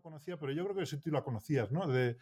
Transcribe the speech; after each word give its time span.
conocía, 0.00 0.36
pero 0.36 0.52
yo 0.52 0.64
creo 0.64 0.76
que 0.76 0.86
sí 0.86 0.98
tú 0.98 1.10
la 1.10 1.22
conocías, 1.22 1.70
¿no? 1.70 1.82
Eh, 1.94 2.16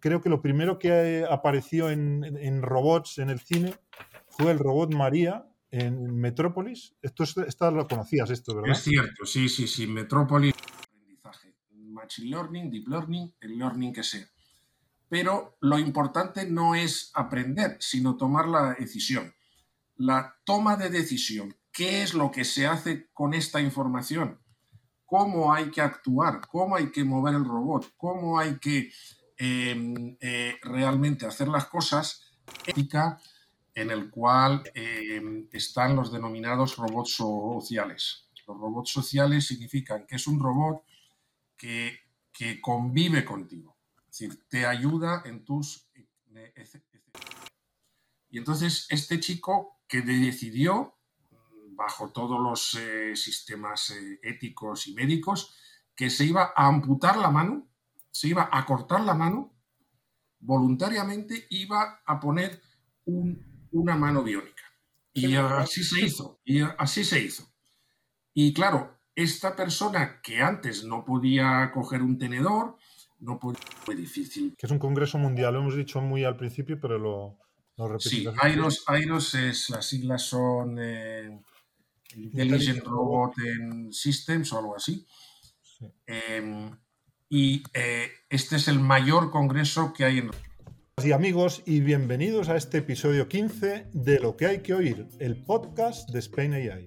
creo 0.00 0.20
que 0.20 0.28
lo 0.28 0.42
primero 0.42 0.78
que 0.78 1.24
apareció 1.28 1.90
en, 1.90 2.62
robots 2.62 3.18
en 3.18 3.30
el 3.30 3.40
cine 3.40 3.74
fue 4.28 4.50
el 4.50 4.58
robot 4.58 4.92
María 4.94 5.46
en 5.70 6.16
Metrópolis. 6.16 6.94
Esto 7.02 7.24
esta 7.46 7.70
lo 7.70 7.86
conocías, 7.86 8.30
esto, 8.30 8.54
¿verdad? 8.54 8.72
Es 8.72 8.82
cierto, 8.82 9.24
sí, 9.24 9.48
sí, 9.48 9.66
sí. 9.68 9.86
Metrópolis, 9.86 10.54
aprendizaje, 10.88 11.54
machine 11.70 12.30
learning, 12.30 12.70
deep 12.70 12.88
learning, 12.88 13.34
el 13.40 13.58
learning 13.58 13.92
que 13.92 14.02
sea. 14.02 14.26
Pero 15.08 15.56
lo 15.60 15.78
importante 15.78 16.48
no 16.48 16.74
es 16.74 17.10
aprender, 17.14 17.76
sino 17.80 18.16
tomar 18.16 18.48
la 18.48 18.74
decisión. 18.78 19.34
La 19.96 20.36
toma 20.44 20.76
de 20.76 20.88
decisión. 20.88 21.56
¿Qué 21.72 22.02
es 22.02 22.14
lo 22.14 22.30
que 22.30 22.44
se 22.44 22.66
hace 22.66 23.10
con 23.12 23.34
esta 23.34 23.60
información? 23.60 24.39
Cómo 25.10 25.52
hay 25.52 25.72
que 25.72 25.80
actuar, 25.80 26.40
cómo 26.46 26.76
hay 26.76 26.92
que 26.92 27.02
mover 27.02 27.34
el 27.34 27.44
robot, 27.44 27.94
cómo 27.96 28.38
hay 28.38 28.60
que 28.60 28.92
em, 29.36 30.16
eh, 30.20 30.56
realmente 30.62 31.26
hacer 31.26 31.48
las 31.48 31.66
cosas, 31.66 32.30
ética 32.64 33.18
en 33.74 33.90
el 33.90 34.08
cual 34.08 34.62
em, 34.72 35.48
están 35.50 35.96
los 35.96 36.12
denominados 36.12 36.76
robots 36.76 37.14
sociales. 37.16 38.28
Los 38.46 38.56
robots 38.56 38.92
sociales 38.92 39.48
significan 39.48 40.06
que 40.06 40.14
es 40.14 40.28
un 40.28 40.38
robot 40.38 40.84
que, 41.56 41.98
convive 42.62 43.24
contigo, 43.24 43.76
es 43.98 44.06
decir, 44.06 44.44
te 44.48 44.64
ayuda 44.64 45.22
en 45.26 45.44
tus... 45.44 45.88
Y 48.30 48.38
entonces 48.38 48.86
este 48.88 49.18
chico 49.18 49.80
que 49.88 50.02
decidió 50.02 50.99
bajo 51.80 52.10
todos 52.10 52.38
los 52.38 52.74
eh, 52.74 53.16
sistemas 53.16 53.88
eh, 53.88 54.20
éticos 54.22 54.86
y 54.86 54.92
médicos, 54.92 55.56
que 55.96 56.10
se 56.10 56.26
iba 56.26 56.52
a 56.54 56.66
amputar 56.66 57.16
la 57.16 57.30
mano, 57.30 57.70
se 58.10 58.28
iba 58.28 58.50
a 58.52 58.66
cortar 58.66 59.00
la 59.00 59.14
mano, 59.14 59.54
voluntariamente 60.40 61.46
iba 61.48 62.02
a 62.04 62.20
poner 62.20 62.60
una 63.06 63.96
mano 63.96 64.22
biónica. 64.22 64.62
Y 65.14 65.34
así 65.36 65.82
se 65.82 66.04
hizo, 66.04 66.42
y 66.44 66.60
así 66.60 67.02
se 67.02 67.18
hizo. 67.18 67.50
Y 68.34 68.52
claro, 68.52 69.00
esta 69.14 69.56
persona 69.56 70.20
que 70.22 70.42
antes 70.42 70.84
no 70.84 71.02
podía 71.06 71.70
coger 71.72 72.02
un 72.02 72.18
tenedor, 72.18 72.76
no 73.20 73.38
podía, 73.38 73.60
fue 73.84 73.94
difícil. 73.96 74.54
Que 74.58 74.66
es 74.66 74.72
un 74.72 74.78
congreso 74.78 75.16
mundial, 75.16 75.54
lo 75.54 75.60
hemos 75.60 75.76
dicho 75.76 76.02
muy 76.02 76.24
al 76.24 76.36
principio, 76.36 76.78
pero 76.78 76.98
lo, 76.98 77.38
lo 77.78 77.98
Sí, 77.98 78.26
AIROS, 78.36 79.34
es, 79.34 79.70
las 79.70 79.86
siglas 79.86 80.22
son 80.22 80.76
eh, 80.78 81.40
Intelligent 82.16 82.84
Robot 82.84 83.34
Systems 83.90 84.52
o 84.52 84.58
algo 84.58 84.76
así. 84.76 85.06
Em, 86.06 86.70
y 87.28 87.62
eh, 87.74 88.08
este 88.28 88.56
es 88.56 88.68
el 88.68 88.80
mayor 88.80 89.30
congreso 89.30 89.92
que 89.92 90.04
hay 90.04 90.18
en... 90.18 90.30
Y 91.02 91.12
amigos, 91.12 91.62
y 91.64 91.80
bienvenidos 91.80 92.48
a 92.48 92.56
este 92.56 92.78
episodio 92.78 93.28
15 93.28 93.86
de 93.92 94.20
Lo 94.20 94.36
que 94.36 94.46
hay 94.46 94.58
que 94.60 94.74
oír, 94.74 95.06
el 95.18 95.42
podcast 95.42 96.10
de 96.10 96.18
Spain 96.18 96.52
AI. 96.52 96.86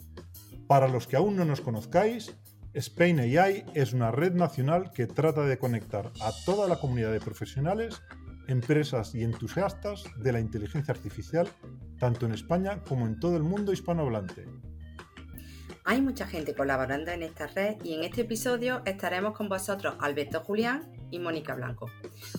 Para 0.68 0.88
los 0.88 1.08
que 1.08 1.16
aún 1.16 1.36
no 1.36 1.46
nos 1.46 1.62
conozcáis, 1.62 2.36
Spain 2.74 3.20
AI 3.20 3.66
es 3.74 3.94
una 3.94 4.12
red 4.12 4.34
nacional 4.34 4.92
que 4.92 5.08
trata 5.08 5.46
de 5.46 5.58
conectar 5.58 6.12
a 6.22 6.32
toda 6.46 6.68
la 6.68 6.80
comunidad 6.80 7.12
de 7.12 7.20
profesionales, 7.20 8.02
empresas 8.48 9.16
y 9.16 9.24
entusiastas 9.24 10.04
de 10.18 10.32
la 10.32 10.40
inteligencia 10.40 10.94
artificial, 10.94 11.48
tanto 12.00 12.26
en 12.26 12.34
España 12.34 12.84
como 12.84 13.08
en 13.08 13.20
todo 13.20 13.38
el 13.38 13.44
mundo 13.44 13.74
hispanohablante. 13.74 14.46
Hay 15.86 16.02
mucha 16.02 16.26
gente 16.26 16.56
colaborando 16.56 17.12
en 17.12 17.24
esta 17.24 17.48
red 17.48 17.76
y 17.84 17.94
en 17.94 18.04
este 18.04 18.22
episodio 18.22 18.82
estaremos 18.86 19.36
con 19.36 19.50
vosotros 19.50 19.96
Alberto 20.00 20.40
Julián 20.40 20.84
y 21.12 21.20
Mónica 21.20 21.56
Blanco. 21.56 21.92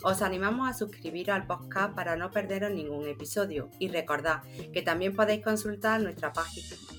Os 0.02 0.22
animamos 0.22 0.68
a 0.68 0.72
suscribir 0.72 1.30
al 1.30 1.46
podcast 1.46 1.94
para 1.94 2.16
no 2.16 2.30
perderos 2.30 2.70
ningún 2.70 3.06
episodio 3.06 3.68
y 3.78 3.88
recordad 3.88 4.42
que 4.72 4.80
también 4.80 5.14
podéis 5.14 5.44
consultar 5.44 6.00
nuestra 6.00 6.32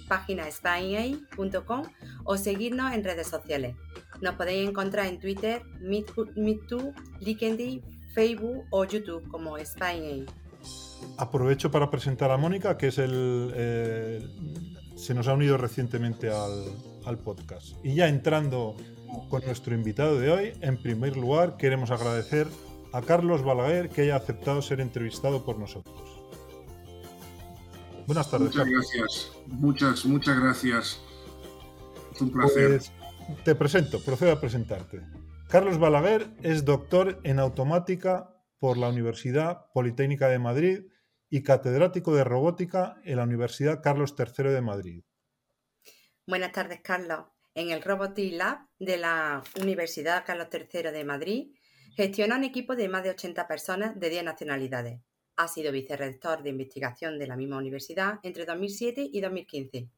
página 0.08 0.44
spinai.com 0.52 1.84
o 2.26 2.38
seguirnos 2.38 2.94
en 2.94 3.04
redes 3.04 3.28
sociales. 3.28 3.76
Nos 4.22 4.36
podéis 4.36 4.70
encontrar 4.70 5.08
en 5.08 5.20
Twitter, 5.20 5.64
MeToo, 5.82 6.94
LinkedIn, 7.22 7.82
Facebook 8.14 8.66
o 8.70 8.86
YouTube 8.86 9.28
como 9.30 9.58
SpineA. 9.58 10.26
Aprovecho 11.18 11.72
para 11.72 11.90
presentar 11.90 12.30
a 12.30 12.38
Mónica, 12.38 12.78
que 12.78 12.88
es 12.88 12.98
el, 13.00 13.52
eh, 13.56 14.26
se 14.96 15.14
nos 15.14 15.28
ha 15.28 15.34
unido 15.34 15.58
recientemente 15.58 16.30
al, 16.30 17.18
podcast. 17.20 17.76
Y 17.84 17.94
ya 17.94 18.08
entrando 18.08 18.76
con 19.30 19.46
nuestro 19.46 19.76
invitado 19.76 20.20
de 20.20 20.32
hoy, 20.32 20.54
en 20.62 20.82
primer 20.82 21.16
lugar 21.18 21.58
queremos 21.58 21.92
agradecer 21.92 22.48
a 22.94 23.02
Carlos 23.02 23.44
Balaguer 23.44 23.90
que 23.90 24.02
haya 24.02 24.16
aceptado 24.16 24.62
ser 24.62 24.82
entrevistado 24.82 25.46
por 25.46 25.60
nosotros. 25.60 25.96
Buenas 28.08 28.30
tardes. 28.30 28.56
Muchas 28.56 28.68
gracias, 28.68 29.32
muchas, 29.48 30.06
muchas 30.06 30.40
gracias. 30.40 31.02
Es 32.14 32.22
un 32.22 32.32
placer. 32.32 32.70
Pues, 32.70 32.92
te 33.44 33.56
presento, 33.56 34.00
procedo 34.04 34.32
a 34.32 34.40
presentarte. 34.40 35.02
Carlos 35.48 35.78
Balaguer 35.78 36.28
es 36.42 36.66
doctor 36.66 37.20
en 37.24 37.40
automática 37.40 38.36
por 38.60 38.78
la 38.78 38.90
Universidad 38.90 39.68
Politécnica 39.74 40.28
de 40.28 40.40
Madrid 40.40 40.80
y 41.36 41.44
catedrático 41.44 42.16
de 42.16 42.24
robótica 42.24 42.96
en 43.04 43.18
la 43.18 43.24
Universidad 43.24 43.84
Carlos 43.84 44.16
III 44.18 44.52
de 44.52 44.62
Madrid. 44.62 45.04
Buenas 46.26 46.54
tardes, 46.54 46.80
Carlos. 46.82 47.26
En 47.54 47.72
el 47.72 47.82
Robotics 47.82 48.38
Lab 48.38 48.60
de 48.80 48.96
la 48.96 49.44
Universidad 49.62 50.24
Carlos 50.26 50.48
III 50.50 50.92
de 50.94 51.04
Madrid 51.04 51.48
gestiona 51.98 52.38
un 52.38 52.46
equipo 52.46 52.78
de 52.78 52.88
más 52.88 53.04
de 53.04 53.10
80 53.10 53.50
personas 53.50 54.00
de 54.00 54.10
10 54.10 54.24
nacionalidades. 54.24 55.02
Ha 55.36 55.50
sido 55.50 55.74
vicerrector 55.74 56.42
de 56.42 56.52
investigación 56.52 57.20
de 57.20 57.28
la 57.28 57.36
misma 57.36 57.58
universidad 57.58 58.22
entre 58.24 58.46
2007 58.46 59.10
y 59.12 59.20
2015. 59.20 59.90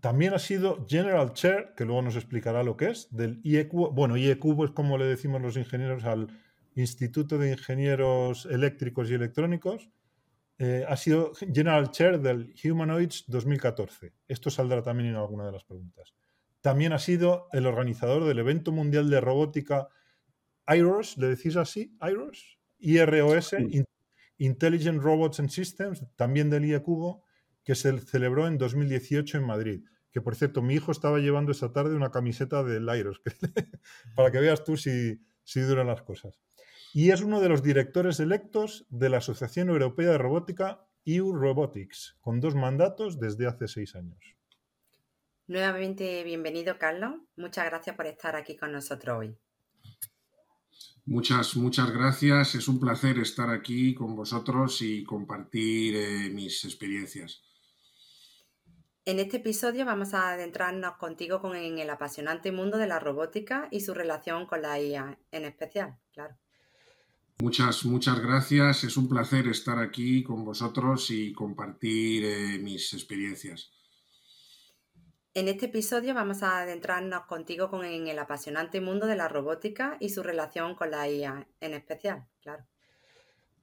También 0.00 0.32
ha 0.32 0.38
sido 0.38 0.86
General 0.88 1.32
Chair, 1.32 1.74
que 1.76 1.84
luego 1.84 2.02
nos 2.02 2.14
explicará 2.14 2.62
lo 2.62 2.76
que 2.76 2.90
es, 2.90 3.08
del 3.10 3.40
IEQ. 3.42 3.72
Bueno, 3.92 4.16
IEQ 4.16 4.62
es 4.62 4.70
como 4.70 4.96
le 4.96 5.06
decimos 5.06 5.42
los 5.42 5.56
ingenieros 5.56 6.04
al 6.04 6.28
Instituto 6.76 7.36
de 7.36 7.50
Ingenieros 7.50 8.46
Eléctricos 8.46 9.10
y 9.10 9.14
Electrónicos, 9.14 9.90
eh, 10.58 10.84
ha 10.88 10.96
sido 10.96 11.32
General 11.34 11.90
Chair 11.90 12.20
del 12.20 12.54
Humanoids 12.64 13.24
2014. 13.26 14.12
Esto 14.28 14.50
saldrá 14.50 14.82
también 14.82 15.10
en 15.10 15.16
alguna 15.16 15.46
de 15.46 15.52
las 15.52 15.64
preguntas. 15.64 16.14
También 16.60 16.92
ha 16.92 16.98
sido 16.98 17.48
el 17.52 17.66
organizador 17.66 18.24
del 18.24 18.38
evento 18.38 18.70
mundial 18.70 19.10
de 19.10 19.20
robótica 19.20 19.88
IROS, 20.68 21.18
¿le 21.18 21.28
decís 21.28 21.56
así? 21.56 21.96
IROS, 22.00 22.58
IROS, 22.78 23.56
Intelligent 24.38 25.02
Robots 25.02 25.40
and 25.40 25.50
Systems, 25.50 26.06
también 26.16 26.50
del 26.50 26.64
IECUBO, 26.64 27.24
que 27.64 27.74
se 27.74 27.98
celebró 28.00 28.46
en 28.46 28.58
2018 28.58 29.38
en 29.38 29.44
Madrid. 29.44 29.84
Que 30.12 30.20
por 30.20 30.36
cierto, 30.36 30.62
mi 30.62 30.74
hijo 30.74 30.92
estaba 30.92 31.18
llevando 31.18 31.52
esa 31.52 31.72
tarde 31.72 31.96
una 31.96 32.10
camiseta 32.10 32.62
del 32.62 32.88
IROS, 32.88 33.20
para 34.14 34.30
que 34.30 34.38
veas 34.38 34.62
tú 34.62 34.76
si, 34.76 35.20
si 35.42 35.60
duran 35.60 35.86
las 35.86 36.02
cosas 36.02 36.42
y 36.94 37.10
es 37.10 37.22
uno 37.22 37.40
de 37.40 37.48
los 37.48 37.62
directores 37.62 38.20
electos 38.20 38.86
de 38.90 39.08
la 39.08 39.18
Asociación 39.18 39.70
Europea 39.70 40.10
de 40.10 40.18
Robótica 40.18 40.86
EU 41.04 41.32
Robotics, 41.32 42.16
con 42.20 42.40
dos 42.40 42.54
mandatos 42.54 43.18
desde 43.18 43.46
hace 43.46 43.66
seis 43.66 43.96
años. 43.96 44.18
Nuevamente 45.46 46.22
bienvenido, 46.22 46.78
Carlos. 46.78 47.14
Muchas 47.36 47.64
gracias 47.64 47.96
por 47.96 48.06
estar 48.06 48.36
aquí 48.36 48.56
con 48.56 48.72
nosotros 48.72 49.18
hoy. 49.18 49.36
Muchas, 51.04 51.56
muchas 51.56 51.90
gracias. 51.90 52.54
Es 52.54 52.68
un 52.68 52.78
placer 52.78 53.18
estar 53.18 53.50
aquí 53.50 53.94
con 53.94 54.14
vosotros 54.14 54.80
y 54.82 55.02
compartir 55.02 55.96
eh, 55.96 56.30
mis 56.30 56.64
experiencias. 56.64 57.42
En 59.04 59.18
este 59.18 59.38
episodio 59.38 59.84
vamos 59.84 60.14
a 60.14 60.30
adentrarnos 60.30 60.96
contigo 60.96 61.40
en 61.56 61.78
el 61.80 61.90
apasionante 61.90 62.52
mundo 62.52 62.78
de 62.78 62.86
la 62.86 63.00
robótica 63.00 63.66
y 63.72 63.80
su 63.80 63.94
relación 63.94 64.46
con 64.46 64.62
la 64.62 64.80
IA 64.80 65.18
en 65.32 65.44
especial, 65.44 65.98
claro. 66.12 66.36
Muchas, 67.40 67.84
muchas 67.84 68.20
gracias. 68.20 68.84
Es 68.84 68.96
un 68.96 69.08
placer 69.08 69.48
estar 69.48 69.78
aquí 69.78 70.22
con 70.22 70.44
vosotros 70.44 71.10
y 71.10 71.32
compartir 71.32 72.24
eh, 72.24 72.58
mis 72.58 72.92
experiencias. 72.94 73.70
En 75.34 75.48
este 75.48 75.66
episodio 75.66 76.12
vamos 76.12 76.42
a 76.42 76.58
adentrarnos 76.58 77.24
contigo 77.24 77.70
en 77.82 78.06
el 78.06 78.18
apasionante 78.18 78.82
mundo 78.82 79.06
de 79.06 79.16
la 79.16 79.28
robótica 79.28 79.96
y 79.98 80.10
su 80.10 80.22
relación 80.22 80.74
con 80.74 80.90
la 80.90 81.08
IA 81.08 81.48
en 81.60 81.72
especial, 81.72 82.28
claro. 82.42 82.66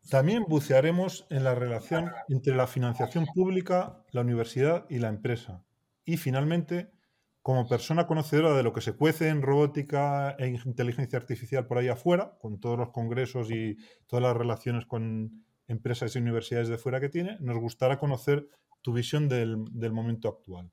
También 0.09 0.45
bucearemos 0.47 1.27
en 1.29 1.43
la 1.43 1.53
relación 1.53 2.11
entre 2.29 2.55
la 2.55 2.65
financiación 2.65 3.27
pública, 3.27 4.03
la 4.11 4.21
universidad 4.21 4.87
y 4.89 4.97
la 4.97 5.09
empresa. 5.09 5.63
Y 6.05 6.17
finalmente 6.17 6.91
como 7.49 7.67
persona 7.67 8.05
conocedora 8.05 8.55
de 8.55 8.61
lo 8.61 8.73
que 8.73 8.81
se 8.81 8.93
cuece 8.93 9.29
en 9.29 9.41
robótica 9.41 10.35
e 10.37 10.49
inteligencia 10.49 11.17
artificial 11.17 11.65
por 11.65 11.79
ahí 11.79 11.87
afuera, 11.87 12.37
con 12.39 12.59
todos 12.59 12.77
los 12.77 12.91
congresos 12.91 13.49
y 13.49 13.75
todas 14.05 14.21
las 14.21 14.37
relaciones 14.37 14.85
con 14.85 15.43
empresas 15.67 16.15
y 16.15 16.19
universidades 16.19 16.67
de 16.67 16.77
fuera 16.77 16.99
que 16.99 17.09
tiene, 17.09 17.37
nos 17.39 17.57
gustará 17.57 17.97
conocer 17.97 18.47
tu 18.83 18.93
visión 18.93 19.27
del, 19.27 19.57
momento 19.91 20.29
actual. 20.29 20.69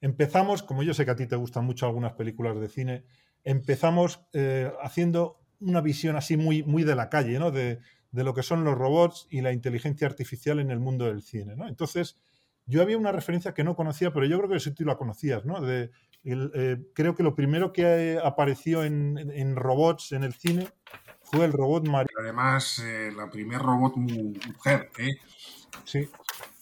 Empezamos, 0.00 0.62
como 0.62 0.82
yo 0.82 0.94
sé 0.94 1.04
que 1.04 1.10
a 1.10 1.16
ti 1.16 1.26
te 1.26 1.36
gustan 1.36 1.66
mucho 1.66 1.84
algunas 1.84 2.14
películas 2.14 2.58
de 2.58 2.70
cine, 2.70 3.04
empezamos 3.44 4.24
eh, 4.32 4.72
haciendo 4.80 5.42
una 5.60 5.82
visión 5.82 6.16
así 6.16 6.38
muy, 6.38 6.62
muy 6.62 6.84
de 6.84 6.96
la 6.96 7.10
calle, 7.10 7.38
¿no? 7.38 7.50
De, 7.50 7.80
lo 8.12 8.32
que 8.32 8.42
son 8.42 8.64
los 8.64 8.78
robots 8.78 9.26
y 9.28 9.42
la 9.42 9.52
inteligencia 9.52 10.06
artificial 10.06 10.58
en 10.58 10.70
el 10.70 10.80
mundo 10.80 11.04
del 11.04 11.20
cine. 11.20 11.54
Entonces, 11.68 12.18
yo 12.66 12.82
había 12.82 12.98
una 12.98 13.12
referencia 13.12 13.54
que 13.54 13.64
no 13.64 13.76
conocía, 13.76 14.12
pero 14.12 14.26
yo 14.26 14.38
creo 14.38 14.50
que 14.50 14.60
sí 14.60 14.72
tú 14.72 14.84
la 14.84 14.96
conocías, 14.96 15.44
¿no? 15.44 15.60
De, 15.60 15.90
eh, 16.24 16.78
creo 16.94 17.14
que 17.14 17.22
lo 17.22 17.34
primero 17.34 17.72
que 17.72 18.18
apareció 18.22 18.84
en, 18.84 19.56
robots 19.56 20.12
en 20.12 20.22
el 20.22 20.34
cine 20.34 20.68
fue 21.22 21.44
el 21.44 21.52
robot 21.52 21.88
Mario. 21.88 22.16
Además, 22.20 22.78
eh, 22.78 23.10
la 23.16 23.28
primer 23.30 23.60
robot 23.60 23.96
mujer, 23.96 24.90
¿eh? 24.98 25.16
Sí. 25.84 26.08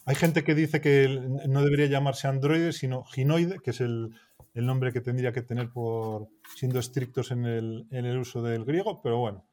Hay 0.06 0.14
gente 0.14 0.44
que 0.44 0.54
dice 0.54 0.80
que 0.80 1.20
no 1.46 1.62
debería 1.62 1.86
llamarse 1.86 2.26
androide, 2.26 2.72
sino 2.72 3.04
ginoide, 3.04 3.58
que 3.62 3.70
es 3.70 3.80
el, 3.80 4.14
el 4.54 4.66
nombre 4.66 4.92
que 4.92 5.00
tendría 5.00 5.32
que 5.32 5.42
tener 5.42 5.70
por 5.70 6.28
siendo 6.56 6.78
estrictos 6.78 7.30
en 7.30 7.44
el, 7.44 7.86
en 7.90 8.06
el, 8.06 8.18
uso 8.18 8.42
del 8.42 8.64
griego, 8.64 9.00
pero 9.02 9.18
bueno. 9.18 9.46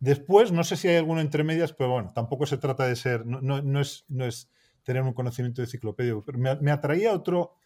Después, 0.00 0.52
no 0.52 0.64
sé 0.64 0.76
si 0.76 0.88
hay 0.88 0.96
alguno 0.96 1.20
entre 1.20 1.44
medias, 1.44 1.72
pero 1.72 1.90
bueno, 1.90 2.12
tampoco 2.14 2.44
se 2.44 2.58
trata 2.58 2.86
de 2.86 2.96
ser, 2.96 3.24
no, 3.24 3.40
no, 3.40 3.80
es, 3.80 4.04
no 4.08 4.26
es, 4.26 4.50
tener 4.84 5.02
un 5.02 5.12
conocimiento 5.12 5.62
enciclopédico. 5.62 6.24
Pero 6.24 6.38
me, 6.38 6.70
atraía 6.70 7.12
otro, 7.12 7.56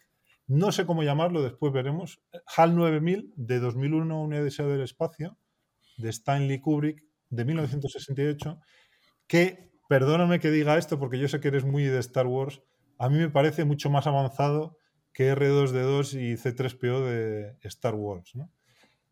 no 0.47 0.71
sé 0.71 0.85
cómo 0.85 1.03
llamarlo, 1.03 1.43
después 1.43 1.71
veremos, 1.71 2.21
HAL 2.55 2.75
9000 2.75 3.33
de 3.35 3.59
2001, 3.59 4.21
Una 4.21 4.41
deseo 4.41 4.67
del 4.67 4.81
espacio, 4.81 5.37
de 5.97 6.09
Stanley 6.09 6.59
Kubrick, 6.59 7.03
de 7.29 7.45
1968, 7.45 8.59
que, 9.27 9.71
perdóname 9.87 10.39
que 10.39 10.49
diga 10.49 10.77
esto 10.77 10.97
porque 10.97 11.19
yo 11.19 11.27
sé 11.27 11.39
que 11.39 11.49
eres 11.49 11.65
muy 11.65 11.83
de 11.83 11.99
Star 11.99 12.25
Wars, 12.25 12.61
a 12.97 13.09
mí 13.09 13.17
me 13.17 13.29
parece 13.29 13.65
mucho 13.65 13.89
más 13.89 14.07
avanzado 14.07 14.77
que 15.13 15.33
R2D2 15.33 16.13
y 16.13 16.33
C3PO 16.35 17.05
de 17.05 17.57
Star 17.63 17.95
Wars. 17.95 18.33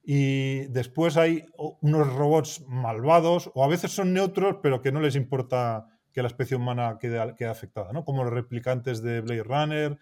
Y 0.04 0.68
después 0.68 1.18
hay 1.18 1.46
unos 1.82 2.14
robots 2.14 2.64
malvados, 2.68 3.52
o 3.54 3.64
a 3.64 3.68
veces 3.68 3.92
son 3.92 4.14
neutros, 4.14 4.58
pero 4.64 4.82
que 4.82 4.94
no 4.94 5.02
les 5.02 5.16
importa 5.16 5.97
que 6.18 6.24
la 6.24 6.30
especie 6.30 6.58
humana 6.58 6.98
quede, 7.00 7.20
afectada, 7.48 7.94
¿no? 7.94 8.04
como 8.04 8.24
los 8.24 8.34
replicantes 8.34 9.04
de 9.04 9.22
Blade 9.22 9.44
Runner, 9.44 10.00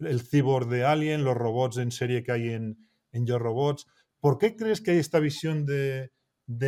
el 0.00 0.22
cyborg 0.22 0.66
de 0.66 0.86
Alien, 0.86 1.24
los 1.24 1.36
robots 1.36 1.76
en 1.76 1.92
serie 1.92 2.22
que 2.22 2.32
hay 2.32 2.48
en, 2.48 2.88
en 3.12 3.26
Yo 3.26 3.38
Robots. 3.38 3.86
¿Por 4.18 4.38
qué 4.38 4.56
crees 4.56 4.80
que 4.80 4.92
hay 4.92 4.96
esta 4.96 5.20
visión 5.20 5.66
de, 5.66 6.10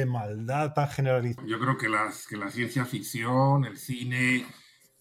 maldad 0.06 0.74
tan 0.74 0.90
generalizada? 0.90 1.48
Yo 1.48 1.58
creo 1.58 1.78
que 1.78 1.88
la, 1.88 2.12
que 2.28 2.36
la 2.36 2.50
ciencia 2.50 2.84
ficción, 2.84 3.64
el 3.64 3.78
cine, 3.78 4.44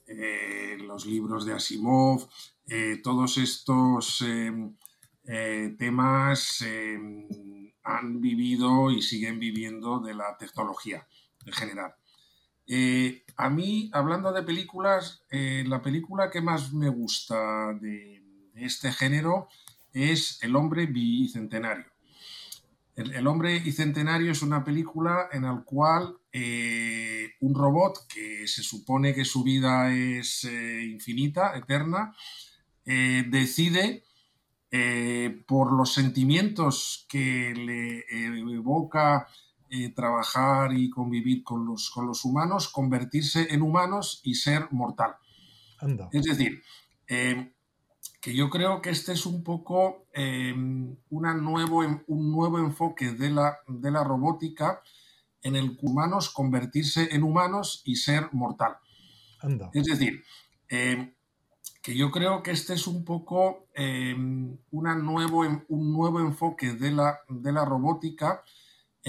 eh, 0.08 0.78
los 0.80 1.06
libros 1.06 1.46
de 1.46 1.56
Asimov, 1.56 2.26
eh, 2.68 3.02
todos 3.04 3.38
estos 3.38 4.22
em, 4.22 4.78
eh, 5.26 5.76
temas 5.78 6.62
em, 6.62 7.28
han 7.84 8.22
vivido 8.22 8.92
y 8.92 9.02
siguen 9.02 9.40
viviendo 9.40 10.00
de 10.00 10.14
la 10.14 10.38
tecnología 10.38 11.06
en 11.46 11.52
general. 11.52 11.96
A 13.36 13.50
mí, 13.50 13.90
hablando 13.94 14.32
de 14.32 14.44
películas, 14.44 15.24
la 15.32 15.82
película 15.82 16.30
que 16.30 16.42
más 16.42 16.72
me 16.72 16.90
gusta 16.90 17.74
de 17.74 18.22
este 18.56 18.92
género 18.92 19.48
es 19.94 20.40
El 20.42 20.56
hombre 20.56 20.86
bicentenario. 20.86 21.86
El, 22.96 23.28
hombre 23.28 23.58
bicentenario 23.60 24.32
es 24.32 24.42
una 24.42 24.62
película 24.64 25.30
en 25.32 25.44
la 25.44 25.64
cual 25.64 26.18
eh, 26.34 27.30
un 27.40 27.56
robot 27.56 28.06
que 28.14 28.46
se 28.46 28.62
supone 28.62 29.14
que 29.14 29.24
su 29.24 29.42
vida 29.42 29.94
es 29.94 30.44
eh, 30.44 30.84
infinita, 30.84 31.56
eterna, 31.56 32.14
eh, 32.86 33.26
decide 33.30 34.04
por 35.48 35.72
los 35.72 35.94
sentimientos 35.94 37.08
que 37.10 37.56
le 37.56 38.06
evoca 38.54 39.28
trabajar 39.96 40.74
y 40.74 40.90
convivir 40.90 41.44
con 41.44 41.66
los, 41.66 41.90
con 41.90 42.08
los 42.08 42.26
humanos, 42.26 42.70
convertirse 42.70 43.54
en 43.54 43.62
humanos 43.62 44.22
y 44.24 44.36
ser 44.36 44.68
mortal. 44.72 45.16
Es 46.12 46.24
decir, 46.24 46.62
que 48.22 48.36
yo 48.36 48.50
creo 48.50 48.82
que 48.82 48.90
este 48.90 49.14
es 49.14 49.26
un 49.26 49.44
poco 49.44 50.08
em, 50.14 50.96
una 51.10 51.34
nuevo, 51.34 51.80
un 52.08 52.32
nuevo 52.32 52.60
enfoque 52.60 53.12
de 53.12 53.30
la, 53.30 53.60
de 53.68 53.92
la 53.92 54.04
robótica 54.04 54.82
en 55.42 55.56
el 55.56 55.78
que 55.78 55.86
humanos 55.86 56.30
convertirse 56.30 57.16
en 57.16 57.24
humanos 57.24 57.82
y 57.86 57.96
ser 57.96 58.30
mortal. 58.34 58.78
Es 59.74 59.86
decir, 59.86 60.24
em, 60.68 61.14
que 61.82 61.96
yo 61.96 62.12
creo 62.12 62.44
que 62.44 62.52
este 62.52 62.74
es 62.74 62.88
un 62.88 63.06
poco 63.06 63.68
em, 63.74 64.58
una 64.72 64.96
nuevo, 64.96 65.46
un 65.70 65.94
nuevo 65.94 66.20
enfoque 66.20 66.74
de 66.74 66.92
la, 66.92 67.20
de 67.30 67.54
la 67.54 67.64
robótica 67.64 68.44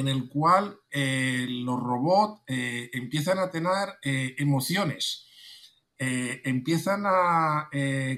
en 0.01 0.09
el 0.09 0.31
cual 0.31 0.81
eh, 0.91 1.47
los 1.47 1.79
robots 1.79 2.43
eh, 2.47 2.89
empiezan 2.95 3.39
a 3.39 3.51
tener 3.51 3.99
eh, 4.03 4.35
emociones 4.39 5.27
empiezan 6.03 7.03
a 7.05 7.69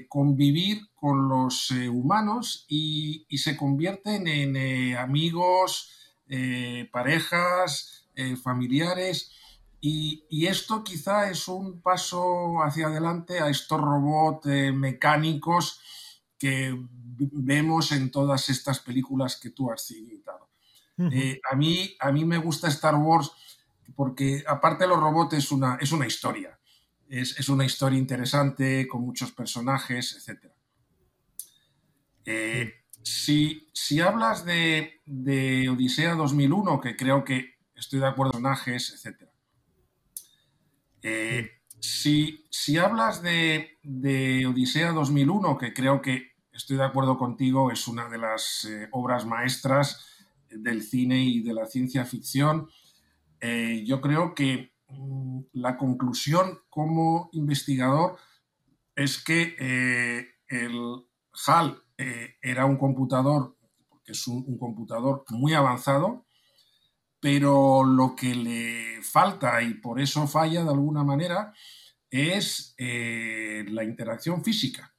convivir 0.07 0.83
con 0.95 1.27
los 1.27 1.69
humanos 1.69 2.65
y, 2.69 3.25
se 3.37 3.57
convierten 3.57 4.25
en 4.25 4.95
amigos, 4.95 5.91
parejas, 6.93 8.07
familiares. 8.41 9.33
Y, 9.81 10.23
y, 10.29 10.45
esto 10.47 10.81
quizá 10.81 11.29
es 11.29 11.49
un 11.49 11.81
paso 11.81 12.63
hacia 12.63 12.87
adelante 12.87 13.41
a 13.41 13.49
estos 13.49 13.81
robots 13.81 14.45
mecánicos 14.73 15.81
que 16.39 16.73
vemos 17.17 17.91
en 17.91 18.11
todas 18.11 18.47
estas 18.47 18.79
películas 18.79 19.35
que 19.35 19.49
tú 19.49 19.69
has 19.69 19.81
citado. 19.87 20.42
A, 20.97 21.55
mí, 21.55 21.95
a 21.99 22.11
mí 22.11 22.25
me 22.25 22.37
gusta 22.37 22.67
Star 22.67 22.95
Wars 22.95 23.31
porque 23.95 24.43
aparte 24.47 24.83
de 24.83 24.89
los 24.89 24.99
robots 24.99 25.33
es 25.33 25.51
una, 25.51 25.77
es 25.81 25.91
una 25.91 26.07
historia 26.07 26.57
es, 27.19 27.49
una 27.49 27.65
historia 27.65 27.99
interesante 27.99 28.87
con 28.87 29.01
muchos 29.01 29.31
personajes, 29.31 30.15
etc. 30.15 30.51
Eh, 32.25 32.73
si, 33.03 33.99
hablas 33.99 34.45
de, 34.45 35.01
Odisea 35.69 36.15
2001, 36.15 36.81
que 36.81 36.95
creo 36.95 37.23
que 37.23 37.57
estoy 37.75 37.99
de 37.99 38.07
acuerdo 38.07 38.33
con 38.33 38.43
personajes, 38.43 39.05
etc. 39.05 39.29
Eh, 41.03 41.51
si, 41.79 42.77
hablas 42.77 43.21
de, 43.21 43.77
Odisea 44.47 44.91
2001, 44.91 45.57
que 45.57 45.73
creo 45.73 46.01
que 46.01 46.33
estoy 46.51 46.77
de 46.77 46.85
acuerdo 46.85 47.17
contigo, 47.17 47.71
es 47.71 47.87
una 47.87 48.09
de 48.09 48.17
las 48.17 48.65
eh, 48.65 48.87
obras 48.91 49.25
maestras 49.25 50.12
del 50.57 50.83
cine 50.83 51.23
y 51.23 51.41
de 51.41 51.53
la 51.53 51.65
ciencia 51.65 52.05
ficción, 52.05 52.67
yo 53.85 53.99
creo 53.99 54.33
que 54.33 54.73
Mm, 54.97 55.41
la 55.53 55.77
conclusión 55.77 56.59
como 56.69 57.29
investigador 57.33 58.17
es 58.95 59.23
que 59.23 59.55
eh, 59.59 60.27
el 60.47 61.05
HAL 61.47 61.81
eh, 61.97 62.35
era 62.41 62.65
un 62.65 62.77
computador, 62.77 63.57
porque 63.89 64.11
es 64.11 64.27
un, 64.27 64.57
computador 64.57 65.25
muy 65.29 65.53
avanzado, 65.53 66.25
pero 67.19 67.83
lo 67.83 68.15
que 68.15 68.35
le 68.35 69.01
falta 69.01 69.61
y 69.61 69.75
por 69.75 69.99
eso 69.99 70.27
falla 70.27 70.63
de 70.63 70.69
alguna 70.69 71.03
manera 71.03 71.53
es 72.09 72.75
eh, 72.77 73.65
la 73.69 73.83
interacción 73.83 74.43
física. 74.43 74.93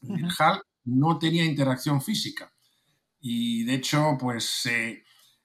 El 0.00 0.28
HAL 0.38 0.62
no 0.84 1.18
tenía 1.18 1.44
interacción 1.44 2.00
física 2.00 2.52
y 3.20 3.64
de 3.64 3.74
hecho 3.74 4.16
pues 4.18 4.44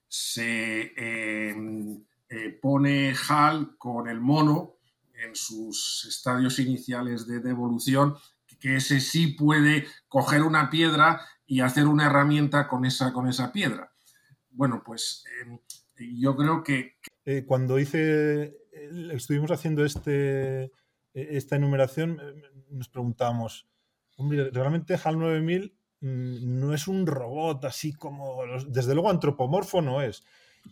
se 0.08 0.94
eh, 0.96 2.60
pone 2.62 3.14
HAL 3.28 3.78
con 3.78 4.08
el 4.08 4.20
mono 4.20 4.78
en 5.14 5.36
sus 5.36 6.06
estadios 6.08 6.60
iniciales 6.60 7.28
de 7.28 7.40
devolución, 7.40 8.16
que 8.60 8.78
ese 8.78 9.00
sí 9.00 9.28
puede 9.28 9.86
coger 10.08 10.44
una 10.44 10.70
piedra 10.70 11.22
y 11.46 11.60
hacer 11.62 11.88
una 11.88 12.08
herramienta 12.08 12.68
con 12.68 12.86
esa, 12.86 13.12
con 13.14 13.28
esa 13.28 13.52
piedra. 13.52 13.92
Bueno, 14.50 14.82
pues 14.86 15.24
em, 15.42 15.60
yo 16.18 16.36
creo 16.36 16.64
que... 16.64 16.98
Eh, 17.26 17.44
cuando 17.46 17.80
hice, 17.80 18.58
estuvimos 19.12 19.52
haciendo 19.52 19.86
este, 19.86 20.72
esta 21.14 21.56
enumeración, 21.56 22.20
nos 22.70 22.90
preguntamos, 22.90 23.68
hombre, 24.18 24.50
realmente 24.52 24.96
HAL 25.02 25.20
9000 25.20 25.64
mm, 25.64 25.83
no 26.04 26.74
es 26.74 26.88
un 26.88 27.08
robot 27.08 27.64
así 27.66 27.94
como, 27.94 28.42
desde 28.68 28.94
luego 28.94 29.10
antropomorfo 29.10 29.82
no 29.82 30.02
es. 30.02 30.24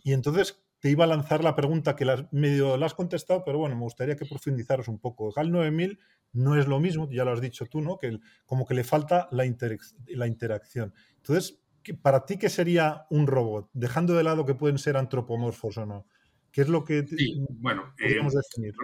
Y 0.04 0.12
entonces, 0.12 0.62
te 0.80 0.90
iba 0.90 1.04
a 1.04 1.06
lanzar 1.06 1.42
la 1.42 1.54
pregunta 1.54 1.96
que 1.96 2.04
medio 2.32 2.76
la 2.76 2.86
has 2.86 2.94
contestado, 2.94 3.42
pero 3.44 3.58
bueno, 3.58 3.74
me 3.76 3.82
gustaría 3.82 4.16
que 4.16 4.26
profundizaros 4.26 4.88
un 4.88 4.98
poco. 4.98 5.32
HAL 5.34 5.50
9000 5.50 5.98
no 6.32 6.58
es 6.58 6.66
lo 6.66 6.80
mismo, 6.80 7.08
ya 7.10 7.24
lo 7.24 7.32
has 7.32 7.40
dicho 7.40 7.66
tú, 7.66 7.80
¿no? 7.80 7.98
Que 7.98 8.18
como 8.46 8.66
que 8.66 8.74
le 8.74 8.84
falta 8.84 9.28
la, 9.30 9.44
la 10.08 10.26
interacción. 10.26 10.92
Entonces, 11.16 11.62
¿para 12.02 12.26
ti 12.26 12.36
qué 12.36 12.50
sería 12.50 13.06
un 13.10 13.26
robot? 13.26 13.70
Dejando 13.72 14.14
de 14.14 14.24
lado 14.24 14.44
que 14.44 14.54
pueden 14.54 14.78
ser 14.78 14.96
antropomorfos 14.96 15.78
o 15.78 15.86
no. 15.86 16.06
¿Qué 16.50 16.62
es 16.62 16.68
lo 16.68 16.84
que 16.84 17.06
bueno, 17.60 17.94
podemos 17.98 18.34
eh, 18.34 18.38
definir? 18.38 18.74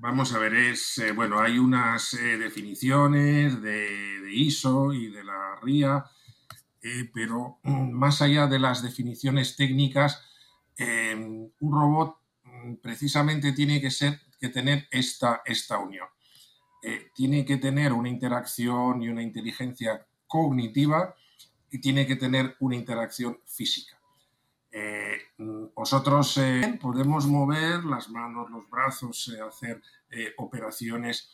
Vamos 0.00 0.32
a 0.32 0.38
ver, 0.38 0.54
es 0.54 0.98
eh, 0.98 1.10
bueno, 1.10 1.40
hay 1.40 1.58
unas 1.58 2.14
eh, 2.14 2.38
definiciones 2.38 3.60
de, 3.60 4.32
ISO 4.32 4.92
y 4.92 5.08
de 5.08 5.24
la 5.24 5.56
RIA 5.60 6.04
pero 7.12 7.58
mm, 7.64 7.90
más 7.98 8.22
allá 8.22 8.46
de 8.46 8.60
las 8.60 8.80
definiciones 8.80 9.56
técnicas, 9.56 10.22
un 10.78 11.52
robot 11.60 12.16
mm, 12.44 12.74
precisamente 12.76 13.52
tiene 13.52 13.80
que, 13.80 13.90
ser, 13.90 14.20
que 14.38 14.50
tener 14.50 14.86
esta, 14.92 15.42
esta 15.44 15.78
unión. 15.78 16.06
tiene 17.12 17.44
que 17.44 17.56
tener 17.56 17.92
una 17.92 18.08
interacción 18.08 19.02
y 19.02 19.08
una 19.08 19.22
inteligencia 19.22 20.06
cognitiva 20.28 21.16
y 21.72 21.80
tiene 21.80 22.06
que 22.06 22.14
tener 22.14 22.56
una 22.60 22.76
interacción 22.76 23.40
física. 23.46 23.97
Eh, 24.70 25.18
nosotros 25.38 26.36
eh, 26.36 26.78
podemos 26.80 27.26
mover 27.26 27.84
las 27.84 28.10
manos, 28.10 28.50
los 28.50 28.68
brazos, 28.68 29.28
eh, 29.28 29.40
hacer 29.40 29.82
operaciones 30.36 31.30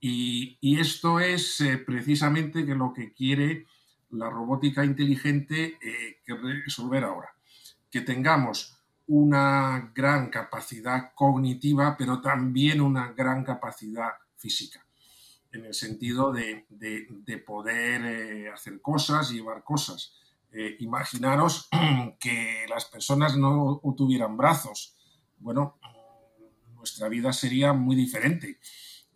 y, 0.00 0.58
esto 0.78 1.18
es 1.18 1.62
precisamente 1.86 2.62
lo 2.62 2.92
que 2.92 3.12
quiere 3.12 3.66
la 4.10 4.30
robótica 4.30 4.84
inteligente 4.84 5.78
resolver 6.26 7.04
ahora. 7.04 7.34
Que 7.90 8.02
tengamos 8.02 8.76
una 9.06 9.92
gran 9.94 10.30
capacidad 10.30 11.12
cognitiva, 11.14 11.96
pero 11.96 12.20
también 12.20 12.80
una 12.80 13.12
gran 13.12 13.44
capacidad 13.44 14.12
física 14.36 14.84
en 15.52 15.64
el 15.64 15.74
sentido 15.74 16.32
de, 16.32 16.66
poder 17.46 18.52
hacer 18.52 18.80
cosas, 18.80 19.30
llevar 19.30 19.64
cosas. 19.64 20.14
Eh, 20.56 20.76
imaginaros 20.80 21.68
que 22.20 22.64
las 22.68 22.84
personas 22.84 23.36
no 23.36 23.80
tuvieran 23.96 24.36
brazos. 24.36 24.96
Bueno, 25.38 25.78
nuestra 26.74 27.08
vida 27.08 27.32
sería 27.32 27.72
muy 27.72 27.96
diferente, 27.96 28.60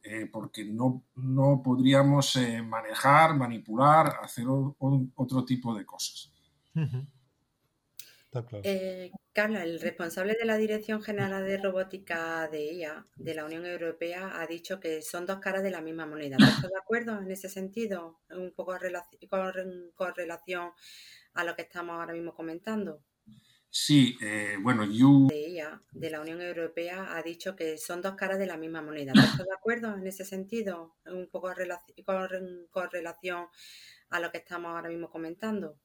eh, 0.02 0.26
porque 0.26 0.64
no, 0.64 1.04
no 1.14 1.62
podríamos 1.62 2.36
manejar, 2.64 3.34
manipular, 3.34 4.18
hacer 4.20 4.46
otro 4.48 5.44
tipo 5.44 5.74
de 5.74 5.86
cosas. 5.86 6.32
Eh, 8.62 9.10
Carla, 9.32 9.62
el 9.62 9.80
responsable 9.80 10.34
de 10.38 10.44
la 10.44 10.58
Dirección 10.58 11.00
General 11.00 11.44
de 11.44 11.56
Robótica 11.56 12.46
de 12.48 12.74
IA 12.74 13.06
de 13.16 13.34
la 13.34 13.46
Unión 13.46 13.64
Europea 13.64 14.32
ha 14.38 14.46
dicho 14.46 14.78
que 14.80 15.00
son 15.00 15.24
dos 15.24 15.38
caras 15.38 15.62
de 15.62 15.70
la 15.70 15.80
misma 15.80 16.06
moneda. 16.06 16.36
¿Estás 16.36 16.70
de 16.70 16.78
acuerdo 16.78 17.18
en 17.18 17.30
ese 17.30 17.48
sentido? 17.48 18.20
Un 18.30 18.52
poco 18.52 18.76
con, 19.30 20.14
relación 20.14 20.72
a 21.38 21.44
lo 21.44 21.54
que 21.54 21.62
estamos 21.62 21.94
ahora 21.94 22.14
mismo 22.14 22.34
comentando. 22.34 23.04
Sí, 23.70 24.18
eh, 24.20 24.56
bueno, 24.60 24.84
you... 24.84 25.28
De 25.28 25.50
IA 25.50 25.80
de 25.92 26.10
la 26.10 26.20
Unión 26.20 26.40
Europea 26.42 27.16
ha 27.16 27.22
dicho 27.22 27.54
que 27.54 27.78
son 27.78 28.02
dos 28.02 28.16
caras 28.16 28.40
de 28.40 28.46
la 28.46 28.56
misma 28.56 28.82
moneda. 28.82 29.12
¿Estás 29.12 29.46
de 29.46 29.54
acuerdo 29.56 29.94
en 29.94 30.04
ese 30.04 30.24
sentido? 30.24 30.96
Un 31.06 31.28
poco 31.30 31.52
con 32.72 32.90
relación 32.90 33.46
a 34.10 34.18
lo 34.18 34.32
que 34.32 34.38
estamos 34.38 34.74
ahora 34.74 34.88
mismo 34.88 35.08
comentando. 35.08 35.78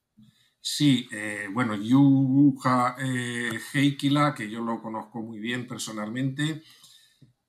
Sí, 0.59 1.07
eh, 1.11 1.47
bueno, 1.51 1.75
Yuha 1.75 2.95
eh, 2.99 3.59
Heikila, 3.75 4.33
que 4.33 4.49
yo 4.49 4.61
lo 4.61 4.81
conozco 4.81 5.21
muy 5.21 5.37
bien 5.39 5.67
personalmente, 5.67 6.63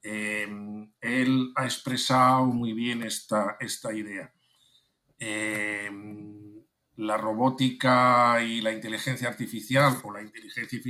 él 0.03 1.53
ha 1.57 1.65
expresado 1.65 2.45
muy 2.45 2.75
bien 2.75 3.03
esta, 3.03 3.57
esta 3.61 3.95
idea. 3.95 4.31
La 6.97 7.17
robótica 7.17 8.43
y 8.43 8.61
la 8.61 8.73
inteligencia 8.73 9.29
artificial, 9.29 9.99
o 10.05 10.13
la 10.13 10.23
inteligencia 10.23 10.81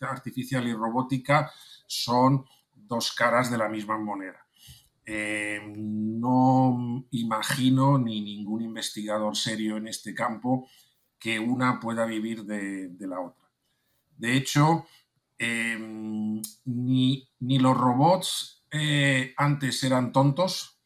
artificial 0.00 0.68
y 0.68 0.74
robótica, 0.74 1.50
son 1.86 2.44
dos 2.74 3.12
caras 3.12 3.50
de 3.50 3.58
la 3.58 3.68
misma 3.68 3.98
moneda. 3.98 4.46
no 5.76 7.04
imagino 7.10 7.98
ni 7.98 8.20
ningún 8.20 8.62
investigador 8.62 9.36
serio 9.36 9.76
en 9.76 9.88
este 9.88 10.14
campo 10.14 10.68
que 11.18 11.38
una 11.38 11.80
pueda 11.80 12.06
vivir 12.06 12.44
de, 12.44 12.90
la 13.00 13.20
otra. 13.20 13.50
De 14.16 14.36
hecho, 14.36 14.86
em, 15.38 16.40
ni, 16.64 17.28
los 17.40 17.76
robots 17.76 18.64
eh, 18.70 19.34
antes 19.36 19.82
eran 19.84 20.12
tontos, 20.12 20.80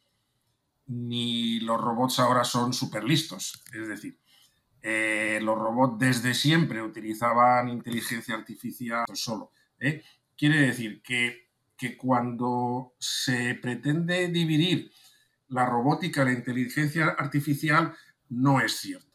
ni 0.87 1.61
los 1.61 1.81
robots 1.81 2.19
ahora 2.19 2.45
son 2.45 2.73
súper 2.73 3.05
listos. 3.05 3.63
Es 3.73 3.89
decir, 3.89 4.19
eh, 4.87 5.41
los 5.43 5.59
robots 5.59 5.99
desde 5.99 6.35
siempre 6.35 6.83
utilizaban 6.83 7.69
inteligencia 7.69 8.35
artificial 8.35 9.07
solo. 9.15 9.51
¿eh? 9.81 10.03
Quiere 10.37 10.61
decir 10.61 11.01
que, 11.03 11.49
que, 11.77 11.97
cuando 11.97 12.93
se 12.99 13.55
pretende 13.55 14.29
dividir 14.29 14.93
la 15.49 15.65
robótica 15.65 16.23
y 16.23 16.27
la 16.27 16.33
inteligencia 16.33 17.17
artificial, 17.19 17.95
no 18.29 18.61
es 18.61 18.77
cierto 18.77 19.13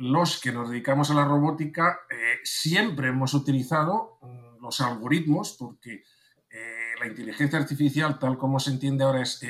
los 0.00 0.40
que 0.40 0.52
nos 0.52 0.70
dedicamos 0.70 1.10
a 1.10 1.14
la 1.14 1.24
robótica 1.24 2.00
eh, 2.10 2.38
siempre 2.42 3.08
hemos 3.08 3.34
utilizado 3.34 4.18
mm, 4.22 4.62
los 4.62 4.80
algoritmos, 4.80 5.56
porque 5.58 6.04
eh, 6.50 6.94
la 6.98 7.06
inteligencia 7.06 7.58
artificial, 7.58 8.18
tal 8.18 8.38
como 8.38 8.58
se 8.58 8.70
entiende 8.70 9.04
ahora, 9.04 9.22
es 9.22 9.40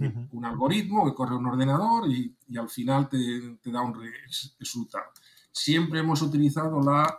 eh, 0.00 0.06
algorítmica. 0.06 0.36
Un 0.36 0.44
algoritmo 0.44 1.04
que 1.04 1.14
corre 1.14 1.36
un 1.36 1.46
ordenador 1.46 2.10
y, 2.10 2.36
al 2.56 2.68
final 2.68 3.08
te, 3.08 3.18
da 3.70 3.80
un 3.82 3.94
resultado. 4.58 5.04
Siempre 5.52 6.00
hemos 6.00 6.22
utilizado 6.22 6.80
la 6.80 7.16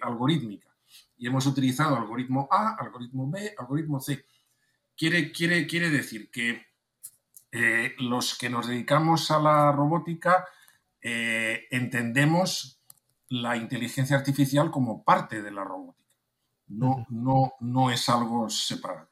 algorítmica 0.00 0.68
y 1.16 1.26
hemos 1.26 1.46
utilizado 1.46 1.96
algoritmo 1.96 2.48
A, 2.50 2.76
algoritmo 2.78 3.30
B, 3.30 3.54
algoritmo 3.58 4.00
C. 4.00 4.24
Quiere, 4.96 5.32
quiere, 5.32 5.66
quiere 5.66 5.90
decir 5.90 6.30
que 6.30 6.66
los 7.98 8.36
que 8.36 8.50
nos 8.50 8.66
dedicamos 8.66 9.30
a 9.30 9.38
la 9.38 9.70
robótica 9.70 10.44
eh, 11.06 11.68
entendemos 11.70 12.80
la 13.28 13.58
inteligencia 13.58 14.16
artificial 14.16 14.70
como 14.70 15.04
parte 15.04 15.42
de 15.42 15.50
la 15.50 15.62
robótica. 15.62 16.08
No, 16.68 17.06
no, 17.10 17.52
no 17.60 17.90
es 17.90 18.08
algo 18.08 18.48
separado. 18.48 19.10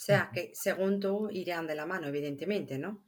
O 0.00 0.02
sea, 0.02 0.30
que 0.32 0.52
según 0.54 0.98
tú 0.98 1.28
irían 1.30 1.66
de 1.66 1.74
la 1.74 1.84
mano, 1.84 2.06
evidentemente, 2.06 2.78
¿no? 2.78 3.04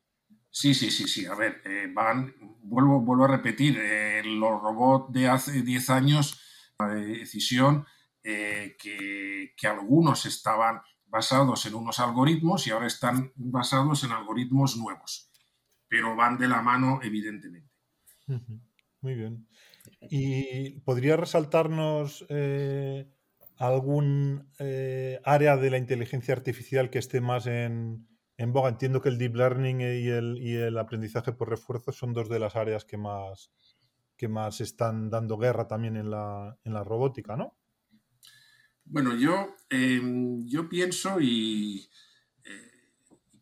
Sí, 0.50 0.74
sí, 0.74 0.90
sí, 0.90 1.08
sí. 1.08 1.24
A 1.24 1.34
ver, 1.34 1.62
eh, 1.64 1.90
van, 1.90 2.34
vuelvo, 2.60 3.00
vuelvo 3.00 3.24
a 3.24 3.28
repetir, 3.28 3.78
eh, 3.78 4.22
los 4.22 4.60
robots 4.60 5.10
de 5.10 5.26
hace 5.26 5.62
10 5.62 5.88
años, 5.88 6.38
la 6.78 6.88
decisión 6.88 7.86
que, 8.22 8.76
que, 9.56 9.66
algunos 9.66 10.26
estaban 10.26 10.82
basados 11.06 11.64
en 11.64 11.74
unos 11.74 11.98
algoritmos 11.98 12.66
y 12.66 12.70
ahora 12.70 12.86
están 12.86 13.32
basados 13.36 14.04
en 14.04 14.12
algoritmos 14.12 14.76
nuevos, 14.76 15.32
pero 15.88 16.14
van 16.14 16.36
de 16.36 16.46
la 16.46 16.60
mano, 16.60 17.00
evidentemente. 17.02 17.72
Muy 19.00 19.14
bien. 19.14 19.48
¿Y 20.10 20.80
podría 20.80 21.16
resaltarnos 21.16 22.26
eh, 22.28 23.10
algún 23.56 24.50
eh, 24.58 25.20
área 25.24 25.56
de 25.56 25.70
la 25.70 25.78
inteligencia 25.78 26.34
artificial 26.34 26.90
que 26.90 26.98
esté 26.98 27.20
más 27.20 27.46
en, 27.46 28.06
boga? 28.38 28.68
Entiendo 28.68 29.00
que 29.00 29.08
el 29.08 29.18
deep 29.18 29.36
learning 29.36 29.80
y 29.80 30.08
el, 30.52 30.78
aprendizaje 30.78 31.32
por 31.32 31.48
refuerzo 31.48 31.92
son 31.92 32.12
dos 32.12 32.28
de 32.28 32.38
las 32.38 32.56
áreas 32.56 32.84
que 32.84 32.96
más, 32.96 33.52
que 34.16 34.28
más 34.28 34.60
están 34.60 35.10
dando 35.10 35.38
guerra 35.38 35.68
también 35.68 35.96
en 35.96 36.10
la, 36.10 36.56
robótica, 36.84 37.36
¿no? 37.36 37.56
Bueno, 38.84 39.14
yo, 39.14 39.54
em, 39.70 40.44
yo 40.46 40.68
pienso 40.68 41.20
y 41.20 41.88
eh, 42.44 42.70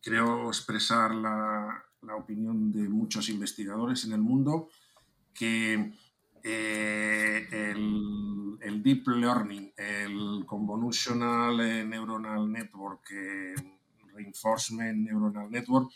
creo 0.01 0.49
expresar 0.49 1.15
la, 1.15 1.83
la 2.01 2.15
opinión 2.15 2.71
de 2.71 2.87
muchos 2.89 3.29
investigadores 3.29 4.05
en 4.05 4.13
el 4.13 4.21
mundo, 4.21 4.69
que 5.33 5.93
eh, 6.43 7.47
el, 7.51 8.83
Deep 8.83 9.07
Learning, 9.07 9.73
el 9.77 10.43
Convolutional 10.45 11.57
Neuronal 11.87 12.51
Network, 12.51 13.11
eh, 13.11 13.53
Reinforcement 14.13 14.97
Neuronal 14.97 15.51
Network, 15.51 15.91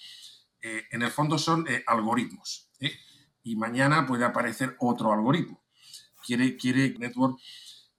eh, 0.62 0.84
en 0.92 1.02
el 1.02 1.10
fondo 1.10 1.38
son 1.38 1.66
algoritmos. 1.88 2.70
Y 3.44 3.56
mañana 3.56 4.06
puede 4.06 4.25
aparecer 4.25 4.75
otro 4.80 5.12
algoritmo. 5.14 5.64
Quiere, 6.25 6.56
quiere 6.58 6.96
network, 6.98 7.40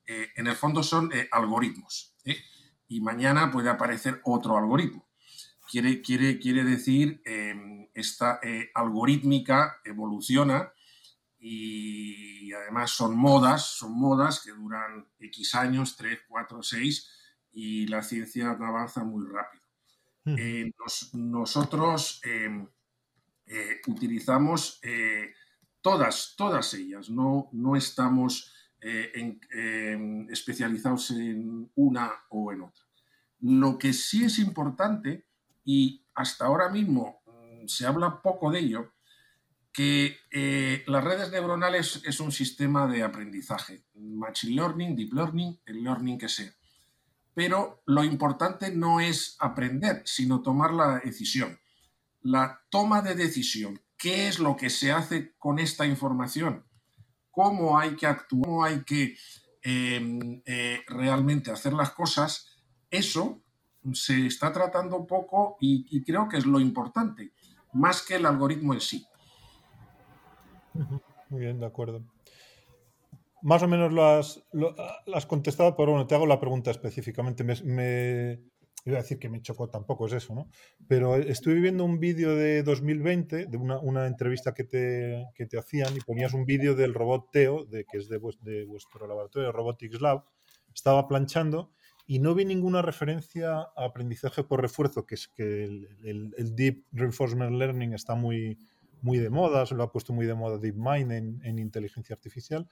en 0.06 0.46
el 0.46 0.54
fondo 0.56 0.82
son 0.82 1.10
algoritmos. 1.30 2.14
Y 2.88 3.00
mañana 3.00 3.50
puede 3.50 3.70
aparecer 3.70 4.20
otro 4.24 4.56
algoritmo. 4.56 5.06
Quiere, 5.70 6.00
quiere, 6.00 6.38
quiere 6.38 6.64
decir 6.64 7.22
esta 7.96 8.38
eh, 8.42 8.70
algorítmica 8.74 9.80
evoluciona 9.84 10.70
y 11.38 12.52
además 12.52 12.90
son 12.90 13.16
modas, 13.16 13.66
son 13.66 13.98
modas 13.98 14.40
que 14.40 14.52
duran 14.52 15.06
X 15.18 15.54
años, 15.54 15.96
3, 15.96 16.20
4, 16.28 16.62
6 16.62 17.10
y 17.52 17.86
la 17.86 18.02
ciencia 18.02 18.50
avanza 18.50 19.04
muy 19.04 19.26
rápido. 19.26 19.64
Hmm. 20.24 20.36
Eh, 20.38 20.72
nosotros 21.12 22.20
em, 22.24 22.66
eh, 23.46 23.80
utilizamos 23.86 24.80
todas, 25.80 26.34
todas 26.36 26.74
ellas, 26.74 27.10
no, 27.10 27.48
no 27.52 27.76
estamos 27.76 28.52
em, 28.80 30.28
especializados 30.30 31.10
en 31.12 31.70
una 31.74 32.12
o 32.30 32.52
en 32.52 32.62
otra. 32.62 32.84
Lo 33.40 33.78
que 33.78 33.92
sí 33.92 34.24
es 34.24 34.38
importante 34.38 35.26
y 35.64 36.04
hasta 36.14 36.46
ahora 36.46 36.70
mismo 36.70 37.22
se 37.66 37.86
habla 37.86 38.22
poco 38.22 38.50
de 38.50 38.60
ello, 38.60 38.92
que 39.76 40.20
eh, 40.30 40.84
las 40.86 41.04
redes 41.04 41.30
neuronales 41.30 42.00
es 42.06 42.18
un 42.20 42.32
sistema 42.32 42.86
de 42.86 43.02
aprendizaje, 43.02 43.84
machine 43.94 44.54
learning, 44.54 44.96
deep 44.96 45.12
learning, 45.12 45.60
el 45.66 45.84
learning 45.84 46.16
que 46.16 46.30
sea. 46.30 46.50
Pero 47.34 47.82
lo 47.84 48.02
importante 48.02 48.74
no 48.74 49.00
es 49.00 49.36
aprender, 49.38 50.00
sino 50.06 50.40
tomar 50.40 50.72
la 50.72 51.02
decisión. 51.04 51.60
La 52.22 52.62
toma 52.70 53.02
de 53.02 53.16
decisión, 53.16 53.78
qué 53.98 54.28
es 54.28 54.38
lo 54.38 54.56
que 54.56 54.70
se 54.70 54.92
hace 54.92 55.34
con 55.36 55.58
esta 55.58 55.84
información, 55.84 56.64
cómo 57.30 57.78
hay 57.78 57.96
que 57.96 58.06
actuar, 58.06 58.44
cómo 58.46 58.64
hay 58.64 58.82
que 58.82 59.14
em, 59.60 60.40
eh, 60.46 60.84
realmente 60.86 61.50
hacer 61.50 61.74
las 61.74 61.90
cosas, 61.90 62.48
eso 62.90 63.42
se 63.92 64.26
está 64.26 64.50
tratando 64.54 65.06
poco 65.06 65.58
y 65.60 66.02
creo 66.02 66.30
que 66.30 66.38
es 66.38 66.46
lo 66.46 66.60
importante, 66.60 67.34
más 67.74 68.00
que 68.00 68.14
el 68.14 68.24
algoritmo 68.24 68.72
en 68.72 68.80
sí. 68.80 69.06
Muy 71.28 71.40
bien, 71.40 71.60
de 71.60 71.66
acuerdo. 71.66 72.04
Más 73.42 73.62
o 73.62 73.68
menos 73.68 73.92
lo 73.92 74.04
has, 74.04 75.26
contestado, 75.26 75.76
pero 75.76 75.92
bueno, 75.92 76.06
te 76.06 76.14
hago 76.14 76.26
la 76.26 76.40
pregunta 76.40 76.70
específicamente. 76.70 77.44
Me, 77.44 78.40
iba 78.84 78.98
a 78.98 79.02
decir 79.02 79.18
que 79.18 79.28
me 79.28 79.42
chocó, 79.42 79.68
tampoco 79.68 80.06
es 80.06 80.14
eso, 80.14 80.34
¿no? 80.34 80.48
Pero 80.88 81.16
estuve 81.16 81.54
viendo 81.56 81.84
un 81.84 82.00
vídeo 82.00 82.34
de 82.34 82.62
2020, 82.62 83.46
de 83.46 83.56
una, 83.56 84.06
entrevista 84.06 84.54
que 84.54 84.64
te, 84.64 85.26
te, 85.36 85.58
hacían, 85.58 85.96
y 85.96 86.00
ponías 86.00 86.32
un 86.32 86.44
vídeo 86.44 86.74
del 86.74 86.94
robot 86.94 87.30
Teo, 87.30 87.64
de, 87.64 87.84
que 87.84 87.98
es 87.98 88.08
de, 88.08 88.18
vuestro 88.18 89.06
laboratorio, 89.06 89.52
Robotics 89.52 90.00
Lab. 90.00 90.24
Estaba 90.74 91.06
planchando 91.08 91.72
y 92.06 92.18
no 92.20 92.34
vi 92.34 92.44
ninguna 92.44 92.82
referencia 92.82 93.58
a 93.58 93.84
aprendizaje 93.84 94.44
por 94.44 94.60
refuerzo, 94.60 95.06
que 95.06 95.16
es 95.16 95.28
que 95.28 95.64
el 96.02 96.54
Deep 96.56 96.84
Reinforcement 96.92 97.52
Learning 97.52 97.92
está 97.92 98.14
muy, 98.14 98.58
muy 99.02 99.18
de 99.18 99.30
moda, 99.30 99.66
se 99.66 99.74
lo 99.74 99.82
ha 99.82 99.92
puesto 99.92 100.12
muy 100.12 100.26
de 100.26 100.34
moda 100.34 100.58
DeepMind 100.58 101.12
en, 101.12 101.40
en 101.44 101.58
inteligencia 101.58 102.14
artificial, 102.14 102.68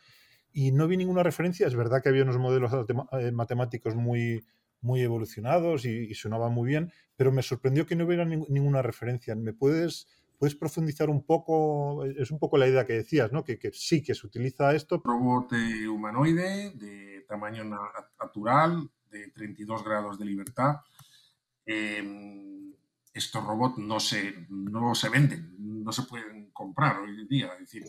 y 0.54 0.70
no 0.70 0.86
vi 0.86 0.96
ninguna 0.96 1.22
referencia. 1.22 1.66
Es 1.66 1.74
verdad 1.74 2.02
que 2.02 2.08
había 2.08 2.22
unos 2.22 2.38
modelos 2.38 2.72
eh, 3.12 3.32
matemáticos 3.32 3.96
muy, 3.96 4.44
muy 4.80 5.02
evolucionados 5.02 5.84
y, 5.84 6.14
sonaba 6.14 6.48
muy 6.48 6.68
bien, 6.68 6.92
pero 7.16 7.32
me 7.32 7.42
sorprendió 7.42 7.86
que 7.86 7.96
no 7.96 8.04
hubiera 8.04 8.24
ninguna 8.24 8.80
referencia. 8.80 9.34
¿Me 9.34 9.52
puedes, 9.52 10.06
puedes 10.38 10.54
profundizar 10.54 11.10
un 11.10 11.24
poco? 11.24 12.04
Es 12.04 12.30
un 12.30 12.38
poco 12.38 12.56
la 12.56 12.68
idea 12.68 12.86
que 12.86 12.92
decías, 12.92 13.32
¿no? 13.32 13.44
Que, 13.44 13.58
que 13.58 13.72
sí, 13.72 14.02
que 14.02 14.14
se 14.14 14.26
utiliza 14.26 14.74
esto. 14.74 15.02
Robot 15.04 15.52
humanoide 15.90 16.70
de 16.76 17.24
tamaño 17.26 17.64
natural, 18.20 18.88
de 19.10 19.28
32 19.30 19.84
grados 19.84 20.18
de 20.18 20.24
libertad. 20.24 20.76
Em, 21.66 22.73
estos 23.14 23.44
robots 23.44 23.78
no 23.78 24.00
se, 24.00 24.46
no 24.48 24.94
se 24.94 25.08
venden, 25.08 25.54
no 25.58 25.92
se 25.92 26.02
pueden 26.02 26.50
comprar 26.50 26.98
hoy 26.98 27.20
en 27.20 27.28
día. 27.28 27.52
Es 27.54 27.60
decir, 27.60 27.84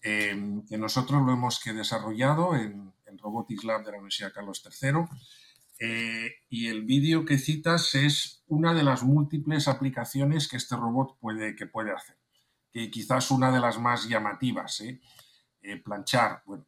em, 0.00 0.64
que 0.64 0.78
nosotros 0.78 1.20
lo 1.22 1.32
hemos 1.32 1.58
que 1.58 1.72
desarrollado 1.72 2.54
en, 2.54 2.92
en, 3.06 3.18
Robotics 3.18 3.64
Lab 3.64 3.84
de 3.84 3.90
la 3.90 3.98
Universidad 3.98 4.32
Carlos 4.32 4.62
III. 4.64 5.06
Eh, 5.80 6.30
y 6.48 6.68
el 6.68 6.84
vídeo 6.84 7.24
que 7.24 7.36
citas 7.36 7.94
es 7.96 8.44
una 8.46 8.74
de 8.74 8.84
las 8.84 9.02
múltiples 9.02 9.66
aplicaciones 9.66 10.46
que 10.46 10.56
este 10.56 10.76
robot 10.76 11.18
puede, 11.18 11.56
que 11.56 11.66
puede 11.66 11.92
hacer. 11.92 12.16
Que 12.70 12.90
quizás 12.90 13.30
una 13.30 13.50
de 13.50 13.60
las 13.60 13.80
más 13.80 14.08
llamativas. 14.08 14.80
¿eh? 14.82 15.00
Eh, 15.62 15.78
planchar. 15.78 16.42
Bueno, 16.46 16.66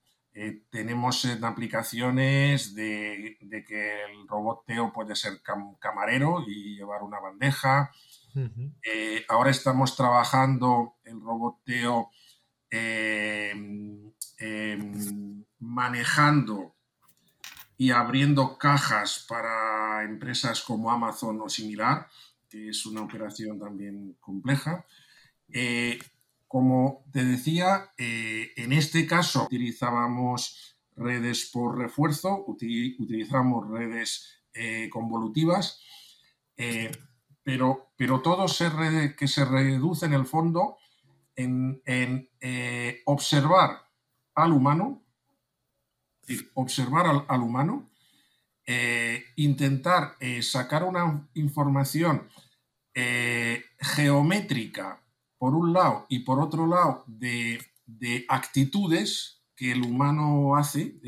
tenemos 0.70 1.24
aplicaciones 1.42 2.74
de, 2.74 3.38
de, 3.40 3.64
que 3.64 4.04
el 4.04 4.28
robot 4.28 4.64
Teo 4.66 4.92
puede 4.92 5.16
ser 5.16 5.40
camarero 5.80 6.44
y 6.46 6.76
llevar 6.76 7.02
una 7.02 7.20
bandeja, 7.20 7.90
eh, 8.82 9.24
ahora 9.28 9.50
estamos 9.50 9.96
trabajando 9.96 10.96
el 11.04 11.20
roboteo 11.20 12.10
em, 12.68 14.12
em, 14.38 15.44
manejando 15.60 16.74
y 17.78 17.90
abriendo 17.92 18.58
cajas 18.58 19.24
para 19.26 20.04
empresas 20.04 20.60
como 20.60 20.90
Amazon 20.90 21.40
o 21.40 21.48
similar, 21.48 22.08
que 22.48 22.68
es 22.68 22.84
una 22.84 23.02
operación 23.02 23.58
también 23.58 24.16
compleja. 24.20 24.84
Eh, 26.56 26.58
como 26.58 27.04
te 27.12 27.22
decía, 27.22 27.92
eh, 27.98 28.52
en 28.56 28.72
este 28.72 29.06
caso 29.06 29.44
utilizábamos 29.44 30.78
redes 30.96 31.50
por 31.52 31.76
refuerzo, 31.76 32.44
utilizamos 32.46 33.68
redes 33.70 34.32
convolutivas 34.90 35.82
pero, 37.46 37.92
pero 37.96 38.22
todo 38.22 38.48
se 38.48 39.14
que 39.16 39.28
se 39.28 39.44
reduce 39.44 40.06
en 40.06 40.14
el 40.14 40.26
fondo 40.26 40.78
en, 41.36 41.80
eh, 42.40 43.02
observar 43.04 43.88
al 44.34 44.52
humano, 44.52 45.04
observar 46.54 47.24
al, 47.28 47.40
humano, 47.40 47.88
eh, 48.66 49.26
intentar 49.36 50.16
eh, 50.18 50.42
sacar 50.42 50.82
una 50.82 51.28
información 51.34 52.28
geométrica 53.78 55.05
por 55.38 55.54
un 55.54 55.72
lado 55.72 56.06
y 56.08 56.20
por 56.20 56.40
otro 56.40 56.66
lado 56.66 57.04
de, 57.06 57.60
de 57.86 58.24
actitudes 58.28 59.42
que 59.54 59.72
el 59.72 59.82
humano 59.82 60.56
hace 60.56 60.98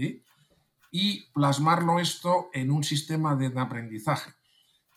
y 0.91 1.31
plasmarlo 1.33 1.99
esto 1.99 2.49
en 2.53 2.71
un 2.71 2.83
sistema 2.83 3.37
de 3.37 3.53
aprendizaje. 3.59 4.33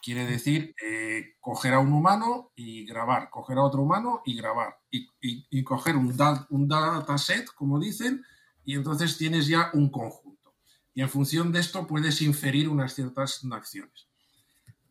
Quiere 0.02 0.26
decir 0.26 0.74
eh, 0.84 1.36
coger 1.39 1.74
a 1.76 1.80
un 1.80 1.94
humano 1.94 2.52
y 2.56 2.86
grabar, 2.86 3.30
coger 3.30 3.60
a 3.60 3.63
otro 3.63 3.84
humano 3.84 4.22
y 4.26 4.36
grabar, 4.36 4.80
y, 4.89 5.63
coger 5.63 5.96
un, 5.96 6.15
un 6.50 6.67
dataset, 6.67 7.46
como 7.54 7.80
dicen, 7.80 8.26
y 8.65 8.76
entonces 8.76 9.17
tienes 9.17 9.48
ya 9.48 9.70
un 9.74 9.91
conjunto. 9.91 10.56
Y 10.94 11.02
en 11.02 11.10
función 11.10 11.52
de 11.52 11.60
esto 11.60 11.86
puedes 11.86 12.22
inferir 12.22 12.67
unas 12.67 12.96
ciertas 12.96 13.46
acciones. 13.52 14.08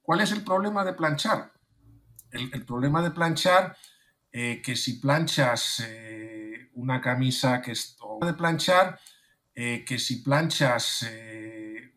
¿Cuál 0.03 0.21
es 0.21 0.33
el 0.33 0.45
problema 0.45 0.85
de 0.85 0.93
planchar? 0.93 1.53
El, 2.31 2.65
problema 2.65 3.03
de 3.03 3.11
planchar, 3.11 3.77
eh, 4.33 4.63
que 4.63 4.77
si 4.77 4.95
planchas 5.01 5.85
eh, 5.87 6.71
una 6.75 7.01
camisa 7.01 7.61
que 7.61 7.73
es... 7.73 7.97
de 8.21 8.35
planchar, 8.35 8.99
que 9.53 9.99
si 9.99 10.23
planchas 10.23 11.05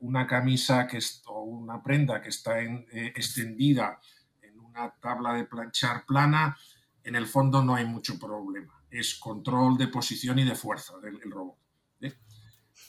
una 0.03 0.27
camisa 0.27 0.85
que 0.85 0.97
es, 0.97 1.23
o 1.27 1.43
una 1.43 1.81
prenda 1.81 2.21
que 2.21 2.29
está 2.29 2.61
eh, 2.61 3.13
extendida 3.15 3.99
en 4.41 4.59
una 4.59 4.93
tabla 4.99 5.33
de 5.33 5.45
planchar 5.45 6.05
plana, 6.05 6.57
en 7.03 7.15
el 7.15 7.25
fondo 7.25 7.63
no 7.63 7.75
hay 7.75 7.85
mucho 7.85 8.19
problema. 8.19 8.83
Es 8.89 9.15
control 9.15 9.77
de 9.77 9.87
posición 9.87 10.39
y 10.39 10.43
de 10.43 10.55
fuerza 10.55 10.97
del 10.99 11.21
robot. 11.31 11.57
¿eh? 12.01 12.13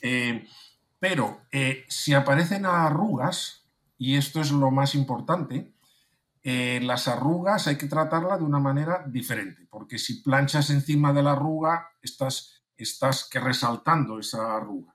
Eh, 0.02 0.48
pero 0.98 1.42
si 1.88 2.14
aparecen 2.14 2.66
arrugas, 2.66 3.68
y 3.96 4.16
esto 4.16 4.40
es 4.40 4.50
lo 4.50 4.70
más 4.72 4.94
importante, 4.96 5.72
las 6.44 7.08
arrugas 7.08 7.66
hay 7.66 7.76
que 7.76 7.86
tratarlas 7.86 8.38
de 8.38 8.44
una 8.44 8.60
manera 8.60 9.02
diferente, 9.06 9.66
porque 9.70 9.98
si 9.98 10.22
planchas 10.22 10.68
encima 10.68 11.12
de 11.12 11.22
la 11.22 11.32
arruga, 11.32 11.88
estás, 12.02 12.62
estás 12.76 13.26
que 13.30 13.40
resaltando 13.40 14.18
esa 14.18 14.56
arruga. 14.56 14.94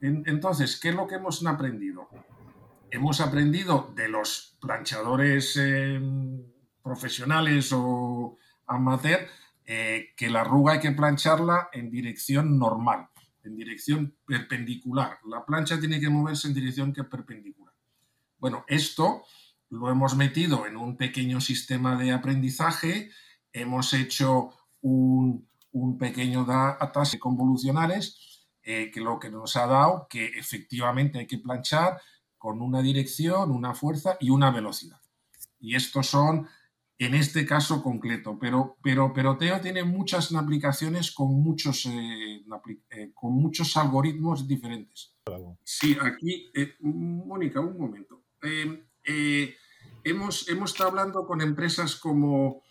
Entonces, 0.00 0.80
¿qué 0.80 0.88
es 0.88 0.94
lo 0.94 1.06
que 1.06 1.16
hemos 1.16 1.46
aprendido? 1.46 2.08
Hemos 2.90 3.20
aprendido 3.20 3.92
de 3.94 4.08
los 4.08 4.56
planchadores 4.60 5.56
em, 5.56 6.42
profesionales 6.82 7.70
o 7.72 8.36
amateur 8.66 9.28
eh, 9.64 10.12
que 10.16 10.28
la 10.28 10.40
arruga 10.40 10.72
hay 10.72 10.80
que 10.80 10.90
plancharla 10.90 11.68
en 11.72 11.90
dirección 11.90 12.58
normal, 12.58 13.08
en 13.44 13.56
dirección 13.56 14.16
perpendicular. 14.26 15.18
La 15.28 15.44
plancha 15.44 15.78
tiene 15.78 16.00
que 16.00 16.10
moverse 16.10 16.48
en 16.48 16.54
dirección 16.54 16.92
que 16.92 17.04
perpendicular. 17.04 17.72
Bueno, 18.38 18.64
esto 18.66 19.22
lo 19.72 19.90
hemos 19.90 20.16
metido 20.16 20.66
en 20.66 20.76
un 20.76 20.98
pequeño 20.98 21.40
sistema 21.40 21.96
de 21.96 22.12
aprendizaje, 22.12 23.10
hemos 23.54 23.94
hecho 23.94 24.50
un, 24.82 25.48
un 25.72 25.96
pequeño 25.96 26.44
datasets 26.44 27.18
convolucionales 27.18 28.46
eh, 28.62 28.90
que 28.92 29.00
lo 29.00 29.18
que 29.18 29.30
nos 29.30 29.56
ha 29.56 29.66
dado 29.66 30.06
que 30.10 30.26
efectivamente 30.26 31.18
hay 31.18 31.26
que 31.26 31.38
planchar 31.38 31.98
con 32.36 32.60
una 32.60 32.82
dirección, 32.82 33.50
una 33.50 33.72
fuerza 33.72 34.18
y 34.20 34.28
una 34.28 34.50
velocidad. 34.50 35.00
Y 35.58 35.74
estos 35.74 36.06
son, 36.06 36.46
en 36.98 37.14
este 37.14 37.46
caso 37.46 37.82
concreto, 37.82 38.38
pero, 38.38 38.76
pero, 38.82 39.14
pero 39.14 39.38
Teo 39.38 39.58
tiene 39.62 39.84
muchas 39.84 40.34
aplicaciones 40.34 41.12
con 41.12 41.32
muchos, 41.32 41.86
eh, 41.86 42.44
eh, 42.90 43.10
con 43.14 43.32
muchos 43.32 43.74
algoritmos 43.78 44.46
diferentes. 44.46 45.14
Sí, 45.64 45.96
aquí, 45.98 46.52
Mónica, 46.80 47.60
un 47.60 47.78
momento. 47.78 48.22
Hemos, 50.04 50.48
hemos 50.48 50.72
estado 50.72 50.90
hablando 50.90 51.26
con 51.26 51.40
empresas 51.40 51.96
como 51.96 52.62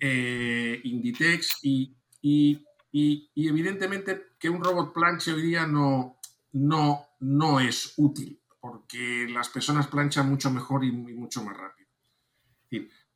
Inditex 0.00 1.60
y, 1.62 1.96
y 2.20 2.64
y, 2.96 3.28
evidentemente 3.34 4.34
que 4.38 4.48
un 4.48 4.62
robot 4.62 4.92
planche 4.92 5.32
hoy 5.32 5.42
día 5.42 5.66
no, 5.66 6.20
no, 6.52 7.08
no 7.18 7.58
es 7.58 7.94
útil, 7.96 8.40
porque 8.60 9.26
las 9.28 9.48
personas 9.48 9.88
planchan 9.88 10.30
mucho 10.30 10.48
mejor 10.48 10.84
y, 10.84 10.92
mucho 10.92 11.42
más 11.42 11.56
rápido. 11.56 11.88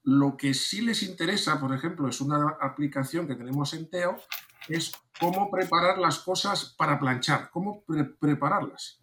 Lo 0.03 0.37
que 0.37 0.53
sí 0.53 0.81
les 0.81 1.05
interesa, 1.05 1.61
por 1.61 1.73
ejemplo, 1.73 2.09
es 2.09 2.21
una 2.21 2.57
aplicación 2.61 3.29
que 3.29 3.37
tenemos 3.37 3.73
en 3.73 3.89
Teo, 3.89 4.17
es 4.69 4.91
cómo 5.21 5.49
preparar 5.49 5.99
las 5.99 6.19
cosas 6.19 6.75
para 6.77 6.99
planchar, 6.99 7.49
cómo 7.53 7.85
prepararlas. 8.19 9.01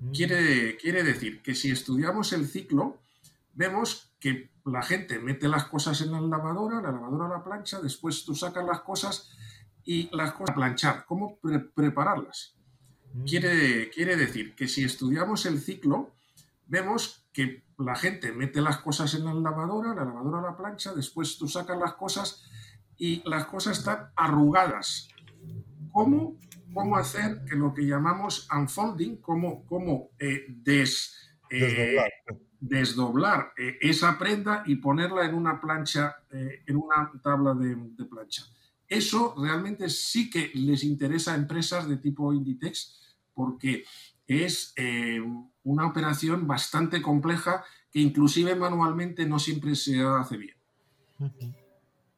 Mm. 0.00 0.10
Quiere, 0.10 0.76
quiere 0.76 1.02
decir 1.02 1.40
que 1.40 1.54
si 1.54 1.70
estudiamos 1.70 2.34
el 2.34 2.46
ciclo, 2.46 3.00
vemos 3.54 4.12
que 4.18 4.50
la 4.64 4.82
gente 4.82 5.18
mete 5.18 5.48
las 5.48 5.64
cosas 5.64 6.00
en 6.02 6.12
la 6.12 6.20
lavadora, 6.20 6.80
la 6.80 6.92
lavadora 6.92 7.26
a 7.26 7.38
la 7.38 7.44
plancha, 7.44 7.80
después 7.80 8.24
tú 8.24 8.34
sacas 8.34 8.64
las 8.64 8.80
cosas 8.80 9.30
y 9.84 10.14
las 10.14 10.32
cosas 10.32 10.50
a 10.50 10.54
planchar, 10.54 11.04
cómo 11.06 11.38
prepararlas. 11.74 12.54
Mm. 13.12 13.24
Quiere, 13.24 13.90
quiere 13.90 14.16
decir 14.16 14.54
que 14.54 14.68
si 14.68 14.84
estudiamos 14.84 15.46
el 15.46 15.60
ciclo, 15.60 16.10
vemos 16.66 17.26
que 17.32 17.64
la 17.78 17.96
gente 17.96 18.32
mete 18.32 18.60
las 18.60 18.78
cosas 18.78 19.14
en 19.14 19.24
la 19.24 19.34
lavadora, 19.34 19.94
la 19.94 20.04
lavadora 20.04 20.38
a 20.38 20.50
la 20.52 20.56
plancha, 20.56 20.94
después 20.94 21.38
tú 21.38 21.48
sacas 21.48 21.78
las 21.78 21.94
cosas 21.94 22.44
y 22.96 23.22
las 23.28 23.46
cosas 23.46 23.78
están 23.78 24.10
arrugadas. 24.14 25.08
¿Cómo, 25.90 26.38
cómo 26.72 26.96
hacer 26.96 27.44
que 27.48 27.56
lo 27.56 27.72
que 27.72 27.82
llamamos 27.82 28.48
unfolding, 28.54 29.16
cómo, 29.16 29.64
cómo 29.64 30.10
eh, 30.18 30.44
des, 30.48 31.16
eh, 31.48 31.58
desdoblar, 31.58 32.10
eh, 32.60 33.78
esa 33.80 34.18
prenda 34.18 34.62
y 34.66 34.76
ponerla 34.76 35.24
en 35.24 35.34
una 35.34 35.60
plancha, 35.60 36.16
en 36.30 36.76
una 36.76 37.10
tabla 37.22 37.54
de, 37.54 37.74
de, 37.76 38.04
plancha? 38.04 38.44
Eso 38.86 39.34
realmente 39.38 39.88
sí 39.88 40.28
que 40.28 40.50
les 40.54 40.84
interesa 40.84 41.32
a 41.32 41.36
empresas 41.36 41.88
de 41.88 41.96
tipo 41.96 42.32
Inditex 42.32 43.16
porque 43.34 43.84
es 44.26 44.74
una 45.64 45.86
operación 45.86 46.46
bastante 46.46 47.00
compleja 47.00 47.64
que 47.90 48.00
inclusive 48.00 48.54
manualmente 48.54 49.26
no 49.26 49.38
siempre 49.38 49.74
se 49.74 50.00
hace 50.00 50.36
bien. 50.36 50.56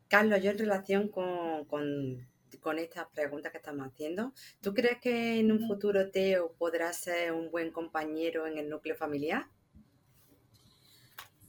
Carlos, 0.08 0.42
yo 0.42 0.50
en 0.50 0.58
relación 0.58 1.08
con, 1.08 1.64
con, 1.64 2.78
estas 2.78 3.06
preguntas 3.14 3.50
que 3.50 3.58
estamos 3.58 3.86
haciendo, 3.86 4.32
¿tú 4.60 4.74
crees 4.74 4.98
que 5.00 5.40
en 5.40 5.50
un 5.50 5.66
futuro 5.66 6.10
Teo 6.10 6.52
podrá 6.58 6.92
ser 6.92 7.32
un 7.32 7.50
buen 7.50 7.70
compañero 7.70 8.46
en 8.46 8.58
el 8.58 8.68
núcleo 8.68 8.94
familiar? 8.94 9.46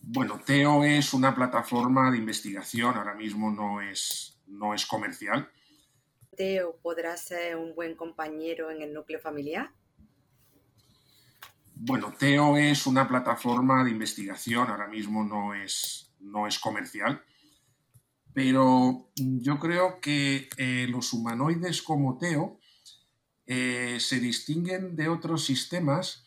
Bueno, 0.05 0.41
Teo 0.45 0.83
es 0.83 1.13
una 1.13 1.33
plataforma 1.33 2.11
de 2.11 2.17
investigación, 2.17 2.97
ahora 2.97 3.15
mismo 3.15 3.49
no 3.49 3.81
es, 3.81 4.37
no 4.47 4.73
es 4.73 4.85
comercial. 4.85 5.49
¿Teo 6.35 6.77
podrá 6.81 7.15
ser 7.15 7.55
un 7.55 7.73
buen 7.73 7.95
compañero 7.95 8.69
en 8.69 8.81
el 8.81 8.93
núcleo 8.93 9.21
familiar? 9.21 9.71
Bueno, 11.73 12.13
Teo 12.19 12.57
es 12.57 12.85
una 12.85 13.07
plataforma 13.07 13.83
de 13.85 13.91
investigación, 13.91 14.69
ahora 14.69 14.87
mismo 14.87 15.23
no 15.23 15.53
es, 15.53 16.13
no 16.19 16.47
es 16.47 16.59
comercial, 16.59 17.23
pero 18.33 19.09
yo 19.15 19.57
creo 19.57 20.01
que 20.01 20.49
eh, 20.57 20.85
los 20.89 21.13
humanoides 21.13 21.81
como 21.81 22.17
Teo 22.17 22.59
eh, 23.45 23.97
se 24.01 24.19
distinguen 24.19 24.97
de 24.97 25.07
otros 25.07 25.45
sistemas 25.45 26.25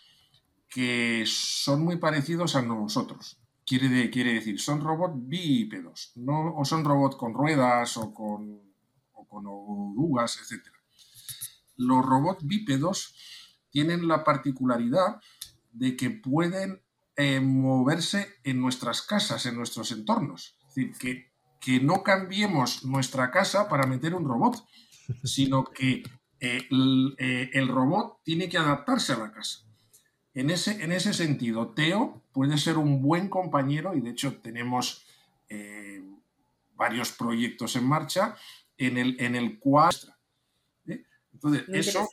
que 0.70 1.24
son 1.26 1.84
muy 1.84 1.98
parecidos 1.98 2.56
a 2.56 2.62
nosotros. 2.62 3.38
Quiere, 3.66 4.32
decir, 4.32 4.60
son 4.60 4.80
robots 4.80 5.16
bípedos, 5.16 6.12
no, 6.14 6.54
o 6.54 6.64
son 6.64 6.84
robots 6.84 7.16
con 7.16 7.34
ruedas 7.34 7.96
o 7.96 8.14
con, 8.14 8.62
o 9.12 9.26
con 9.26 9.44
orugas, 9.46 10.38
etc. 10.38 10.68
Los 11.76 12.06
robots 12.06 12.46
bípedos 12.46 13.14
tienen 13.70 14.06
la 14.06 14.22
particularidad 14.22 15.20
de 15.72 15.96
que 15.96 16.10
pueden 16.10 16.80
eh, 17.16 17.40
moverse 17.40 18.28
en 18.44 18.60
nuestras 18.60 19.02
casas, 19.02 19.46
en 19.46 19.56
nuestros 19.56 19.90
entornos. 19.90 20.56
Es 20.68 20.74
decir, 20.74 20.92
que, 20.98 21.32
que 21.60 21.80
no 21.80 22.02
cambiemos 22.02 22.84
nuestra 22.84 23.30
casa 23.32 23.68
para 23.68 23.86
meter 23.86 24.14
un 24.14 24.28
robot, 24.28 24.64
sino 25.24 25.64
que 25.64 26.04
eh, 26.40 26.68
eh, 27.18 27.50
el, 27.52 27.68
robot 27.68 28.20
tiene 28.22 28.48
que 28.48 28.58
adaptarse 28.58 29.14
a 29.14 29.18
la 29.18 29.32
casa. 29.32 29.65
En 30.36 30.50
ese, 30.50 30.84
en 30.84 30.92
ese 30.92 31.12
sentido, 31.12 31.70
Teo 31.70 32.22
puede 32.32 32.58
ser 32.58 32.78
un 32.78 33.02
buen 33.02 33.28
compañero 33.28 33.94
y 33.94 34.00
de 34.00 34.10
hecho 34.10 34.36
tenemos 34.38 35.04
varios 36.76 37.12
proyectos 37.12 37.74
en 37.76 37.84
marcha 37.84 38.36
en 38.78 38.98
el, 38.98 39.16
en 39.20 39.34
el 39.34 39.58
cual... 39.58 39.94
Entonces, 41.32 41.64
eso, 41.68 42.08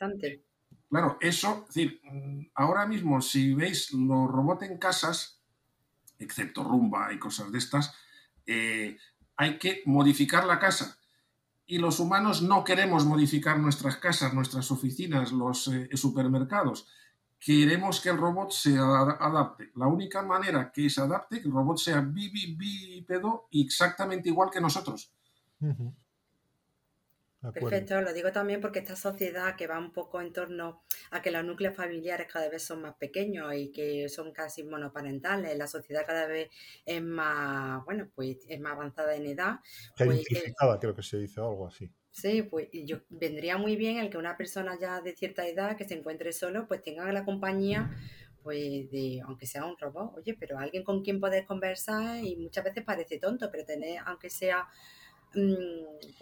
Claro, 0.94 1.18
eso, 1.20 1.64
es 1.68 1.74
decir, 1.74 2.00
ahora 2.54 2.86
mismo 2.86 3.20
si 3.20 3.52
veis 3.52 3.92
los 3.92 4.30
robots 4.30 4.62
en 4.62 4.78
casas, 4.78 5.40
excepto 6.20 6.62
rumba 6.62 7.12
y 7.12 7.18
cosas 7.18 7.50
de 7.50 7.58
estas, 7.58 7.96
eh, 8.46 8.96
hay 9.36 9.58
que 9.58 9.82
modificar 9.86 10.46
la 10.46 10.60
casa. 10.60 10.96
Y 11.66 11.78
los 11.78 11.98
humanos 11.98 12.42
no 12.42 12.62
queremos 12.62 13.06
modificar 13.06 13.58
nuestras 13.58 13.96
casas, 13.96 14.34
nuestras 14.34 14.70
oficinas, 14.70 15.32
los 15.32 15.66
eh, 15.66 15.88
supermercados. 15.94 16.86
Queremos 17.44 18.00
que 18.00 18.08
el 18.08 18.16
robot 18.16 18.52
se 18.52 18.78
adapte. 18.78 19.70
La 19.74 19.86
única 19.86 20.22
manera 20.22 20.72
que 20.72 20.88
se 20.88 21.02
adapte, 21.02 21.42
que 21.42 21.48
el 21.48 21.52
robot 21.52 21.76
sea 21.76 22.00
bípedo 22.00 23.48
exactamente 23.52 24.30
igual 24.30 24.48
que 24.50 24.62
nosotros. 24.62 25.12
Perfecto, 27.52 28.00
lo 28.00 28.14
digo 28.14 28.32
también 28.32 28.62
porque 28.62 28.78
esta 28.78 28.96
sociedad 28.96 29.56
que 29.56 29.66
va 29.66 29.78
un 29.78 29.92
poco 29.92 30.22
en 30.22 30.32
torno 30.32 30.84
a 31.10 31.20
que 31.20 31.30
los 31.30 31.44
núcleos 31.44 31.76
familiares 31.76 32.26
cada 32.32 32.48
vez 32.48 32.62
son 32.62 32.80
más 32.80 32.94
pequeños 32.94 33.52
y 33.54 33.70
que 33.70 34.08
son 34.08 34.32
casi 34.32 34.64
monoparentales, 34.64 35.54
la 35.58 35.66
sociedad 35.66 36.06
cada 36.06 36.26
vez 36.26 36.50
es 36.86 37.02
más, 37.02 37.84
bueno, 37.84 38.08
pues 38.14 38.38
es 38.48 38.58
más 38.58 38.72
avanzada 38.72 39.14
en 39.14 39.26
edad. 39.26 39.56
Pues, 39.98 40.24
creo 40.80 40.94
que 40.94 41.02
se 41.02 41.18
dice 41.18 41.40
algo 41.40 41.66
así. 41.66 41.92
Sí, 42.14 42.42
pues 42.42 42.68
yo 42.72 43.00
vendría 43.10 43.58
muy 43.58 43.76
bien 43.76 43.98
el 43.98 44.08
que 44.08 44.18
una 44.18 44.36
persona 44.36 44.78
ya 44.80 45.00
de 45.00 45.14
cierta 45.14 45.46
edad 45.46 45.76
que 45.76 45.84
se 45.84 45.94
encuentre 45.94 46.32
solo, 46.32 46.66
pues 46.66 46.80
tenga 46.80 47.10
la 47.12 47.24
compañía 47.24 47.90
pues 48.42 48.90
de, 48.90 49.22
aunque 49.24 49.46
sea 49.46 49.64
un 49.64 49.76
robot, 49.78 50.18
oye, 50.18 50.36
pero 50.38 50.58
alguien 50.58 50.84
con 50.84 51.02
quien 51.02 51.18
poder 51.18 51.46
conversar 51.46 52.22
y 52.22 52.36
muchas 52.36 52.62
veces 52.62 52.84
parece 52.84 53.18
tonto, 53.18 53.48
pero 53.50 53.64
tener, 53.64 54.00
aunque 54.04 54.28
sea 54.28 54.68
Mm, 55.34 56.18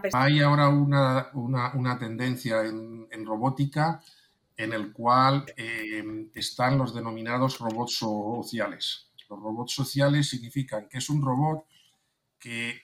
pues 0.00 0.14
Hay 0.14 0.40
ahora 0.40 0.68
una, 0.68 1.98
tendencia 1.98 2.64
en, 2.64 3.26
robótica 3.26 4.00
en 4.56 4.72
el 4.72 4.92
cual 4.92 5.44
eh, 5.56 6.28
están 6.34 6.78
los 6.78 6.94
denominados 6.94 7.58
robots 7.58 7.96
sociales. 7.96 9.10
Los 9.28 9.40
robots 9.40 9.72
sociales 9.72 10.28
significan 10.28 10.88
que 10.88 10.98
es 10.98 11.10
un 11.10 11.22
robot 11.22 11.64
que, 12.38 12.82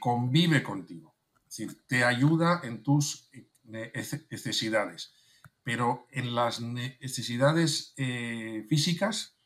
convive 0.00 0.62
contigo, 0.62 1.14
es 1.48 1.56
decir, 1.56 1.82
te 1.86 2.04
ayuda 2.04 2.60
en 2.62 2.82
tus 2.82 3.30
necesidades, 3.64 5.14
pero 5.62 6.06
en 6.10 6.34
las 6.34 6.60
necesidades 6.60 7.94
eh, 7.96 8.66
físicas, 8.68 9.36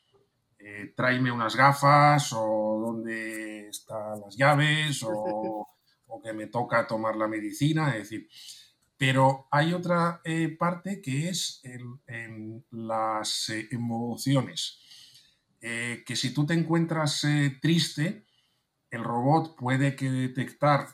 eh, 0.59 0.93
tráeme 0.97 1.31
unas 1.31 1.57
gafas 1.57 2.33
o 2.33 2.83
donde 2.87 3.69
están 3.69 4.21
las 4.21 4.37
llaves 4.37 5.03
o, 5.07 5.69
que 6.23 6.33
me 6.33 6.47
toca 6.47 6.87
tomar 6.87 7.17
la 7.17 7.27
medicina, 7.27 7.97
es 7.97 8.11
decir, 8.11 8.29
pero 8.99 9.49
hay 9.51 9.73
otra 9.73 10.21
eh, 10.25 10.55
parte 10.57 11.01
que 11.01 11.29
es 11.29 11.61
en 11.65 12.65
las 12.71 13.49
eh, 13.49 13.67
emociones. 13.73 14.79
Eh, 15.61 16.05
que 16.07 16.15
si 16.15 16.33
tú 16.33 16.45
te 16.47 16.55
encuentras 16.55 17.27
triste, 17.61 18.27
el 18.91 19.03
robot 19.03 19.57
puede 19.57 19.97
que 19.97 20.11
detectar 20.11 20.89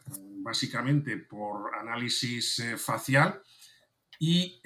básicamente 0.49 1.17
por 1.19 1.75
análisis 1.75 2.63
facial 2.77 3.43
y 4.19 4.61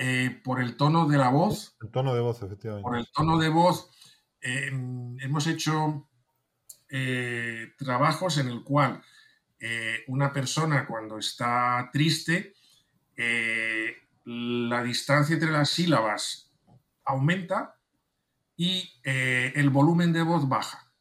por 0.45 0.63
el 0.63 0.77
tono 0.77 1.09
de 1.09 1.19
la 1.19 1.29
voz. 1.29 1.77
El 1.83 1.91
tono 1.91 2.15
de 2.15 2.21
voz, 2.21 2.43
efectivamente. 2.43 2.89
Por 2.89 2.97
el 2.97 3.07
tono 3.13 3.39
de 3.39 3.49
voz. 3.49 3.91
hemos 4.41 5.47
hecho 5.47 6.09
eh, 6.95 7.73
trabajos 7.79 8.37
en 8.37 8.49
el 8.49 8.63
cual 8.63 9.03
eh, 9.59 10.05
una 10.09 10.31
persona 10.31 10.87
cuando 10.87 11.17
está 11.17 11.89
triste, 11.91 12.53
eh, 13.17 13.97
la 14.27 14.83
distancia 14.83 15.33
entre 15.33 15.51
las 15.51 15.71
sílabas 15.71 16.53
aumenta 17.07 17.79
y 18.59 18.93
el 19.03 19.71
volumen 19.71 20.13
de 20.13 20.23
voz 20.23 20.47
baja. 20.47 20.93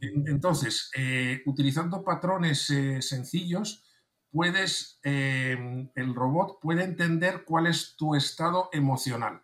Entonces, 0.00 0.90
utilizando 1.46 2.04
patrones 2.04 2.66
sencillos, 3.00 3.84
puedes, 4.30 5.00
el 5.02 6.14
robot 6.14 6.60
puede 6.60 6.84
entender 6.84 7.44
cuál 7.44 7.66
es 7.66 7.96
tu 7.96 8.14
estado 8.14 8.68
emocional. 8.72 9.42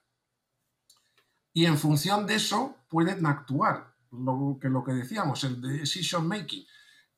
Y 1.53 1.65
en 1.65 1.79
función 1.79 2.27
de 2.27 2.35
eso 2.35 2.77
pueden 2.89 3.25
actuar 3.27 3.95
lo 4.11 4.59
que, 4.61 4.69
lo 4.69 4.85
que 4.85 4.93
decíamos, 4.93 5.43
el 5.45 5.61
decision 5.61 6.29
making. 6.29 6.67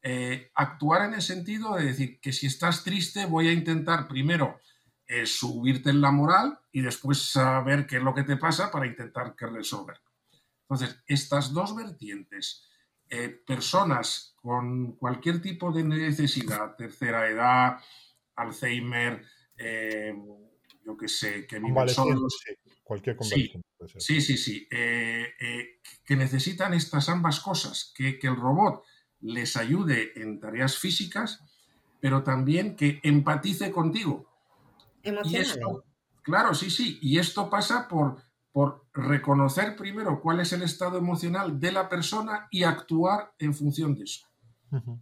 Eh, 0.00 0.52
actuar 0.54 1.06
en 1.06 1.14
el 1.14 1.22
sentido 1.22 1.74
de 1.74 1.86
decir 1.86 2.20
que 2.20 2.32
si 2.32 2.46
estás 2.46 2.84
triste 2.84 3.26
voy 3.26 3.48
a 3.48 3.52
intentar 3.52 4.06
primero 4.06 4.60
eh, 5.06 5.26
subirte 5.26 5.90
en 5.90 6.00
la 6.00 6.12
moral 6.12 6.56
y 6.70 6.82
después 6.82 7.18
saber 7.18 7.86
qué 7.86 7.96
es 7.96 8.02
lo 8.02 8.14
que 8.14 8.22
te 8.22 8.36
pasa 8.36 8.70
para 8.70 8.86
intentar 8.86 9.34
que 9.34 9.46
resolver. 9.46 10.00
Entonces, 10.62 11.02
estas 11.06 11.52
dos 11.52 11.74
vertientes 11.74 12.68
personas 13.46 14.34
con 14.36 14.92
cualquier 14.96 15.40
tipo 15.40 15.72
de 15.72 15.84
necesidad, 15.84 16.76
tercera 16.76 17.28
edad, 17.28 17.78
Alzheimer, 18.36 19.24
yo 20.84 20.96
qué 20.96 21.08
sé, 21.08 21.46
que 21.46 21.58
viven 21.58 21.88
solos. 21.88 22.42
Cualquier 22.82 23.16
convaleciente. 23.16 23.66
Sí, 23.98 24.20
sí, 24.20 24.36
sí. 24.36 24.66
que 24.68 26.16
necesitan 26.16 26.74
estas 26.74 27.08
ambas 27.08 27.40
cosas, 27.40 27.92
que, 27.96 28.18
que 28.18 28.26
el 28.26 28.36
robot 28.36 28.84
les 29.20 29.56
ayude 29.56 30.12
en 30.16 30.38
tareas 30.38 30.78
físicas, 30.78 31.42
pero 32.00 32.22
también 32.22 32.76
que 32.76 33.00
empatice 33.02 33.70
contigo. 33.70 34.26
Emocional. 35.02 35.82
claro, 36.22 36.54
sí, 36.54 36.70
sí. 36.70 36.98
Y 37.00 37.18
esto 37.18 37.48
pasa 37.48 37.88
por, 37.88 38.22
por 38.52 38.87
reconocer 38.98 39.76
primero 39.76 40.20
cuál 40.20 40.40
es 40.40 40.52
el 40.52 40.62
estado 40.62 40.98
emocional 40.98 41.60
de 41.60 41.72
la 41.72 41.88
persona 41.88 42.48
y 42.50 42.64
actuar 42.64 43.32
en 43.38 43.54
función 43.54 43.94
de 43.94 44.04
eso. 44.04 44.26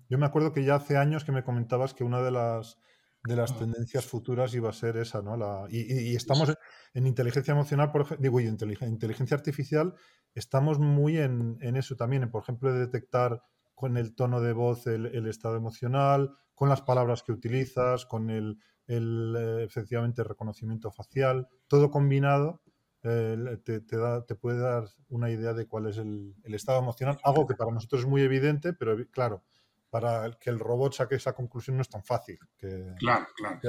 Yo 0.08 0.18
me 0.18 0.26
acuerdo 0.26 0.52
que 0.52 0.64
ya 0.64 0.76
hace 0.76 0.96
años 0.96 1.24
que 1.24 1.32
me 1.32 1.42
comentabas 1.42 1.94
que 1.94 2.04
una 2.04 2.22
de 2.22 2.30
las, 2.30 2.78
de 3.24 3.34
las 3.34 3.52
ah. 3.52 3.58
tendencias 3.58 4.06
futuras 4.06 4.54
iba 4.54 4.68
a 4.68 4.74
ser 4.74 4.96
esa, 4.98 5.22
¿no? 5.22 5.36
La, 5.36 5.64
y, 5.68 6.14
estamos 6.14 6.54
en 6.94 7.06
inteligencia 7.06 7.52
emocional, 7.52 7.90
por 7.90 8.02
ejemplo, 8.02 8.22
digo, 8.22 8.40
y 8.40 8.46
inteligencia 8.46 9.36
artificial, 9.36 9.94
estamos 10.34 10.78
muy 10.78 11.18
en, 11.18 11.56
en, 11.62 11.76
eso 11.76 11.96
también, 11.96 12.30
por 12.30 12.42
ejemplo, 12.42 12.72
de 12.72 12.80
detectar 12.80 13.42
con 13.74 13.96
el 13.96 14.14
tono 14.14 14.40
de 14.40 14.52
voz 14.52 14.86
el, 14.86 15.26
estado 15.26 15.56
emocional, 15.56 16.36
con 16.54 16.68
las 16.68 16.82
palabras 16.82 17.22
que 17.22 17.32
utilizas, 17.32 18.06
con 18.06 18.30
el, 18.30 18.58
el 18.86 19.34
eh, 19.36 19.64
efectivamente 19.64 20.22
reconocimiento 20.22 20.92
facial, 20.92 21.48
todo 21.66 21.90
combinado 21.90 22.62
eh, 23.08 23.56
te, 23.64 23.96
da, 23.96 24.24
te, 24.24 24.34
puede 24.34 24.58
dar 24.58 24.84
una 25.08 25.30
idea 25.30 25.52
de 25.52 25.66
cuál 25.66 25.86
es 25.86 25.98
el, 25.98 26.34
estado 26.44 26.80
emocional, 26.80 27.18
algo 27.22 27.46
que 27.46 27.54
para 27.54 27.70
nosotros 27.70 28.02
es 28.02 28.06
muy 28.06 28.22
evidente, 28.22 28.72
pero 28.72 28.96
claro, 29.10 29.44
para 29.90 30.32
que 30.40 30.50
el 30.50 30.58
robot 30.58 30.94
saque 30.94 31.14
esa 31.14 31.32
conclusión 31.32 31.76
no 31.76 31.82
es 31.82 31.88
tan 31.88 32.02
fácil. 32.02 32.38
claro, 32.98 33.26
claro. 33.36 33.60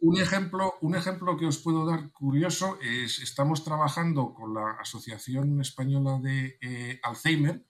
un, 0.00 0.20
ejemplo, 0.20 0.74
un 0.82 0.94
ejemplo 0.94 1.36
que 1.36 1.46
os 1.46 1.58
puedo 1.58 1.86
dar 1.86 2.12
curioso 2.12 2.78
es, 2.82 3.20
estamos 3.20 3.64
trabajando 3.64 4.34
con 4.34 4.54
la 4.54 4.72
Asociación 4.72 5.60
Española 5.60 6.20
de 6.22 6.58
eh, 6.60 7.00
Alzheimer, 7.02 7.64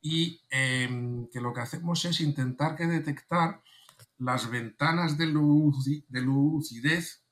y 0.00 0.40
em, 0.50 1.28
que 1.28 1.40
lo 1.40 1.52
que 1.52 1.60
hacemos 1.60 2.04
es 2.04 2.20
intentar 2.20 2.76
que 2.76 2.86
detectar 2.86 3.62
las 4.18 4.50
ventanas 4.50 5.18
de, 5.18 5.26
de 5.26 6.20
lucidez 6.20 7.24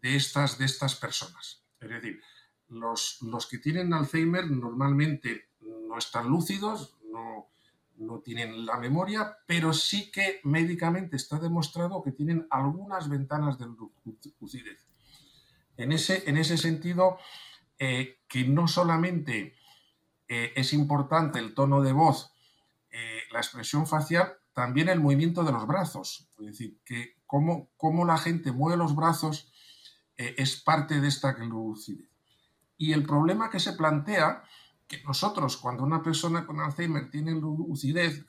de 0.00 0.16
estas, 0.16 0.58
de 0.58 0.64
estas 0.64 0.96
personas. 0.96 1.61
Es 1.82 1.88
decir, 1.88 2.20
los, 2.68 3.18
los, 3.22 3.46
que 3.46 3.58
tienen 3.58 3.92
Alzheimer 3.92 4.50
normalmente 4.50 5.50
no 5.60 5.98
están 5.98 6.28
lúcidos, 6.28 6.96
no, 7.10 7.48
no 7.96 8.20
tienen 8.20 8.64
la 8.64 8.78
memoria, 8.78 9.36
pero 9.46 9.72
sí 9.72 10.10
que 10.10 10.40
médicamente 10.44 11.16
está 11.16 11.38
demostrado 11.38 12.02
que 12.02 12.12
tienen 12.12 12.46
algunas 12.50 13.08
ventanas 13.08 13.58
de 13.58 13.66
lucidez. 14.40 14.86
En 15.76 15.92
ese, 15.92 16.28
en 16.28 16.36
ese 16.36 16.56
sentido, 16.56 17.18
eh, 17.78 18.20
que 18.28 18.44
no 18.44 18.68
solamente 18.68 19.56
eh, 20.28 20.52
es 20.56 20.72
importante 20.72 21.38
el 21.38 21.54
tono 21.54 21.82
de 21.82 21.92
voz, 21.92 22.32
eh, 22.90 23.20
la 23.32 23.40
expresión 23.40 23.86
facial, 23.86 24.34
también 24.52 24.88
el 24.88 25.00
movimiento 25.00 25.44
de 25.44 25.52
los 25.52 25.66
brazos. 25.66 26.28
Es 26.38 26.46
decir, 26.46 26.78
que 26.84 27.16
cómo, 27.26 27.70
cómo 27.76 28.04
la 28.04 28.18
gente 28.18 28.52
mueve 28.52 28.76
los 28.76 28.94
brazos 28.94 29.51
eh, 30.16 30.34
es 30.38 30.60
parte 30.60 31.00
de 31.00 31.08
esta 31.08 31.32
lucidez. 31.38 32.08
Y 32.76 32.92
el 32.92 33.04
problema 33.04 33.50
que 33.50 33.60
se 33.60 33.74
plantea, 33.74 34.42
que 34.88 35.02
nosotros 35.04 35.56
cuando 35.56 35.84
una 35.84 36.02
persona 36.02 36.46
con 36.46 36.60
Alzheimer 36.60 37.10
tiene 37.10 37.32
lucidez, 37.32 38.24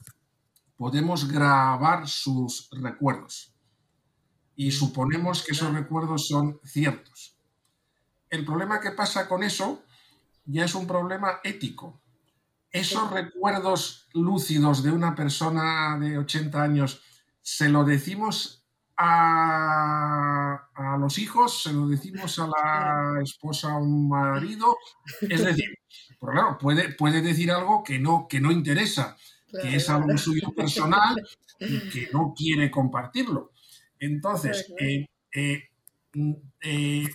podemos 0.75 1.31
grabar 1.31 2.07
sus 2.07 2.69
recuerdos 2.71 3.53
y 4.55 4.71
suponemos 4.71 5.43
que 5.43 5.53
esos 5.53 5.73
recuerdos 5.73 6.27
son 6.27 6.59
ciertos. 6.63 7.37
El 8.29 8.45
problema 8.45 8.79
que 8.79 8.91
pasa 8.91 9.27
con 9.27 9.43
eso 9.43 9.83
ya 10.45 10.65
es 10.65 10.75
un 10.75 10.87
problema 10.87 11.39
ético. 11.43 12.01
Esos 12.69 13.11
recuerdos 13.11 14.07
lúcidos 14.13 14.83
de 14.83 14.91
una 14.91 15.15
persona 15.15 15.97
de 15.99 16.17
80 16.17 16.61
años, 16.61 17.01
¿se 17.41 17.69
lo 17.69 17.83
decimos 17.83 18.62
a, 18.97 20.69
los 20.99 21.17
hijos? 21.17 21.63
¿Se 21.63 21.73
lo 21.73 21.87
decimos 21.87 22.39
a 22.39 22.47
la 22.47 23.21
esposa 23.21 23.75
o 23.75 23.79
un 23.79 24.07
marido? 24.09 24.77
Es 25.21 25.43
decir, 25.45 25.77
pues 26.19 26.31
claro, 26.31 26.57
puede, 26.57 26.93
puede 26.93 27.21
decir 27.21 27.51
algo 27.51 27.83
que 27.83 27.99
no, 27.99 28.27
que 28.29 28.39
no 28.39 28.51
interesa, 28.51 29.17
que 29.61 29.75
es 29.75 29.89
algo 29.89 30.17
suyo 30.17 30.51
personal 30.55 31.15
y 31.59 31.89
que 31.89 32.09
no 32.13 32.33
quiere 32.35 32.71
compartirlo. 32.71 33.51
Entonces, 33.99 34.73
eh, 34.79 35.07
eh, 35.31 35.69
mm, 36.13 36.33
eh, 36.61 37.09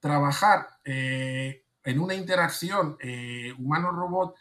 trabajar 0.00 0.66
en 0.84 2.00
una 2.00 2.14
interacción 2.14 2.98
humano-robot 3.58 4.34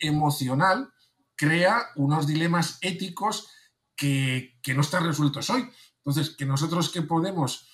emocional 0.00 0.92
crea 1.36 1.86
unos 1.96 2.26
dilemas 2.26 2.78
éticos 2.82 3.50
que, 3.96 4.58
no 4.74 4.80
están 4.82 5.06
resueltos 5.06 5.48
hoy. 5.50 5.68
Entonces, 6.08 6.34
que 6.34 6.46
nosotros 6.46 6.90
que 6.90 7.02
podemos 7.02 7.68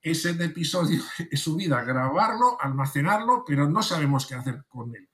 ese 0.00 0.30
episodio 0.30 1.02
en 1.30 1.36
su 1.36 1.56
vida, 1.56 1.82
grabarlo, 1.82 2.56
almacenarlo, 2.60 3.44
pero 3.44 3.68
no 3.68 3.82
sabemos 3.82 4.26
qué 4.26 4.36
hacer 4.36 4.64
con 4.68 4.94
él. 4.94 5.08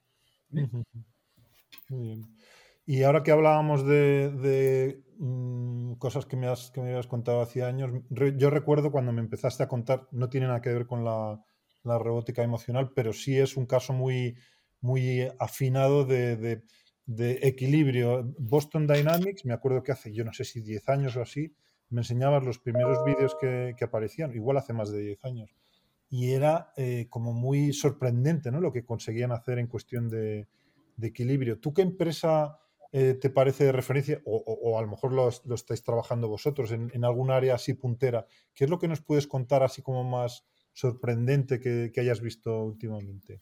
Muy 1.89 2.01
bien. 2.01 2.37
Y 2.85 3.03
ahora 3.03 3.23
que 3.23 3.33
hablábamos 3.33 3.87
de, 3.87 5.03
mm, 5.19 5.95
cosas 5.95 6.27
que 6.27 6.37
me, 6.37 6.49
has, 6.49 6.71
que 6.71 6.83
me 6.83 6.91
habías 6.91 7.07
contado 7.07 7.41
hace 7.41 7.65
años, 7.65 7.91
yo 8.11 8.51
recuerdo 8.51 8.93
cuando 8.93 9.11
me 9.11 9.23
empezaste 9.23 9.63
a 9.63 9.69
contar, 9.69 10.07
no 10.13 10.29
tiene 10.29 10.47
nada 10.47 10.61
que 10.61 10.73
ver 10.73 10.87
con 10.87 11.03
la, 11.03 11.43
la 11.83 11.99
robótica 11.99 12.43
emocional, 12.43 12.93
pero 12.95 13.15
sí 13.15 13.39
es 13.39 13.57
un 13.57 13.65
caso 13.65 13.95
muy, 13.95 14.37
muy 14.83 15.29
afinado 15.39 16.05
de, 16.05 16.63
equilibrio. 17.07 18.35
Boston 18.39 18.87
Dynamics, 18.87 19.47
me 19.47 19.55
acuerdo 19.55 19.83
que 19.83 19.93
hace, 19.93 20.13
yo 20.13 20.25
no 20.25 20.35
sé 20.35 20.45
si 20.45 20.61
10 20.61 20.89
años 20.91 21.17
o 21.17 21.23
así, 21.23 21.57
me 21.91 22.01
enseñabas 22.01 22.45
los 22.45 22.59
primeros 22.59 23.05
vídeos 23.05 23.37
que, 23.41 23.75
aparecían, 23.81 24.35
igual 24.35 24.57
hace 24.57 24.73
más 24.73 24.91
de 24.91 25.01
10 25.01 25.25
años. 25.25 25.55
Y 26.09 26.33
era 26.33 26.73
eh, 26.77 27.07
como 27.11 27.33
muy 27.33 27.73
sorprendente 27.73 28.51
¿no? 28.51 28.61
lo 28.61 28.73
que 28.73 28.85
conseguían 28.85 29.33
hacer 29.33 29.59
en 29.59 29.67
cuestión 29.67 30.09
de, 30.09 30.47
equilibrio. 31.01 31.59
¿Tú 31.59 31.75
qué 31.75 31.83
empresa 31.83 32.59
eh, 32.93 33.15
te 33.21 33.29
parece 33.29 33.65
de 33.65 33.73
referencia, 33.73 34.23
o, 34.25 34.79
a 34.79 34.83
lo 34.83 34.89
mejor 34.89 35.13
lo, 35.13 35.29
estáis 35.29 35.83
trabajando 35.83 36.29
vosotros 36.29 36.73
en, 36.73 36.91
en, 36.95 37.05
algún 37.05 37.31
área 37.31 37.55
así 37.55 37.75
puntera? 37.75 38.27
¿Qué 38.55 38.65
es 38.65 38.71
lo 38.71 38.79
que 38.79 38.89
nos 38.89 39.03
puedes 39.03 39.27
contar 39.27 39.63
así 39.63 39.83
como 39.83 40.05
más, 40.05 40.47
sorprendente 40.77 41.59
que, 41.59 41.91
hayas 41.99 42.21
visto 42.21 42.63
últimamente? 42.63 43.41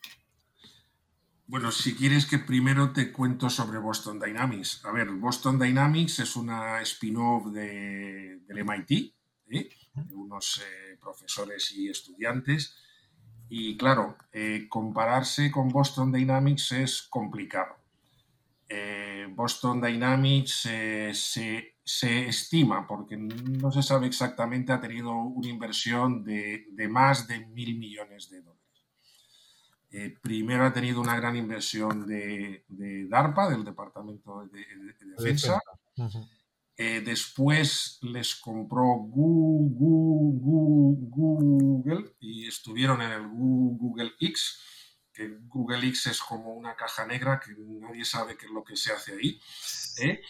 Bueno, 1.47 1.71
si 1.71 1.95
quieres 1.95 2.27
que 2.27 2.39
primero 2.39 2.93
te 2.93 3.13
cuento 3.13 3.51
sobre 3.51 3.79
Boston 3.79 4.19
Dynamics. 4.19 4.85
A 4.85 4.93
ver, 4.93 5.11
Boston 5.11 5.59
Dynamics 5.59 6.21
es 6.21 6.37
una 6.37 6.81
spin-off 6.81 7.53
de, 7.53 8.41
del 8.47 8.59
MIT, 8.65 9.15
de 9.47 9.69
unos 10.15 10.63
eh, 10.63 10.97
profesores 11.01 11.73
y 11.73 11.89
estudiantes. 11.89 12.77
Y 13.49 13.77
claro, 13.77 14.17
eh, 14.33 14.67
compararse 14.69 15.51
con 15.51 15.69
Boston 15.69 16.11
Dynamics 16.11 16.73
es 16.73 17.03
complicado. 17.03 17.77
Eh, 18.69 19.27
Boston 19.31 19.83
Dynamics 19.83 20.67
se 21.13 21.75
se 21.85 22.29
estima, 22.29 22.87
porque 22.87 23.17
no 23.17 23.71
se 23.71 23.83
sabe 23.83 24.07
exactamente, 24.07 24.73
ha 24.73 24.81
tenido 24.81 25.13
una 25.13 25.49
inversión 25.49 26.25
de, 26.25 26.67
más 26.89 27.29
de 27.29 27.47
mil 27.47 27.79
millones 27.79 28.31
de 28.31 28.41
dólares. 28.41 28.64
Eh, 29.97 30.13
primero 30.21 30.67
ha 30.67 30.73
tenido 30.73 31.01
una 31.01 31.15
gran 31.15 31.37
inversión 31.37 32.05
de, 32.05 32.65
DARPA, 33.09 33.49
del 33.51 33.65
Departamento 33.65 34.45
de, 34.47 34.67
Defensa. 35.17 35.63
Eh, 36.77 37.01
después 37.05 38.01
les 38.03 38.35
compró 38.35 38.83
Google, 38.83 40.41
Google, 41.13 42.17
y 42.19 42.49
estuvieron 42.49 43.03
en 43.03 43.13
el 43.13 43.29
Google 43.29 44.11
X, 44.19 44.59
que 45.13 45.39
Google 45.43 45.87
X 45.87 46.09
es 46.09 46.21
como 46.21 46.55
una 46.55 46.75
caja 46.75 47.07
negra 47.07 47.39
que 47.39 47.55
nadie 47.57 48.05
sabe 48.05 48.37
qué 48.37 48.47
es 48.47 48.53
lo 48.53 48.65
que 48.65 48.75
se 48.75 48.93
hace 48.93 49.13
ahí. 49.13 49.41
¿eh? 49.99 50.21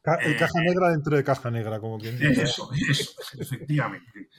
Caja 0.00 0.60
negra 0.62 0.88
dentro 0.88 1.14
de 1.14 1.22
caja 1.22 1.50
negra, 1.50 1.80
como 1.80 1.98
quien 1.98 2.18
dice. 2.18 2.44
Eso, 2.44 2.70
eso, 2.88 3.12
efectivamente. 3.38 4.30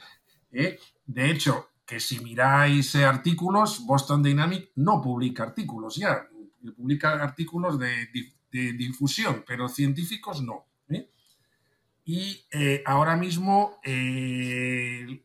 De 0.50 1.30
hecho, 1.30 1.73
que 1.86 2.00
si 2.00 2.20
miráis 2.20 2.96
eh, 2.96 3.06
artículos, 3.06 3.86
Boston 3.86 4.24
Dynamics 4.24 4.70
no 4.76 5.02
publica 5.02 5.44
artículos 5.44 5.96
ya, 5.96 6.28
publica 6.78 7.12
artículos 7.22 7.78
de, 7.78 8.08
difusión, 8.52 9.44
pero 9.48 9.68
científicos 9.68 10.42
no. 10.42 10.66
Y 12.06 12.44
ahora 12.86 13.16
mismo, 13.16 13.80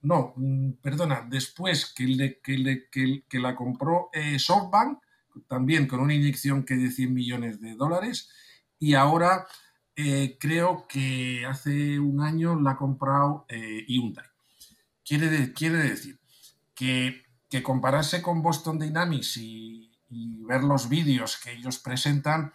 no, 0.02 0.32
mm, 0.36 0.70
perdona, 0.80 1.26
después 1.28 1.92
que, 1.92 2.38
que, 2.40 3.24
que 3.28 3.38
la 3.40 3.56
compró 3.56 4.10
SoftBank, 4.38 5.00
también 5.48 5.88
con 5.88 5.98
una 5.98 6.14
inyección 6.14 6.64
que 6.64 6.76
de 6.76 6.92
100 6.92 7.12
millones 7.12 7.60
de 7.60 7.74
dólares, 7.74 8.30
y 8.78 8.94
ahora 8.94 9.46
creo 10.38 10.86
que 10.88 11.44
hace 11.46 11.98
un 11.98 12.20
año 12.22 12.54
la 12.58 12.70
ha 12.70 12.76
comprado 12.76 13.44
Hyundai. 13.48 14.26
Quiere, 15.04 15.52
quiere 15.52 15.78
decir 15.78 16.17
que, 16.78 17.24
que, 17.50 17.60
compararse 17.60 18.22
con 18.22 18.40
Boston 18.40 18.78
Dynamics 18.78 19.36
y, 19.38 19.84
ver 20.10 20.62
los 20.62 20.88
vídeos 20.88 21.36
que 21.36 21.52
ellos 21.52 21.78
presentan, 21.78 22.54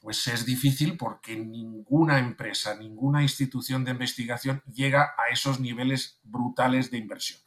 pues 0.00 0.26
es 0.26 0.44
difícil 0.44 0.96
porque 0.96 1.36
ninguna 1.36 2.18
empresa, 2.18 2.74
ninguna 2.74 3.22
institución 3.22 3.84
de 3.84 3.92
investigación 3.92 4.60
llega 4.72 5.14
a 5.16 5.30
esos 5.30 5.60
niveles 5.60 6.18
brutales 6.24 6.90
de 6.90 6.98
inversión. 6.98 7.40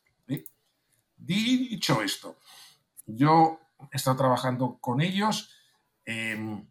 Dicho 1.17 2.01
esto, 2.01 2.37
yo 3.05 3.59
he 3.91 3.97
estado 3.97 4.15
trabajando 4.15 4.77
con 4.79 5.01
ellos, 5.01 5.51
em, 6.05 6.65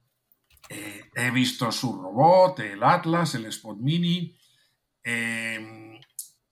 eh, 0.69 1.11
he 1.15 1.31
visto 1.31 1.71
su 1.73 2.01
robot, 2.01 2.61
el 2.61 2.83
Atlas, 2.83 3.35
el 3.35 3.47
Spot 3.47 3.77
Mini, 3.77 4.39
em, 5.03 5.94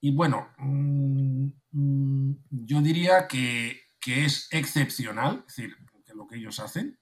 y 0.04 0.10
bueno, 0.10 0.48
mm, 0.58 1.46
mm, 1.70 2.32
yo 2.50 2.82
diría 2.82 3.28
que, 3.28 3.82
es 4.04 4.48
excepcional, 4.50 5.44
decir, 5.46 5.76
lo 6.12 6.26
que 6.26 6.36
ellos 6.36 6.58
hacen. 6.58 6.98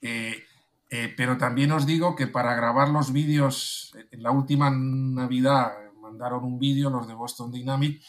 Eh, 0.00 0.42
eh, 0.90 1.14
pero 1.16 1.36
también 1.36 1.70
os 1.72 1.84
digo 1.86 2.16
que 2.16 2.26
para 2.26 2.54
grabar 2.54 2.88
los 2.88 3.12
vídeos, 3.12 3.94
en 4.10 4.22
la 4.22 4.30
última 4.30 4.70
Navidad 4.70 5.72
mandaron 6.00 6.44
un 6.44 6.58
vídeo 6.58 6.88
los 6.88 7.06
de 7.06 7.12
Boston 7.12 7.52
Dynamic 7.52 8.02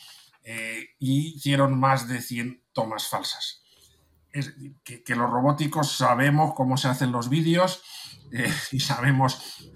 eh, 0.44 0.92
y 0.98 1.36
hicieron 1.36 1.78
más 1.78 2.08
de 2.08 2.22
100 2.22 2.64
tomas 2.72 3.10
falsas. 3.10 3.64
Es 4.32 4.56
que, 4.86 5.04
que, 5.04 5.16
los 5.16 5.30
robóticos 5.30 5.92
sabemos 5.92 6.54
cómo 6.56 6.78
se 6.78 6.88
hacen 6.88 7.12
los 7.12 7.28
vídeos 7.30 7.84
y 8.72 8.80
sabemos 8.80 9.72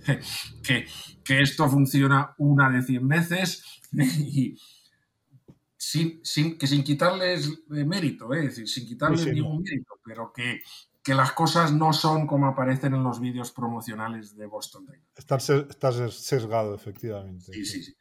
que, 0.63 0.87
que, 1.25 1.41
esto 1.41 1.69
funciona 1.69 2.35
una 2.37 2.69
de 2.69 2.81
100 2.83 3.07
veces 3.07 3.78
y 4.19 4.57
sin, 5.77 6.19
sin, 6.23 6.57
que 6.57 6.67
sin 6.67 6.83
quitarles 6.83 7.67
mérito, 7.67 8.33
es 8.33 8.43
decir, 8.43 8.67
sin 8.67 8.85
quitarles 8.85 9.25
ningún 9.27 9.63
mérito, 9.63 9.99
pero 10.03 10.31
que, 10.33 10.61
que 11.03 11.15
las 11.15 11.31
cosas 11.31 11.71
no 11.71 11.93
son 11.93 12.27
como 12.27 12.47
aparecen 12.47 12.93
en 12.93 13.03
los 13.03 13.19
vídeos 13.19 13.51
promocionales 13.51 14.35
de 14.35 14.45
Boston 14.45 14.85
Dynamics. 14.85 15.69
Estás, 15.69 16.13
sesgado, 16.13 16.75
efectivamente. 16.75 17.53
Sí, 17.53 17.65
sí, 17.65 17.83
sí. 17.83 17.97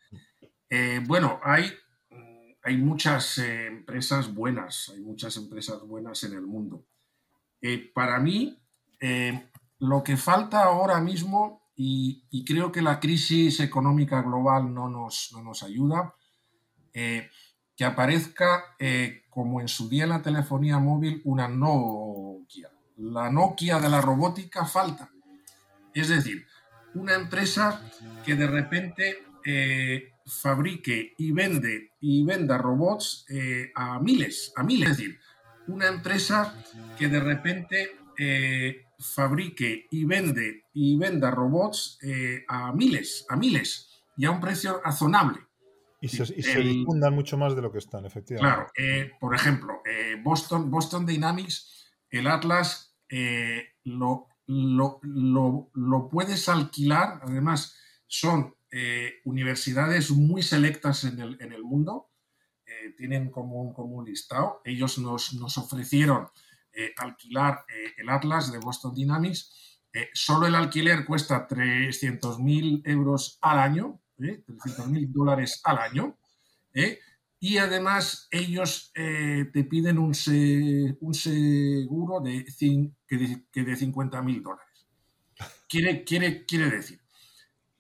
Eh, 0.69 1.01
bueno, 1.07 1.41
hay, 1.43 1.71
hay 2.63 2.77
muchas 2.77 3.39
eh, 3.39 3.67
empresas 3.67 4.35
buenas, 4.35 4.91
hay 4.93 5.01
muchas 5.01 5.37
empresas 5.37 5.81
buenas 5.87 6.23
en 6.25 6.35
el 6.35 6.43
mundo. 6.43 6.85
Eh, 7.61 7.91
para 7.95 8.19
mí, 8.19 8.61
lo 9.79 10.03
que 10.03 10.17
falta 10.17 10.65
ahora 10.65 11.01
mismo, 11.01 11.68
y, 11.81 12.45
creo 12.45 12.73
que 12.73 12.83
la 12.83 12.99
crisis 12.99 13.61
económica 13.61 14.21
global 14.21 14.75
no 14.75 14.89
nos, 14.89 15.31
no 15.33 15.43
nos 15.43 15.63
ayuda, 15.63 16.15
que 16.93 17.85
aparezca, 17.85 18.65
como 19.31 19.61
en 19.61 19.69
su 19.69 19.89
día 19.89 20.03
en 20.05 20.11
la 20.11 20.23
telefonía 20.23 20.79
móvil, 20.79 21.23
una 21.25 21.47
Nokia 21.47 22.69
la 22.99 23.31
Nokia 23.31 23.79
de 23.79 23.89
la 23.89 24.01
robótica 24.01 24.65
falta. 24.65 25.11
Es 25.95 26.09
decir, 26.09 26.47
una 26.95 27.15
empresa 27.15 27.81
que 28.25 28.35
de 28.35 28.47
repente 28.47 29.25
eh, 29.45 30.13
fabrique 30.27 31.15
y 31.17 31.33
vende 31.33 31.93
y 32.01 32.25
venda 32.25 32.59
robots 32.59 33.25
eh, 33.29 33.71
a 33.75 33.99
miles, 34.01 34.53
a 34.57 34.63
miles. 34.63 34.91
Es 34.91 34.97
decir, 34.99 35.19
una 35.69 35.87
empresa 35.87 36.55
que 36.99 37.09
de 37.09 37.21
repente 37.21 37.97
eh, 38.19 38.85
fabrique 38.99 39.87
y 39.91 40.05
vende 40.05 40.65
y 40.73 40.97
venda 40.97 41.31
robots 41.31 41.99
a 42.49 42.73
miles, 42.73 43.25
a 43.29 43.37
miles 43.37 44.03
y 44.17 44.25
a 44.25 44.31
un 44.31 44.41
precio 44.41 44.81
razonable. 44.85 45.41
Y 46.01 46.09
se, 46.09 46.25
difundan 46.61 47.15
mucho 47.15 47.37
más 47.37 47.57
de 47.57 47.63
lo 47.63 47.73
que 47.73 47.79
están, 47.79 48.07
efectivamente. 48.07 48.73
Claro, 48.75 49.19
por 49.21 49.35
ejemplo, 49.35 49.83
Boston, 50.23 50.71
Boston 50.71 51.07
Dynamics, 51.07 51.79
el 52.11 52.27
Atlas 52.27 52.89
eh, 53.09 53.69
lo, 53.85 54.29
lo, 54.47 56.09
puedes 56.11 56.49
alquilar. 56.49 57.21
Además, 57.23 57.77
son 58.07 58.55
eh, 58.71 59.15
universidades 59.25 60.11
muy 60.11 60.43
selectas 60.43 61.05
en 61.05 61.21
el, 61.21 61.37
en 61.41 61.53
el 61.53 61.65
mundo. 61.65 62.11
Eh, 62.67 62.95
tienen 62.97 63.31
como 63.31 63.63
un, 63.63 63.73
como 63.73 63.97
un, 63.97 64.07
listado. 64.07 64.61
Ellos 64.65 64.99
nos, 64.99 65.35
nos 65.35 65.57
ofrecieron 65.59 66.29
alquilar 66.97 67.65
el 67.97 68.09
Atlas 68.09 68.53
de 68.53 68.59
Boston 68.59 68.95
Dynamics. 68.95 69.81
solo 70.13 70.47
el 70.47 70.55
alquiler 70.55 71.05
cuesta 71.05 71.47
300.000 71.49 72.83
euros 72.85 73.39
al 73.41 73.59
año, 73.59 74.01
300.000 74.19 75.09
dólares 75.13 75.61
al 75.65 75.79
año 75.79 76.19
y 77.41 77.59
además 77.59 78.29
ellos 78.31 78.91
eh, 78.95 79.49
te 79.53 79.65
piden 79.65 79.99
un, 79.99 80.15
seguro 80.15 81.01
de, 82.21 82.45
que 83.07 83.17
de, 83.17 83.45
que 83.53 83.63
de 83.63 83.77
50 83.77 84.23
mil 84.23 84.43
dólares. 84.43 84.89
Quiere, 85.69 86.03
quiere, 86.03 86.45
quiere 86.45 86.71
decir, 86.71 87.01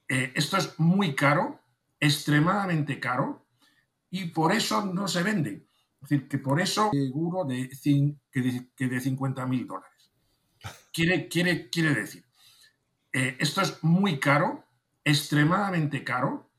eh, 0.08 0.32
esto 0.36 0.56
es 0.56 0.78
muy 0.78 1.14
caro, 1.14 1.60
extremadamente 1.98 3.00
caro, 3.00 3.46
y 4.10 4.26
por 4.26 4.52
eso 4.52 4.84
no 4.84 5.08
se 5.08 5.22
vende. 5.22 5.66
Es 6.02 6.08
decir, 6.08 6.28
que 6.28 6.38
por 6.38 6.60
eso 6.60 6.90
seguro 6.92 7.44
de, 7.44 7.68
que 8.30 8.40
de, 8.40 8.68
que 8.76 8.86
de 8.86 9.00
50 9.00 9.46
mil 9.46 9.66
dólares. 9.66 10.12
Quiere, 10.92 11.28
quiere, 11.28 11.68
quiere 11.68 11.94
decir, 11.94 12.24
eh, 13.12 13.36
esto 13.40 13.60
es 13.60 13.82
muy 13.82 14.18
caro, 14.18 14.64
extremadamente 15.04 16.04
caro, 16.04 16.50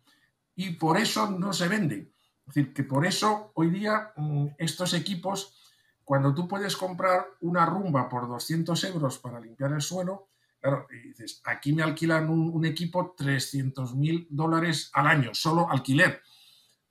y 0.56 0.72
por 0.72 0.98
eso 0.98 1.30
no 1.32 1.54
se 1.54 1.68
vende. 1.68 2.12
Es 2.48 2.56
decir, 2.56 2.74
que 2.74 2.84
por 2.84 3.06
eso 3.06 3.52
hoy 3.56 3.70
día 3.70 4.12
mm, 4.16 4.48
estos 4.58 4.94
equipos, 4.94 5.56
cuando 6.04 6.34
tú 6.34 6.48
puedes 6.48 6.76
comprar 6.76 7.28
una 7.42 7.66
rumba 7.66 8.10
por 8.10 8.28
200 8.28 8.84
euros 8.86 9.20
para 9.20 9.40
limpiar 9.40 9.72
el 9.72 9.82
suelo, 9.82 10.30
claro, 10.60 10.88
dices, 11.04 11.42
aquí 11.46 11.74
me 11.74 11.84
alquilan 11.84 12.30
un, 12.30 12.66
equipo 12.66 13.14
300 13.16 13.96
mil 13.96 14.28
dólares 14.30 14.90
al 14.94 15.08
año, 15.08 15.34
solo 15.34 15.70
alquiler. 15.70 16.22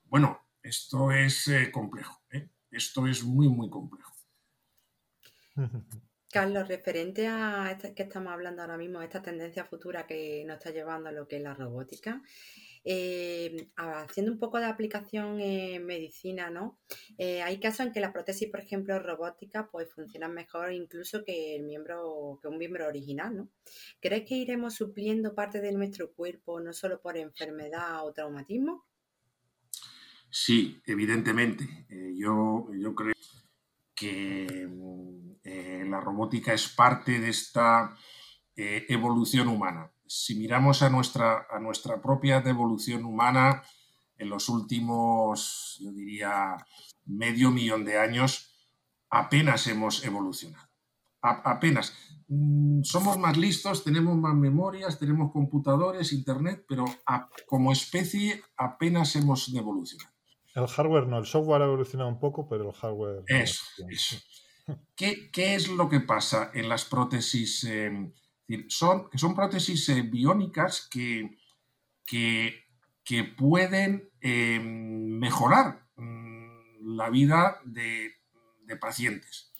Bueno, 0.04 0.47
esto 0.68 1.10
es 1.10 1.48
eh, 1.48 1.70
complejo, 1.72 2.22
¿eh? 2.30 2.48
esto 2.70 3.06
es 3.06 3.24
muy, 3.24 3.48
muy 3.48 3.70
complejo. 3.70 4.12
Carlos, 6.30 6.68
referente 6.68 7.26
a 7.26 7.70
este 7.72 7.94
que 7.94 8.02
estamos 8.02 8.34
hablando 8.34 8.60
ahora 8.60 8.76
mismo, 8.76 9.00
esta 9.00 9.22
tendencia 9.22 9.64
futura 9.64 10.06
que 10.06 10.44
nos 10.46 10.58
está 10.58 10.70
llevando 10.70 11.08
a 11.08 11.12
lo 11.12 11.26
que 11.26 11.36
es 11.36 11.42
la 11.42 11.54
robótica, 11.54 12.22
eh, 12.84 13.70
haciendo 13.76 14.32
un 14.32 14.38
poco 14.38 14.58
de 14.58 14.66
aplicación 14.66 15.40
en 15.40 15.86
medicina, 15.86 16.50
¿no? 16.50 16.78
Eh, 17.16 17.40
hay 17.40 17.58
casos 17.60 17.86
en 17.86 17.92
que 17.92 18.00
las 18.00 18.12
prótesis, 18.12 18.50
por 18.50 18.60
ejemplo, 18.60 18.98
robótica, 18.98 19.70
pues 19.70 19.90
funcionan 19.90 20.34
mejor 20.34 20.72
incluso 20.72 21.24
que 21.24 21.56
el 21.56 21.62
miembro, 21.62 22.38
que 22.42 22.48
un 22.48 22.58
miembro 22.58 22.86
original, 22.86 23.34
¿no? 23.34 23.48
¿Crees 23.98 24.26
que 24.28 24.34
iremos 24.34 24.74
supliendo 24.74 25.34
parte 25.34 25.62
de 25.62 25.72
nuestro 25.72 26.12
cuerpo 26.12 26.60
no 26.60 26.74
solo 26.74 27.00
por 27.00 27.16
enfermedad 27.16 28.06
o 28.06 28.12
traumatismo? 28.12 28.87
Sí, 30.30 30.80
evidentemente. 30.86 31.86
Eh, 31.88 32.14
yo, 32.16 32.68
yo 32.78 32.94
creo 32.94 33.14
que 33.94 34.68
mm, 34.68 35.90
la 35.90 36.00
robótica 36.00 36.52
es 36.52 36.68
parte 36.68 37.18
de 37.18 37.30
esta 37.30 37.96
evolución 38.54 39.48
humana 39.48 39.90
si 40.08 40.34
miramos 40.34 40.82
a 40.82 40.90
nuestra, 40.90 41.46
a 41.50 41.60
nuestra 41.60 42.00
propia 42.00 42.40
devolución 42.40 43.04
humana 43.04 43.62
en 44.16 44.30
los 44.30 44.48
últimos, 44.48 45.76
yo 45.80 45.92
diría, 45.92 46.56
medio 47.04 47.50
millón 47.50 47.84
de 47.84 47.98
años, 47.98 48.52
apenas 49.10 49.66
hemos 49.68 50.04
evolucionado. 50.04 50.66
apenas. 51.20 51.94
Mm, 52.28 52.82
somos 52.82 53.18
más 53.18 53.36
listos, 53.36 53.84
tenemos 53.84 54.16
más 54.16 54.34
memorias, 54.34 54.98
tenemos 54.98 55.32
computadores, 55.32 56.12
internet, 56.12 56.64
pero 56.68 56.84
como 57.46 57.72
especie 57.72 58.42
apenas 58.56 59.14
hemos 59.16 59.52
evolucionado. 59.54 60.17
El 60.58 60.66
hardware 60.66 61.06
no, 61.06 61.18
el 61.18 61.26
software 61.26 61.62
ha 61.62 61.66
evolucionado 61.66 62.08
un 62.08 62.18
poco, 62.18 62.48
pero 62.48 62.68
el 62.68 62.74
hardware... 62.74 63.22
Es, 63.28 63.62
¿Qué, 64.96 65.30
¿Qué, 65.30 65.54
es 65.54 65.68
lo 65.68 65.88
que 65.88 66.00
pasa 66.00 66.50
en 66.52 66.68
las 66.68 66.84
prótesis? 66.84 67.64
Em, 67.64 68.12
son, 68.68 69.08
son 69.14 69.34
prótesis 69.34 69.88
eh, 69.90 70.02
biónicas 70.02 70.88
que, 70.90 71.38
que, 72.04 72.64
pueden 73.36 74.10
eh, 74.20 74.60
mejorar 74.60 75.86
mm, 75.96 76.96
la 76.96 77.08
vida 77.08 77.60
de, 77.64 78.14
pacientes. 78.80 79.52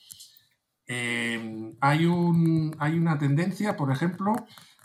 Eh, 0.86 1.74
hay, 1.80 2.06
un, 2.06 2.76
hay, 2.78 2.98
una 2.98 3.18
tendencia, 3.18 3.76
por 3.76 3.92
ejemplo, 3.92 4.34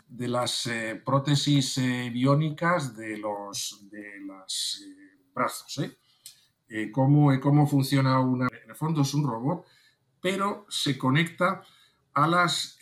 de 0.06 0.28
las 0.28 0.70
prótesis 1.04 1.78
biónicas 2.12 2.96
de 2.96 3.18
los 3.18 3.86
de 3.90 4.20
brazos. 5.34 5.80
Cómo, 6.92 7.38
cómo, 7.40 7.66
funciona 7.66 8.18
una. 8.20 8.48
En 8.64 8.70
el 8.70 8.76
fondo 8.76 9.02
es 9.02 9.14
un 9.14 9.24
robot, 9.24 9.64
pero 10.20 10.66
se 10.68 10.98
conecta 10.98 11.62
a 12.12 12.26
las 12.26 12.78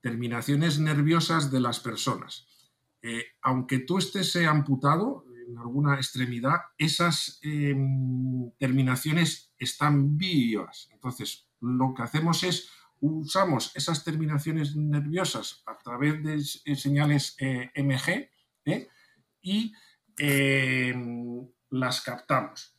terminaciones 0.00 0.78
nerviosas 0.78 1.50
de 1.50 1.60
las 1.60 1.80
personas. 1.80 2.46
Eh, 3.00 3.24
aunque 3.42 3.80
tú 3.80 3.98
estés 3.98 4.34
amputado 4.36 5.24
en 5.46 5.58
alguna 5.58 5.96
extremidad, 5.96 6.56
esas 6.78 7.38
em, 7.42 8.50
terminaciones 8.58 9.52
están 9.58 10.16
vivas. 10.16 10.88
Entonces, 10.90 11.48
lo 11.60 11.92
que 11.94 12.02
hacemos 12.02 12.42
es 12.44 12.70
usamos 13.00 13.76
esas 13.76 14.04
terminaciones 14.04 14.74
nerviosas 14.74 15.62
a 15.66 15.76
través 15.78 16.22
de 16.22 16.76
señales 16.76 17.36
MG 17.74 18.30
y 19.42 19.72
em, 20.16 21.46
las 21.74 22.00
captamos. 22.00 22.74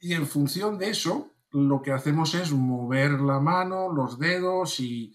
Y 0.00 0.14
en 0.14 0.26
función 0.26 0.78
de 0.78 0.90
eso, 0.90 1.32
lo 1.50 1.82
que 1.82 1.92
hacemos 1.92 2.34
es 2.34 2.52
mover 2.52 3.20
la 3.20 3.40
mano, 3.40 3.92
los 3.92 4.18
dedos 4.18 4.80
y, 4.80 5.14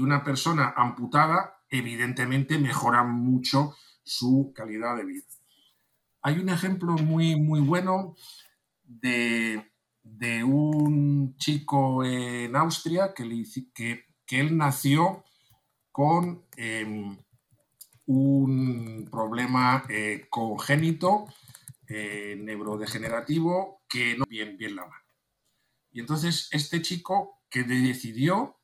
una 0.00 0.24
persona 0.24 0.74
amputada, 0.76 1.62
evidentemente, 1.70 2.58
mejora 2.58 3.04
mucho 3.04 3.74
su 4.02 4.52
calidad 4.54 4.96
de 4.96 5.04
vida. 5.04 5.24
Hay 6.22 6.38
un 6.38 6.48
ejemplo 6.48 6.94
muy, 6.94 7.36
muy 7.36 7.60
bueno 7.60 8.16
de, 8.82 9.62
un 10.44 11.36
chico 11.36 12.04
en 12.04 12.56
Austria 12.56 13.12
que, 13.14 13.24
le, 13.24 13.44
que, 13.74 14.06
que 14.26 14.40
él 14.40 14.56
nació 14.56 15.24
con 15.92 16.44
em, 16.56 17.16
un 18.06 19.08
problema 19.10 19.84
eh, 19.88 20.26
congénito 20.30 21.26
eh, 21.88 22.36
neurodegenerativo 22.38 23.84
que 23.88 24.16
no 24.16 24.24
bien 24.28 24.56
bien 24.56 24.76
la 24.76 24.86
mano. 24.86 25.04
Y 25.90 26.00
entonces 26.00 26.48
este 26.50 26.82
chico 26.82 27.42
que 27.48 27.64
decidió, 27.64 28.60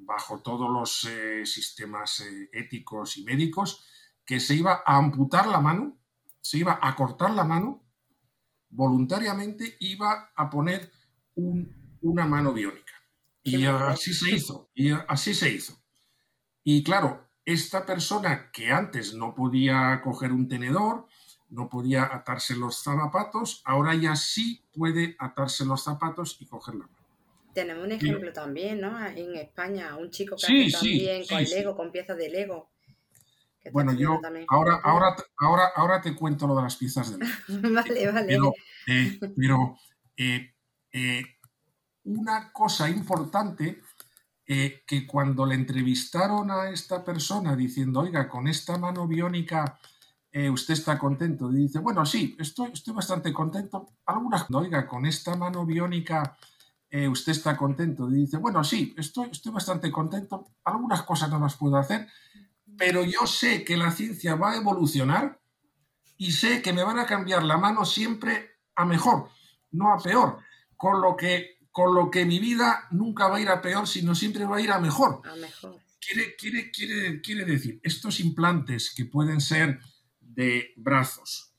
bajo 0.00 0.40
todos 0.40 0.70
los 0.70 1.04
eh, 1.04 1.44
sistemas 1.46 2.24
éticos 2.52 3.16
y 3.16 3.24
médicos, 3.24 3.84
que 4.24 4.40
se 4.40 4.54
iba 4.54 4.82
a 4.84 4.96
amputar 4.96 5.46
la 5.46 5.60
mano, 5.60 5.98
se 6.40 6.58
iba 6.58 6.78
a 6.80 6.94
cortar 6.94 7.30
la 7.30 7.44
mano, 7.44 7.84
voluntariamente 8.68 9.76
iba 9.80 10.32
a 10.34 10.50
poner 10.50 10.90
una 11.34 12.26
mano 12.26 12.52
biónica. 12.52 12.92
Y 13.42 13.66
así 13.66 14.14
se 14.14 14.34
hizo, 14.34 14.70
y 14.74 14.90
así 14.90 15.34
se 15.34 15.50
hizo. 15.50 15.82
Y 16.62 16.82
claro, 16.82 17.28
esta 17.44 17.84
persona 17.84 18.50
que 18.50 18.70
antes 18.70 19.14
no 19.14 19.34
podía 19.34 20.00
coger 20.02 20.32
un 20.32 20.48
tenedor, 20.48 21.06
no 21.54 21.68
podía 21.68 22.04
atarse 22.12 22.56
los 22.56 22.82
zapatos, 22.82 23.62
ahora 23.64 23.94
ya 23.94 24.16
sí 24.16 24.62
puede 24.72 25.16
atarse 25.18 25.64
los 25.64 25.84
zapatos 25.84 26.36
y 26.40 26.46
coger 26.46 26.74
la 26.74 26.86
mano. 26.86 26.98
Tenemos 27.54 27.84
un 27.84 27.92
ejemplo 27.92 28.32
también, 28.32 28.80
¿no? 28.80 29.06
En 29.06 29.36
España, 29.36 29.96
un 29.96 30.10
chico 30.10 30.36
que 30.36 30.46
hace 30.46 30.72
también 30.72 31.24
con 31.26 31.44
Lego, 31.44 31.76
con 31.76 31.92
piezas 31.92 32.18
de 32.18 32.28
Lego. 32.28 32.68
Bueno, 33.72 33.94
yo 33.94 34.20
ahora, 34.48 34.80
ahora, 34.82 35.16
ahora, 35.38 35.72
ahora 35.74 36.00
te 36.02 36.14
cuento 36.14 36.46
lo 36.46 36.56
de 36.56 36.62
las 36.62 36.76
piezas 36.76 37.12
de 37.12 37.18
Lego. 37.18 37.72
vale, 37.72 38.06
vale. 38.12 38.26
Pero, 38.26 38.54
eh, 38.86 39.18
eh, 40.16 40.54
eh, 40.92 41.24
una 42.04 42.52
cosa 42.52 42.90
importante 42.90 43.80
que 44.46 45.06
cuando 45.06 45.46
le 45.46 45.54
entrevistaron 45.54 46.50
a 46.50 46.68
esta 46.68 47.02
persona 47.02 47.56
diciendo, 47.56 48.00
oiga, 48.00 48.28
con 48.28 48.46
esta 48.46 48.76
mano 48.76 49.08
biónica 49.08 49.78
eh, 50.36 50.50
usted 50.50 50.74
está 50.74 50.98
contento, 50.98 51.48
y 51.52 51.58
dice, 51.58 51.78
bueno, 51.78 52.04
sí, 52.04 52.34
estoy, 52.40 52.70
estoy 52.72 52.92
bastante 52.92 53.32
contento. 53.32 53.90
Algunas, 54.04 54.50
oiga, 54.50 54.84
con 54.84 55.06
esta 55.06 55.36
mano 55.36 55.64
biónica 55.64 56.36
eh, 56.90 57.06
usted 57.06 57.30
está 57.30 57.56
contento, 57.56 58.10
y 58.10 58.14
dice, 58.14 58.38
bueno, 58.38 58.64
sí, 58.64 58.96
estoy, 58.98 59.28
estoy 59.30 59.52
bastante 59.52 59.92
contento. 59.92 60.48
Algunas 60.64 61.04
cosas 61.04 61.30
no 61.30 61.38
las 61.38 61.54
puedo 61.54 61.76
hacer, 61.76 62.08
pero 62.76 63.04
yo 63.04 63.28
sé 63.28 63.62
que 63.62 63.76
la 63.76 63.92
ciencia 63.92 64.34
va 64.34 64.50
a 64.50 64.56
evolucionar 64.56 65.40
y 66.16 66.32
sé 66.32 66.60
que 66.62 66.72
me 66.72 66.82
van 66.82 66.98
a 66.98 67.06
cambiar 67.06 67.44
la 67.44 67.56
mano 67.56 67.84
siempre 67.84 68.58
a 68.74 68.84
mejor, 68.84 69.28
no 69.70 69.92
a 69.92 69.98
peor. 69.98 70.40
Con 70.76 71.00
lo 71.00 71.16
que 71.16 71.54
con 71.70 71.94
lo 71.94 72.10
que 72.10 72.24
mi 72.24 72.40
vida 72.40 72.86
nunca 72.90 73.28
va 73.28 73.36
a 73.36 73.40
ir 73.40 73.48
a 73.48 73.60
peor, 73.60 73.86
sino 73.86 74.14
siempre 74.14 74.44
va 74.46 74.56
a 74.56 74.60
ir 74.60 74.70
a 74.70 74.78
mejor. 74.78 75.22
Quiere, 76.00 76.36
quiere, 76.36 76.70
quiere, 76.70 77.20
quiere 77.20 77.44
decir, 77.44 77.80
estos 77.82 78.20
implantes 78.20 78.92
que 78.94 79.06
pueden 79.06 79.40
ser 79.40 79.80
de 80.34 80.72
brazos, 80.76 81.54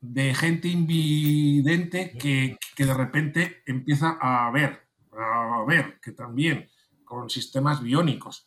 de 0.00 0.34
gente 0.34 0.68
invidente 0.68 2.16
que, 2.18 2.58
de 2.76 2.94
repente 2.94 3.62
empieza 3.66 4.18
a 4.20 4.50
ver, 4.50 4.86
a 5.12 5.64
ver, 5.66 6.00
que 6.00 6.12
también 6.12 6.68
con 7.04 7.30
sistemas 7.30 7.82
biónicos. 7.82 8.46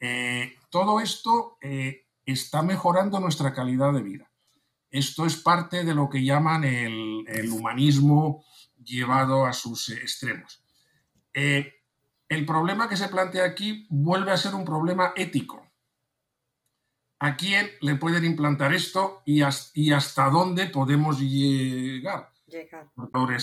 Eh, 0.00 0.54
todo 0.70 1.00
esto 1.00 1.58
eh, 1.60 2.06
está 2.24 2.62
mejorando 2.62 3.20
nuestra 3.20 3.52
calidad 3.52 3.92
de 3.92 4.02
vida. 4.02 4.30
Esto 4.90 5.26
es 5.26 5.36
parte 5.36 5.84
de 5.84 5.94
lo 5.94 6.08
que 6.08 6.24
llaman 6.24 6.64
el, 6.64 7.24
el 7.28 7.50
humanismo 7.50 8.44
llevado 8.82 9.44
a 9.44 9.52
sus 9.52 9.90
extremos. 9.90 10.62
Eh, 11.34 11.74
el 12.28 12.44
problema 12.44 12.88
que 12.88 12.96
se 12.96 13.08
plantea 13.08 13.44
aquí 13.44 13.86
vuelve 13.88 14.32
a 14.32 14.36
ser 14.36 14.54
un 14.54 14.64
problema 14.64 15.12
ético. 15.16 15.67
¿A 17.20 17.36
quién 17.36 17.68
le 17.80 17.96
pueden 17.96 18.24
implantar 18.24 18.72
esto 18.72 19.22
y, 19.24 19.42
hasta 19.42 20.30
dónde 20.30 20.66
podemos 20.66 21.20
llegar? 21.20 22.30
Llegar. 22.46 22.88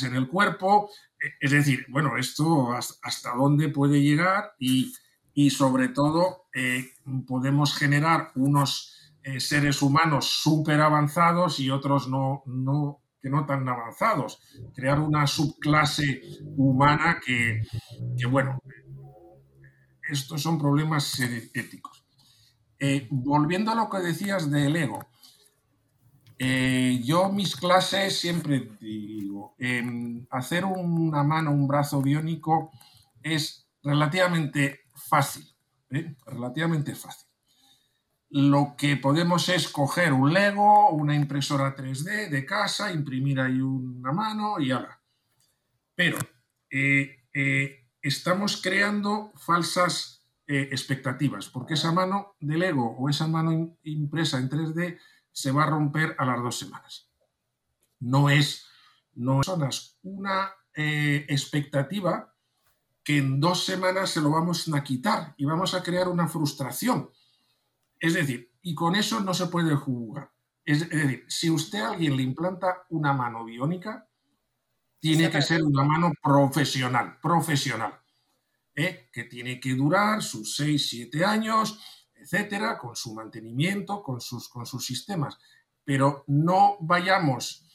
en 0.03 0.15
el 0.15 0.27
cuerpo, 0.27 0.89
eh, 1.19 1.33
es 1.39 1.51
decir, 1.51 1.85
bueno, 1.89 2.17
esto 2.17 2.71
hasta, 2.71 3.35
dónde 3.35 3.69
puede 3.69 4.01
llegar 4.01 4.53
y, 4.57 4.93
sobre 5.49 5.89
todo 5.89 6.47
eh, 6.53 6.93
podemos 7.27 7.75
generar 7.75 8.31
unos 8.35 8.91
seres 9.39 9.81
humanos 9.81 10.25
súper 10.25 10.79
avanzados 10.81 11.59
y 11.59 11.71
otros 11.71 12.07
no, 12.07 12.43
no 12.45 13.01
que 13.25 13.31
no 13.31 13.43
tan 13.43 13.67
avanzados, 13.67 14.39
crear 14.75 14.99
una 14.99 15.25
subclase 15.25 16.21
humana 16.57 17.19
que, 17.25 17.63
bueno, 18.29 18.61
estos 20.07 20.43
son 20.43 20.59
problemas 20.59 21.19
éticos. 21.19 22.04
Eh, 22.79 23.07
volviendo 23.09 23.71
a 23.71 23.75
lo 23.75 23.89
que 23.89 23.99
decías 23.99 24.51
del 24.51 24.75
ego, 24.75 25.07
eh, 26.37 27.01
yo 27.03 27.29
mis 27.29 27.55
clases 27.55 28.19
siempre 28.19 28.71
digo, 28.79 29.55
hacer 30.29 30.65
una 30.65 31.23
mano, 31.23 31.51
un 31.51 31.67
brazo 31.67 32.01
biónico 32.01 32.71
es 33.23 33.67
relativamente 33.81 34.81
fácil, 34.93 35.47
¿eh? 35.89 36.15
relativamente 36.25 36.93
fácil 36.95 37.25
lo 38.29 38.75
que 38.77 38.97
podemos 38.97 39.47
es 39.47 39.69
coger 39.69 40.11
un 40.11 40.33
Lego, 40.33 40.89
una 40.89 41.15
impresora 41.15 41.73
3D 41.73 42.27
de 42.27 42.45
casa, 42.45 42.91
imprimir 42.91 43.39
ahí 43.39 43.61
una 43.61 44.11
mano 44.11 44.59
y 44.59 44.71
ala. 44.71 44.99
Pero 45.95 46.17
estamos 48.01 48.61
creando 48.61 49.31
falsas 49.37 50.24
eh, 50.47 50.69
expectativas, 50.71 51.49
porque 51.49 51.73
esa 51.73 51.91
mano 51.91 52.35
de 52.39 52.57
Lego 52.57 52.95
o 52.97 53.09
esa 53.09 53.27
mano 53.27 53.77
impresa 53.83 54.37
en 54.39 54.49
3D 54.49 54.99
se 55.31 55.51
va 55.51 55.63
a 55.63 55.69
romper 55.69 56.15
a 56.17 56.25
las 56.25 56.41
dos 56.41 56.57
semanas. 56.59 57.09
No 57.99 58.29
es, 58.29 58.67
no 59.13 59.41
es 59.41 59.97
una 60.03 60.51
expectativa 60.73 62.35
que 63.03 63.19
en 63.19 63.39
dos 63.39 63.65
semanas 63.65 64.09
se 64.09 64.19
lo 64.21 64.29
vamos 64.31 64.67
a 64.73 64.83
quitar 64.83 65.33
y 65.37 65.45
vamos 65.45 65.73
a 65.73 65.81
crear 65.81 66.09
una 66.09 66.27
frustración 66.27 67.09
es 67.99 68.13
decir, 68.13 68.51
y 68.61 68.75
con 68.75 68.95
eso 68.95 69.19
no 69.21 69.33
se 69.33 69.47
puede 69.47 69.75
jugar. 69.75 70.31
Es, 70.63 70.89
decir, 70.89 71.25
si 71.27 71.49
usted 71.49 71.79
a 71.79 71.89
alguien 71.91 72.17
le 72.17 72.23
implanta 72.23 72.85
una 72.89 73.13
mano 73.13 73.45
biónica, 73.45 74.07
tiene 74.99 75.29
que 75.29 75.41
ser 75.41 75.63
una 75.63 75.83
mano 75.83 76.11
profesional, 76.21 77.19
profesional, 77.21 77.99
¿eh? 78.75 79.09
que 79.11 79.23
tiene 79.23 79.59
que 79.59 79.73
durar 79.73 80.21
sus 80.21 80.55
6, 80.55 80.89
7 80.89 81.25
años, 81.25 81.79
etcétera, 82.13 82.77
con 82.77 82.95
su 82.95 83.13
mantenimiento, 83.13 84.03
con 84.03 84.21
sus, 84.21 84.49
con 84.49 84.65
sus 84.65 84.85
sistemas. 84.85 85.37
Pero 85.83 86.23
no 86.27 86.77
vayamos 86.81 87.65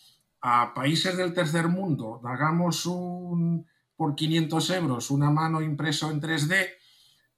a 0.40 0.72
países 0.74 1.16
del 1.16 1.34
tercer 1.34 1.68
mundo, 1.68 2.20
hagamos 2.24 2.86
un, 2.86 3.66
por 3.94 4.14
500 4.14 4.70
euros 4.70 5.10
una 5.10 5.30
mano 5.30 5.60
impreso 5.60 6.10
en 6.10 6.20
3D 6.20 6.68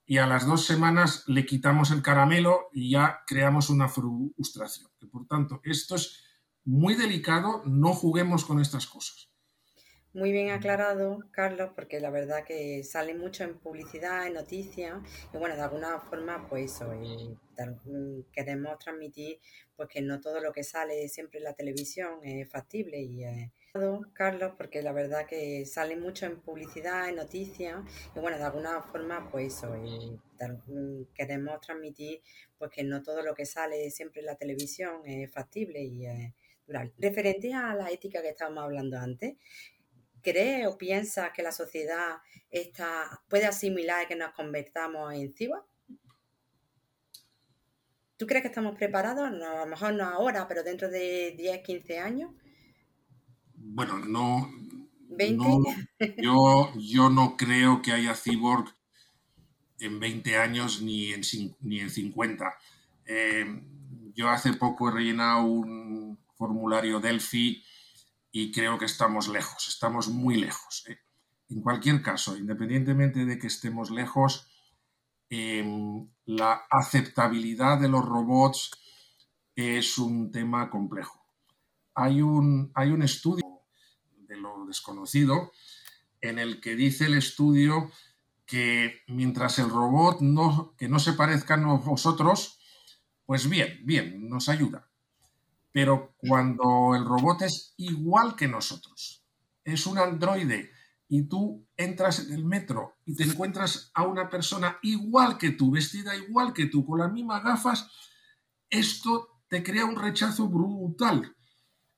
y 0.05 0.17
a 0.17 0.27
las 0.27 0.45
dos 0.45 0.65
semanas 0.65 1.23
le 1.27 1.45
quitamos 1.45 1.91
el 1.91 2.01
caramelo 2.01 2.69
y 2.71 2.91
ya 2.91 3.23
creamos 3.27 3.69
una 3.69 3.89
frustración. 3.89 4.89
Por 5.11 5.27
tanto, 5.27 5.59
esto 5.63 5.95
es 5.95 6.23
muy 6.65 6.95
delicado, 6.95 7.61
no 7.65 7.93
juguemos 7.93 8.45
con 8.45 8.59
estas 8.59 8.87
cosas. 8.87 9.32
Muy 10.13 10.31
bien 10.31 10.51
aclarado, 10.51 11.23
Carlos, 11.31 11.71
porque 11.75 11.99
la 11.99 12.11
verdad 12.11 12.43
que 12.45 12.83
sale 12.83 13.15
mucho 13.15 13.43
en 13.45 13.57
publicidad, 13.57 14.27
en 14.27 14.35
noticias, 14.35 15.01
y 15.33 15.37
bueno, 15.37 15.55
de 15.55 15.63
alguna 15.63 15.99
forma, 16.01 16.47
pues 16.47 16.75
eso, 16.75 16.93
queremos 18.31 18.77
transmitir 18.77 19.39
pues 19.75 19.89
que 19.89 20.01
no 20.01 20.21
todo 20.21 20.39
lo 20.39 20.53
que 20.53 20.63
sale 20.63 21.07
siempre 21.09 21.39
en 21.39 21.45
la 21.45 21.53
televisión 21.53 22.19
es 22.23 22.47
factible 22.47 22.99
y 23.01 23.23
es 23.23 23.51
Carlos, 24.13 24.53
porque 24.55 24.83
la 24.83 24.91
verdad 24.91 25.25
que 25.25 25.65
sale 25.65 25.95
mucho 25.95 26.27
en 26.27 26.41
publicidad, 26.41 27.09
en 27.09 27.15
noticias, 27.15 27.83
y 28.15 28.19
bueno, 28.19 28.37
de 28.37 28.43
alguna 28.43 28.83
forma, 28.83 29.31
pues 29.31 29.55
eso, 29.55 29.73
mm, 29.73 31.05
queremos 31.15 31.59
transmitir 31.59 32.21
pues 32.59 32.69
que 32.69 32.83
no 32.83 33.01
todo 33.01 33.23
lo 33.23 33.33
que 33.33 33.47
sale 33.47 33.89
siempre 33.89 34.19
en 34.19 34.27
la 34.27 34.35
televisión 34.35 35.01
es 35.05 35.31
factible 35.31 35.81
y 35.81 36.05
es 36.05 36.33
durable. 36.67 36.93
Referente 36.99 37.51
a 37.53 37.73
la 37.73 37.89
ética 37.89 38.21
que 38.21 38.29
estábamos 38.29 38.63
hablando 38.63 38.97
antes, 38.99 39.37
¿cree 40.23 40.65
o 40.65 40.77
piensa 40.77 41.33
que 41.33 41.43
la 41.43 41.51
sociedad 41.51 42.17
está, 42.49 43.21
puede 43.29 43.45
asimilar 43.45 44.07
que 44.07 44.15
nos 44.15 44.33
convertamos 44.33 45.13
en 45.13 45.33
ciba? 45.33 45.63
¿Tú 48.17 48.25
crees 48.25 48.41
que 48.41 48.47
estamos 48.47 48.75
preparados? 48.75 49.27
a 49.27 49.31
lo 49.31 49.65
mejor 49.65 49.93
no 49.93 50.05
ahora, 50.05 50.47
pero 50.47 50.63
dentro 50.63 50.89
de 50.89 51.35
10, 51.37 51.61
15 51.61 51.99
años. 51.99 52.31
Bueno, 53.55 53.99
no. 53.99 54.49
yo, 56.17 56.71
yo 56.75 57.09
no 57.09 57.35
creo 57.37 57.81
que 57.81 57.91
haya 57.91 58.15
cyborg 58.15 58.73
en 59.79 59.99
20 59.99 60.37
años 60.37 60.81
ni 60.81 61.11
en, 61.11 61.21
ni 61.61 61.79
en 61.79 61.89
50. 61.89 62.53
Eh, 63.05 63.61
yo 64.15 64.29
hace 64.29 64.53
poco 64.53 64.89
he 64.89 64.93
rellenado 64.93 65.43
un 65.43 66.17
formulario 66.35 66.99
Delphi 66.99 67.63
y 68.33 68.51
creo 68.51 68.77
que 68.77 68.85
estamos 68.85 69.29
lejos, 69.29 69.69
estamos 69.69 70.09
muy 70.09 70.35
lejos. 70.35 70.83
¿eh? 70.89 70.97
En 71.47 71.61
cualquier 71.61 72.01
caso, 72.01 72.35
independientemente 72.35 73.23
de 73.23 73.39
que 73.39 73.47
estemos 73.47 73.91
lejos, 73.91 74.49
Em, 75.35 76.07
la 76.25 76.61
aceptabilidad 76.69 77.79
de 77.79 77.89
los 77.89 78.05
robots 78.05 78.69
es 79.55 79.97
un 79.97 80.31
tema 80.31 80.69
complejo. 80.69 81.25
Hay 81.95 82.21
un, 82.21 82.71
hay 82.75 82.91
un 82.91 83.01
estudio 83.01 83.63
de 84.15 84.37
lo 84.37 84.67
desconocido 84.67 85.51
en 86.21 86.37
el 86.37 86.61
que 86.61 86.75
dice 86.75 87.05
el 87.05 87.15
estudio 87.15 87.91
que 88.45 89.01
mientras 89.07 89.57
el 89.57 89.71
robot 89.71 90.21
no, 90.21 90.75
que 90.77 90.87
no 90.87 90.99
se 90.99 91.13
parezca 91.13 91.55
a 91.55 91.57
nosotros, 91.57 92.59
pues 93.25 93.49
bien, 93.49 93.79
bien, 93.83 94.29
nos 94.29 94.49
ayuda. 94.49 94.91
Pero 95.73 96.13
cuando 96.17 96.95
el 96.95 97.03
robot 97.03 97.41
es 97.41 97.73
igual 97.77 98.35
que 98.35 98.47
nosotros, 98.47 99.25
es 99.65 99.85
un 99.87 99.97
androide 99.97 100.71
y 101.09 101.23
tú 101.23 101.67
entras 101.75 102.19
en 102.19 102.33
el 102.33 102.45
metro 102.45 102.95
y 103.05 103.15
te 103.15 103.23
encuentras 103.23 103.91
a 103.93 104.03
una 104.03 104.29
persona 104.29 104.77
igual 104.83 105.37
que 105.37 105.51
tú, 105.51 105.71
vestida 105.71 106.15
igual 106.15 106.53
que 106.53 106.67
tú, 106.67 106.85
con 106.85 106.99
las 106.99 107.11
mismas 107.11 107.43
gafas, 107.43 107.89
esto 108.69 109.41
te 109.47 109.61
crea 109.61 109.85
un 109.85 109.95
rechazo 109.95 110.47
brutal. 110.47 111.35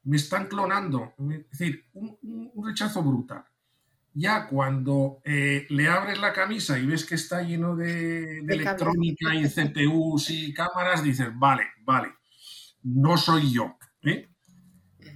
Me 0.03 0.17
están 0.17 0.47
clonando, 0.47 1.13
es 1.29 1.49
decir, 1.49 1.85
un, 1.93 2.51
rechazo 2.63 3.01
brutal. 3.03 3.45
Ya 4.13 4.47
cuando 4.47 5.21
eh, 5.23 5.65
le 5.69 5.87
abres 5.87 6.19
la 6.19 6.31
camisa 6.31 6.77
y 6.79 6.85
ves 6.85 7.05
que 7.05 7.15
está 7.15 7.41
lleno 7.41 7.75
de, 7.75 8.39
electrónica 8.39 9.33
y 9.33 9.49
CPUs 9.49 10.29
y 10.29 10.53
cámaras, 10.53 11.03
dices, 11.03 11.29
vale, 11.33 11.63
vale, 11.83 12.14
no 12.85 13.17
soy 13.17 13.51
yo. 13.51 13.77
¿eh? 14.03 14.29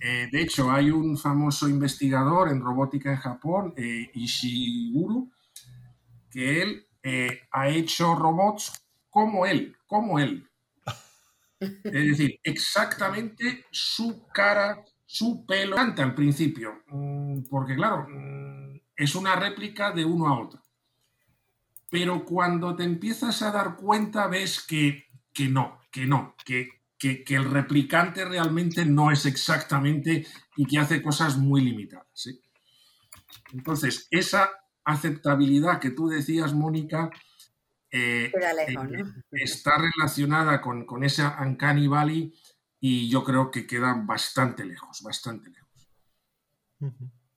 Eh, 0.01 0.29
de 0.31 0.41
hecho, 0.41 0.71
hay 0.71 0.91
un 0.91 1.17
famoso 1.17 1.67
investigador 1.67 2.49
en 2.49 2.61
robótica 2.61 3.11
en 3.11 3.17
Japón, 3.17 3.73
eh, 3.75 4.11
que 6.31 6.61
él 6.61 6.87
eh, 7.03 7.41
ha 7.51 7.69
hecho 7.69 8.15
robots 8.15 8.85
como 9.09 9.45
él, 9.45 9.75
como 9.87 10.19
él. 10.19 10.47
Es 11.59 11.81
decir, 11.83 12.39
exactamente 12.43 13.65
su 13.71 14.25
cara, 14.33 14.81
su 15.05 15.45
pelo, 15.45 15.77
al 15.77 16.15
principio, 16.15 16.83
mm, 16.87 17.41
porque 17.49 17.75
claro, 17.75 18.07
mm, 18.07 18.79
es 18.95 19.15
una 19.15 19.35
réplica 19.35 19.91
de 19.91 20.05
uno 20.05 20.27
a 20.27 20.39
otro. 20.39 20.61
Pero 21.89 22.23
cuando 22.23 22.75
te 22.75 22.83
empiezas 22.83 23.41
a 23.41 23.51
dar 23.51 23.75
cuenta, 23.75 24.27
ves 24.27 24.61
que, 24.65 25.07
que 25.33 25.49
no, 25.49 25.81
que 25.91 26.05
no, 26.05 26.35
que 26.45 26.78
que, 26.99 27.23
el 27.29 27.49
replicante 27.49 28.25
realmente 28.25 28.85
no 28.85 29.09
es 29.09 29.25
exactamente 29.25 30.27
y 30.57 30.65
que 30.65 30.77
hace 30.77 31.01
cosas 31.01 31.37
muy 31.37 31.61
limitadas. 31.61 32.29
Entonces, 33.53 34.07
esa 34.11 34.49
aceptabilidad 34.83 35.79
que 35.79 35.91
tú 35.91 36.09
decías, 36.09 36.53
Mónica, 36.53 37.09
eh, 37.91 38.31
eh, 38.33 38.75
está 39.31 39.71
relacionada 39.77 40.61
con, 40.61 40.85
con 40.85 41.03
esa 41.03 41.37
Uncanny 41.41 41.87
Valley 41.87 42.33
y 42.79 43.09
yo 43.09 43.23
creo 43.23 43.49
que 43.49 43.65
queda 43.65 43.95
bastante 44.05 44.65
lejos, 44.65 45.01
bastante 45.01 45.49
lejos. 45.49 45.89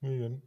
Muy 0.01 0.17
bien. 0.17 0.43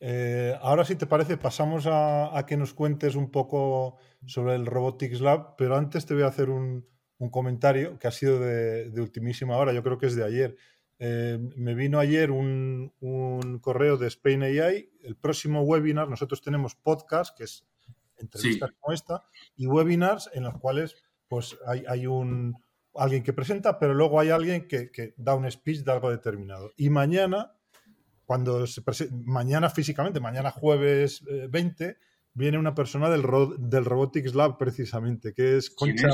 Eh, 0.00 0.58
ahora, 0.60 0.84
si 0.84 0.96
te 0.96 1.06
parece, 1.06 1.36
pasamos 1.36 1.86
a, 1.86 2.36
a, 2.36 2.46
que 2.46 2.56
nos 2.56 2.74
cuentes 2.74 3.14
un 3.14 3.30
poco 3.30 3.98
sobre 4.26 4.54
el 4.54 4.66
Robotics 4.66 5.20
Lab, 5.20 5.56
pero 5.56 5.76
antes 5.76 6.06
te 6.06 6.14
voy 6.14 6.22
a 6.22 6.28
hacer 6.28 6.48
un, 6.48 6.86
un 7.20 7.28
comentario 7.28 7.98
que 7.98 8.08
ha 8.08 8.10
sido 8.10 8.40
de, 8.40 8.90
ultimísima 8.96 9.56
hora, 9.56 9.72
yo 9.72 9.82
creo 9.82 9.98
que 9.98 10.06
es 10.06 10.16
de 10.16 10.24
ayer. 10.24 10.56
Eh, 10.98 11.38
me 11.54 11.74
vino 11.74 11.98
ayer 11.98 12.30
un, 12.30 12.92
correo 13.60 13.98
de 13.98 14.08
Spain 14.08 14.42
AI. 14.42 14.90
El 15.02 15.16
próximo 15.16 15.62
webinar, 15.62 16.08
nosotros 16.08 16.40
tenemos 16.40 16.74
podcast, 16.74 17.36
que 17.36 17.44
es 17.44 17.66
entrevistas 18.16 18.70
como 18.78 18.94
esta, 18.94 19.22
y 19.54 19.66
webinars 19.66 20.30
en 20.32 20.44
los 20.44 20.58
cuales 20.58 20.96
pues 21.28 21.56
hay, 21.66 22.06
un 22.06 22.56
alguien 22.94 23.22
que 23.22 23.32
presenta, 23.32 23.78
pero 23.78 23.94
luego 23.94 24.18
hay 24.18 24.30
alguien 24.30 24.66
que, 24.66 25.14
da 25.16 25.34
un 25.34 25.48
speech 25.50 25.84
de 25.84 25.92
algo 25.92 26.10
determinado. 26.10 26.72
Y 26.76 26.88
mañana, 26.88 27.52
cuando 28.24 28.66
se 28.66 28.82
mañana 29.10 29.68
físicamente, 29.68 30.20
mañana 30.20 30.50
jueves 30.50 31.22
20, 31.50 31.84
eh, 31.84 31.96
viene 32.32 32.58
una 32.58 32.74
persona 32.74 33.10
del, 33.10 33.22
del 33.58 33.84
Robotics 33.84 34.34
Lab 34.34 34.56
precisamente, 34.56 35.34
que 35.34 35.58
es 35.58 35.70
Concha, 35.70 36.08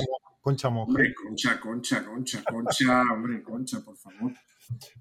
Concha 0.46 0.70
Monge. 0.70 0.90
Hombre, 0.90 1.12
Concha, 1.12 1.58
Concha, 1.58 2.04
Concha, 2.04 2.44
Concha, 2.44 3.02
hombre, 3.12 3.42
Concha, 3.42 3.80
por 3.80 3.96
favor. 3.96 4.32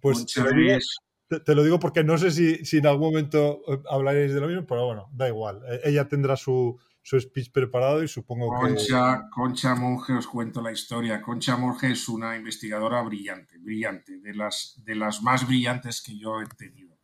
Pues 0.01 0.25
te, 0.25 1.53
lo 1.53 1.63
digo, 1.63 1.79
porque 1.79 2.03
no 2.03 2.17
sé 2.17 2.31
si, 2.31 2.65
si, 2.65 2.77
en 2.77 2.87
algún 2.87 3.09
momento 3.09 3.61
eh, 3.67 3.79
hablaréis 3.91 4.33
de 4.33 4.39
lo 4.39 4.47
mismo, 4.47 4.65
pero 4.65 4.87
bueno, 4.87 5.07
da 5.13 5.27
igual. 5.27 5.61
Eh, 5.69 5.81
ella 5.83 6.07
tendrá 6.07 6.35
su, 6.35 6.79
su 7.03 7.19
speech 7.19 7.51
preparado 7.51 8.01
y 8.01 8.07
supongo 8.07 8.47
Concha, 8.59 9.21
que... 9.21 9.29
Concha 9.29 9.75
Monge, 9.75 10.13
os 10.13 10.25
cuento 10.25 10.63
la 10.63 10.71
historia. 10.71 11.21
Concha 11.21 11.57
Monge 11.57 11.91
es 11.91 12.09
una 12.09 12.35
investigadora 12.35 13.03
brillante, 13.03 13.59
brillante, 13.59 14.19
de 14.21 14.33
las, 14.33 14.81
de 14.83 14.95
las 14.95 15.21
más 15.21 15.45
brillantes 15.45 16.01
que 16.01 16.17
yo 16.17 16.41
he 16.41 16.47
tenido. 16.47 16.97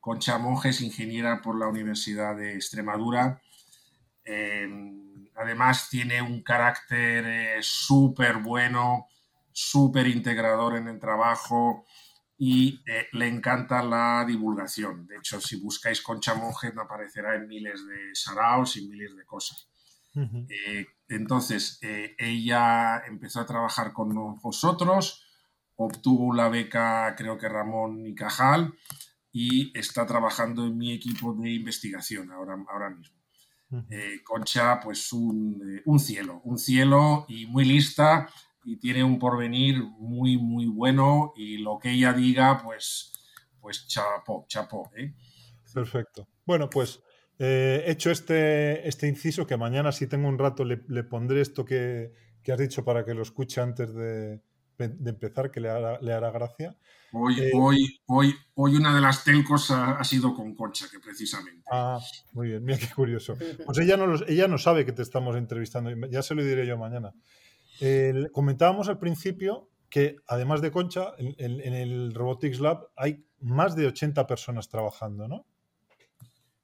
Concha 0.00 0.36
Monge 0.36 0.68
es 0.68 0.82
ingeniera 0.82 1.40
por 1.40 1.58
la 1.58 1.66
Universidad 1.66 2.36
de 2.36 2.56
Extremadura. 2.56 3.40
Eh, 4.22 4.68
Además 5.40 5.88
tiene 5.88 6.20
un 6.20 6.42
carácter 6.42 7.24
eh, 7.26 7.62
súper 7.62 8.38
bueno, 8.38 9.08
súper 9.50 10.06
integrador 10.06 10.76
en 10.76 10.86
el 10.88 11.00
trabajo 11.00 11.86
y 12.36 12.82
eh, 12.86 13.06
le 13.12 13.26
encanta 13.26 13.82
la 13.82 14.22
divulgación. 14.26 15.06
De 15.06 15.16
hecho, 15.16 15.40
si 15.40 15.56
buscáis 15.56 16.02
Concha 16.02 16.34
Monge, 16.34 16.72
aparecerá 16.78 17.36
en 17.36 17.48
miles 17.48 17.86
de 17.86 18.14
saraos 18.14 18.76
y 18.76 18.86
miles 18.86 19.16
de 19.16 19.24
cosas. 19.24 19.66
Eh, 20.14 20.86
entonces, 21.08 21.78
ella 21.80 23.02
empezó 23.06 23.40
a 23.40 23.46
trabajar 23.46 23.92
con 23.92 24.12
nosotros, 24.42 25.24
obtuvo 25.76 26.34
la 26.34 26.48
beca, 26.48 27.14
creo 27.16 27.38
que 27.38 27.48
Ramón 27.48 28.06
y 28.06 28.14
Cajal, 28.14 28.74
y 29.32 29.76
está 29.78 30.04
trabajando 30.04 30.66
en 30.66 30.76
mi 30.76 30.92
equipo 30.92 31.32
de 31.32 31.50
investigación 31.52 32.30
ahora, 32.30 32.56
ahora 32.68 32.90
mismo. 32.90 33.19
Eh, 33.90 34.20
Concha, 34.24 34.80
pues 34.80 35.12
un, 35.12 35.80
un, 35.84 36.00
cielo, 36.00 36.40
un 36.44 36.58
cielo 36.58 37.24
y 37.28 37.46
muy 37.46 37.64
lista 37.64 38.28
y 38.64 38.76
tiene 38.78 39.04
un 39.04 39.18
porvenir 39.18 39.82
muy, 39.98 40.36
muy 40.38 40.66
bueno 40.66 41.32
y 41.36 41.58
lo 41.58 41.78
que 41.78 41.92
ella 41.92 42.12
diga, 42.12 42.60
pues, 42.62 43.12
pues 43.60 43.86
chapo, 43.86 44.44
chapo. 44.48 44.90
¿eh? 44.96 45.14
Perfecto. 45.72 46.28
Bueno, 46.44 46.68
pues 46.68 47.00
eh, 47.38 47.84
hecho 47.86 48.10
este, 48.10 48.88
este 48.88 49.06
inciso, 49.06 49.46
que 49.46 49.56
mañana 49.56 49.92
si 49.92 50.08
tengo 50.08 50.28
un 50.28 50.38
rato 50.38 50.64
le, 50.64 51.04
pondré 51.04 51.40
esto 51.40 51.64
que, 51.64 52.12
que, 52.42 52.52
has 52.52 52.58
dicho 52.58 52.84
para 52.84 53.04
que 53.04 53.14
lo 53.14 53.22
escuche 53.22 53.60
antes 53.60 53.94
de, 53.94 54.40
de 54.78 55.10
empezar, 55.10 55.50
que 55.50 55.60
le 55.60 55.68
hará, 55.68 56.00
le 56.00 56.12
hará 56.12 56.30
gracia. 56.30 56.76
Hoy, 57.12 57.40
eh, 57.40 57.50
hoy, 57.54 58.00
hoy, 58.06 58.34
hoy 58.54 58.76
una 58.76 58.94
de 58.94 59.00
las 59.00 59.24
telcos 59.24 59.70
ha, 59.70 60.02
sido 60.04 60.34
con 60.34 60.54
Concha, 60.54 60.86
que 60.90 61.00
precisamente. 61.00 61.62
Ah, 61.70 61.98
muy 62.32 62.48
bien, 62.48 62.64
mira 62.64 62.78
qué 62.78 62.88
curioso. 62.94 63.36
Pues 63.64 63.78
ella 63.78 63.96
no, 63.96 64.14
ella 64.26 64.46
no 64.46 64.58
sabe 64.58 64.84
que 64.84 64.92
te 64.92 65.02
estamos 65.02 65.36
entrevistando, 65.36 65.90
ya 66.08 66.22
se 66.22 66.34
lo 66.34 66.44
diré 66.44 66.66
yo 66.66 66.78
mañana. 66.78 67.12
comentábamos 68.32 68.88
al 68.88 68.98
principio 68.98 69.70
que 69.90 70.16
además 70.28 70.62
de 70.62 70.70
Concha, 70.70 71.14
en, 71.18 71.74
el 71.74 72.14
Robotics 72.14 72.60
Lab 72.60 72.88
hay 72.96 73.24
más 73.40 73.74
de 73.74 73.88
80 73.88 74.26
personas 74.26 74.68
trabajando, 74.68 75.26
¿no? 75.26 75.46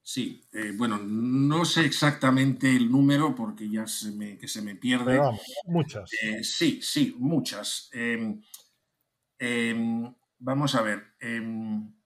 Sí, 0.00 0.40
eh, 0.52 0.72
bueno, 0.76 0.98
no 0.98 1.64
sé 1.64 1.84
exactamente 1.84 2.70
el 2.70 2.88
número 2.88 3.34
porque 3.34 3.68
ya 3.68 3.88
se 3.88 4.12
me, 4.12 4.38
que 4.38 4.46
se 4.46 4.62
me 4.62 4.76
pierde. 4.76 5.20
muchas. 5.64 6.08
Eh, 6.22 6.44
sí, 6.44 6.78
sí, 6.80 7.16
muchas. 7.18 7.90
Vamos 10.38 10.74
a 10.74 10.82
ver. 10.82 11.02
Em, 11.20 11.96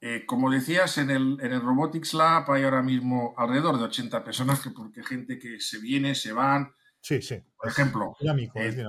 Eh, 0.00 0.24
como 0.26 0.48
decías, 0.50 0.96
en 0.98 1.10
el, 1.10 1.38
en 1.40 1.52
el, 1.52 1.60
Robotics 1.60 2.14
Lab 2.14 2.50
hay 2.52 2.62
ahora 2.62 2.82
mismo 2.82 3.34
alrededor 3.36 3.78
de 3.78 3.84
80 3.84 4.22
personas, 4.22 4.60
que 4.60 4.70
porque 4.70 5.02
gente 5.02 5.38
que 5.40 5.60
se 5.60 5.80
viene, 5.80 6.14
se 6.14 6.32
van. 6.32 6.72
Sí, 7.00 7.20
sí. 7.20 7.36
Por 7.56 7.68
ejemplo, 7.68 8.16
eh, 8.54 8.84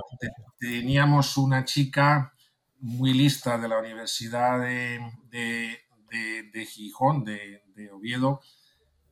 teníamos 0.59 1.35
una 1.37 1.65
chica 1.65 2.33
muy 2.79 3.13
lista 3.13 3.57
de 3.57 3.67
la 3.67 3.79
Universidad 3.79 4.61
de, 4.61 4.99
de, 5.31 6.65
Gijón, 6.65 7.23
de, 7.23 7.63
Oviedo, 7.91 8.41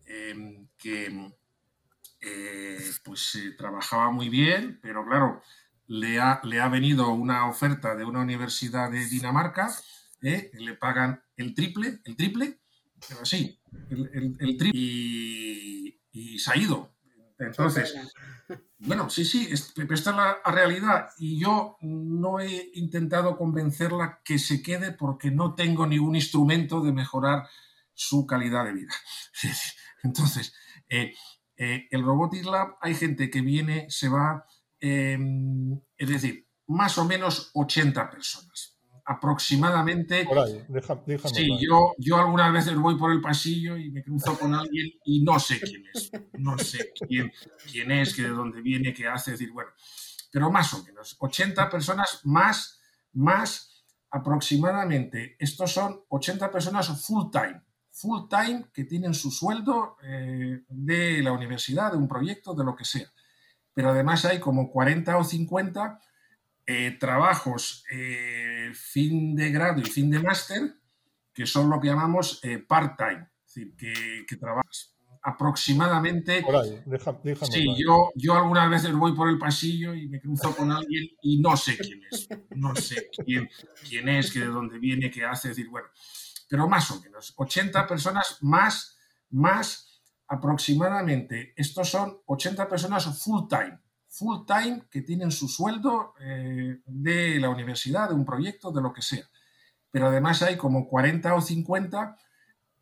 em, 0.05 0.67
que 0.77 1.31
eh, 2.21 2.91
pues 3.03 3.55
trabajaba 3.57 4.11
muy 4.11 4.29
bien, 4.29 4.79
pero 4.81 5.03
claro, 5.03 5.41
le 5.87 6.19
ha, 6.19 6.41
le 6.43 6.59
ha 6.59 6.67
venido 6.67 7.09
una 7.11 7.49
oferta 7.49 7.95
de 7.95 8.05
una 8.05 8.21
universidad 8.21 8.91
de 8.91 9.05
Dinamarca 9.05 9.69
¿eh? 10.21 10.51
le 10.53 10.73
pagan 10.75 11.21
el 11.35 11.53
triple, 11.53 11.99
el 12.05 12.15
triple, 12.15 12.59
pero 13.07 13.25
sí, 13.25 13.59
el, 13.89 14.57
triple 14.57 14.71
y, 14.73 16.39
se 16.39 16.51
ha 16.51 16.57
ido. 16.57 16.95
Entonces, 17.39 17.95
bueno, 18.79 19.09
sí, 19.09 19.23
sí, 19.23 19.47
esta 19.51 19.83
es 19.93 20.05
la 20.07 20.37
realidad 20.45 21.09
y 21.17 21.39
yo 21.39 21.77
no 21.81 22.39
he 22.39 22.71
intentado 22.73 23.37
convencerla 23.37 24.21
que 24.23 24.39
se 24.39 24.61
quede 24.61 24.91
porque 24.91 25.29
no 25.29 25.53
tengo 25.53 25.85
ningún 25.85 26.15
instrumento 26.15 26.81
de 26.81 26.91
mejorar 26.91 27.47
su 27.93 28.25
calidad 28.25 28.65
de 28.65 28.73
vida. 28.73 28.93
Entonces, 30.03 30.53
eh, 30.89 31.13
eh, 31.57 31.87
el 31.91 32.03
Robotics 32.03 32.45
Lab 32.45 32.77
hay 32.81 32.95
gente 32.95 33.29
que 33.29 33.41
viene, 33.41 33.87
se 33.89 34.09
va, 34.09 34.45
em, 34.79 35.79
es 35.97 36.09
decir, 36.09 36.47
más 36.67 36.97
o 36.97 37.05
menos 37.05 37.51
80 37.53 38.09
personas 38.09 38.77
aproximadamente. 39.07 40.25
Por 40.25 40.39
ahí, 40.39 40.65
sí, 41.33 41.49
yo, 41.61 41.93
yo 41.97 42.17
algunas 42.17 42.51
veces 42.51 42.75
voy 42.75 42.97
por 42.97 43.11
el 43.11 43.21
pasillo 43.21 43.77
y 43.77 43.89
me 43.89 44.03
cruzo 44.03 44.37
con 44.37 44.53
alguien 44.53 44.91
y 45.05 45.23
no 45.23 45.39
sé 45.39 45.59
quién 45.61 45.85
es. 45.93 46.11
No 46.33 46.57
sé 46.57 46.91
quién, 47.07 47.31
quién 47.71 47.91
es, 47.91 48.13
que 48.13 48.23
de 48.23 48.29
dónde 48.29 48.61
viene, 48.61 48.93
qué 48.93 49.07
hace. 49.07 49.31
decir, 49.31 49.51
bueno, 49.51 49.71
pero 50.31 50.51
más 50.51 50.73
o 50.73 50.83
menos, 50.83 51.15
80 51.19 51.69
personas 51.69 52.19
más, 52.25 52.81
más 53.13 53.85
aproximadamente. 54.11 55.37
Estos 55.39 55.71
son 55.71 56.01
80 56.09 56.51
personas 56.51 57.05
full 57.05 57.31
time. 57.31 57.61
Full 57.91 58.27
time 58.29 58.65
que 58.73 58.83
tienen 58.83 59.13
su 59.13 59.31
sueldo 59.31 59.95
eh, 60.03 60.63
de 60.67 61.23
la 61.23 61.31
universidad, 61.31 61.93
de 61.93 61.97
un 61.97 62.07
proyecto, 62.07 62.53
de 62.53 62.63
lo 62.65 62.75
que 62.75 62.85
sea. 62.85 63.11
Pero 63.77 63.91
además 63.91 64.25
hay 64.25 64.39
como 64.39 64.71
40 64.71 65.17
o 65.19 65.23
50 65.23 65.99
eh, 66.65 66.97
trabajos 66.99 67.83
eh, 67.91 68.71
fin 68.73 69.35
de 69.35 69.51
grado 69.51 69.79
y 69.79 69.83
fin 69.83 70.09
de 70.09 70.17
máster, 70.17 70.73
que 71.31 71.45
son 71.45 71.69
lo 71.69 71.79
que 71.79 71.89
llamamos 71.89 72.39
eh, 72.41 72.57
part-time, 72.57 73.29
es 73.45 73.53
decir, 73.53 73.75
que, 73.75 74.25
que, 74.27 74.35
trabajas 74.37 74.95
aproximadamente... 75.21 76.41
Por 76.41 76.55
ahí, 76.55 76.81
sí, 77.51 77.67
yo, 77.77 78.09
yo 78.15 78.33
algunas 78.33 78.67
veces 78.67 78.93
voy 78.93 79.13
por 79.13 79.29
el 79.29 79.37
pasillo 79.37 79.93
y 79.93 80.07
me 80.07 80.19
cruzo 80.19 80.55
con 80.55 80.71
alguien 80.71 81.09
y 81.21 81.39
no 81.39 81.55
sé 81.55 81.77
quién 81.77 82.01
es, 82.11 82.27
no 82.55 82.75
sé 82.75 83.11
quién, 83.23 83.47
quién 83.87 84.09
es, 84.09 84.33
que 84.33 84.39
de 84.39 84.47
dónde 84.47 84.79
viene, 84.79 85.11
qué 85.11 85.23
hace, 85.23 85.51
es 85.51 85.55
decir, 85.55 85.69
bueno, 85.69 85.89
pero 86.49 86.67
más 86.67 86.89
o 86.89 86.99
menos, 86.99 87.31
80 87.37 87.85
personas 87.85 88.39
más, 88.41 88.97
más 89.29 89.86
aproximadamente, 90.27 91.53
estos 91.55 91.89
son 91.89 92.19
80 92.25 92.67
personas 92.67 93.05
full-time, 93.23 93.79
full 94.09 94.45
time 94.45 94.83
que 94.89 95.01
tienen 95.01 95.31
su 95.31 95.47
sueldo 95.47 96.13
eh, 96.19 96.81
de 96.85 97.39
la 97.39 97.49
universidad, 97.49 98.09
de 98.09 98.15
un 98.15 98.25
proyecto, 98.25 98.71
de 98.71 98.81
lo 98.81 98.91
que 98.91 99.01
sea. 99.01 99.29
Pero 99.89 100.07
además 100.07 100.41
hay 100.41 100.57
como 100.57 100.87
40 100.87 101.33
o 101.33 101.41
50 101.41 102.17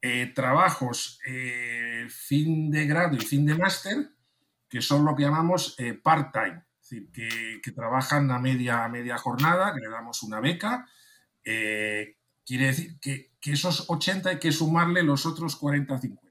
eh, 0.02 0.32
trabajos 0.34 1.20
eh, 1.28 2.08
fin 2.10 2.72
de 2.72 2.88
grado 2.88 3.16
y 3.16 3.20
fin 3.20 3.46
de 3.46 3.56
máster 3.56 4.10
que 4.68 4.82
son 4.82 5.06
lo 5.06 5.16
que 5.16 5.24
llamamos 5.24 5.78
part-time, 6.04 6.64
es 6.82 6.90
decir, 6.90 7.10
que, 7.64 7.72
trabajan 7.72 8.30
a 8.32 8.40
media, 8.40 8.86
media 8.90 9.18
jornada, 9.18 9.74
que 9.74 9.80
le 9.80 9.90
damos 9.90 10.22
una 10.24 10.42
beca. 10.42 10.90
quiere 11.44 12.66
decir 12.66 13.00
que, 13.00 13.32
que, 13.40 13.54
esos 13.54 13.90
80 13.90 14.32
hay 14.32 14.40
que 14.40 14.52
sumarle 14.52 15.04
los 15.04 15.26
otros 15.26 15.56
40 15.56 15.94
o 15.94 15.98
50. 15.98 16.25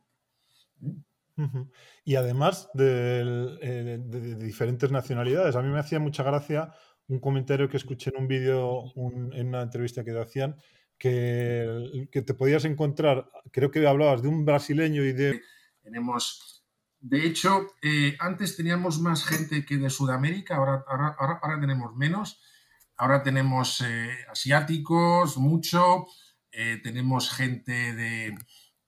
Y 2.05 2.15
además 2.17 2.71
eh, 2.79 3.99
de, 4.05 4.35
diferentes 4.37 4.91
nacionalidades. 4.91 5.57
A 5.57 5.63
mí 5.63 5.69
me 5.69 5.81
hacía 5.81 5.99
mucha 5.99 6.23
gracia 6.23 6.73
un 7.09 7.21
comentario 7.21 7.69
que 7.69 7.77
escuché 7.77 8.11
en 8.15 8.23
un 8.23 8.29
vídeo, 8.29 8.85
en 9.33 9.49
una 9.49 9.63
entrevista 9.63 10.05
que 10.05 10.13
te 10.13 10.23
hacían, 10.23 10.57
que, 10.97 12.09
que, 12.11 12.23
te 12.23 12.33
podías 12.35 12.65
encontrar, 12.65 13.29
creo 13.53 13.71
que 13.71 13.87
hablabas 13.87 14.23
de 14.23 14.29
un 14.29 14.45
brasileño 14.45 15.05
y 15.05 15.13
de... 15.13 15.43
Tenemos, 15.83 16.65
de 17.01 17.27
hecho, 17.27 17.67
eh, 17.83 18.17
antes 18.21 18.57
teníamos 18.57 19.01
más 19.01 19.25
gente 19.25 19.67
que 19.67 19.77
de 19.77 19.91
Sudamérica, 19.91 20.57
ahora, 20.57 20.83
ahora, 20.87 21.39
ahora, 21.43 21.61
tenemos 21.61 21.95
menos. 21.95 22.41
Ahora 22.97 23.23
tenemos 23.23 23.83
eh, 23.83 24.17
asiáticos, 24.31 25.37
mucho, 25.37 26.07
tenemos 26.85 27.31
gente 27.35 27.73
de, 27.93 28.35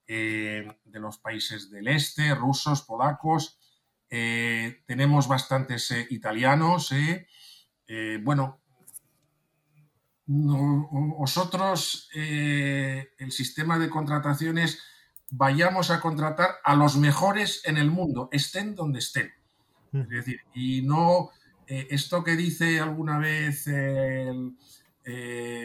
eh, 0.08 0.78
de 0.84 1.00
los 1.00 1.18
países 1.18 1.68
del 1.68 1.88
este, 1.88 2.32
rusos, 2.32 2.82
polacos. 2.82 3.58
Eh, 4.08 4.84
tenemos 4.86 5.26
bastantes 5.26 5.90
eh, 5.90 6.06
italianos. 6.10 6.94
bueno, 8.22 8.60
nosotros, 10.26 12.08
el 12.14 13.32
sistema 13.32 13.78
de 13.78 13.90
contrataciones, 13.90 14.80
vayamos 15.30 15.90
a 15.90 16.00
contratar 16.00 16.56
a 16.62 16.76
los 16.76 16.96
mejores 16.96 17.62
en 17.64 17.76
el 17.76 17.90
mundo, 17.90 18.28
estén 18.30 18.76
donde 18.76 19.00
estén. 19.00 19.32
Mm. 19.90 20.00
Es 20.02 20.08
decir, 20.08 20.40
y 20.54 20.82
no 20.82 21.30
esto 21.66 22.22
que 22.22 22.36
dice 22.36 22.78
alguna 22.78 23.18
vez 23.18 23.66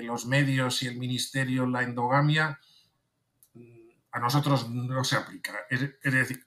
los 0.04 0.26
medios 0.26 0.82
y 0.82 0.88
el 0.88 0.98
ministerio, 0.98 1.68
la 1.68 1.84
endogamia, 1.84 2.60
a 4.12 4.20
nosotros 4.20 4.70
no 4.70 5.04
se 5.04 5.16
aplica. 5.16 5.54
Es, 5.70 5.82
decir, 6.04 6.46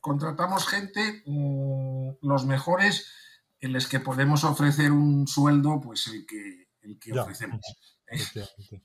contratamos 0.00 0.66
gente, 0.66 1.22
mm, 1.26 2.10
los 2.22 2.46
mejores, 2.46 3.12
en 3.60 3.72
los 3.72 3.86
que 3.86 4.00
podemos 4.00 4.44
ofrecer 4.44 4.92
un 4.92 5.26
sueldo, 5.26 5.80
pues 5.80 6.06
el 6.06 6.26
que, 6.26 6.68
el 6.82 6.98
que 6.98 7.18
ofrecemos. 7.18 7.60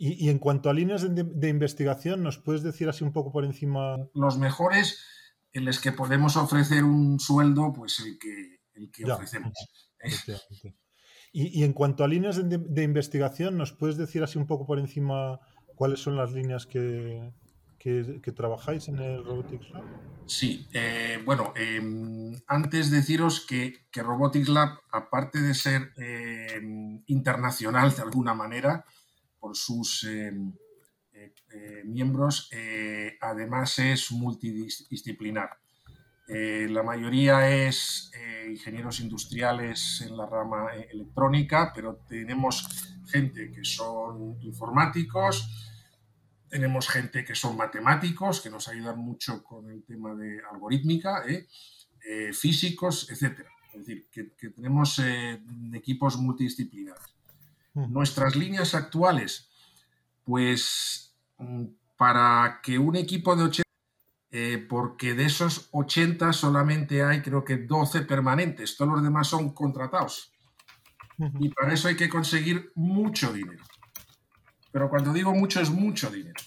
Y, 0.00 0.26
y, 0.26 0.30
en 0.30 0.38
cuanto 0.38 0.70
a 0.70 0.74
líneas 0.74 1.04
de, 1.12 1.48
investigación, 1.48 2.22
¿nos 2.22 2.38
puedes 2.38 2.62
decir 2.62 2.88
así 2.88 3.02
un 3.02 3.12
poco 3.12 3.32
por 3.32 3.44
encima? 3.44 3.96
Los 4.14 4.38
mejores, 4.38 5.04
en 5.52 5.64
los 5.64 5.80
que 5.80 5.90
podemos 5.90 6.36
ofrecer 6.36 6.84
un 6.84 7.18
sueldo, 7.18 7.72
pues 7.72 7.98
el 7.98 8.16
que, 8.16 8.60
el 8.74 8.92
que 8.92 9.10
ofrecemos. 9.10 9.54
Y, 11.30 11.60
y, 11.60 11.64
en 11.64 11.74
cuanto 11.74 12.04
a 12.04 12.08
líneas 12.08 12.36
de, 12.36 12.56
de 12.56 12.82
investigación, 12.82 13.58
¿nos 13.58 13.72
puedes 13.72 13.98
decir 13.98 14.22
así 14.22 14.38
un 14.38 14.46
poco 14.46 14.64
por 14.64 14.78
encima 14.78 15.38
cuáles 15.74 16.00
son 16.00 16.16
las 16.16 16.32
líneas 16.32 16.64
que, 16.64 17.30
que, 18.22 18.32
trabajáis 18.32 18.88
en 18.88 18.98
el 18.98 19.24
Robotics 19.24 19.70
Lab? 19.70 19.84
Sí, 20.26 20.68
eh, 20.72 21.20
bueno, 21.24 21.52
em, 21.56 22.34
antes 22.46 22.90
deciros 22.90 23.40
que, 23.40 23.86
que, 23.90 24.02
Robotics 24.02 24.48
Lab, 24.48 24.78
aparte 24.90 25.40
de 25.40 25.54
ser 25.54 25.92
em, 25.96 27.02
internacional 27.06 27.94
de 27.94 28.02
alguna 28.02 28.34
manera, 28.34 28.84
por 29.40 29.56
sus 29.56 30.04
em, 30.04 30.52
eh, 31.12 31.32
eh, 31.54 31.82
miembros, 31.84 32.50
además 33.20 33.78
es 33.78 34.12
multidisciplinar. 34.12 35.50
la 36.28 36.82
mayoría 36.82 37.48
es 37.48 38.12
ingenieros 38.46 39.00
industriales 39.00 40.02
en 40.06 40.14
la 40.14 40.26
rama 40.26 40.74
electrónica, 40.92 41.72
pero 41.74 42.00
tenemos 42.06 42.66
gente 43.06 43.50
que 43.50 43.64
son 43.64 44.36
informáticos, 44.42 45.77
tenemos 46.48 46.88
gente 46.88 47.24
que 47.24 47.34
son 47.34 47.56
matemáticos, 47.56 48.40
que 48.40 48.50
nos 48.50 48.68
ayudan 48.68 48.98
mucho 48.98 49.42
con 49.42 49.70
el 49.70 49.82
tema 49.84 50.14
de 50.14 50.40
algorítmica, 50.50 51.24
¿eh? 51.26 51.46
Eh, 52.04 52.32
físicos, 52.32 53.10
etc. 53.10 53.40
Es 53.72 53.86
decir, 53.86 54.08
que, 54.10 54.50
tenemos 54.50 54.98
eh, 54.98 55.40
equipos 55.74 56.16
multidisciplinares. 56.16 57.14
Hmm. 57.74 57.92
Nuestras 57.92 58.34
líneas 58.36 58.74
actuales, 58.74 59.48
pues 60.24 61.14
mm, 61.38 61.64
para 61.96 62.60
que 62.62 62.78
un 62.78 62.96
equipo 62.96 63.36
de 63.36 63.44
80, 63.44 63.68
porque 64.68 65.14
de 65.14 65.24
esos 65.24 65.68
80 65.72 66.32
solamente 66.32 67.02
hay 67.02 67.22
creo 67.22 67.44
que 67.44 67.56
12 67.56 68.02
permanentes, 68.02 68.76
todos 68.76 68.92
los 68.92 69.02
demás 69.02 69.26
son 69.26 69.52
contratados. 69.52 70.32
Y 71.40 71.48
para 71.48 71.72
eso 71.72 71.88
hay 71.88 71.96
que 71.96 72.08
conseguir 72.08 72.70
mucho 72.76 73.32
dinero. 73.32 73.64
Pero 74.70 74.90
cuando 74.90 75.12
digo 75.12 75.32
mucho 75.32 75.60
es 75.60 75.70
mucho 75.70 76.10
dinero. 76.10 76.40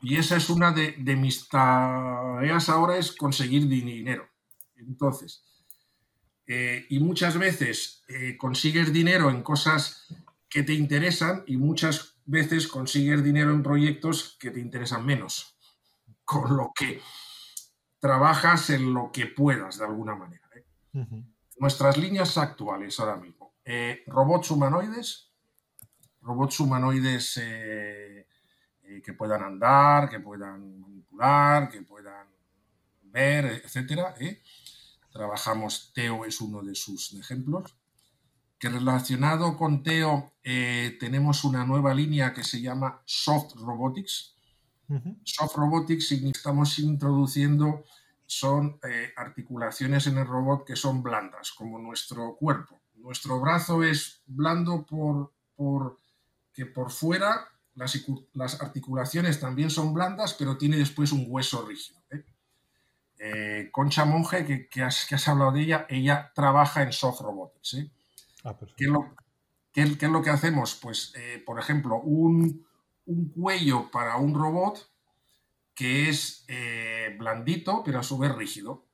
Y 0.00 0.16
esa 0.16 0.36
es 0.36 0.48
una 0.48 0.72
de, 0.72 0.94
mis 1.16 1.48
tareas 1.48 2.68
ahora, 2.68 2.96
es 2.96 3.12
conseguir 3.12 3.66
dinero. 3.66 4.28
Entonces, 4.76 5.44
eh, 6.46 6.86
y 6.88 7.00
muchas 7.00 7.36
veces 7.36 8.04
eh, 8.08 8.36
consigues 8.38 8.92
dinero 8.92 9.28
en 9.28 9.42
cosas 9.42 10.06
que 10.48 10.62
te 10.62 10.72
interesan 10.72 11.42
y 11.46 11.56
muchas 11.56 12.16
veces 12.24 12.68
consigues 12.68 13.24
dinero 13.24 13.50
en 13.50 13.62
proyectos 13.62 14.36
que 14.38 14.50
te 14.50 14.60
interesan 14.60 15.04
menos, 15.04 15.58
con 16.24 16.56
lo 16.56 16.72
que 16.74 17.00
trabajas 17.98 18.70
en 18.70 18.94
lo 18.94 19.10
que 19.12 19.26
puedas 19.26 19.78
de 19.78 19.84
alguna 19.84 20.14
manera. 20.14 20.48
¿eh? 20.54 20.64
Nuestras 21.58 21.96
líneas 21.96 22.38
actuales 22.38 22.98
ahora 23.00 23.16
mismo. 23.16 23.56
Robots 24.06 24.50
humanoides, 24.50 25.27
robots 26.28 26.60
humanoides 26.60 27.40
eh, 27.42 28.26
que 29.02 29.12
puedan 29.14 29.42
andar, 29.42 30.08
que 30.08 30.20
puedan 30.20 30.80
manipular, 30.80 31.68
que 31.68 31.82
puedan 31.82 32.26
ver, 33.02 33.62
etcétera. 33.64 34.14
Trabajamos, 35.10 35.92
Teo 35.94 36.24
es 36.24 36.40
uno 36.40 36.62
de 36.62 36.74
sus 36.74 37.14
ejemplos 37.14 37.74
que 38.58 38.68
relacionado 38.68 39.56
con 39.56 39.82
Teo 39.82 40.32
eh, 40.42 40.96
tenemos 40.98 41.44
una 41.44 41.64
nueva 41.64 41.94
línea 41.94 42.34
que 42.34 42.42
se 42.42 42.60
llama 42.60 43.00
Soft 43.04 43.54
Robotics. 43.56 44.34
Soft 45.22 45.54
Robotics 45.54 46.12
estamos 46.12 46.78
introduciendo 46.78 47.84
son 48.26 48.78
eh, 48.82 49.12
articulaciones 49.16 50.06
en 50.06 50.18
el 50.18 50.26
robot 50.26 50.66
que 50.66 50.76
son 50.76 51.02
blandas, 51.02 51.52
como 51.52 51.78
nuestro 51.78 52.36
cuerpo. 52.36 52.80
Nuestro 52.96 53.40
brazo 53.40 53.82
es 53.82 54.22
blando 54.26 54.84
por, 54.84 55.32
por 55.54 55.98
que 56.58 56.66
por 56.66 56.90
fuera 56.90 57.48
las, 57.76 58.04
las, 58.34 58.60
articulaciones 58.60 59.38
también 59.38 59.70
son 59.70 59.94
blandas, 59.94 60.34
pero 60.34 60.58
tiene 60.58 60.76
después 60.76 61.12
un 61.12 61.26
hueso 61.28 61.64
rígido. 61.64 62.00
¿eh? 63.20 63.68
Concha 63.70 64.04
Monge, 64.04 64.44
que, 64.44 64.68
que, 64.68 64.82
has, 64.82 65.06
que, 65.06 65.14
has, 65.14 65.28
hablado 65.28 65.52
de 65.52 65.60
ella, 65.60 65.86
ella 65.88 66.32
trabaja 66.34 66.82
en 66.82 66.92
Soft 66.92 67.20
Robotics. 67.20 67.76
Ah, 68.42 68.56
¿Qué, 68.76 68.86
es 68.86 68.90
lo, 68.90 69.14
qué, 69.72 69.82
es 69.82 70.02
lo, 70.02 70.20
que 70.20 70.30
hacemos? 70.30 70.74
Pues, 70.74 71.12
eh, 71.14 71.40
por 71.46 71.60
ejemplo, 71.60 72.00
un, 72.00 72.66
cuello 73.36 73.88
para 73.92 74.16
un 74.16 74.34
robot 74.34 74.90
que 75.76 76.08
es 76.08 76.44
eh, 76.48 77.14
blandito, 77.16 77.84
pero 77.84 78.00
a 78.00 78.02
su 78.02 78.18
vez 78.18 78.34
rígido. 78.34 78.84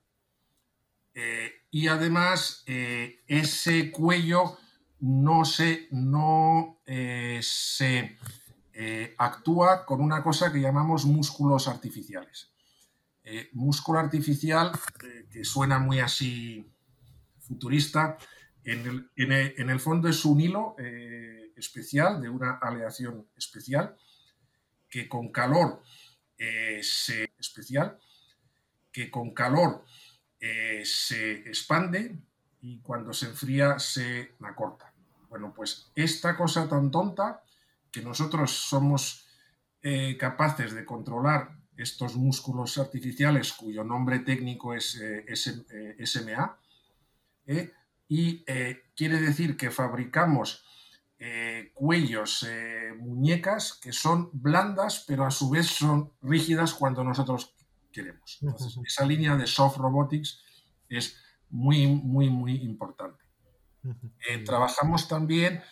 Eh, 1.15 1.51
y 1.71 1.89
además, 1.89 2.63
ese 2.67 3.91
cuello 3.91 4.59
no 5.07 5.45
se, 5.45 5.89
no, 5.91 6.81
se 7.41 8.17
actúa 9.19 9.85
con 9.85 10.01
una 10.01 10.23
cosa 10.23 10.53
que 10.53 10.61
llamamos 10.61 11.05
músculos 11.05 11.69
artificiales. 11.69 12.51
músculo 13.53 13.99
artificial, 13.99 14.73
que 15.31 15.45
suena 15.45 15.79
muy 15.79 16.01
así 16.01 16.67
futurista, 17.39 18.17
en 18.65 19.71
el, 19.71 19.81
fondo 19.81 20.09
es 20.09 20.25
un 20.25 20.41
hilo 20.41 20.75
eh, 20.79 21.53
especial, 21.57 22.21
de 22.21 22.29
una 22.29 22.59
aleación 22.59 23.27
especial, 23.37 23.95
que 24.89 25.09
con 25.09 25.31
calor 25.31 25.83
eh, 26.39 26.81
se 26.83 27.35
especial, 27.39 27.99
que 28.91 29.11
con 29.11 29.35
calor 29.35 29.85
eh, 30.41 30.83
se 30.85 31.33
expande 31.49 32.17
y 32.63 32.81
cuando 32.81 33.13
se 33.13 33.27
enfría 33.27 33.79
se 33.79 34.35
acorta. 34.41 34.94
Bueno, 35.35 35.53
pues 35.53 35.91
esta 35.97 36.37
cosa 36.37 36.69
tan 36.69 36.93
tonta 36.93 37.43
que 37.91 38.03
nosotros 38.03 38.53
somos 38.53 39.27
capaces 40.17 40.73
de 40.73 40.85
controlar 40.85 41.59
estos 41.77 42.15
músculos 42.15 42.79
artificiales 42.79 43.53
cuyo 43.53 43.83
nombre 43.83 44.21
técnico 44.21 44.75
es 44.75 44.97
SMA, 45.99 46.59
y 48.09 48.45
eh, 48.47 48.85
quiere 48.95 49.21
decir 49.21 49.57
que 49.57 49.73
fabricamos 49.73 50.65
eh, 51.19 51.73
cuellos, 51.75 52.47
eh, 52.49 52.93
muñecas 52.97 53.75
que 53.83 53.93
son 53.93 54.31
blandas, 54.33 55.05
pero 55.05 55.25
a 55.25 55.33
su 55.33 55.51
vez 55.51 55.67
son 55.67 56.13
rígidas 56.23 56.75
cuando 56.75 57.03
nosotros 57.03 57.55
queremos. 57.91 58.39
Entonces, 58.41 58.79
esa 58.87 59.05
línea 59.05 59.37
de 59.37 59.47
soft 59.47 59.79
robotics 59.79 60.43
es 60.89 61.17
muy, 61.49 61.87
muy, 61.87 62.31
muy 62.31 62.57
importante. 62.63 63.24
Trabajamos 64.45 65.09
también 65.09 65.63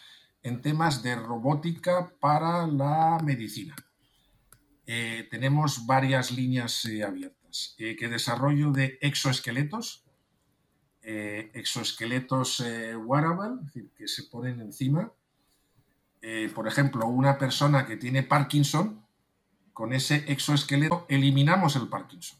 en 0.42 0.60
temas 0.60 1.02
de 1.02 1.14
robótica 1.14 2.12
para 2.20 2.66
la 2.66 3.18
medicina. 3.24 3.74
tenemos 5.30 5.86
varias 5.86 6.30
líneas 6.30 6.86
abiertas. 7.06 7.74
que 7.76 8.08
desarrollo 8.08 8.70
de 8.70 8.98
exoesqueletos, 9.00 10.02
eh, 11.04 11.50
exoesqueletos 11.54 12.60
eh, 12.60 12.94
wearable, 12.94 13.56
es 13.60 13.66
decir, 13.66 13.90
que 13.96 14.06
se 14.06 14.22
ponen 14.24 14.60
encima. 14.60 15.12
Eh, 16.20 16.48
por 16.54 16.68
ejemplo, 16.68 17.08
una 17.08 17.38
persona 17.38 17.84
que 17.86 17.96
tiene 17.96 18.22
Parkinson, 18.22 19.04
con 19.72 19.92
ese 19.92 20.24
exoesqueleto 20.30 21.06
eliminamos 21.08 21.74
el 21.74 21.88
Parkinson. 21.88 22.38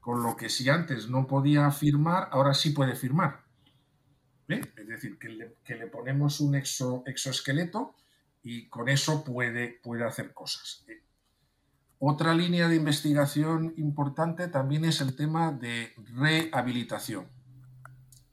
Con 0.00 0.22
lo 0.22 0.36
que 0.36 0.50
si 0.50 0.68
antes 0.68 1.08
no 1.08 1.26
podía 1.26 1.70
firmar, 1.70 2.28
ahora 2.30 2.52
sí 2.52 2.70
puede 2.70 2.94
firmar. 2.94 3.44
Es 4.56 4.88
decir, 4.88 5.18
que 5.18 5.74
le, 5.74 5.86
ponemos 5.86 6.40
un 6.40 6.54
exoesqueleto 6.54 7.94
y 8.42 8.68
con 8.68 8.88
eso 8.88 9.24
puede, 9.24 9.80
puede 9.82 10.04
hacer 10.04 10.32
cosas. 10.32 10.84
Otra 12.02 12.34
línea 12.34 12.66
de 12.66 12.76
investigación 12.76 13.74
importante 13.76 14.48
también 14.48 14.86
es 14.86 15.02
el 15.02 15.14
tema 15.14 15.52
de 15.52 15.92
rehabilitación. 16.16 17.26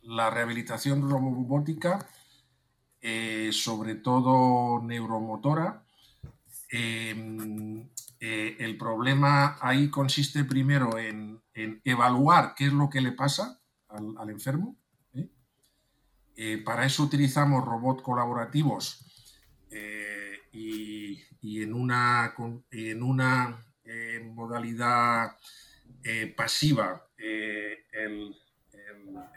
La 0.01 0.29
rehabilitación 0.29 1.09
robótica, 1.09 2.07
eh, 3.01 3.49
sobre 3.51 3.95
todo 3.95 4.81
neuromotora, 4.81 5.83
em, 6.71 7.89
eh, 8.21 8.55
el 8.59 8.77
problema 8.77 9.57
ahí 9.59 9.89
consiste 9.89 10.45
primero 10.45 10.97
en, 10.97 11.41
evaluar 11.83 12.53
qué 12.55 12.67
es 12.67 12.73
lo 12.73 12.89
que 12.89 13.01
le 13.01 13.11
pasa 13.11 13.59
al, 13.89 14.29
enfermo. 14.29 14.77
¿Eh? 16.37 16.59
para 16.59 16.85
eso 16.85 17.03
utilizamos 17.03 17.65
robots 17.65 18.03
colaborativos 18.03 19.03
y, 20.53 21.61
en 21.61 21.73
una, 21.73 22.33
en 22.71 23.03
una 23.03 23.65
eh, 23.83 24.19
modalidad 24.33 25.37
eh, 26.03 26.33
pasiva 26.35 27.09
eh, 27.17 27.85
el, 27.91 28.35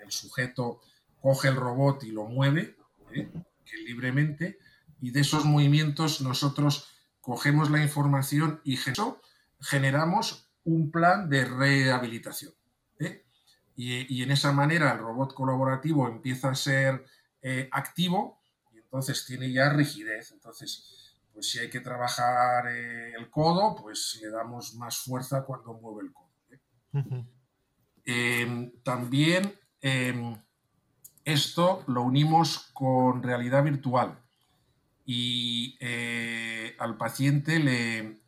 sujeto 0.08 0.80
coge 1.20 1.48
el 1.48 1.54
robot 1.54 2.02
y 2.02 2.10
lo 2.10 2.24
mueve 2.24 2.76
libremente 3.86 4.58
y 5.00 5.12
de 5.12 5.20
esos 5.20 5.44
movimientos 5.44 6.20
nosotros 6.20 6.88
cogemos 7.20 7.70
la 7.70 7.80
información 7.80 8.60
y 8.64 8.76
generamos 9.60 10.50
un 10.64 10.90
plan 10.90 11.28
de 11.28 11.44
rehabilitación. 11.44 12.52
Y, 13.80 14.14
y, 14.14 14.22
en 14.22 14.30
esa 14.30 14.52
manera 14.52 14.92
el 14.92 14.98
robot 14.98 15.32
colaborativo 15.32 16.08
empieza 16.08 16.50
a 16.50 16.54
ser 16.54 17.04
activo 17.70 18.38
y 18.72 18.78
entonces 18.78 19.24
tiene 19.24 19.50
ya 19.50 19.70
rigidez. 19.70 20.32
Entonces, 20.32 21.00
pues 21.32 21.50
si 21.50 21.58
hay 21.58 21.70
que 21.70 21.80
trabajar 21.80 22.66
eh, 22.68 23.14
el 23.18 23.30
codo, 23.30 23.76
pues 23.76 24.18
le 24.22 24.30
damos 24.30 24.74
más 24.74 24.98
fuerza 24.98 25.44
cuando 25.44 25.74
mueve 25.74 26.06
el 26.06 26.12
codo. 26.12 26.30
¿eh? 26.50 27.24
Em, 28.04 28.72
también 28.82 29.58
em, 29.80 30.36
esto 31.24 31.84
lo 31.86 32.02
unimos 32.02 32.70
con 32.72 33.22
realidad 33.22 33.62
virtual 33.64 34.18
y 35.04 35.76
eh, 35.80 36.76
al 36.78 36.96
paciente 36.96 37.58
le, 37.58 38.20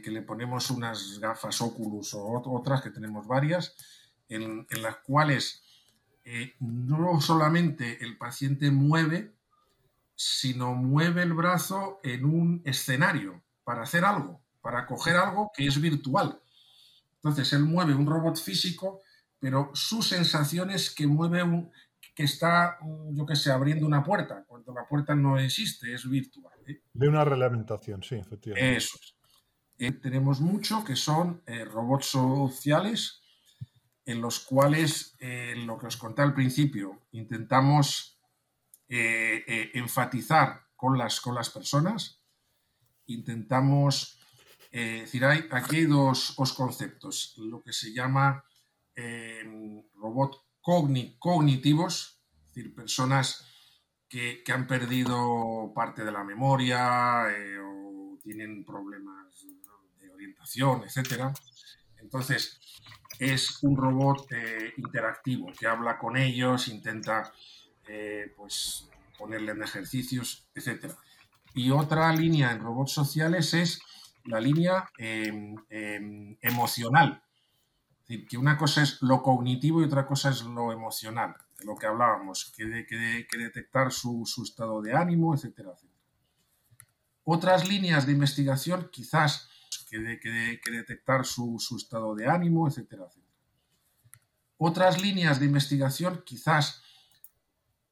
que 0.00 0.10
le 0.10 0.22
ponemos 0.22 0.70
unas 0.70 1.18
gafas 1.18 1.60
Oculus 1.60 2.14
o 2.14 2.42
otras, 2.52 2.82
que 2.82 2.90
tenemos 2.90 3.26
varias, 3.26 3.74
en 4.28 4.66
las 4.82 4.96
cuales 4.98 5.62
no 6.60 7.20
solamente 7.20 8.02
el 8.04 8.16
paciente 8.16 8.70
mueve, 8.70 9.34
sino 10.16 10.74
mueve 10.74 11.22
el 11.22 11.34
brazo 11.34 12.00
en 12.02 12.24
un 12.24 12.62
escenario 12.64 13.42
para 13.64 13.82
hacer 13.82 14.04
algo, 14.04 14.40
para 14.60 14.86
coger 14.86 15.16
algo 15.16 15.50
que 15.54 15.66
es 15.66 15.80
virtual. 15.80 16.40
Entonces 17.16 17.52
él 17.52 17.64
mueve 17.64 17.94
un 17.94 18.06
robot 18.06 18.36
físico, 18.36 19.00
pero 19.38 19.70
su 19.74 20.02
sensación 20.02 20.70
es 20.70 20.90
que 20.90 21.06
mueve 21.06 21.42
un, 21.42 21.70
que 22.14 22.24
está, 22.24 22.78
yo 23.10 23.26
que 23.26 23.34
sé, 23.34 23.50
abriendo 23.50 23.86
una 23.86 24.04
puerta, 24.04 24.44
cuando 24.46 24.72
la 24.72 24.86
puerta 24.86 25.14
no 25.14 25.38
existe, 25.38 25.92
es 25.92 26.08
virtual. 26.08 26.54
¿eh? 26.66 26.82
De 26.92 27.08
una 27.08 27.24
reglamentación, 27.24 28.02
sí, 28.02 28.16
efectivamente. 28.16 28.76
Eso 28.76 28.98
es. 29.00 29.14
Eh, 29.78 29.90
tenemos 29.92 30.40
mucho 30.40 30.84
que 30.84 30.94
son 30.94 31.42
eh, 31.46 31.64
robots 31.64 32.06
sociales, 32.06 33.20
en 34.06 34.20
los 34.20 34.40
cuales, 34.40 35.16
lo 35.20 35.78
que 35.78 35.86
os 35.86 35.96
conté 35.96 36.22
al 36.22 36.34
principio, 36.34 37.06
intentamos 37.12 38.18
eh, 38.88 39.44
eh, 39.46 39.70
enfatizar 39.74 40.66
con 40.76 40.98
las, 40.98 41.20
con 41.20 41.34
las 41.34 41.48
personas. 41.48 42.22
Intentamos 43.06 44.20
eh, 44.70 45.00
decir, 45.02 45.24
hay, 45.24 45.46
aquí 45.50 45.76
hay 45.76 45.86
dos, 45.86 46.34
conceptos, 46.56 47.34
lo 47.38 47.62
que 47.62 47.72
se 47.72 47.92
llama 47.92 48.44
robot 49.94 50.44
cognitivos, 50.60 52.20
es 52.48 52.54
decir, 52.54 52.74
personas 52.74 53.46
que, 54.08 54.44
han 54.52 54.66
perdido 54.66 55.72
parte 55.74 56.04
de 56.04 56.12
la 56.12 56.22
memoria 56.22 57.24
eh, 57.30 57.58
o 57.58 58.18
tienen 58.22 58.64
problemas 58.64 59.44
de 59.98 60.10
orientación, 60.10 60.84
etc. 60.84 61.34
Entonces, 61.96 62.60
es 63.18 63.62
un 63.62 63.76
robot 63.76 64.32
eh, 64.32 64.74
interactivo 64.76 65.52
que 65.58 65.66
habla 65.66 65.98
con 65.98 66.16
ellos, 66.16 66.68
intenta 66.68 67.32
pues, 68.36 68.88
ponerle 69.18 69.52
en 69.52 69.62
ejercicios, 69.62 70.46
etc. 70.54 70.92
Y 71.54 71.70
otra 71.70 72.12
línea 72.12 72.50
en 72.50 72.60
robots 72.60 72.92
sociales 72.92 73.54
es 73.54 73.80
la 74.24 74.40
línea 74.40 74.90
em, 74.98 75.54
em, 75.70 76.36
emocional. 76.40 77.22
Es 78.02 78.08
decir, 78.08 78.26
que 78.26 78.36
una 78.36 78.58
cosa 78.58 78.82
es 78.82 79.00
lo 79.02 79.22
cognitivo 79.22 79.80
y 79.80 79.84
otra 79.84 80.06
cosa 80.06 80.30
es 80.30 80.42
lo 80.42 80.72
emocional, 80.72 81.34
de 81.58 81.64
lo 81.64 81.76
que 81.76 81.86
hablábamos, 81.86 82.52
que, 82.56 82.86
que, 82.86 83.38
detectar 83.38 83.92
su, 83.92 84.24
estado 84.42 84.82
de 84.82 84.94
ánimo, 84.94 85.34
etcétera, 85.34 85.70
etcétera. 85.72 85.94
Otras 87.24 87.68
líneas 87.68 88.04
de 88.04 88.12
investigación, 88.12 88.90
quizás, 88.92 89.48
que, 90.18 90.30
de, 90.30 90.60
que 90.60 90.70
detectar 90.70 91.24
su, 91.24 91.58
estado 91.76 92.14
de 92.14 92.26
ánimo, 92.26 92.66
etcétera, 92.68 93.04
etcétera. 93.06 93.24
Otras 94.56 95.00
líneas 95.00 95.40
de 95.40 95.46
investigación, 95.46 96.22
quizás 96.24 96.82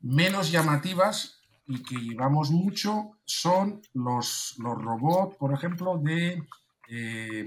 menos 0.01 0.51
llamativas, 0.51 1.41
y 1.67 1.83
que 1.83 1.97
llevamos 1.97 2.51
mucho 2.51 3.19
son 3.25 3.83
los, 3.95 4.57
robots, 4.59 5.37
por 5.37 5.55
ejemplo, 5.55 5.97
de 5.99 6.43
eh, 6.89 7.47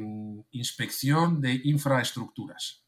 inspección 0.52 1.42
de 1.42 1.62
infraestructuras. 1.66 2.82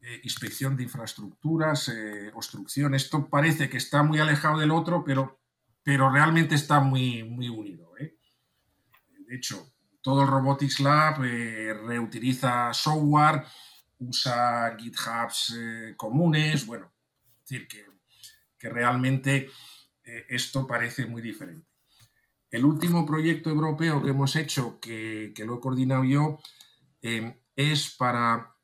Eh, 0.00 0.20
inspección 0.22 0.76
de 0.76 0.84
infraestructuras, 0.84 1.88
eh, 1.88 2.30
obstrucción. 2.32 2.94
Esto 2.94 3.28
parece 3.28 3.68
que 3.68 3.78
está 3.78 4.02
muy 4.04 4.20
alejado 4.20 4.58
del 4.58 4.70
otro, 4.70 5.04
pero, 5.04 5.36
realmente 5.84 6.54
está 6.54 6.80
muy 6.80 7.22
unido. 7.22 7.92
De 7.96 9.36
hecho, 9.36 9.72
todo 10.08 10.22
el 10.22 10.28
Robotics 10.28 10.80
Lab 10.80 11.18
reutiliza 11.20 12.72
software, 12.72 13.44
usa 13.98 14.74
GitHubs 14.78 15.54
comunes, 15.98 16.64
bueno, 16.64 16.90
es 17.26 17.50
decir, 17.50 17.68
que, 17.68 17.84
que 18.56 18.70
realmente 18.70 19.50
eh, 20.08 20.24
esto 20.30 20.66
parece 20.66 21.04
muy 21.04 21.20
diferente. 21.20 21.68
El 22.50 22.64
último 22.64 23.04
proyecto 23.04 23.50
europeo 23.50 24.02
que 24.02 24.08
hemos 24.08 24.34
hecho, 24.34 24.80
que, 24.80 25.34
lo 25.44 25.56
he 25.56 25.60
coordinado 25.60 26.04
yo, 26.04 26.38
eh, 27.02 27.38
es 27.54 27.94
para 27.94 28.54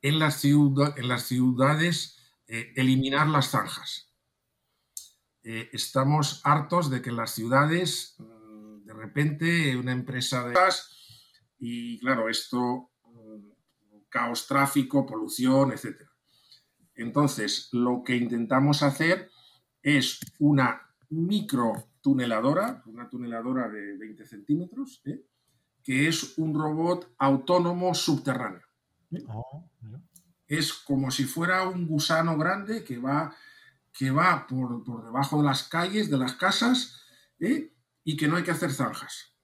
en 0.00 0.18
las, 0.18 0.40
ciudades 0.40 2.16
eh, 2.46 2.72
eliminar 2.76 3.28
las 3.28 3.50
zanjas. 3.50 4.10
estamos 5.42 6.40
hartos 6.44 6.88
de 6.88 7.02
que 7.02 7.10
en 7.10 7.16
las 7.16 7.34
ciudades, 7.34 8.16
de 8.94 9.02
repente, 9.02 9.76
una 9.76 9.92
empresa 9.92 10.46
de 10.46 10.54
gas, 10.54 10.90
y 11.58 11.98
claro, 11.98 12.28
esto, 12.28 12.90
mm, 13.04 13.48
caos, 14.08 14.46
tráfico, 14.46 15.04
polución, 15.04 15.72
etc. 15.72 16.02
Entonces, 16.94 17.68
lo 17.72 18.02
que 18.04 18.16
intentamos 18.16 18.82
hacer 18.82 19.30
es 19.82 20.20
una 20.38 20.80
micro 21.10 21.90
tuneladora, 22.00 22.82
una 22.86 23.08
tuneladora 23.08 23.68
de 23.68 23.96
20 23.96 24.26
centímetros, 24.26 25.02
¿eh? 25.04 25.24
que 25.82 26.08
es 26.08 26.38
un 26.38 26.54
robot 26.54 27.14
autónomo 27.18 27.94
subterráneo. 27.94 28.62
Ah, 29.28 29.42
es 30.46 30.72
como 30.72 31.10
si 31.10 31.24
fuera 31.24 31.68
un 31.68 31.86
gusano 31.86 32.36
grande 32.36 32.84
que 32.84 32.98
va, 32.98 33.34
que 33.92 34.10
va 34.10 34.46
por, 34.46 34.84
debajo 35.04 35.38
de 35.38 35.44
las 35.44 35.64
calles, 35.64 36.10
de 36.10 36.18
las 36.18 36.34
casas, 36.34 37.02
¿eh? 37.40 37.73
Y 38.04 38.16
que 38.16 38.28
no 38.28 38.36
hay 38.36 38.42
que 38.42 38.50
hacer 38.50 38.70
zanjas. 38.72 39.34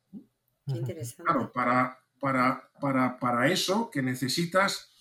interesante. 0.66 1.24
Claro, 1.24 1.50
para, 1.52 1.98
para, 2.20 2.70
para, 2.80 3.18
para 3.18 3.48
eso 3.48 3.90
que 3.90 4.02
necesitas 4.02 4.92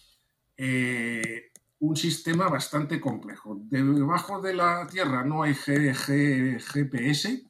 eh, 0.58 1.52
un 1.80 1.96
sistema 1.96 2.50
bastante 2.50 3.00
complejo. 3.00 3.58
Debajo 3.62 4.42
de 4.42 4.54
la 4.54 4.88
Tierra 4.88 5.24
no 5.24 5.44
hay 5.44 5.54
GPS, 5.54 7.44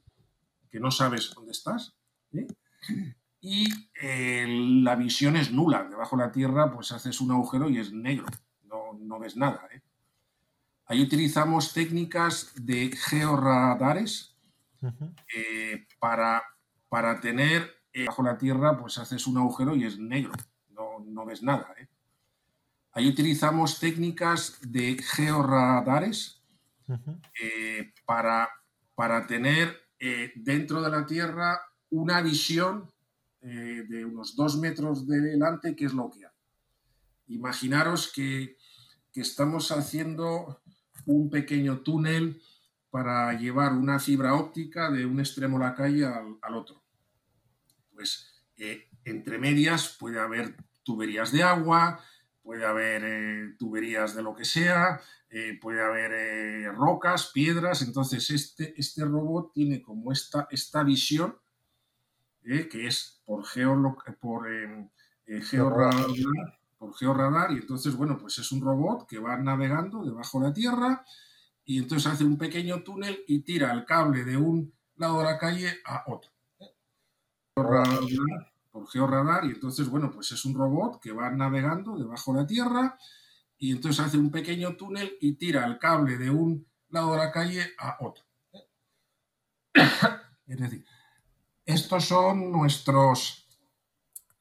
que 0.69 0.79
no 0.79 0.91
sabes 0.91 1.31
dónde 1.33 1.51
estás, 1.51 1.95
¿eh? 2.33 2.45
y 3.41 3.67
eh, 4.01 4.45
la 4.83 4.95
visión 4.95 5.35
es 5.35 5.51
nula. 5.51 5.87
Debajo 5.89 6.15
de 6.15 6.23
la 6.23 6.31
Tierra 6.31 6.71
pues 6.71 6.91
haces 6.91 7.19
un 7.21 7.31
agujero 7.31 7.69
y 7.69 7.79
es 7.79 7.91
negro, 7.91 8.27
no, 8.65 9.19
ves 9.19 9.35
nada. 9.35 9.67
¿eh? 9.71 9.81
Ahí 10.85 11.01
utilizamos 11.01 11.73
técnicas 11.73 12.51
de 12.55 12.91
georradares 12.95 14.35
para, 15.99 16.43
para 16.87 17.19
tener, 17.19 17.69
debajo 17.93 18.23
de 18.23 18.31
la 18.31 18.37
Tierra 18.37 18.77
pues 18.77 18.97
haces 18.97 19.27
un 19.27 19.37
agujero 19.37 19.75
y 19.75 19.85
es 19.85 19.97
negro, 19.99 20.33
no, 20.69 20.99
no 21.05 21.25
ves 21.25 21.43
nada. 21.43 21.73
¿eh? 21.77 21.87
Ahí 22.91 23.07
utilizamos 23.07 23.79
técnicas 23.79 24.59
de 24.61 24.97
georradares 25.01 26.41
eh, 27.41 27.93
para, 28.05 28.49
para, 28.95 29.27
tener 29.27 29.77
eh, 29.99 30.31
dentro 30.35 30.81
de 30.81 30.89
la 30.89 31.05
Tierra 31.05 31.61
una 31.91 32.21
visión 32.21 32.91
eh, 33.41 33.85
de 33.87 34.05
unos 34.05 34.35
dos 34.35 34.57
metros 34.57 35.07
de 35.07 35.21
delante, 35.21 35.75
que 35.75 35.85
es 35.85 35.93
lo 35.93 36.09
que 36.09 36.25
hay. 36.25 36.31
Imaginaros 37.27 38.11
que, 38.11 38.57
estamos 39.13 39.69
haciendo 39.73 40.61
un 41.05 41.29
pequeño 41.29 41.79
túnel 41.79 42.41
para 42.89 43.33
llevar 43.33 43.73
una 43.73 43.99
fibra 43.99 44.35
óptica 44.35 44.89
de 44.89 45.05
un 45.05 45.19
extremo 45.19 45.59
de 45.59 45.65
la 45.65 45.75
calle 45.75 46.05
al, 46.05 46.37
al 46.41 46.55
otro. 46.55 46.83
Pues 47.93 48.43
entre 49.05 49.37
medias 49.37 49.95
puede 49.99 50.19
haber 50.19 50.55
tuberías 50.83 51.31
de 51.31 51.43
agua, 51.43 52.01
puede 52.41 52.65
haber 52.65 53.03
eh, 53.05 53.55
tuberías 53.57 54.15
de 54.15 54.23
lo 54.23 54.35
que 54.35 54.45
sea, 54.45 54.99
eh, 55.29 55.57
puede 55.61 55.83
haber 55.83 56.11
eh, 56.13 56.71
rocas, 56.71 57.31
piedras. 57.33 57.81
Entonces, 57.81 58.29
este, 58.31 58.73
este 58.75 59.05
robot 59.05 59.53
tiene 59.53 59.81
como 59.81 60.11
esta, 60.11 60.47
esta 60.49 60.83
visión, 60.83 61.37
que 62.43 62.87
es 62.87 63.21
por, 63.25 63.43
por 64.19 64.47
georradar, 65.43 66.07
por 66.79 66.95
georradar, 66.95 67.51
y 67.51 67.57
entonces, 67.57 67.95
bueno, 67.95 68.17
pues 68.17 68.39
es 68.39 68.51
un 68.51 68.61
robot 68.61 69.07
que 69.07 69.19
va 69.19 69.37
navegando 69.37 70.03
debajo 70.03 70.39
de 70.39 70.47
la 70.47 70.53
tierra 70.53 71.05
y 71.69 71.77
entonces 71.77 72.11
hace 72.11 72.23
un 72.23 72.35
pequeño 72.35 72.81
túnel 72.81 73.23
y 73.27 73.41
tira 73.41 73.71
el 73.71 73.85
cable 73.85 74.25
de 74.25 74.35
un 74.35 74.73
lado 74.95 75.19
de 75.19 75.25
la 75.25 75.37
calle 75.37 75.71
a 75.85 76.03
otro 76.07 76.31
por 77.53 78.89
georradar 78.89 79.45
y 79.45 79.49
entonces, 79.49 79.87
bueno, 79.87 80.09
pues 80.09 80.31
es 80.31 80.45
un 80.45 80.55
robot 80.55 80.99
que 80.99 81.11
va 81.11 81.29
navegando 81.29 81.95
debajo 81.95 82.33
de 82.33 82.41
la 82.41 82.47
tierra 82.47 82.97
y 83.59 83.71
entonces 83.71 84.03
hace 84.03 84.17
un 84.17 84.31
pequeño 84.31 84.77
túnel 84.77 85.15
y 85.21 85.33
tira 85.33 85.63
el 85.67 85.77
cable 85.77 86.17
de 86.17 86.31
un 86.31 86.65
lado 86.89 87.11
de 87.11 87.17
la 87.17 87.31
calle 87.31 87.67
a 87.77 87.97
otro. 87.99 88.23
Es 90.47 90.57
decir, 90.57 90.83
estos 91.65 92.05
son 92.05 92.51
nuestros, 92.51 93.47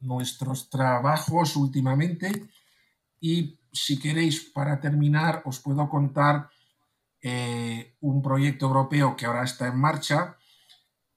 nuestros 0.00 0.70
trabajos 0.70 1.56
últimamente 1.56 2.48
y 3.20 3.58
si 3.70 3.98
queréis, 3.98 4.48
para 4.48 4.80
terminar, 4.80 5.42
os 5.44 5.60
puedo 5.60 5.86
contar 5.90 6.48
eh, 7.22 7.96
un 8.00 8.22
proyecto 8.22 8.66
europeo 8.66 9.16
que 9.16 9.26
ahora 9.26 9.44
está 9.44 9.68
en 9.68 9.78
marcha 9.78 10.36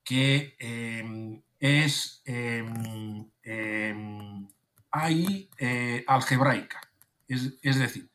que 0.04 0.56
eh, 0.60 1.42
es 1.60 2.22
em, 2.26 3.30
AI 4.92 5.50
eh, 5.58 6.04
algebraica, 6.08 6.82
es, 7.28 7.62
decir, 7.62 8.10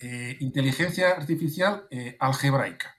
eh, 0.00 0.36
inteligencia 0.40 1.10
artificial 1.10 1.86
eh, 1.90 2.16
algebraica. 2.18 2.96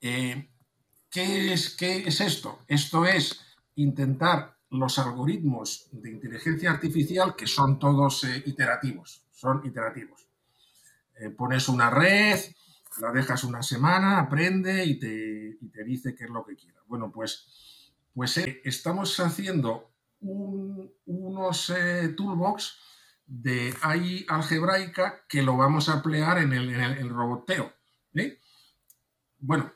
¿qué, 0.00 1.52
es, 1.52 1.76
¿Qué 1.76 2.06
es 2.06 2.20
esto? 2.20 2.60
Esto 2.68 3.06
es 3.06 3.40
intentar 3.76 4.58
los 4.70 4.98
algoritmos 4.98 5.88
de 5.92 6.10
inteligencia 6.10 6.70
artificial 6.70 7.34
que 7.34 7.46
son 7.46 7.78
todos 7.78 8.24
iterativos, 8.44 9.26
son 9.32 9.64
iterativos. 9.64 10.28
Pones 11.36 11.68
una 11.68 11.90
red, 11.90 12.38
la 13.00 13.12
dejas 13.12 13.44
una 13.44 13.62
semana, 13.62 14.18
aprende 14.20 14.84
y 14.84 14.98
te, 14.98 15.56
y 15.60 15.68
te 15.68 15.84
dice 15.84 16.14
qué 16.14 16.24
es 16.24 16.30
lo 16.30 16.44
que 16.44 16.56
quiera. 16.56 16.80
Bueno, 16.86 17.10
pues 17.10 17.48
pues 18.14 18.38
eh, 18.38 18.60
estamos 18.64 19.18
haciendo 19.18 19.90
unos 20.20 21.70
eh, 21.70 22.14
toolbox 22.16 22.78
de 23.26 23.74
AI 23.82 24.24
algebraica 24.28 25.26
que 25.28 25.42
lo 25.42 25.56
vamos 25.56 25.88
a 25.88 25.94
emplear 25.94 26.38
en 26.38 26.52
el, 26.52 27.08
roboteo. 27.10 27.72
¿eh? 28.14 28.38
Bueno, 29.38 29.70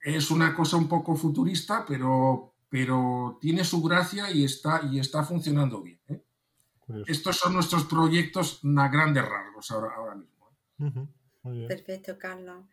es 0.00 0.30
una 0.30 0.54
cosa 0.54 0.76
un 0.76 0.88
poco 0.88 1.16
futurista, 1.16 1.84
pero, 1.86 2.54
pero 2.68 3.38
tiene 3.40 3.64
su 3.64 3.82
gracia 3.82 4.30
y 4.30 4.44
está, 4.44 4.82
y 4.84 5.00
está 5.00 5.24
funcionando 5.24 5.82
bien. 5.82 6.00
Estos 7.06 7.36
son 7.36 7.54
nuestros 7.54 7.84
proyectos 7.84 8.60
a 8.76 8.88
grandes 8.88 9.24
rasgos 9.26 9.70
ahora, 9.70 9.94
ahora 9.96 10.14
mismo. 10.14 10.37
Perfecto, 11.68 12.18
Carlos. 12.18 12.64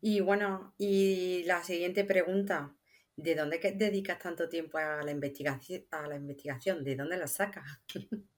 Y 0.00 0.20
bueno, 0.20 0.74
y 0.78 1.42
la 1.44 1.62
siguiente 1.62 2.04
pregunta, 2.04 2.74
¿de 3.16 3.34
dónde 3.34 3.58
dedicas 3.76 4.18
tanto 4.18 4.48
tiempo 4.48 4.78
a 4.78 5.02
la 5.02 5.10
investigación? 5.10 5.84
A 5.90 6.06
la 6.06 6.16
investigación? 6.16 6.84
¿De 6.84 6.96
dónde 6.96 7.16
la 7.16 7.26
sacas? 7.26 7.64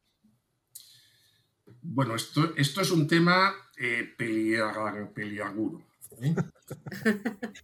Bueno, 1.82 2.14
esto, 2.14 2.54
esto 2.56 2.82
es 2.82 2.90
un 2.90 3.06
tema 3.06 3.54
eh, 3.78 4.12
peliagudo. 4.16 5.82
¿eh? 6.20 6.34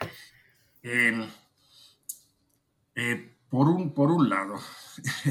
Em, 0.82 1.28
eh, 2.94 3.37
por, 3.48 3.68
un, 3.68 3.94
por 3.94 4.10
un 4.10 4.28
lado. 4.28 4.54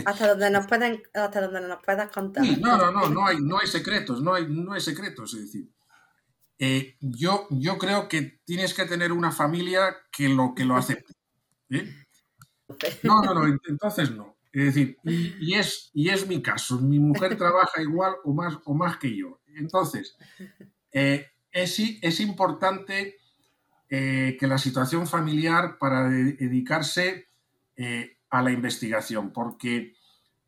Hasta 0.06 0.30
donde 0.30 0.50
nos 0.50 0.66
pueden, 0.68 1.04
hasta 1.14 1.42
donde 1.42 1.68
nos 1.68 1.84
puedas 1.84 2.12
contar. 2.12 2.44
no, 2.60 2.78
no, 2.78 2.92
no, 2.92 3.10
no 3.10 3.26
hay, 3.26 3.38
no 3.40 3.60
hay 3.60 3.68
secretos, 3.68 4.22
no 4.22 4.34
hay, 4.34 4.48
no 4.48 4.74
hay 4.74 4.82
secretos. 4.82 5.34
Es 5.34 5.42
decir, 5.42 5.70
eh, 6.60 6.96
yo, 7.00 7.48
yo 7.52 7.78
creo 7.78 8.08
que 8.08 8.40
tienes 8.44 8.74
que 8.74 8.86
tener 8.86 9.12
una 9.12 9.32
familia 9.32 9.96
que 10.12 10.30
lo, 10.30 10.54
que 10.56 10.66
lo 10.66 10.76
acepte. 10.76 11.14
¿eh? 11.70 11.94
No, 13.04 13.22
no, 13.22 13.34
no, 13.34 13.60
entonces 13.68 14.12
no. 14.12 14.38
Es 14.52 14.74
decir, 14.74 14.98
y, 15.04 15.54
es, 15.54 15.92
y 15.94 16.10
es 16.10 16.28
mi 16.28 16.42
caso. 16.42 16.80
Mi 16.80 16.98
mujer 16.98 17.38
trabaja 17.38 17.82
igual 17.82 18.16
o 18.24 18.34
más, 18.34 18.58
o 18.66 18.74
más 18.74 18.98
que 18.98 19.16
yo. 19.16 19.40
Entonces, 19.56 20.18
eh, 20.92 21.28
es, 21.52 21.80
es, 22.02 22.20
importante 22.20 23.18
que 23.90 24.38
la 24.42 24.58
situación 24.58 25.08
familiar 25.08 25.78
para 25.78 26.10
dedicarse 26.10 27.28
a 28.30 28.42
la 28.42 28.52
investigación, 28.52 29.32
porque 29.32 29.94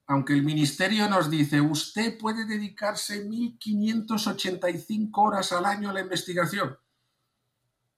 aunque 0.10 0.34
el 0.34 0.44
ministerio 0.44 1.08
nos 1.08 1.30
dice, 1.30 1.62
usted 1.62 2.18
puede 2.18 2.46
dedicarse 2.46 3.24
1.585 3.30 5.12
horas 5.14 5.52
al 5.52 5.66
año 5.66 5.92
a 5.92 5.94
la 5.94 6.02
investigación. 6.02 6.76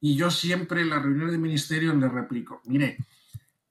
Y 0.02 0.18
yo 0.18 0.30
siempre 0.30 0.82
en 0.82 0.90
las 0.90 1.02
reuniones 1.02 1.32
de 1.32 1.38
ministerio 1.38 1.96
le 1.96 2.10
replico, 2.10 2.62
mire, 2.66 2.98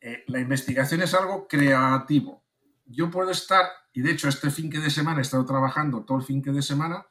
eh, 0.01 0.25
la 0.29 0.41
investigación 0.41 1.03
es 1.03 1.13
algo 1.13 1.47
creativo. 1.47 2.43
Yo 2.87 3.11
puedo 3.11 3.31
estar, 3.31 3.67
y 3.93 4.01
de 4.01 4.13
hecho 4.13 4.29
este 4.29 4.51
fin 4.51 4.71
de 4.71 4.89
semana 4.89 5.19
he 5.19 5.23
estado 5.23 5.45
trabajando 5.45 6.03
todo 6.05 6.17
el 6.19 6.25
fin 6.25 6.41
de 6.41 6.63
semana, 6.63 7.05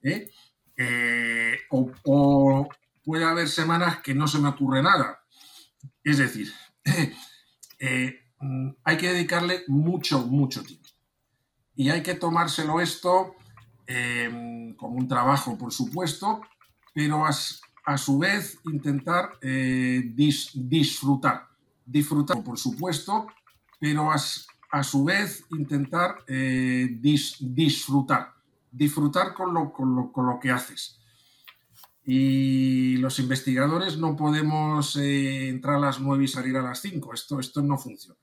¿eh? 0.00 0.30
Eh, 0.76 1.58
o, 1.70 2.68
puede 3.02 3.24
haber 3.24 3.48
semanas 3.48 4.00
que 4.00 4.14
no 4.14 4.28
se 4.28 4.38
me 4.38 4.48
ocurre 4.48 4.80
nada. 4.80 5.24
Es 6.04 6.18
decir, 6.18 6.52
Mm, 8.42 8.70
hay 8.82 8.96
que 8.96 9.12
dedicarle 9.12 9.62
mucho, 9.68 10.26
mucho 10.26 10.64
tiempo. 10.64 10.88
Y 11.76 11.90
hay 11.90 12.02
que 12.02 12.14
tomárselo 12.14 12.80
esto 12.80 13.36
em, 13.86 14.74
como 14.74 14.96
un 14.96 15.08
trabajo, 15.08 15.56
por 15.56 15.72
supuesto, 15.72 16.40
pero 16.92 17.24
a, 17.24 17.32
su 17.98 18.18
vez 18.18 18.58
intentar 18.64 19.30
eh, 19.40 20.02
disfrutar. 20.14 21.46
Disfrutar, 21.86 22.42
por 22.42 22.58
supuesto, 22.58 23.26
pero 23.80 24.10
a, 24.10 24.82
su 24.82 25.04
vez 25.04 25.44
intentar 25.50 26.16
eh, 26.26 26.88
disfrutar. 27.00 28.34
Disfrutar 28.70 29.34
con 29.34 29.54
lo, 29.54 29.72
con 29.72 30.26
lo 30.26 30.40
que 30.40 30.50
haces. 30.50 31.01
Y 32.04 32.96
los 32.96 33.18
investigadores 33.20 33.96
no 33.96 34.16
podemos 34.16 34.96
eh, 34.96 35.48
entrar 35.48 35.76
a 35.76 35.80
las 35.80 36.00
9 36.00 36.24
y 36.24 36.28
salir 36.28 36.56
a 36.56 36.62
las 36.62 36.80
5. 36.80 37.14
Esto, 37.14 37.38
esto 37.38 37.62
no 37.62 37.78
funciona. 37.78 38.18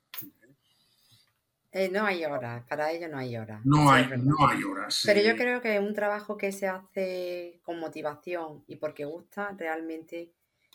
Eh, 1.72 1.90
no 1.90 2.04
hay 2.04 2.26
horas, 2.26 2.66
para 2.68 2.92
ello 2.92 3.08
no 3.10 3.20
hay 3.20 3.38
horas. 3.38 3.62
No 3.64 3.92
hay, 3.92 4.08
no 4.18 4.36
hay 4.48 4.64
horas. 4.64 5.04
Pero 5.06 5.22
yo 5.22 5.36
creo 5.36 5.62
que 5.62 5.80
un 5.80 5.94
trabajo 5.94 6.36
que 6.36 6.52
se 6.52 6.68
hace 6.68 7.60
con 7.64 7.80
motivación 7.80 8.64
y 8.66 8.78
porque 8.78 9.06
gusta, 9.06 9.56
realmente 9.56 10.34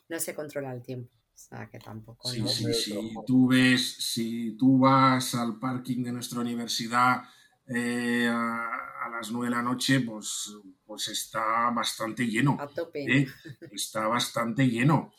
no 0.08 0.20
se 0.20 0.34
controla 0.34 0.72
el 0.72 0.82
tiempo. 0.82 1.10
O 1.12 1.36
sea, 1.36 1.68
que 1.68 1.80
tampoco. 1.80 2.28
Sí, 2.28 2.46
sí, 2.46 2.72
sí. 2.72 3.14
Tú 3.26 3.48
ves, 3.48 3.96
si 3.98 4.56
tú 4.56 4.78
vas 4.78 5.34
al 5.34 5.58
parking 5.58 6.04
de 6.04 6.12
nuestra 6.12 6.40
universidad 6.40 7.22
eh, 7.66 8.28
a, 8.30 8.68
las 9.08 9.30
9 9.30 9.46
de 9.48 9.54
la 9.54 9.62
noche, 9.62 10.00
pues, 10.00 10.52
pues 10.84 11.08
está 11.08 11.70
bastante 11.70 12.26
lleno. 12.26 12.56
A 12.60 12.66
tope. 12.66 13.04
¿eh? 13.04 13.26
Está 13.72 14.06
bastante 14.06 14.66
lleno. 14.66 15.12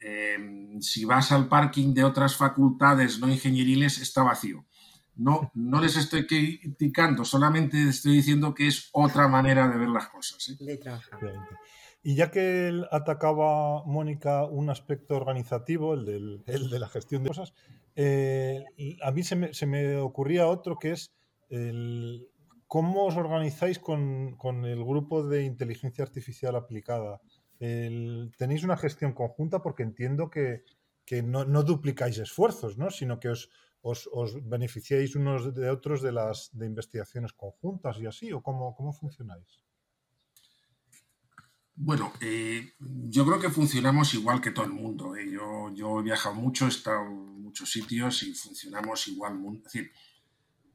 Em, 0.00 0.80
si 0.80 1.04
vas 1.04 1.30
al 1.30 1.48
parking 1.48 1.92
de 1.92 2.04
otras 2.04 2.34
facultades 2.34 3.18
no 3.18 3.28
ingenieriles, 3.28 3.98
está 3.98 4.22
vacío. 4.22 4.64
No, 5.16 5.50
no 5.54 5.80
les 5.82 5.96
estoy 5.96 6.26
criticando, 6.26 7.26
solamente 7.26 7.88
estoy 7.88 8.16
diciendo 8.16 8.54
que 8.54 8.68
es 8.68 8.88
otra 8.92 9.28
manera 9.28 9.68
de 9.68 9.76
ver 9.76 9.90
las 9.90 10.08
cosas. 10.08 10.48
¿eh? 10.48 10.80
Y 12.02 12.14
ya 12.14 12.30
que 12.30 12.82
atacaba, 12.90 13.84
Mónica, 13.84 14.44
un 14.44 14.70
aspecto 14.70 15.16
organizativo, 15.16 15.92
el, 15.92 16.42
de 16.46 16.78
la 16.78 16.88
gestión 16.88 17.22
de 17.22 17.28
cosas, 17.28 17.52
eh, 17.94 18.64
a 19.02 19.10
mí 19.10 19.22
se 19.22 19.66
me, 19.66 19.96
ocurría 19.98 20.46
otro 20.46 20.78
que 20.78 20.92
es 20.92 21.12
el, 21.50 22.26
cómo 22.70 23.06
os 23.06 23.16
organizáis 23.16 23.80
con, 23.80 24.38
el 24.64 24.84
grupo 24.84 25.26
de 25.26 25.42
inteligencia 25.42 26.04
artificial 26.04 26.54
aplicada. 26.54 27.20
¿Tenéis 27.58 28.62
una 28.62 28.76
gestión 28.76 29.12
conjunta? 29.12 29.60
Porque 29.60 29.82
entiendo 29.82 30.30
que, 30.30 30.62
no, 31.24 31.44
no, 31.44 31.64
duplicáis 31.64 32.18
esfuerzos, 32.18 32.78
¿no? 32.78 32.88
sino 32.90 33.18
que 33.18 33.30
os, 33.30 33.50
os, 33.82 34.30
beneficiáis 34.48 35.16
unos 35.16 35.52
de 35.52 35.68
otros 35.68 36.00
de 36.00 36.12
las 36.12 36.50
de 36.52 36.66
investigaciones 36.66 37.32
conjuntas 37.32 37.98
y 37.98 38.06
así, 38.06 38.32
o 38.32 38.40
cómo, 38.40 38.72
cómo 38.76 38.92
funcionáis? 38.92 39.64
Bueno, 41.74 42.12
eh, 42.20 42.74
yo 42.78 43.26
creo 43.26 43.40
que 43.40 43.50
funcionamos 43.50 44.14
igual 44.14 44.40
que 44.40 44.52
todo 44.52 44.66
el 44.66 44.72
mundo. 44.72 45.16
¿eh? 45.16 45.28
Yo, 45.28 45.74
yo, 45.74 45.98
he 45.98 46.04
viajado 46.04 46.36
mucho, 46.36 46.66
he 46.66 46.68
estado 46.68 47.04
en 47.04 47.42
muchos 47.42 47.68
sitios 47.68 48.22
y 48.22 48.32
funcionamos 48.32 49.08
igual. 49.08 49.40
Es 49.56 49.64
decir, 49.64 49.90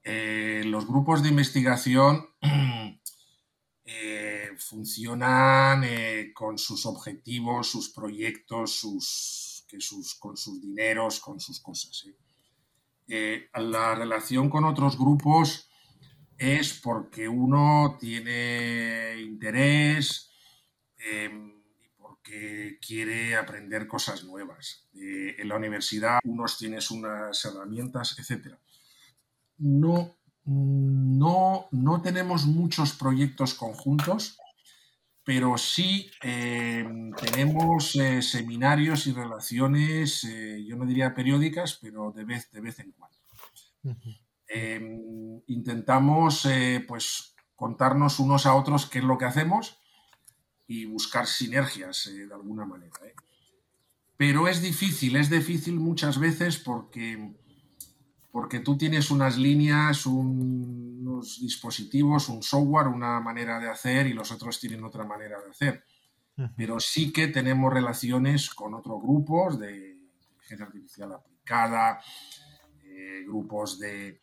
eh, 0.05 0.63
los 0.65 0.87
grupos 0.87 1.21
de 1.21 1.29
investigación 1.29 2.29
funcionan 4.57 5.83
con 6.33 6.57
sus 6.57 6.85
objetivos, 6.85 7.69
sus 7.69 7.89
proyectos, 7.89 8.79
sus, 8.79 9.65
que 9.67 9.81
sus, 9.81 10.15
con 10.15 10.37
sus 10.37 10.61
dineros, 10.61 11.19
con 11.19 11.39
sus 11.39 11.59
cosas. 11.59 12.05
Eh, 13.07 13.49
la 13.53 13.93
relación 13.95 14.49
con 14.49 14.65
otros 14.65 14.97
grupos 14.97 15.69
es 16.37 16.73
porque 16.73 17.27
uno 17.27 17.97
tiene 17.99 19.15
interés 19.21 20.31
em, 20.97 21.53
porque 21.97 22.77
quiere 22.85 23.35
aprender 23.35 23.87
cosas 23.87 24.23
nuevas. 24.23 24.87
Eh, 24.95 25.35
en 25.37 25.47
la 25.47 25.55
universidad 25.55 26.19
unos 26.23 26.57
tienes 26.57 26.89
unas 26.91 27.43
herramientas, 27.45 28.17
etc. 28.17 28.55
No, 29.57 30.15
no, 30.45 31.67
no 31.71 32.01
tenemos 32.01 32.45
muchos 32.45 32.93
proyectos 32.93 33.53
conjuntos 33.53 34.37
pero 35.25 35.57
sí 35.57 36.09
em, 36.21 37.11
tenemos 37.13 37.95
eh, 37.95 38.21
seminarios 38.21 39.07
y 39.07 39.11
relaciones, 39.11 40.23
eh, 40.23 40.63
yo 40.63 40.75
no 40.77 40.85
diría 40.85 41.15
periódicas, 41.15 41.79
pero 41.81 42.11
de 42.11 42.23
vez, 42.23 42.51
de 42.51 42.61
vez 42.61 42.79
en 42.79 42.91
cuando. 42.91 43.17
Intentamos 45.47 46.45
eh, 46.45 46.85
pues 46.87 47.35
contarnos 47.55 48.19
unos 48.19 48.45
a 48.45 48.53
otros 48.53 48.85
qué 48.85 48.99
es 48.99 49.03
lo 49.03 49.17
que 49.17 49.25
hacemos 49.25 49.79
y 50.67 50.85
buscar 50.85 51.25
sinergias 51.25 52.09
de 52.13 52.31
alguna 52.31 52.65
manera. 52.65 52.93
Pero 54.17 54.47
es 54.47 54.61
difícil, 54.61 55.15
es 55.15 55.31
difícil 55.31 55.79
muchas 55.79 56.19
veces 56.19 56.57
porque 56.57 57.35
porque 58.35 58.59
tú 58.59 58.77
tienes 58.77 59.11
unas 59.11 59.37
líneas, 59.37 60.05
unos 60.05 61.39
dispositivos, 61.39 62.27
un 62.27 62.43
software, 62.43 62.87
una 62.87 63.21
manera 63.21 63.61
de 63.61 63.69
hacer 63.69 64.07
y 64.07 64.13
los 64.13 64.29
otros 64.29 64.59
tienen 64.59 64.83
otra 64.83 65.05
manera 65.05 65.39
de 65.41 65.51
hacer. 65.51 65.85
Pero 66.57 66.77
sí 66.81 67.13
que 67.13 67.29
tenemos 67.29 67.71
relaciones 67.71 68.49
con 68.49 68.73
otros 68.73 69.01
grupos 69.01 69.57
de 69.57 69.93
inteligencia 69.93 70.65
artificial 70.65 71.13
aplicada, 71.13 72.01
eh, 72.83 73.23
grupos 73.25 73.79
de, 73.79 74.19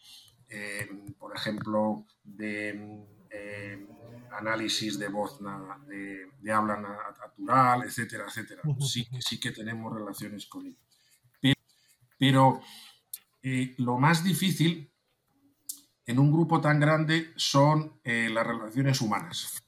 eh, 0.46 0.90
por 1.18 1.34
ejemplo, 1.34 2.04
de 2.22 3.06
eh, 3.30 3.86
análisis 4.38 4.98
de 4.98 5.08
voz, 5.08 5.38
de, 5.88 6.52
habla 6.52 6.76
natural, 6.76 7.84
etcétera, 7.84 8.26
etcétera. 8.28 8.60
Sí, 8.78 9.08
sí 9.20 9.40
que 9.40 9.52
tenemos 9.52 9.90
relaciones 9.90 10.44
con 10.44 10.66
ellos. 10.66 11.56
pero 12.18 12.60
eh, 13.42 13.74
lo 13.78 13.98
más 13.98 14.24
difícil 14.24 14.90
en 16.06 16.18
un 16.18 16.32
grupo 16.32 16.60
tan 16.60 16.80
grande 16.80 17.32
son 17.36 18.00
eh, 18.04 18.28
las 18.32 18.46
relaciones 18.46 19.00
humanas. 19.00 19.62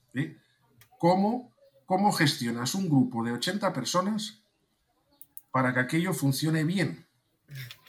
¿Cómo, 0.99 2.13
gestionas 2.13 2.75
un 2.75 2.89
grupo 2.89 3.23
de 3.25 3.33
80 3.33 3.73
personas 3.73 4.43
para 5.51 5.75
que 5.75 5.81
aquello 5.81 6.15
funcione 6.15 6.65
bien? 6.65 7.07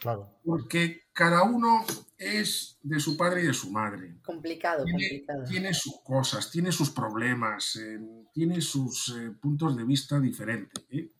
Claro. 0.00 0.28
Porque 0.44 1.06
cada 1.12 1.42
uno 1.42 1.84
es 2.18 2.78
de 2.82 3.00
su 3.00 3.16
padre 3.16 3.42
y 3.42 3.46
de 3.46 3.54
su 3.54 3.70
madre. 3.70 4.16
Complicado, 4.22 4.84
Tiene, 4.84 4.98
complicado. 4.98 5.44
tiene 5.44 5.74
sus 5.74 6.00
cosas, 6.02 6.50
tiene 6.50 6.72
sus 6.72 6.90
problemas, 6.90 7.76
eh, 7.76 7.98
tiene 8.32 8.60
sus 8.60 9.14
eh, 9.16 9.30
puntos 9.30 9.74
de 9.74 9.84
vista 9.84 10.20
diferentes. 10.20 10.84
¿eh? 10.90 11.10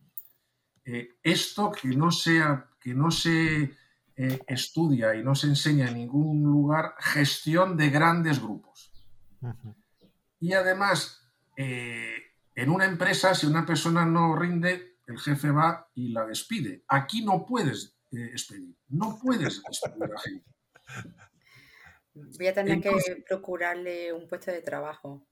Eh, 0.85 1.17
esto 1.23 1.73
que 1.73 1.89
no, 1.89 2.11
sea, 2.11 2.69
que 2.79 2.93
no 2.93 3.11
se 3.11 3.75
eh, 4.17 4.41
estudia 4.47 5.15
y 5.15 5.23
no 5.23 5.35
se 5.35 5.47
enseña 5.47 5.89
en 5.89 5.95
ningún 5.95 6.43
lugar, 6.43 6.95
gestión 6.99 7.77
de 7.77 7.91
grandes 7.91 8.41
grupos. 8.41 8.93
Y 10.41 10.55
además, 10.55 11.29
eh, 11.57 12.15
en 12.55 12.71
una 12.71 12.87
empresa, 12.87 13.35
si 13.35 13.47
una 13.47 13.67
persona 13.67 14.07
no 14.07 14.35
rinde, 14.35 14.97
el 15.07 15.19
jefe 15.19 15.51
va 15.51 15.91
y 15.95 16.09
la 16.09 16.27
despide. 16.27 16.83
Aquí 16.89 17.25
no 17.25 17.45
puedes 17.45 17.99
eh, 18.11 18.31
despedir, 18.33 18.75
no 18.89 19.19
puedes 19.23 19.63
despedir 19.63 20.05
a 20.05 20.09
la 20.09 20.19
gente. 20.19 20.51
Voy 22.15 22.47
a 22.47 22.55
tener 22.55 22.81
que 22.81 23.25
procurarle 23.29 24.11
un 24.15 24.27
puesto 24.27 24.51
de 24.51 24.63
trabajo. 24.63 25.29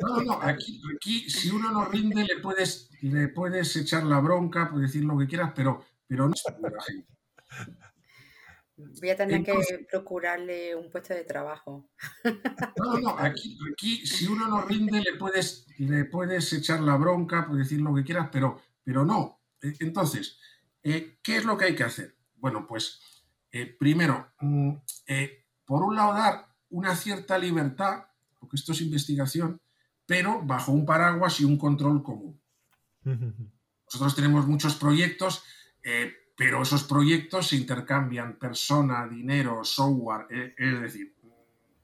No, 0.00 0.22
no, 0.22 0.42
aquí, 0.42 0.82
aquí 0.96 1.30
si 1.30 1.50
uno 1.50 1.70
no 1.70 1.84
rinde 1.84 2.24
le 2.24 2.40
puedes, 2.40 2.90
le 3.02 3.28
puedes 3.28 3.76
echar 3.76 4.02
la 4.02 4.18
bronca, 4.18 4.68
puedes 4.68 4.90
decir 4.90 5.04
lo 5.04 5.16
que 5.16 5.28
quieras, 5.28 5.52
pero, 5.54 5.84
pero 6.08 6.26
no 6.26 6.34
a 6.34 6.70
la 6.70 6.82
gente. 6.82 7.08
Voy 8.76 9.10
a 9.10 9.16
tener 9.16 9.42
que 9.44 9.86
procurarle 9.90 10.74
un 10.74 10.90
puesto 10.90 11.14
de 11.14 11.24
trabajo. 11.24 11.90
No, 12.76 12.98
no, 12.98 13.18
aquí, 13.18 13.58
aquí 13.72 14.06
si 14.06 14.26
uno 14.26 14.48
no 14.48 14.62
rinde 14.62 15.00
le 15.00 15.14
puedes, 15.14 15.66
le 15.78 16.04
puedes 16.06 16.52
echar 16.52 16.80
la 16.80 16.96
bronca, 16.96 17.46
puedes 17.46 17.68
decir 17.68 17.82
lo 17.82 17.94
que 17.94 18.04
quieras, 18.04 18.28
pero, 18.32 18.60
pero 18.82 19.04
no. 19.04 19.40
Eh, 19.60 19.74
Entonces, 19.80 20.38
eh, 20.82 21.18
¿qué 21.22 21.36
es 21.36 21.44
lo 21.44 21.56
que 21.56 21.66
hay 21.66 21.74
que 21.74 21.84
hacer? 21.84 22.16
Bueno, 22.36 22.66
pues 22.66 23.00
eh, 23.52 23.66
primero, 23.66 24.32
mm, 24.40 24.72
eh, 25.06 25.44
por 25.66 25.82
un 25.82 25.94
lado 25.94 26.14
dar 26.14 26.48
una 26.70 26.96
cierta 26.96 27.36
libertad, 27.36 28.06
porque 28.40 28.56
esto 28.56 28.72
es 28.72 28.80
investigación, 28.80 29.60
pero 30.06 30.42
bajo 30.42 30.72
un 30.72 30.86
paraguas 30.86 31.38
y 31.40 31.44
un 31.44 31.58
control 31.58 32.02
común. 32.02 32.40
Nosotros 33.84 34.16
tenemos 34.16 34.46
muchos 34.46 34.74
proyectos, 34.76 35.44
eh, 35.82 36.14
pero 36.42 36.62
esos 36.62 36.82
proyectos 36.82 37.46
se 37.46 37.56
intercambian 37.56 38.36
persona, 38.36 39.06
dinero, 39.06 39.62
software, 39.62 40.26
eh, 40.28 40.54
es 40.58 40.80
decir, 40.80 41.14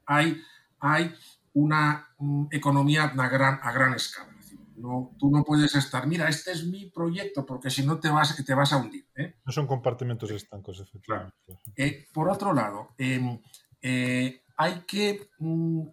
hay, 0.05 0.41
hay 0.81 1.15
una 1.53 2.09
mm, 2.17 2.47
economía 2.51 3.05
a 3.05 3.29
gran, 3.29 3.59
a 3.63 3.71
gran 3.71 3.93
escala. 3.93 4.29
Es 4.37 4.49
decir, 4.49 4.59
no, 4.75 5.15
tú 5.17 5.31
no 5.31 5.45
puedes 5.45 5.73
estar, 5.75 6.05
mira, 6.07 6.27
este 6.27 6.51
es 6.51 6.65
mi 6.65 6.87
proyecto, 6.87 7.45
porque 7.45 7.69
si 7.69 7.85
no 7.85 8.01
te 8.01 8.09
vas, 8.09 8.35
te 8.43 8.53
vas 8.53 8.73
a 8.73 8.77
hundir. 8.77 9.07
¿eh? 9.15 9.35
No 9.45 9.53
son 9.53 9.65
compartimentos 9.65 10.29
estancos, 10.31 10.81
efectivamente. 10.81 11.37
Eh, 11.77 12.05
por 12.11 12.27
otro 12.27 12.53
lado, 12.53 12.95
eh, 12.97 14.41
hay 14.57 14.73
que 14.85 15.29
mm, 15.37 15.83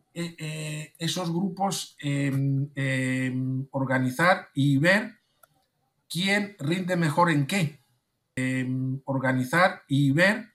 esos 0.98 1.30
grupos 1.30 1.96
eh, 2.02 2.32
eh, 2.74 3.32
organizar 3.70 4.48
y 4.54 4.78
ver 4.78 5.12
quién 6.08 6.56
rinde 6.58 6.96
mejor 6.96 7.30
en 7.30 7.46
qué. 7.46 7.85
Eh, 8.36 8.68
organizar 9.06 9.82
y 9.88 10.10
ver 10.12 10.52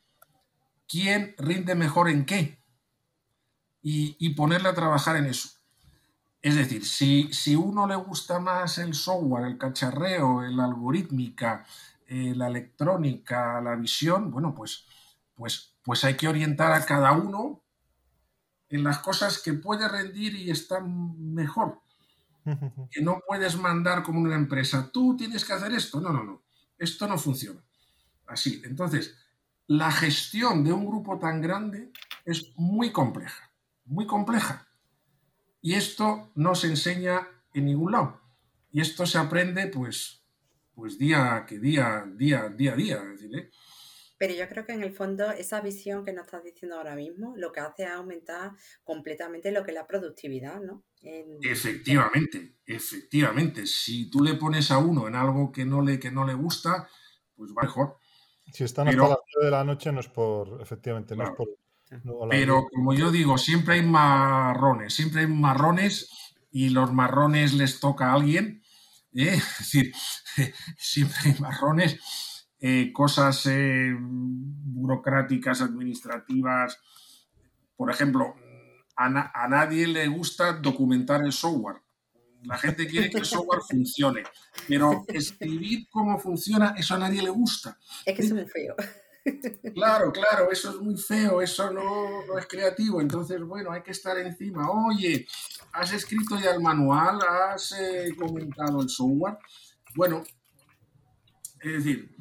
quién 0.87 1.35
rinde 1.37 1.75
mejor 1.75 2.09
en 2.09 2.25
qué. 2.25 2.59
Y, 3.81 4.15
y 4.19 4.35
ponerle 4.35 4.69
a 4.69 4.75
trabajar 4.75 5.15
en 5.15 5.25
eso. 5.25 5.49
Es 6.41 6.55
decir, 6.55 6.85
si, 6.85 7.31
si 7.33 7.55
uno 7.55 7.85
le 7.87 7.95
gusta 7.95 8.39
más 8.39 8.79
el 8.79 8.95
software, 8.95 9.45
el 9.45 9.57
cacharreo, 9.57 10.41
la 10.41 10.65
algorítmica, 10.65 11.65
eh, 12.07 12.33
la 12.35 12.47
electrónica, 12.47 13.61
la 13.61 13.75
visión, 13.75 14.31
bueno, 14.31 14.55
pues, 14.55 14.85
pues, 15.35 15.75
pues 15.83 16.03
hay 16.03 16.15
que 16.15 16.27
orientar 16.27 16.71
a 16.73 16.85
cada 16.85 17.11
uno 17.11 17.63
en 18.69 18.83
las 18.83 18.99
cosas 18.99 19.41
que 19.41 19.53
puede 19.53 19.87
rendir 19.87 20.35
y 20.35 20.49
están 20.49 21.33
mejor. 21.33 21.81
Que 22.91 23.01
no 23.01 23.21
puedes 23.27 23.55
mandar 23.57 24.01
como 24.03 24.19
una 24.19 24.35
empresa, 24.35 24.89
tú 24.91 25.15
tienes 25.15 25.45
que 25.45 25.53
hacer 25.53 25.71
esto. 25.73 26.01
No, 26.01 26.11
no, 26.11 26.23
no. 26.23 26.43
Esto 26.77 27.07
no 27.07 27.17
funciona. 27.17 27.63
Así. 28.31 28.61
Entonces, 28.65 29.15
la 29.67 29.91
gestión 29.91 30.63
de 30.63 30.71
un 30.73 30.85
grupo 30.85 31.19
tan 31.19 31.41
grande 31.41 31.91
es 32.25 32.51
muy 32.55 32.91
compleja. 32.91 33.51
Muy 33.85 34.05
compleja. 34.05 34.67
Y 35.61 35.73
esto 35.75 36.31
no 36.35 36.55
se 36.55 36.67
enseña 36.67 37.27
en 37.53 37.65
ningún 37.65 37.91
lado. 37.91 38.21
Y 38.71 38.81
esto 38.81 39.05
se 39.05 39.17
aprende, 39.17 39.67
pues, 39.67 40.23
pues 40.73 40.97
día 40.97 41.45
que 41.47 41.59
día, 41.59 42.05
día, 42.15 42.49
día 42.49 42.73
a 42.73 42.75
día. 42.75 42.95
Es 43.13 43.21
decir, 43.21 43.35
¿eh? 43.37 43.49
Pero 44.17 44.33
yo 44.35 44.47
creo 44.47 44.65
que 44.65 44.73
en 44.73 44.83
el 44.83 44.93
fondo 44.93 45.31
esa 45.31 45.61
visión 45.61 46.05
que 46.05 46.13
nos 46.13 46.25
estás 46.25 46.43
diciendo 46.43 46.77
ahora 46.77 46.95
mismo 46.95 47.33
lo 47.37 47.51
que 47.51 47.59
hace 47.59 47.83
es 47.83 47.89
aumentar 47.89 48.51
completamente 48.83 49.51
lo 49.51 49.63
que 49.63 49.71
es 49.71 49.75
la 49.75 49.87
productividad, 49.87 50.61
¿no? 50.61 50.85
En- 51.01 51.39
Efectivamente, 51.41 52.57
efectivamente. 52.65 53.65
Si 53.65 54.11
tú 54.11 54.23
le 54.23 54.35
pones 54.35 54.69
a 54.69 54.77
uno 54.77 55.07
en 55.07 55.15
algo 55.15 55.51
que 55.51 55.65
no 55.65 55.81
le, 55.81 55.99
que 55.99 56.11
no 56.11 56.25
le 56.25 56.35
gusta, 56.35 56.87
pues 57.35 57.51
va 57.51 57.63
mejor. 57.63 57.97
Si 58.51 58.63
están 58.63 58.85
Pero- 58.87 59.03
hasta 59.03 59.15
las 59.15 59.23
9 59.35 59.45
de 59.45 59.51
la 59.51 59.63
noche 59.63 59.91
no 59.91 59.99
es 59.99 60.07
por, 60.07 60.61
efectivamente, 60.61 61.15
no 61.15 61.23
es 61.23 61.29
por... 61.31 61.47
no, 62.03 62.27
Pero 62.29 62.67
como 62.73 62.93
yo 62.93 63.11
digo, 63.11 63.37
siempre 63.37 63.75
hay 63.75 63.83
marrones, 63.83 64.93
siempre 64.93 65.21
hay 65.21 65.27
marrones 65.27 66.09
y 66.51 66.69
los 66.69 66.91
marrones 66.93 67.53
les 67.53 67.79
toca 67.79 68.11
a 68.11 68.13
alguien. 68.13 68.61
¿eh? 69.13 69.35
Es 69.41 69.57
decir, 69.59 69.93
siempre 70.77 71.17
hay 71.25 71.35
marrones, 71.39 71.99
eh, 72.59 72.91
cosas 72.93 73.45
eh, 73.47 73.93
burocráticas, 73.97 75.61
administrativas. 75.61 76.79
Por 77.75 77.89
ejemplo, 77.91 78.35
a, 78.95 79.09
na- 79.09 79.31
a 79.33 79.47
nadie 79.47 79.87
le 79.87 80.07
gusta 80.07 80.53
documentar 80.53 81.21
el 81.23 81.31
software. 81.31 81.80
La 82.43 82.57
gente 82.57 82.87
quiere 82.87 83.09
que 83.09 83.19
el 83.19 83.25
software 83.25 83.61
funcione, 83.61 84.23
pero 84.67 85.05
escribir 85.07 85.87
cómo 85.89 86.19
funciona, 86.19 86.73
eso 86.77 86.95
a 86.95 86.99
nadie 86.99 87.21
le 87.21 87.29
gusta. 87.29 87.77
Es 88.05 88.15
que 88.15 88.21
es 88.21 88.33
muy 88.33 88.45
feo. 88.45 88.75
Claro, 89.75 90.11
claro, 90.11 90.51
eso 90.51 90.71
es 90.71 90.77
muy 90.77 90.97
feo, 90.97 91.41
eso 91.41 91.71
no, 91.71 92.25
no 92.25 92.37
es 92.39 92.47
creativo. 92.47 93.01
Entonces, 93.01 93.39
bueno, 93.41 93.71
hay 93.71 93.83
que 93.83 93.91
estar 93.91 94.17
encima. 94.17 94.69
Oye, 94.71 95.27
¿has 95.73 95.93
escrito 95.93 96.39
ya 96.39 96.51
el 96.51 96.61
manual? 96.61 97.19
¿Has 97.21 97.73
eh, 97.73 98.15
comentado 98.17 98.81
el 98.81 98.89
software? 98.89 99.37
Bueno, 99.95 100.23
es 101.61 101.71
decir, 101.71 102.15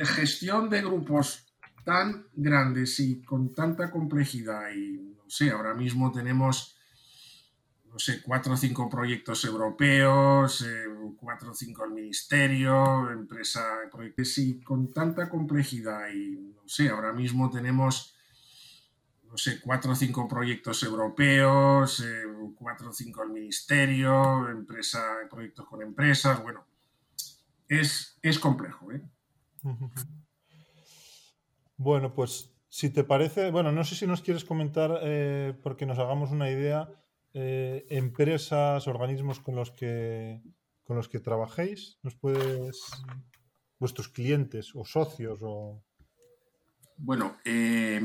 eh, 0.00 0.04
gestión 0.04 0.68
de 0.68 0.82
grupos 0.82 1.46
tan 1.84 2.26
grandes 2.34 3.00
y 3.00 3.22
con 3.22 3.54
tanta 3.54 3.90
complejidad 3.90 4.70
y 4.74 5.14
no 5.16 5.30
sé, 5.30 5.50
ahora 5.50 5.72
mismo 5.72 6.12
tenemos 6.12 6.75
no 7.96 8.00
sé, 8.00 8.20
cuatro 8.20 8.52
o 8.52 8.56
cinco 8.58 8.90
proyectos 8.90 9.42
europeos, 9.46 10.60
eh, 10.60 10.84
cuatro 11.16 11.52
o 11.52 11.54
cinco 11.54 11.82
al 11.82 11.92
ministerio, 11.92 13.10
empresa, 13.10 13.88
proyectos 13.90 14.38
con 14.66 14.92
tanta 14.92 15.30
complejidad 15.30 16.10
y 16.12 16.52
no 16.54 16.68
sé, 16.68 16.90
ahora 16.90 17.14
mismo 17.14 17.48
tenemos 17.48 18.14
no 19.24 19.38
sé, 19.38 19.62
cuatro 19.62 19.92
o 19.92 19.94
cinco 19.94 20.28
proyectos 20.28 20.82
europeos, 20.82 22.00
eh, 22.00 22.24
cuatro 22.58 22.90
o 22.90 22.92
cinco 22.92 23.22
al 23.22 23.30
ministerio, 23.30 24.46
empresa, 24.50 25.00
proyectos 25.30 25.66
con 25.66 25.80
empresas, 25.80 26.42
bueno, 26.42 26.66
es, 27.66 28.18
es 28.20 28.38
complejo, 28.38 28.92
¿eh? 28.92 29.00
Bueno, 31.78 32.12
pues 32.12 32.52
si 32.68 32.90
te 32.90 33.04
parece, 33.04 33.50
bueno, 33.50 33.72
no 33.72 33.84
sé 33.84 33.94
si 33.94 34.06
nos 34.06 34.20
quieres 34.20 34.44
comentar, 34.44 35.00
porque 35.62 35.86
nos 35.86 35.98
hagamos 35.98 36.30
una 36.30 36.50
idea, 36.50 36.90
eh, 37.36 37.86
empresas, 37.90 38.88
organismos 38.88 39.40
con 39.40 39.54
los 39.56 39.70
que 39.72 40.42
con 40.84 40.96
los 40.96 41.08
que 41.08 41.20
trabajéis, 41.20 41.98
nos 42.04 42.14
puedes 42.16 42.80
vuestros 43.80 44.08
clientes 44.08 44.72
o 44.74 44.84
socios 44.84 45.40
o 45.42 45.84
Bueno, 46.98 47.36
eh, 47.44 48.00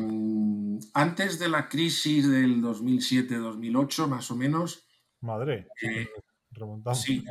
antes 0.94 1.40
de 1.40 1.48
la 1.50 1.70
crisis 1.70 2.30
del 2.30 2.62
2007-2008, 2.62 4.08
más 4.08 4.30
o 4.32 4.36
menos, 4.36 4.86
madre, 5.22 5.68
Eh, 5.82 6.08
remontamos. 6.52 7.06
sí, 7.06 7.24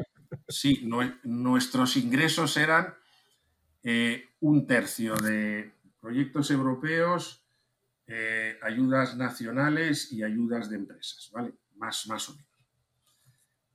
sí, 0.49 0.83
nue- 0.85 1.19
nuestros 1.25 1.97
ingresos 1.97 2.57
eran 2.57 2.95
eh, 3.83 4.25
un 4.41 4.67
tercio 4.67 5.17
de 5.17 5.73
proyectos 6.01 6.51
europeos, 6.51 7.45
ayudas 8.63 9.17
nacionales 9.17 10.13
y 10.13 10.23
ayudas 10.25 10.69
de 10.69 10.77
empresas, 10.77 11.31
¿vale? 11.33 11.53
Más, 11.81 12.07
más 12.07 12.29
o 12.29 12.33
menos. 12.35 12.51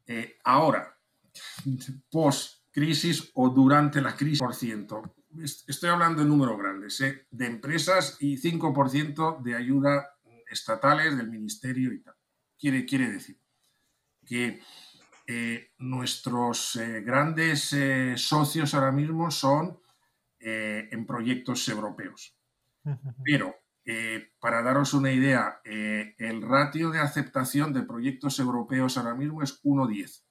Eh, 0.07 0.37
ahora, 0.43 0.97
post 2.11 2.63
crisis 2.71 3.31
o 3.33 3.49
durante 3.49 4.01
la 4.01 4.15
crisis, 4.15 4.39
por 4.39 4.53
ciento. 4.53 5.15
Es- 5.41 5.63
Estoy 5.67 5.89
hablando 5.89 6.21
de 6.21 6.27
números 6.29 6.57
grandes, 6.57 7.01
¿eh? 7.01 7.27
de 7.31 7.45
empresas 7.47 8.17
y 8.19 8.37
5% 8.37 9.41
de 9.43 9.55
ayuda 9.55 10.11
estatales 10.49 11.17
del 11.17 11.29
ministerio 11.29 11.91
y 11.91 12.01
tal. 12.01 12.15
Quiere, 12.57 12.85
quiere 12.85 13.09
decir 13.11 13.37
que 14.25 14.61
eh, 15.27 15.71
nuestros 15.79 16.75
eh, 16.75 17.01
grandes 17.01 17.75
socios 18.17 18.73
ahora 18.73 18.91
mismo 18.91 19.31
son 19.31 19.79
en 20.39 21.05
proyectos 21.07 21.67
europeos. 21.69 22.37
Pero 23.23 23.55
eh, 23.85 24.31
para 24.39 24.63
daros 24.63 24.93
una 24.93 25.11
idea, 25.11 25.61
el 25.63 26.41
ratio 26.41 26.89
de 26.89 26.99
aceptación 26.99 27.71
de 27.71 27.83
proyectos 27.83 28.39
europeos 28.39 28.97
ahora 28.97 29.15
mismo 29.15 29.43
es 29.43 29.61
1-10. 29.63 30.23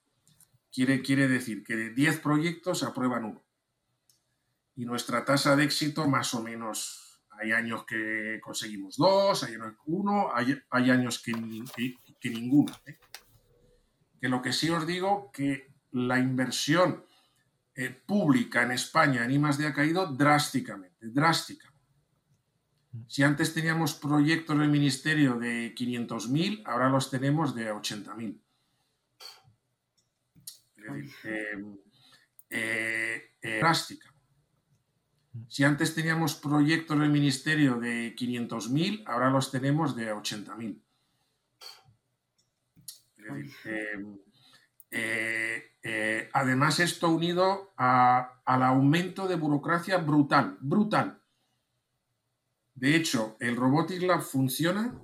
Quiere, 0.73 1.03
quiere 1.03 1.29
decir 1.29 1.63
que 1.63 1.77
de 1.77 1.91
10 1.91 2.19
proyectos 2.21 2.83
aprueban 2.83 3.25
uno. 3.25 3.45
Y 4.77 4.85
nuestra 4.85 5.25
tasa 5.25 5.55
de 5.55 5.65
éxito 5.65 6.09
más 6.09 6.35
o 6.35 6.43
menos, 6.43 7.23
hay 7.31 7.53
años 7.53 7.85
que 7.85 8.41
conseguimos 8.43 8.97
dos, 8.97 9.45
hay 9.45 9.55
años 9.55 9.75
que 9.75 9.83
uno, 9.87 10.31
hay, 10.35 10.91
años 10.91 11.23
que, 11.23 11.33
que, 12.21 12.31
ninguno. 12.31 12.73
Que 14.21 14.29
lo 14.29 14.43
que 14.43 14.53
sí 14.53 14.71
os 14.71 14.85
digo 14.85 15.31
que 15.33 15.69
la 15.93 16.19
inversión 16.19 17.05
eh, 17.77 17.91
pública 17.91 18.63
en 18.63 18.73
España 18.73 19.25
en 19.25 19.31
I+D 19.31 19.67
ha 19.67 19.73
caído 19.73 20.07
drásticamente, 20.07 21.07
drásticamente. 21.09 21.74
Si 23.09 23.23
antes 23.23 23.53
teníamos 23.53 23.95
proyectos 23.95 24.57
del 24.59 24.69
ministerio 24.69 25.35
de 25.35 25.75
500.000, 25.75 26.63
ahora 26.65 26.89
los 26.89 27.11
tenemos 27.11 27.55
de 27.55 27.73
80.000. 27.73 28.41
Eh, 31.25 31.65
eh, 32.51 33.31
eh, 33.43 33.59
drástica. 33.59 34.13
Si 35.49 35.65
antes 35.65 35.95
teníamos 35.95 36.37
proyectos 36.37 36.99
del 36.99 37.11
ministerio 37.11 37.81
de 37.81 38.15
500.000, 38.15 39.03
ahora 39.07 39.31
los 39.31 39.51
tenemos 39.51 39.97
de 39.97 40.13
80.000. 40.15 40.81
además, 46.33 46.79
esto 46.79 47.09
unido 47.09 47.73
al 47.77 48.63
aumento 48.63 49.27
de 49.27 49.35
burocracia 49.35 49.99
brutal, 49.99 50.59
brutal. 50.61 51.24
De 52.85 52.95
hecho, 52.95 53.39
el 53.41 53.57
Robotics 53.57 54.03
Lab 54.03 54.21
funciona 54.21 54.95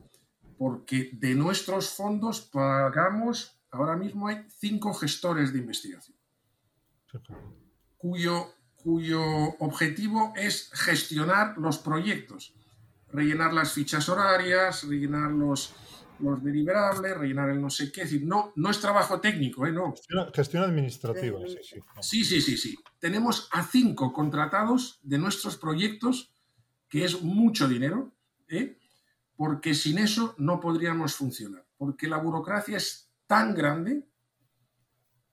porque 0.58 1.08
de 1.14 1.34
nuestros 1.34 1.88
fondos 1.88 2.42
pagamos, 2.42 3.58
ahora 3.70 3.96
mismo 3.96 4.28
hay 4.28 4.44
cinco 4.50 4.92
gestores 4.92 5.50
de 5.54 5.60
investigación, 5.60 6.14
cuyo, 7.96 8.52
cuyo 8.74 9.22
objetivo 9.60 10.34
es 10.36 10.70
gestionar 10.74 11.56
los 11.56 11.78
proyectos, 11.78 12.52
rellenar 13.10 13.54
las 13.54 13.72
fichas 13.72 14.10
horarias, 14.10 14.86
rellenar 14.86 15.30
los, 15.30 15.72
los 16.18 16.44
deliberables, 16.44 17.16
rellenar 17.16 17.48
el 17.48 17.62
no 17.62 17.70
sé 17.70 17.90
qué. 17.90 18.02
Es 18.02 18.10
decir, 18.10 18.28
no, 18.28 18.52
no 18.56 18.68
es 18.68 18.78
trabajo 18.78 19.22
técnico, 19.22 19.66
¿eh? 19.66 19.72
No. 19.72 19.94
Gestión, 20.34 20.64
administrativa, 20.64 21.38
sí 21.46 21.56
sí. 21.62 21.80
sí, 22.02 22.24
sí, 22.24 22.40
sí, 22.42 22.56
sí. 22.58 22.78
Tenemos 22.98 23.48
a 23.52 23.64
cinco 23.64 24.12
contratados 24.12 25.00
de 25.02 25.16
nuestros 25.16 25.56
proyectos 25.56 26.34
que 26.90 27.04
es 27.04 27.22
mucho 27.22 27.68
dinero, 27.68 28.12
¿eh? 28.48 28.76
porque 29.36 29.72
sin 29.72 29.98
eso 29.98 30.34
no 30.36 30.60
podríamos 30.60 31.14
funcionar, 31.14 31.64
porque 31.78 32.08
la 32.08 32.18
burocracia 32.18 32.76
es 32.76 33.10
tan 33.26 33.54
grande 33.54 34.06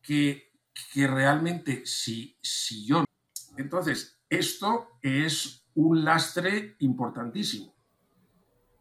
que, 0.02 0.54
que 0.94 1.08
realmente 1.08 1.86
si, 1.86 2.38
si 2.42 2.86
yo... 2.86 3.04
Entonces, 3.58 4.22
esto 4.30 5.00
es 5.02 5.68
un 5.74 6.06
lastre 6.06 6.76
importantísimo. 6.80 7.76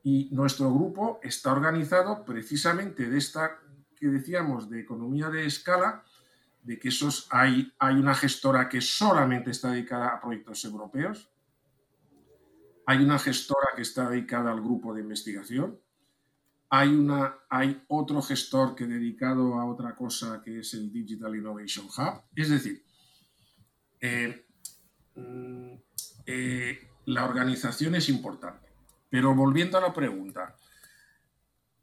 Y 0.04 0.28
nuestro 0.30 0.72
grupo 0.72 1.18
está 1.22 1.52
organizado 1.52 2.24
precisamente 2.24 3.08
de 3.08 3.18
esta 3.18 3.58
que 3.96 4.08
decíamos 4.08 4.68
de 4.68 4.80
economía 4.80 5.30
de 5.30 5.46
escala, 5.46 6.04
de 6.62 6.78
que 6.78 6.88
esos 6.88 7.26
hay, 7.30 7.72
hay 7.78 7.94
una 7.94 8.14
gestora 8.14 8.68
que 8.68 8.80
solamente 8.80 9.50
está 9.50 9.70
dedicada 9.70 10.08
a 10.08 10.20
proyectos 10.20 10.64
europeos, 10.64 11.30
hay 12.86 12.98
una 12.98 13.18
gestora 13.18 13.70
que 13.74 13.82
está 13.82 14.08
dedicada 14.08 14.52
al 14.52 14.60
grupo 14.60 14.94
de 14.94 15.00
investigación. 15.02 15.78
Hay, 16.70 16.88
una, 16.88 17.34
hay 17.48 17.82
otro 17.88 18.22
gestor 18.22 18.76
que 18.76 18.86
dedicado 18.86 19.54
a 19.54 19.66
otra 19.66 19.96
cosa 19.96 20.40
que 20.42 20.60
es 20.60 20.72
el 20.74 20.92
Digital 20.92 21.34
Innovation 21.34 21.86
Hub. 21.86 22.22
Es 22.34 22.48
decir, 22.48 22.84
eh, 24.00 24.46
mm, 25.16 25.72
eh, 26.26 26.88
la 27.06 27.24
organización 27.24 27.96
es 27.96 28.08
importante. 28.08 28.68
Pero 29.10 29.34
volviendo 29.34 29.78
a 29.78 29.80
la 29.80 29.92
pregunta, 29.92 30.56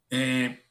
eh, 0.10 0.68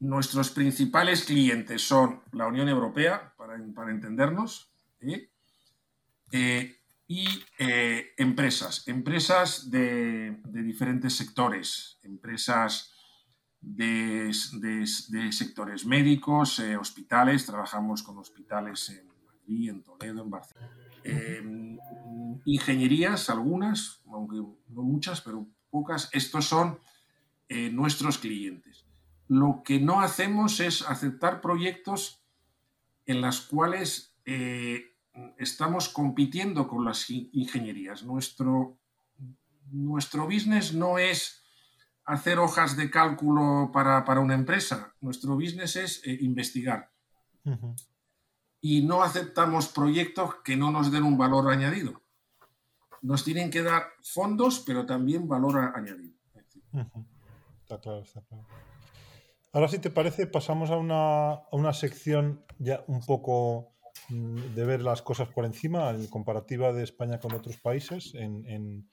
nuestros 0.00 0.50
principales 0.50 1.24
clientes 1.24 1.80
son 1.80 2.22
la 2.32 2.46
Unión 2.46 2.68
Europea, 2.68 3.32
para, 3.36 3.58
para 3.74 3.90
entendernos, 3.90 4.70
y 7.06 7.26
eh, 7.58 8.12
empresas, 8.16 8.86
empresas 8.88 9.70
de, 9.70 10.36
diferentes 10.44 11.14
sectores, 11.14 11.98
empresas 12.02 12.92
de, 13.60 14.32
sectores 15.30 15.84
médicos, 15.84 16.58
eh, 16.60 16.76
hospitales, 16.76 17.46
trabajamos 17.46 18.02
con 18.02 18.18
hospitales 18.18 18.88
en 18.90 19.06
Madrid, 19.26 19.70
en 19.70 19.82
Toledo, 19.82 20.22
en 20.22 20.30
Barcelona. 20.30 20.70
Em, 21.02 21.78
ingenierías, 22.46 23.28
algunas, 23.28 24.00
aunque 24.06 24.36
no 24.36 24.82
muchas, 24.82 25.20
pero 25.20 25.46
pocas, 25.70 26.08
estos 26.12 26.46
son 26.46 26.78
eh, 27.48 27.70
nuestros 27.70 28.16
clientes. 28.16 28.86
Lo 29.28 29.62
que 29.62 29.78
no 29.78 30.00
hacemos 30.00 30.60
es 30.60 30.82
aceptar 30.82 31.42
proyectos 31.42 32.22
en 33.04 33.20
los 33.20 33.42
cuales 33.42 34.14
estamos 35.38 35.88
compitiendo 35.88 36.66
con 36.68 36.84
las 36.84 37.08
ingenierías. 37.10 38.02
Nuestro, 38.02 38.78
nuestro 39.70 40.24
business 40.24 40.74
no 40.74 40.98
es 40.98 41.42
hacer 42.04 42.38
hojas 42.38 42.76
de 42.76 42.90
cálculo 42.90 43.70
para, 43.72 44.20
una 44.20 44.34
empresa. 44.34 44.94
Nuestro 45.00 45.34
business 45.34 45.76
es 45.76 46.06
eh, 46.06 46.18
investigar. 46.20 46.90
Y 48.60 48.82
no 48.82 49.02
aceptamos 49.02 49.68
proyectos 49.68 50.36
que 50.44 50.56
no 50.56 50.70
nos 50.70 50.90
den 50.90 51.04
un 51.04 51.18
valor 51.18 51.50
añadido. 51.50 52.02
Nos 53.02 53.22
tienen 53.24 53.50
que 53.50 53.62
dar 53.62 53.84
fondos, 54.02 54.60
pero 54.66 54.86
también 54.86 55.28
valor 55.28 55.58
añadido. 55.74 56.16
Está 57.62 57.80
claro, 57.80 58.00
está 58.00 58.22
claro. 58.22 58.46
Ahora, 59.52 59.68
si 59.68 59.78
te 59.78 59.90
parece, 59.90 60.26
pasamos 60.26 60.70
a 60.70 60.76
una, 60.76 61.32
a 61.34 61.48
una 61.52 61.72
sección 61.72 62.44
ya 62.58 62.82
un 62.88 63.04
poco 63.04 63.73
de 64.08 64.64
ver 64.64 64.82
las 64.82 65.02
cosas 65.02 65.28
por 65.28 65.44
encima, 65.44 65.90
en 65.90 66.06
comparativa 66.08 66.72
de 66.72 66.84
España 66.84 67.18
con 67.18 67.32
otros 67.32 67.56
países 67.58 68.14
en, 68.14 68.88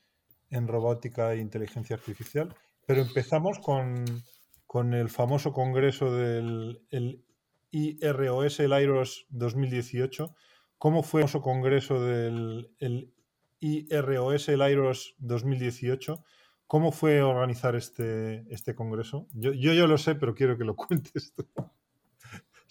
robótica 0.67 1.33
e 1.33 1.39
inteligencia 1.39 1.95
artificial. 1.95 2.53
Pero 2.85 3.01
empezamos 3.01 3.59
con, 3.59 4.93
el 4.93 5.09
famoso 5.09 5.53
congreso 5.53 6.13
del 6.13 6.81
el 6.89 7.23
IROS, 7.71 8.59
el 8.59 8.71
IROS 8.71 9.25
2018. 9.29 10.35
¿Cómo 10.77 11.03
fue 11.03 11.21
el 11.21 11.27
famoso 11.27 11.41
congreso 11.41 12.03
del 12.03 12.71
el 12.79 13.13
IROS, 13.59 14.49
el 14.49 14.61
IROS 14.61 15.15
2018? 15.19 16.23
¿Cómo 16.67 16.91
fue 16.91 17.21
organizar 17.21 17.75
este, 17.75 18.45
este 18.53 18.75
congreso? 18.75 19.27
Yo, 19.33 19.51
yo, 19.53 19.73
yo 19.73 19.87
lo 19.87 19.97
sé, 19.97 20.15
pero 20.15 20.33
quiero 20.33 20.57
que 20.57 20.63
lo 20.63 20.75
cuentes 20.77 21.33
tú 21.33 21.45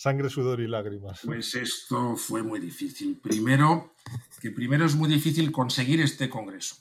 sangre, 0.01 0.31
sudor 0.31 0.60
y 0.62 0.66
lágrimas. 0.66 1.20
Pues 1.27 1.55
esto 1.55 2.16
fue 2.16 2.43
muy 2.43 2.59
difícil. 2.59 3.20
Primero, 3.20 3.93
que 4.40 4.51
primero 4.51 4.86
es 4.86 4.94
muy 4.94 5.10
difícil 5.10 5.52
conseguir 5.52 6.01
este 6.01 6.31
congreso, 6.31 6.77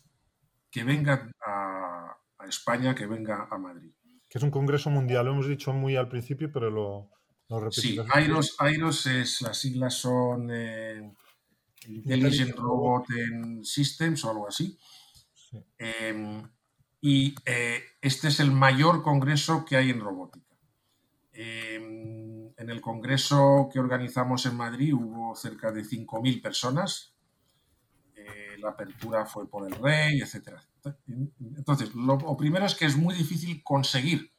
que 0.72 0.86
venga 0.86 1.30
a, 1.46 2.16
España, 2.48 2.96
que 2.96 3.06
venga 3.06 3.50
a 3.52 3.58
Madrid. 3.58 3.91
Que 4.30 4.38
es 4.38 4.44
un 4.44 4.52
congreso 4.52 4.90
mundial, 4.90 5.26
lo 5.26 5.34
hemos 5.34 5.50
dicho 5.50 5.74
muy 5.74 5.98
al 5.98 6.08
principio, 6.08 6.50
pero 6.50 6.72
lo, 6.72 7.12
lo 7.50 7.72
Sí, 7.72 8.00
AIROS, 8.10 9.06
es, 9.08 9.41
las 9.41 9.58
siglas 9.60 9.96
son 9.96 10.50
eh, 10.52 11.14
Intelligent 11.88 12.56
Robot 12.56 13.06
Systems 13.64 14.24
o 14.24 14.32
algo 14.32 14.48
así. 14.48 14.80
Em, 15.78 16.41
y 17.02 17.36
eh, 17.46 17.84
este 18.02 18.30
es 18.30 18.40
el 18.40 18.52
mayor 18.52 19.04
congreso 19.04 19.66
que 19.66 19.76
hay 19.76 19.90
en 19.90 20.00
robótica. 20.00 20.56
Em, 21.34 22.39
en 22.60 22.69
el 22.69 22.81
congreso 22.81 23.69
que 23.72 23.80
organizamos 23.80 24.45
en 24.45 24.56
Madrid 24.56 24.94
hubo 24.94 25.34
cerca 25.34 25.72
de 25.72 25.81
5.000 25.81 26.41
personas. 26.41 27.14
Eh, 28.15 28.57
la 28.60 28.72
apertura 28.72 29.26
fue 29.26 29.49
por 29.49 29.65
el 29.65 29.73
rey, 29.76 30.19
etc. 30.19 30.60
Entonces, 31.40 31.95
lo, 31.95 32.18
primero 32.36 32.65
es 32.65 32.76
que 32.76 32.86
es 32.86 32.98
muy 32.98 33.15
difícil 33.15 33.64
conseguir 33.64 34.34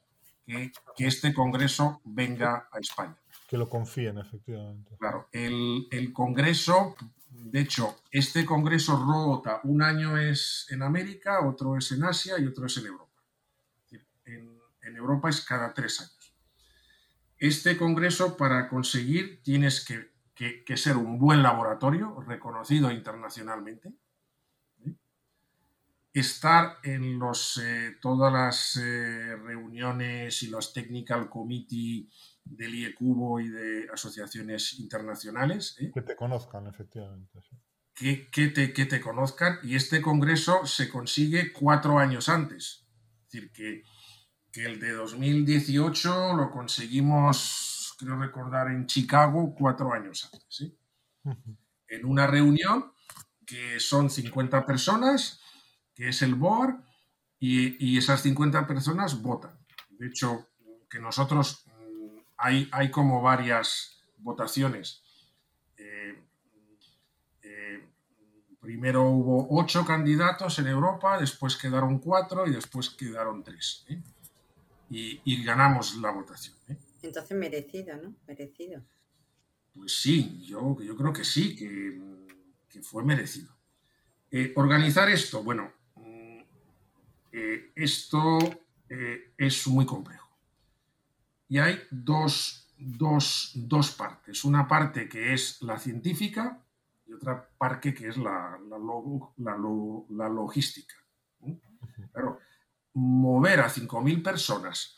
que, 0.47 0.71
este 0.99 1.33
congreso 1.33 2.03
venga 2.05 2.69
a 2.71 2.79
España. 2.79 3.17
Que 3.49 3.57
lo 3.57 3.71
confíen, 3.71 4.19
efectivamente. 4.19 4.97
Claro, 4.99 5.29
el, 5.33 6.13
congreso, 6.13 6.97
de 7.31 7.61
hecho, 7.61 8.03
este 8.11 8.45
congreso 8.45 9.03
rota, 9.03 9.61
un 9.65 9.81
año 9.81 10.19
es 10.19 10.67
en 10.69 10.83
América, 10.83 11.47
otro 11.47 11.79
es 11.79 11.91
en 11.93 12.05
Asia 12.05 12.39
y 12.39 12.47
otro 12.47 12.67
es 12.67 12.77
en 12.77 12.87
Europa. 12.87 13.23
en 14.27 14.97
Europa 14.97 15.31
es 15.31 15.41
cada 15.41 15.73
tres 15.73 16.01
años 16.01 16.20
este 17.41 17.79
congreso 17.79 18.37
para 18.37 18.69
conseguir 18.69 19.43
tienes 19.43 19.85
que, 19.85 20.11
ser 20.77 20.97
un 20.97 21.19
buen 21.19 21.43
laboratorio 21.43 22.21
reconocido 22.21 22.91
internacionalmente. 22.93 23.93
estar 26.13 26.79
en 26.83 27.19
los, 27.19 27.57
eh, 27.59 27.97
todas 28.01 28.33
las 28.33 28.77
eh, 28.77 29.37
reuniones 29.37 30.43
y 30.43 30.49
los 30.49 30.73
technical 30.73 31.31
committee 31.31 32.09
del 32.45 32.75
IECubo 32.75 33.39
y 33.39 33.49
de 33.49 33.89
asociaciones 33.93 34.81
internacionales. 34.81 35.77
¿eh? 35.79 35.93
Que 35.95 36.03
te 36.03 36.17
conozcan, 36.17 36.67
efectivamente. 36.67 37.39
Que, 37.95 38.29
que, 38.29 38.49
te, 38.49 38.73
que 38.73 38.87
te 38.87 39.01
conozcan 39.01 39.59
y 39.63 39.77
este 39.77 40.03
congreso 40.03 40.67
se 40.67 40.89
consigue 40.89 41.53
cuatro 41.53 41.99
años 41.99 42.29
antes. 42.29 42.87
Es 43.27 43.31
decir, 43.31 43.53
que, 43.53 43.85
que 44.53 44.65
el 44.65 44.81
de 44.81 44.93
2018 44.93 46.35
lo 46.35 46.51
conseguimos, 46.51 47.95
creo 47.99 48.19
recordar, 48.19 48.69
en 48.69 48.87
Chicago 48.87 49.55
cuatro 49.57 49.93
años 49.93 50.29
antes. 50.33 50.73
En 51.89 52.05
una 52.05 52.27
reunión 52.27 52.93
que 53.47 53.81
son 53.81 54.11
50 54.11 54.65
personas 54.65 55.41
que 55.95 56.09
es 56.09 56.23
el 56.23 56.35
board, 56.35 56.81
y, 57.41 57.97
esas 57.97 58.21
50 58.21 58.67
personas 58.67 59.21
votan. 59.21 59.59
De 59.91 60.07
hecho, 60.09 60.49
que 60.89 61.01
nosotros 61.01 61.65
mm, 61.67 62.19
hay, 62.37 62.69
hay 62.71 62.91
como 62.91 63.23
varias 63.23 64.03
votaciones. 64.19 65.03
Eh, 65.79 66.23
eh, 67.43 67.89
primero 68.61 69.05
hubo 69.05 69.49
ocho 69.59 69.85
candidatos 69.87 70.59
en 70.59 70.67
Europa, 70.67 71.19
después 71.19 71.57
quedaron 71.57 71.99
cuatro 71.99 72.47
y 72.47 72.51
después 72.51 72.91
quedaron 72.91 73.43
tres. 73.43 73.87
¿eh? 73.89 74.03
Y, 74.91 75.45
ganamos 75.45 75.97
la 75.97 76.11
votación. 76.11 76.57
Entonces 77.03 77.37
merecido, 77.37 77.97
¿no? 77.97 78.15
Merecido. 78.27 78.83
Pues 79.73 80.01
sí, 80.01 80.43
yo, 80.45 80.77
yo 80.83 80.97
creo 80.97 81.13
que 81.13 81.25
sí, 81.25 81.57
que, 81.57 82.83
fue 82.83 83.05
merecido. 83.05 83.57
organizar 84.57 85.09
esto, 85.09 85.43
bueno, 85.45 85.73
eh, 87.33 87.73
esto 87.77 88.39
eh, 88.89 89.33
es 89.39 89.67
muy 89.69 89.87
complejo. 89.87 90.29
Y 91.49 91.59
hay 91.59 91.81
dos, 91.91 92.69
partes. 93.97 94.45
Una 94.45 94.67
parte 94.67 95.09
que 95.09 95.33
es 95.33 95.63
la 95.63 95.79
científica 95.79 96.63
y 97.07 97.13
otra 97.13 97.49
parte 97.59 97.95
que 97.95 98.09
es 98.09 98.17
la, 98.17 98.59
la, 98.69 100.29
logística. 100.29 100.95
Pero 102.13 102.39
mover 102.95 103.61
a 103.61 103.71
5.000 103.71 104.23
personas 104.23 104.97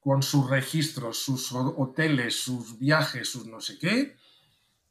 con 0.00 0.22
sus 0.22 0.50
registros, 0.50 1.18
sus 1.18 1.52
hoteles, 1.52 2.40
sus 2.40 2.78
viajes, 2.78 3.28
sus 3.28 3.46
no 3.46 3.60
sé 3.60 3.78
qué, 3.78 4.16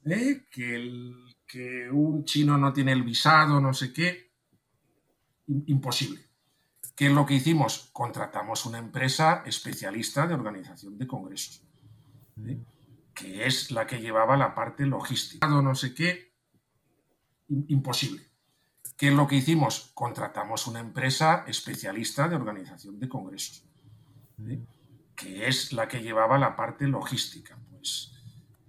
¿eh? 0.05 0.45
que, 0.49 1.11
que 1.45 1.89
un 1.91 2.23
chino 2.23 2.57
no 2.57 2.71
tiene 2.71 2.93
el 2.93 3.03
visado, 3.03 3.59
no 3.59 3.73
sé 3.73 3.91
qué, 3.91 4.31
imposible. 5.47 6.21
¿Qué 6.95 7.07
es 7.07 7.11
lo 7.11 7.25
que 7.25 7.33
hicimos? 7.33 7.89
Contratamos 7.91 8.65
una 8.65 8.77
empresa 8.77 9.43
especialista 9.45 10.27
de 10.27 10.33
organización 10.33 10.97
de 10.97 11.07
congresos, 11.07 11.63
¿eh? 12.45 12.63
que 13.13 13.45
es 13.45 13.71
la 13.71 13.87
que 13.87 13.99
llevaba 13.99 14.37
la 14.37 14.55
parte 14.55 14.85
logística. 14.85 15.45
No 15.47 15.75
sé 15.75 15.93
qué, 15.93 16.33
imposible. 17.67 18.30
¿Qué 19.01 19.07
es 19.07 19.15
lo 19.15 19.27
que 19.27 19.37
hicimos? 19.37 19.89
Contratamos 19.95 20.67
una 20.67 20.79
empresa 20.79 21.43
especialista 21.47 22.27
de 22.27 22.35
organización 22.35 22.99
de 22.99 23.09
congresos, 23.09 23.65
¿eh? 24.47 24.61
que 25.15 25.47
es 25.47 25.73
la 25.73 25.87
que 25.87 26.03
llevaba 26.03 26.37
la 26.37 26.55
parte 26.55 26.87
logística. 26.87 27.57
Pues, 27.71 28.13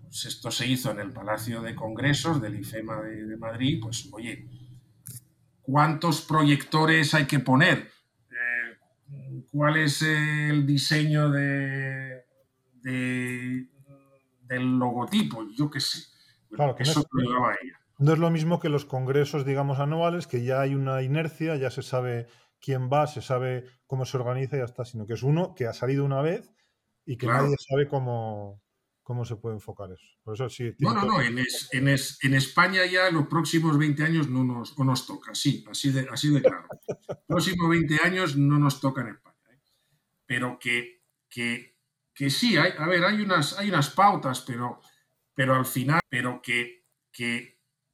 pues, 0.01 0.25
esto 0.25 0.51
se 0.51 0.67
hizo 0.67 0.91
en 0.91 1.01
el 1.01 1.13
Palacio 1.13 1.61
de 1.61 1.75
Congresos 1.75 2.41
del 2.41 2.59
IFEMA 2.59 3.03
de, 3.03 3.27
de 3.27 3.37
Madrid, 3.37 3.79
pues 3.83 4.09
oye, 4.11 4.49
cuántos 5.61 6.23
proyectores 6.23 7.13
hay 7.13 7.27
que 7.27 7.41
poner, 7.41 7.91
eh, 8.31 9.45
cuál 9.51 9.77
es 9.77 10.01
el 10.01 10.65
diseño 10.65 11.29
de, 11.29 12.25
del 12.81 13.69
logotipo, 14.79 15.47
yo 15.55 15.71
qué 15.71 15.81
sé. 15.81 16.05
Claro, 16.51 16.75
que 16.75 16.85
Eso 16.85 17.05
no, 17.13 17.21
es, 17.21 17.29
lo 17.29 17.51
ella. 17.51 17.82
No 18.03 18.13
es 18.13 18.19
lo 18.19 18.31
mismo 18.31 18.61
que 18.61 18.69
los 18.69 18.85
congresos, 18.85 19.45
digamos, 19.45 19.79
anuales, 19.79 20.27
que 20.27 20.45
ya 20.45 20.61
hay 20.61 20.75
una 20.75 21.03
inercia, 21.03 21.57
ya 21.57 21.71
se 21.71 21.83
sabe 21.83 22.27
quién 22.61 22.91
va, 22.93 23.07
se 23.07 23.23
sabe 23.23 23.65
cómo 23.87 24.05
se 24.05 24.17
organiza 24.17 24.57
y 24.57 24.61
ya 24.61 24.65
está, 24.65 24.85
sino 24.85 25.07
que 25.07 25.15
es 25.15 25.23
uno 25.23 25.55
que 25.55 25.67
ha 25.67 25.73
salido 25.73 26.05
una 26.05 26.23
vez 26.23 26.53
y 27.05 27.17
que 27.17 27.27
nadie 27.27 27.57
sabe 27.59 27.89
cómo, 27.89 28.63
¿Cómo 29.03 29.25
se 29.25 29.35
puede 29.35 29.57
enfocar 29.57 29.91
eso? 29.91 30.07
Por 30.23 30.35
eso 30.35 30.49
sí, 30.49 30.73
no, 30.79 30.95
no, 30.95 31.05
no. 31.05 31.21
En, 31.21 31.37
en, 31.39 32.35
España 32.35 32.87
ya 32.87 33.11
los 33.11 33.27
próximos 33.27 33.77
20 33.77 34.05
años 34.05 34.29
no 34.29 34.45
nos, 34.45 34.79
nos 34.79 35.07
toca, 35.07 35.35
sí, 35.35 35.65
así 35.69 35.91
de, 35.91 36.07
así 36.09 36.33
de 36.33 36.41
claro. 36.41 36.69
próximos 37.27 37.69
20 37.69 37.99
años 38.05 38.37
no 38.37 38.61
nos 38.61 38.81
toca 38.81 39.01
en 39.01 39.09
España. 39.09 39.37
¿eh? 39.51 39.59
Pero 40.25 40.57
que, 40.61 41.03
que, 41.29 41.77
que, 42.15 42.31
sí, 42.31 42.57
hay, 42.57 42.75
a 42.79 42.87
ver, 42.87 43.05
hay 43.05 43.21
unas, 43.21 43.59
hay 43.59 43.71
unas 43.71 43.91
pautas, 43.91 44.43
pero, 44.43 44.81
pero 45.35 45.57
al 45.57 45.67
final, 45.67 46.01
pero 46.09 46.41
que, 46.41 46.87
que, 47.11 47.52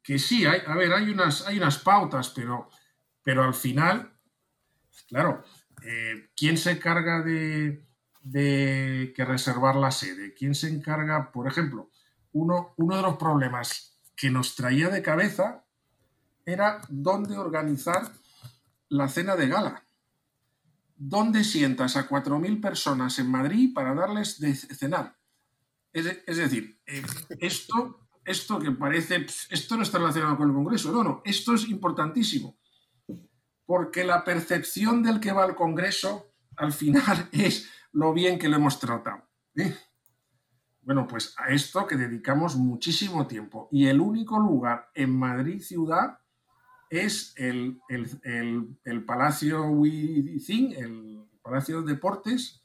que 0.09 0.19
sí, 0.19 0.47
hay, 0.47 0.63
a 0.67 0.75
ver, 0.75 0.91
hay 0.93 1.11
unas, 1.11 1.47
hay 1.47 1.59
unas 1.59 1.79
pautas, 1.79 2.31
pero, 2.31 2.71
pero 3.23 3.45
al 3.45 3.53
final, 3.53 4.11
claro, 5.07 5.45
eh, 5.83 6.31
¿quién 6.35 6.57
se 6.57 6.79
carga 6.79 7.23
de 7.23 7.89
de 8.31 9.13
que 9.15 9.25
reservar 9.25 9.77
la 9.77 9.91
sede. 9.91 10.35
¿Quién 10.35 10.55
se 10.55 10.69
encarga? 10.69 11.33
Por 11.33 11.47
ejemplo, 11.47 11.91
uno, 12.33 12.75
uno 12.77 12.97
de 12.97 13.03
los 13.03 13.17
problemas 13.17 13.99
que 14.15 14.31
nos 14.31 14.55
traía 14.55 14.89
de 14.89 15.03
cabeza 15.03 15.65
era 16.45 16.81
dónde 16.89 17.39
organizar 17.39 18.13
la 18.89 19.09
cena 19.09 19.37
de 19.37 19.49
gala. 19.49 19.85
¿Dónde 20.97 21.45
sientas 21.45 21.97
a 21.97 22.09
4.000 22.09 22.61
personas 22.61 23.19
en 23.19 23.31
Madrid 23.31 23.73
para 23.73 23.95
darles 23.95 24.41
de 24.41 24.55
cenar? 24.55 25.17
Es, 25.93 26.37
decir, 26.37 26.81
eh, 26.87 27.03
esto, 27.41 28.08
esto 28.29 28.59
que 28.59 28.71
parece, 28.71 29.27
esto 29.51 29.77
no 29.77 29.83
está 29.83 29.99
relacionado 29.99 30.37
con 30.37 30.49
el 30.49 30.55
Congreso, 30.55 30.93
no, 30.93 31.03
no, 31.03 31.23
esto 31.25 31.55
es 31.55 31.69
importantísimo, 31.69 32.59
porque 33.67 34.05
la 34.05 34.25
percepción 34.25 35.03
del 35.03 35.21
que 35.21 35.33
va 35.33 35.45
al 35.45 35.57
Congreso 35.57 36.33
al 36.57 36.73
final 36.73 37.29
es 37.33 37.69
lo 37.93 38.13
bien 38.13 38.39
que 38.39 38.49
lo 38.49 38.57
hemos 38.57 38.79
tratado. 38.79 39.23
¿eh? 39.57 39.75
Bueno, 40.83 41.07
pues 41.07 41.35
a 41.37 41.49
esto 41.49 41.87
que 41.87 41.97
dedicamos 41.97 42.57
muchísimo 42.57 43.27
tiempo. 43.27 43.69
Y 43.71 43.89
el 43.89 44.01
único 44.01 44.39
lugar 44.39 44.91
en 44.95 45.19
Madrid 45.19 45.61
ciudad 45.61 46.19
es 46.89 47.35
el, 47.37 47.81
Palacio 49.07 49.65
Huizín, 49.65 50.73
el 50.73 51.29
Palacio 51.43 51.83
de 51.83 51.93
Deportes, 51.93 52.63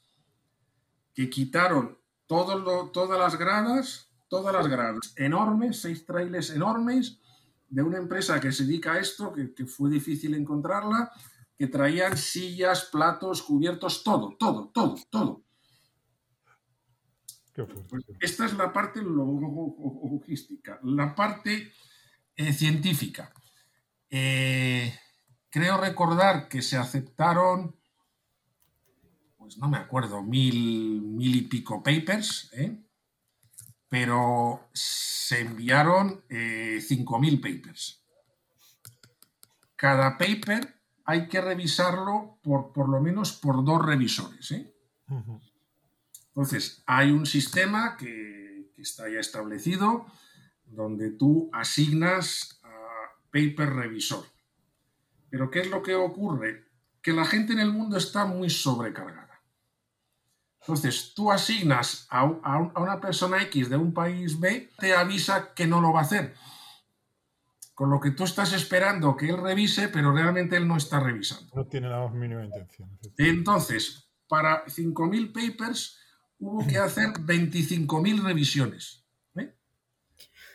que 1.14 1.28
quitaron 1.28 1.98
todas 2.26 3.18
las 3.18 3.38
gradas, 3.38 4.10
todas 4.34 4.52
las 4.52 4.66
gradas 4.66 5.14
enormes, 5.14 5.80
seis 5.80 6.04
trailers 6.04 6.50
enormes, 6.50 7.20
de 7.68 7.82
una 7.84 7.98
empresa 7.98 8.40
que 8.40 8.50
se 8.50 8.64
dedica 8.64 8.94
a 8.94 8.98
esto, 8.98 9.32
que, 9.32 9.54
que 9.54 9.64
fue 9.64 9.88
difícil 9.88 10.34
encontrarla, 10.34 11.12
que 11.56 11.68
traían 11.68 12.16
sillas, 12.16 12.88
platos, 12.90 13.42
cubiertos, 13.42 14.02
todo, 14.02 14.36
todo, 14.36 14.70
todo, 14.74 14.96
todo. 15.08 15.44
Pues 17.88 18.04
esta 18.18 18.46
es 18.46 18.54
la 18.54 18.72
parte 18.72 19.00
logística. 19.02 20.80
La 20.82 21.14
parte 21.14 21.72
eh, 22.34 22.52
científica. 22.52 23.32
Eh, 24.10 24.92
creo 25.48 25.76
recordar 25.76 26.48
que 26.48 26.60
se 26.60 26.76
aceptaron, 26.76 27.76
pues 29.38 29.58
no 29.58 29.68
me 29.68 29.76
acuerdo, 29.76 30.24
mil, 30.24 31.02
mil 31.02 31.36
y 31.36 31.42
pico 31.42 31.84
papers, 31.84 32.50
¿eh? 32.54 32.83
Pero 33.94 34.70
se 34.72 35.42
enviaron 35.42 36.24
cinco 36.80 37.20
mil 37.20 37.40
papers. 37.40 38.04
Cada 39.76 40.18
paper 40.18 40.82
hay 41.04 41.28
que 41.28 41.40
revisarlo 41.40 42.40
por, 42.42 42.72
por 42.72 42.88
lo 42.88 43.00
menos 43.00 43.34
por 43.34 43.64
dos 43.64 43.86
revisores. 43.86 44.50
¿eh? 44.50 44.74
Entonces, 46.26 46.82
hay 46.86 47.12
un 47.12 47.24
sistema 47.24 47.96
que, 47.96 48.72
que, 48.74 48.82
está 48.82 49.08
ya 49.08 49.20
establecido 49.20 50.06
donde 50.64 51.10
tú 51.10 51.48
asignas 51.52 52.58
a 52.64 52.74
paper 53.30 53.74
revisor. 53.74 54.24
Pero 55.30 55.52
¿qué 55.52 55.60
es 55.60 55.70
lo 55.70 55.84
que 55.84 55.94
ocurre? 55.94 56.64
Que 57.00 57.12
la 57.12 57.26
gente 57.26 57.52
en 57.52 57.60
el 57.60 57.72
mundo 57.72 57.96
está 57.96 58.24
muy 58.24 58.50
sobrecargada. 58.50 59.23
Entonces, 60.66 61.12
tú 61.14 61.30
asignas 61.30 62.06
a, 62.10 62.20
a 62.22 62.80
una 62.80 63.00
persona 63.00 63.42
X 63.42 63.68
de 63.68 63.76
un 63.76 63.92
país 63.92 64.40
B, 64.40 64.70
te 64.78 64.94
avisa 64.94 65.52
que 65.54 65.66
no 65.66 65.80
lo 65.80 65.92
va 65.92 66.00
a 66.00 66.04
hacer 66.04 66.34
con 67.74 67.90
lo 67.90 68.00
que 68.00 68.12
tú 68.12 68.24
estás 68.24 68.52
esperando 68.52 69.16
que 69.16 69.28
él 69.28 69.36
revise, 69.36 69.88
pero 69.88 70.12
realmente 70.12 70.56
él 70.56 70.66
no 70.66 70.76
está 70.76 71.00
revisando. 71.00 71.50
No 71.54 71.66
tiene 71.66 71.88
la 71.88 72.08
mínima 72.08 72.44
intención. 72.44 72.88
Entonces, 73.18 74.08
para 74.28 74.64
5.000 74.66 75.32
papers 75.32 75.98
hubo 76.38 76.64
que 76.66 76.78
hacer 76.78 77.08
25.000 77.08 78.22
revisiones. 78.22 79.04
¿eh? 79.36 79.52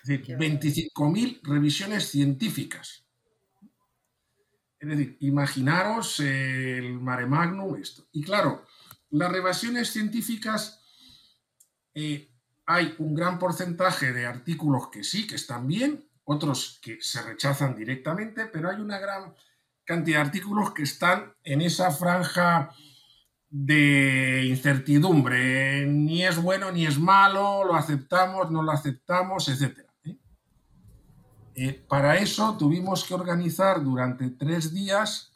25.000 0.06 1.42
revisiones 1.44 2.10
científicas. 2.10 3.06
Es 4.80 4.88
decir, 4.88 5.18
imaginaros 5.20 6.22
el 6.22 7.02
mare 7.02 7.26
magnum, 7.26 7.76
esto. 7.76 8.08
Y 8.14 8.24
claro, 8.24 8.66
las 9.12 9.32
revisiones 9.32 9.92
científicas, 9.92 10.82
eh, 11.94 12.32
hay 12.66 12.96
un 13.00 13.16
gran 13.16 13.40
porcentaje 13.40 14.14
de 14.14 14.26
artículos 14.26 14.90
que 14.90 15.04
sí, 15.04 15.26
que 15.26 15.36
están 15.36 15.68
bien, 15.68 16.08
otros 16.24 16.80
que 16.84 17.02
se 17.02 17.22
rechazan 17.24 17.76
directamente, 17.76 18.46
pero 18.46 18.70
hay 18.70 18.80
una 18.80 19.00
gran 19.00 19.34
cantidad 19.84 20.20
de 20.20 20.26
artículos 20.28 20.74
que 20.74 20.84
están 20.84 21.34
en 21.44 21.62
esa 21.62 21.90
franja 21.90 22.70
de 23.50 24.46
incertidumbre. 24.46 25.88
Ni 25.88 26.24
es 26.24 26.40
bueno 26.40 26.72
ni 26.72 26.86
es 26.86 27.00
malo, 27.00 27.64
lo 27.64 27.76
aceptamos, 27.76 28.52
no 28.52 28.62
lo 28.62 28.72
aceptamos, 28.72 29.50
etc. 29.50 29.80
¿eh? 30.04 30.18
Eh, 31.56 31.86
para 31.88 32.18
eso 32.18 32.56
tuvimos 32.58 33.04
que 33.04 33.16
organizar 33.16 33.84
durante 33.84 34.30
tres 34.30 34.72
días 34.72 35.29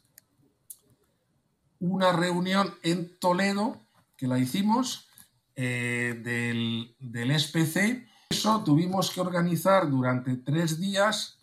una 1.83 2.13
reunión 2.13 2.73
en 2.81 3.19
Toledo, 3.19 3.85
que 4.15 4.25
la 4.25 4.39
hicimos, 4.39 5.09
eh, 5.57 6.17
del, 6.23 6.95
del 6.97 7.37
SPC. 7.37 8.07
Eso 8.29 8.63
tuvimos 8.63 9.11
que 9.11 9.19
organizar 9.19 9.89
durante 9.89 10.37
tres 10.37 10.79
días 10.79 11.39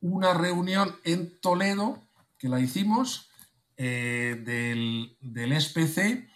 una 0.00 0.32
reunión 0.32 0.94
en 1.02 1.40
Toledo, 1.40 2.06
que 2.38 2.48
la 2.48 2.60
hicimos, 2.60 3.30
eh, 3.76 4.40
del, 4.44 5.16
del, 5.20 5.60
SPC, 5.60 6.28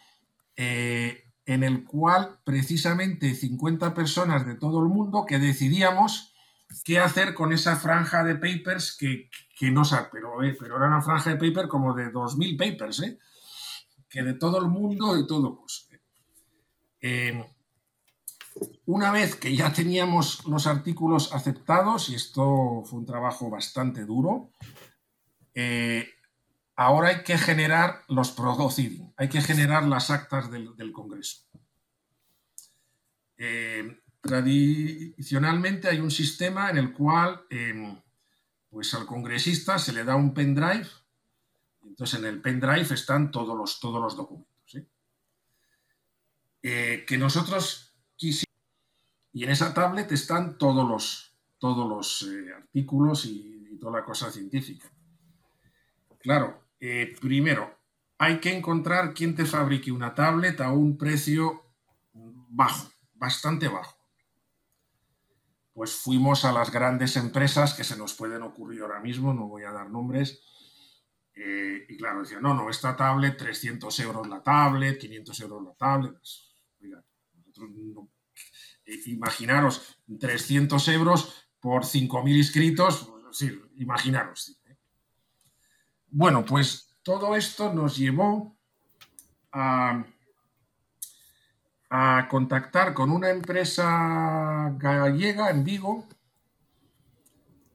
eh, 0.57 1.25
en 1.45 1.63
el 1.63 1.85
cual 1.85 2.41
precisamente 2.43 3.37
50 3.37 3.95
personas 3.95 4.45
de 4.45 4.57
todo 4.57 4.83
el 4.83 4.89
mundo 4.89 5.27
que 5.27 5.39
decidíamos 5.39 6.35
qué 6.85 6.99
hacer 6.99 7.35
con 7.35 7.53
esa 7.53 7.77
franja 7.77 8.25
de 8.25 8.35
papers 8.35 8.97
que, 8.97 9.31
que 9.59 9.71
no 9.71 9.85
sé, 9.85 9.97
pero, 10.13 10.43
eh, 10.43 10.57
pero 10.59 10.77
era 10.77 10.87
una 10.87 11.03
franja 11.03 11.31
de 11.31 11.37
paper 11.37 11.69
como 11.69 11.95
de 11.95 12.13
2.000 12.13 12.57
papers, 12.57 13.03
que 14.09 14.23
de 14.23 14.35
todo 14.35 14.59
el 14.61 14.69
mundo, 14.69 15.15
de 15.15 15.25
todos. 15.25 15.89
una 18.87 19.11
vez 19.13 19.37
que 19.37 19.55
ya 19.55 19.73
teníamos 19.73 20.47
los 20.47 20.67
artículos 20.67 21.33
aceptados, 21.33 22.09
y 22.09 22.15
esto 22.15 22.83
fue 22.85 23.01
un 23.01 23.07
trabajo 23.07 23.51
bastante 23.51 24.05
duro, 24.05 24.51
ahora 26.77 27.09
hay 27.09 27.23
que 27.23 27.39
generar 27.39 28.03
los 28.09 28.31
proceedings, 28.31 29.13
hay 29.17 29.29
que 29.29 29.41
generar 29.41 29.85
las 29.85 30.11
actas 30.11 30.51
del, 30.51 30.93
Congreso. 30.93 31.43
Eh, 33.39 33.99
tradicionalmente 34.27 35.89
hay 35.89 36.01
un 36.01 36.11
sistema 36.11 36.71
en 36.71 36.79
el 36.79 36.93
cual 36.93 37.47
em, 37.51 38.01
pues 38.69 38.93
al 38.95 39.07
congresista 39.07 39.79
se 39.79 39.93
le 39.93 40.05
da 40.05 40.17
un 40.17 40.35
pendrive, 40.35 40.89
entonces 41.85 42.19
en 42.19 42.27
el 42.27 42.41
pendrive 42.43 42.95
están 42.95 43.31
todos 43.31 43.57
los, 43.57 43.81
documentos. 43.81 44.53
Eh, 46.63 47.05
que 47.07 47.17
nosotros 47.17 47.95
quisimos, 48.17 48.53
y 49.33 49.45
en 49.45 49.51
esa 49.51 49.73
tablet 49.73 50.11
están 50.13 50.59
todos 50.59 50.89
los, 50.89 51.37
todos 51.59 51.89
los 51.89 52.23
eh, 52.23 52.53
artículos 52.55 53.25
y, 53.27 53.69
y 53.71 53.79
toda 53.79 54.01
la 54.01 54.05
cosa 54.05 54.31
científica. 54.31 54.91
Claro, 56.19 56.67
eh, 56.81 57.15
primero, 57.21 57.79
hay 58.19 58.41
que 58.41 58.55
encontrar 58.55 59.15
quién 59.15 59.35
te 59.35 59.45
fabrique 59.45 59.93
una 59.93 60.15
tablet 60.15 60.61
a 60.61 60.73
un 60.73 60.97
precio 60.99 61.63
bajo, 62.13 62.91
bastante 63.15 63.69
bajo. 63.69 63.96
Pues 65.77 65.95
fuimos 65.95 66.47
a 66.47 66.53
las 66.53 66.73
grandes 66.73 67.17
empresas 67.17 67.75
que 67.75 67.85
se 67.85 67.99
nos 67.99 68.15
pueden 68.15 68.41
ocurrir 68.41 68.81
ahora 68.81 68.99
mismo, 68.99 69.35
no 69.35 69.47
voy 69.47 69.65
a 69.65 69.73
dar 69.73 69.91
nombres, 69.91 70.41
eh, 71.35 71.85
y 71.87 71.99
claro, 71.99 72.21
decían, 72.21 72.41
no, 72.41 72.55
no, 72.55 72.71
esta 72.71 72.97
tablet, 72.97 73.37
300 73.37 74.01
euros 74.01 74.27
la 74.27 74.43
tablet, 74.43 74.99
500 74.99 75.41
euros 75.41 75.63
la 75.63 75.75
tablet. 75.75 76.15
Pues, 76.15 76.51
eh, 78.87 79.01
imaginaros, 79.05 79.99
300 80.19 80.89
euros 80.89 81.47
por 81.61 81.85
5.000 81.85 82.37
inscritos, 82.39 83.05
pues, 83.05 83.37
sí, 83.37 83.61
imaginaros. 83.77 84.59
Bueno, 86.07 86.43
pues 86.43 86.97
todo 87.03 87.37
esto 87.37 87.71
nos 87.75 87.99
llevó 87.99 88.57
a, 89.53 90.07
contactar 92.29 92.95
con 92.95 93.11
una 93.11 93.31
empresa 93.31 94.75
gallega 94.79 95.51
en 95.51 95.65
Vigo 95.65 96.09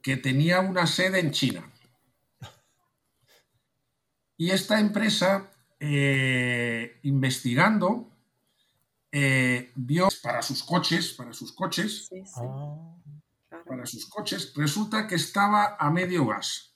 que 0.02 0.18
tenía 0.18 0.60
una 0.60 0.88
sede 0.88 1.20
en 1.20 1.32
China. 1.32 1.64
Y 4.38 4.50
esta 4.50 4.80
empresa, 4.80 5.52
eh, 5.80 7.00
investigando, 7.04 8.10
eh, 9.12 9.72
vio 9.76 10.08
para 10.24 10.42
sus 10.42 10.64
coches, 10.64 11.14
para 11.14 11.34
sus 11.34 11.52
coches, 11.52 12.10
ah. 12.38 12.98
para 13.66 13.86
sus 13.86 14.08
coches, 14.08 14.54
resulta 14.56 15.06
que 15.06 15.16
estaba 15.16 15.76
a 15.80 15.92
medio 15.92 16.26
gas 16.26 16.72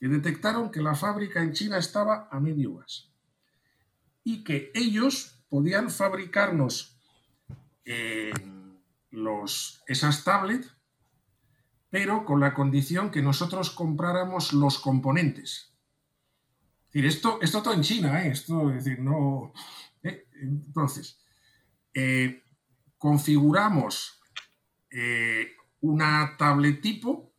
que 0.00 0.08
detectaron 0.08 0.70
que 0.70 0.80
la 0.80 0.94
fábrica 0.94 1.42
en 1.42 1.52
China 1.52 1.76
estaba 1.76 2.28
a 2.30 2.40
medio 2.40 2.76
gas 2.76 3.10
y 4.24 4.42
que 4.42 4.72
ellos 4.74 5.39
podían 5.50 5.90
fabricarnos 5.90 6.98
eh, 7.84 8.32
los, 9.10 9.82
esas 9.86 10.24
tablets, 10.24 10.74
pero 11.90 12.24
con 12.24 12.40
la 12.40 12.54
condición 12.54 13.10
que 13.10 13.20
nosotros 13.20 13.68
compráramos 13.70 14.54
los 14.54 14.78
componentes. 14.78 15.74
Es 16.86 16.94
decir, 16.94 17.06
esto, 17.06 17.38
esto 17.42 17.62
todo 17.62 17.74
en 17.74 17.82
China, 17.82 18.24
¿eh? 18.24 18.30
Esto, 18.30 18.70
es 18.70 18.84
decir, 18.84 19.00
no... 19.00 19.52
¿eh? 20.02 20.26
Entonces, 20.40 21.18
configuramos 22.96 24.22
una 25.80 26.36
tablet 26.38 26.80
tipo 26.80 27.30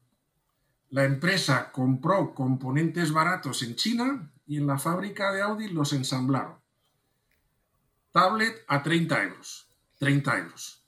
la 0.92 1.06
empresa 1.06 1.72
compró 1.72 2.36
componentes 2.36 3.14
baratos 3.14 3.64
en 3.64 3.76
China 3.76 4.30
y 4.46 4.58
en 4.58 4.68
la 4.68 4.78
fábrica 4.78 5.32
de 5.32 5.42
Audi 5.42 5.70
los 5.70 5.94
ensamblaron. 5.94 6.61
Tablet 8.12 8.64
a 8.68 8.82
30 8.84 9.24
euros. 9.24 9.68
30 10.00 10.38
euros. 10.38 10.84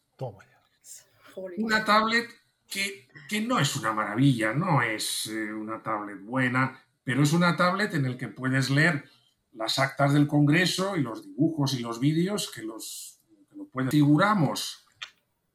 Una 1.58 1.84
tablet 1.84 2.30
que, 2.68 3.08
no 3.42 3.60
es 3.60 3.76
una 3.76 3.94
maravilla, 3.94 4.54
no 4.54 4.82
es 4.82 5.28
eh, 5.28 5.54
una 5.54 5.82
tablet 5.82 6.22
buena, 6.22 6.84
pero 7.04 7.24
es 7.24 7.34
una 7.34 7.56
tablet 7.56 7.94
en 7.94 8.12
la 8.12 8.18
que 8.18 8.28
puedes 8.28 8.70
leer 8.70 9.06
las 9.54 9.80
actas 9.80 10.14
del 10.14 10.28
Congreso 10.28 10.96
y 10.96 11.02
los 11.02 11.24
dibujos 11.24 11.74
y 11.74 11.80
los 11.80 12.00
vídeos 12.00 12.52
que 12.52 12.64
los 12.64 13.20
que 13.50 13.56
lo 13.56 13.66
puedes. 13.66 13.92
Figuramos 13.92 14.86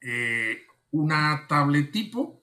eh, 0.00 0.66
una 0.90 1.46
tablet 1.48 1.90
tipo 1.92 2.38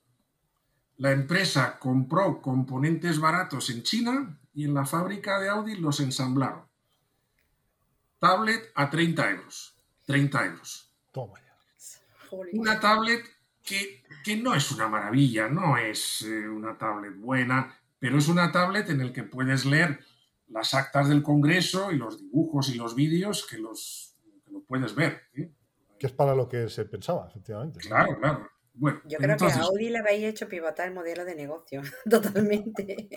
la 0.98 1.12
empresa 1.12 1.78
compró 1.78 2.40
componentes 2.40 3.20
baratos 3.20 3.68
en 3.70 3.82
China 3.82 4.38
y 4.54 4.64
en 4.64 4.72
la 4.72 4.86
fábrica 4.86 5.38
de 5.38 5.50
Audi 5.50 5.76
los 5.76 6.00
ensamblaron. 6.00 6.65
Tablet 8.18 8.72
a 8.74 8.88
30 8.90 9.30
euros. 9.30 9.76
30 10.06 10.46
euros. 10.46 10.92
Una 12.52 12.80
tablet 12.80 13.24
que, 13.62 14.02
no 14.36 14.54
es 14.54 14.70
una 14.70 14.88
maravilla, 14.88 15.48
no 15.48 15.76
es 15.76 16.22
eh, 16.22 16.48
una 16.48 16.76
tablet 16.76 17.16
buena, 17.16 17.78
pero 17.98 18.18
es 18.18 18.28
una 18.28 18.50
tablet 18.52 18.88
en 18.90 19.04
la 19.04 19.12
que 19.12 19.22
puedes 19.22 19.64
leer 19.64 20.00
las 20.48 20.74
actas 20.74 21.08
del 21.08 21.22
Congreso 21.22 21.90
y 21.92 21.96
los 21.96 22.20
dibujos 22.20 22.68
y 22.68 22.74
los 22.74 22.94
vídeos 22.94 23.46
que 23.46 23.58
los 23.58 24.16
lo 24.50 24.60
puedes 24.62 24.94
ver. 24.94 25.22
¿eh? 25.34 25.50
Que 25.98 26.06
es 26.06 26.12
para 26.12 26.34
lo 26.34 26.48
que 26.48 26.68
se 26.68 26.84
pensaba, 26.84 27.26
efectivamente. 27.28 27.80
Claro, 27.80 28.18
claro. 28.18 28.50
Yo 28.78 29.18
creo 29.18 29.36
que 29.36 29.44
a 29.46 29.62
Audi 29.62 29.88
le 29.88 29.98
habéis 29.98 30.24
hecho 30.24 30.48
pivotar 30.48 30.88
el 30.88 30.94
modelo 30.94 31.24
de 31.24 31.34
negocio, 31.34 31.82
totalmente. 32.10 33.08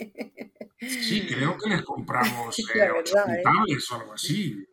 Sí, 0.80 1.28
creo 1.28 1.58
que 1.58 1.70
les 1.70 1.82
compramos 1.82 2.58
eh, 2.60 2.64
¿eh? 2.76 2.90
o 2.90 3.96
algo 3.96 4.14
así. 4.14 4.66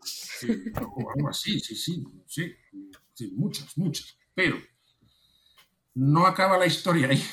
algo, 0.74 1.28
así, 1.28 1.58
sí, 1.58 1.74
sí, 1.74 2.04
sí, 2.26 2.54
sí, 3.12 3.32
muchas, 3.36 3.76
muchas. 3.76 4.16
Pero 4.34 4.56
no 5.94 6.26
acaba 6.26 6.58
la 6.58 6.66
historia 6.66 7.08
ahí. 7.08 7.24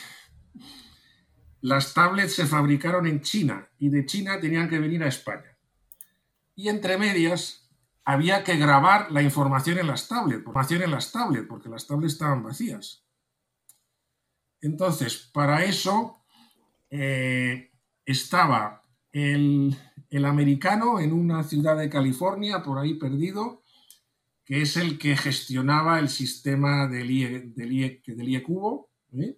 Las 1.62 1.94
tablets 1.94 2.34
se 2.34 2.48
fabricaron 2.48 3.06
en 3.06 3.22
China 3.22 3.70
y 3.78 3.90
de 3.90 4.06
China 4.06 4.40
tenían 4.40 4.68
que 4.68 4.80
venir 4.80 5.04
a 5.04 5.08
España. 5.08 5.58
Y 6.56 6.70
entre 6.70 6.98
medias 6.98 7.70
había 8.04 8.44
que 8.44 8.58
grabar 8.58 9.12
la 9.12 9.22
información 9.22 9.78
en 9.78 9.88
las 9.88 10.08
tablets, 10.08 10.40
información 10.40 10.82
en 10.82 10.92
las 10.92 11.12
tablets, 11.12 11.48
porque 11.48 11.70
las 11.70 11.88
tablets 11.88 12.14
estaban 12.14 12.44
vacías. 12.44 13.03
Entonces, 14.64 15.30
para 15.34 15.66
eso 15.66 16.24
eh, 16.90 17.70
estaba 18.06 18.82
el, 19.12 19.76
americano 20.26 21.02
en 21.02 21.12
una 21.12 21.44
ciudad 21.44 21.78
de 21.78 21.90
California, 21.90 22.64
por 22.64 22.80
ahí 22.80 22.94
perdido, 22.94 23.62
que 24.46 24.62
es 24.62 24.78
el 24.78 24.98
que 24.98 25.18
gestionaba 25.18 26.00
el 26.00 26.08
sistema 26.08 26.88
del 26.88 27.12
IE, 27.12 27.52
del 27.56 27.74
IE, 28.30 28.44
Cubo, 28.44 28.90
¿eh? 29.12 29.38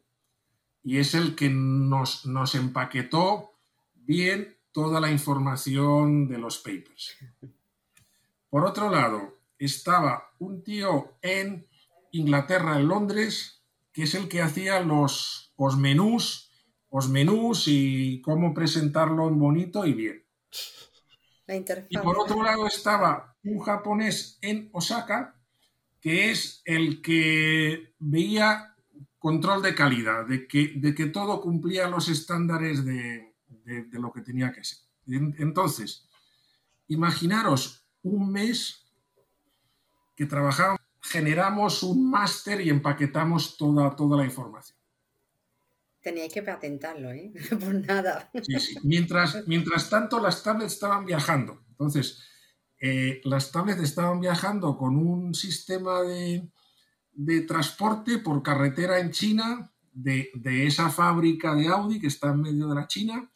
y 0.84 0.98
es 0.98 1.16
el 1.16 1.34
que 1.34 1.50
nos, 1.50 2.28
nos 2.28 2.54
empaquetó 2.54 3.52
bien 3.96 4.58
toda 4.72 5.00
la 5.00 5.10
información 5.10 6.28
de 6.28 6.38
los 6.38 6.60
papers. 6.60 7.18
Por 8.50 8.64
otro 8.64 8.92
lado, 8.92 9.40
estaba 9.58 10.36
un 10.38 10.64
tío 10.64 11.18
en 11.24 11.66
Inglaterra, 12.12 12.78
en 12.78 12.88
Londres, 12.88 13.55
que 13.96 14.04
es 14.04 14.14
el 14.14 14.28
que 14.28 14.42
hacía 14.42 14.82
los, 14.82 15.54
los 15.58 15.78
menús, 15.78 16.52
los 16.92 17.08
menús 17.08 17.64
y 17.68 18.22
cómo 18.22 18.54
presentarlo 18.54 19.30
en 19.30 19.40
bonito 19.40 19.86
y 19.86 19.94
bien. 19.94 20.26
y 21.90 21.98
por 22.00 22.20
otro 22.20 22.44
lado 22.44 22.68
estaba 22.68 23.38
un 23.46 23.60
japonés 23.60 24.38
en 24.42 24.70
Osaka, 24.74 25.40
que 26.02 26.30
es 26.30 26.62
el 26.66 27.02
que 27.02 27.94
veía 27.98 28.76
control 29.18 29.62
de 29.62 29.74
calidad, 29.74 30.26
de 30.28 30.46
que, 30.46 30.74
de 30.76 30.94
que 30.94 31.06
todo 31.06 31.40
cumplía 31.40 31.88
los 31.88 32.10
estándares 32.10 32.84
de, 32.84 33.34
de, 33.48 33.88
lo 34.00 34.12
que 34.12 34.22
tenía 34.22 34.52
que 34.52 34.66
ser. 34.66 34.80
Entonces, 35.08 36.10
imaginaros 36.90 37.88
un 38.04 38.30
mes 38.30 38.92
que 40.18 40.26
trabajamos, 40.26 40.82
generamos 41.10 41.84
un 41.84 42.10
máster 42.10 42.62
y 42.62 42.70
empaquetamos 42.70 43.58
toda, 43.58 43.96
toda 43.96 44.18
la 44.18 44.26
información. 44.26 44.78
Teníais 46.02 46.32
que 46.32 46.44
patentarlo, 46.44 47.12
¿eh? 47.12 47.34
Por 47.50 47.74
nada. 47.86 48.30
Sí, 48.44 48.60
sí. 48.60 48.76
Mientras, 48.84 49.48
mientras 49.48 49.90
tanto, 49.90 50.20
las 50.20 50.44
tablets 50.44 50.74
estaban 50.74 51.06
viajando. 51.06 51.64
Entonces, 51.70 52.22
eh, 52.80 53.22
las 53.24 53.52
tablets 53.52 53.82
estaban 53.82 54.20
viajando 54.20 54.78
con 54.78 54.98
un 54.98 55.34
sistema 55.34 56.02
de, 56.02 56.48
de 57.14 57.42
transporte 57.42 58.20
por 58.20 58.44
carretera 58.44 59.00
en 59.00 59.12
China, 59.12 59.72
de, 59.92 60.30
de, 60.36 60.68
esa 60.68 60.90
fábrica 60.90 61.56
de 61.56 61.68
Audi 61.70 62.00
que 62.00 62.08
está 62.08 62.30
en 62.30 62.42
medio 62.42 62.68
de 62.68 62.76
la 62.76 62.88
China, 62.88 63.32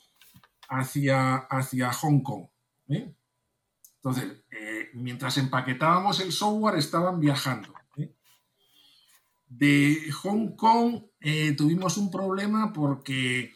hacia, 0.67 1.35
hacia 1.35 1.91
Hong 1.91 2.21
Kong. 2.21 2.47
¿eh? 2.89 3.13
Entonces, 4.01 4.43
eh, 4.51 4.89
mientras 4.93 5.37
empaquetábamos 5.37 6.19
el 6.21 6.31
software, 6.31 6.77
estaban 6.77 7.19
viajando. 7.19 7.73
¿eh? 7.97 8.13
De 9.47 10.11
Hong 10.21 10.55
Kong 10.55 11.03
tuvimos 11.57 11.97
un 11.97 12.09
problema 12.09 12.71
porque 12.71 13.53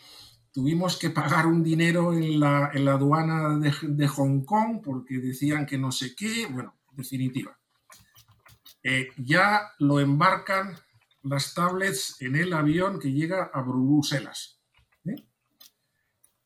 tuvimos 0.51 0.97
que 0.97 1.09
pagar 1.09 1.47
un 1.47 1.63
dinero 1.63 2.13
en 2.13 2.39
la, 2.39 2.71
en 2.73 2.85
la 2.85 2.93
aduana 2.93 3.57
de, 3.57 3.73
de, 3.83 4.07
Hong 4.07 4.43
Kong 4.43 4.81
porque 4.83 5.19
decían 5.19 5.65
que 5.65 5.77
no 5.77 5.91
sé 5.91 6.13
qué. 6.15 6.47
Bueno, 6.47 6.75
definitiva. 6.91 7.57
ya 9.17 9.71
lo 9.79 10.01
embarcan 10.01 10.75
las 11.23 11.53
tablets 11.53 12.21
en 12.21 12.35
el 12.35 12.51
avión 12.53 12.99
que 12.99 13.11
llega 13.11 13.49
a 13.53 13.61
Bruselas. 13.61 14.59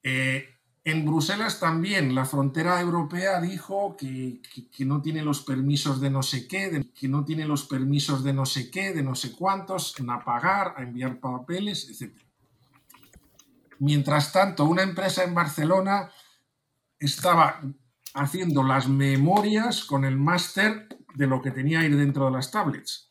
Eh, 0.09 0.56
en 0.89 1.05
Bruselas 1.05 1.59
también 1.59 2.15
la 2.15 2.23
frontera 2.23 2.79
europea 2.79 3.41
dijo 3.41 3.97
que, 3.97 4.39
no 4.85 5.01
tiene 5.01 5.21
los 5.21 5.41
permisos 5.41 5.99
de 5.99 6.09
no 6.09 6.23
sé 6.23 6.47
qué, 6.47 6.89
que 6.97 7.09
no 7.09 7.25
tiene 7.25 7.45
los 7.45 7.65
permisos 7.65 8.23
de 8.23 8.31
no 8.31 8.45
sé 8.45 8.71
qué, 8.71 8.93
de 8.93 9.03
no 9.03 9.13
sé 9.13 9.33
cuántos, 9.33 9.99
en 9.99 10.07
pagar, 10.23 10.75
a 10.77 10.83
enviar 10.83 11.19
papeles, 11.19 11.89
etc. 11.89 12.17
Mientras 13.79 14.31
tanto, 14.31 14.63
una 14.63 14.81
empresa 14.81 15.25
en 15.25 15.35
Barcelona 15.35 16.09
estaba 16.97 17.59
haciendo 18.13 18.63
las 18.63 18.87
memorias 18.87 19.83
con 19.83 20.05
el 20.05 20.15
máster 20.15 20.87
de 21.15 21.27
lo 21.27 21.41
que 21.41 21.51
tenía 21.51 21.83
ir 21.83 21.97
dentro 21.97 22.27
de 22.27 22.31
las 22.31 22.49
tablets. 22.49 23.09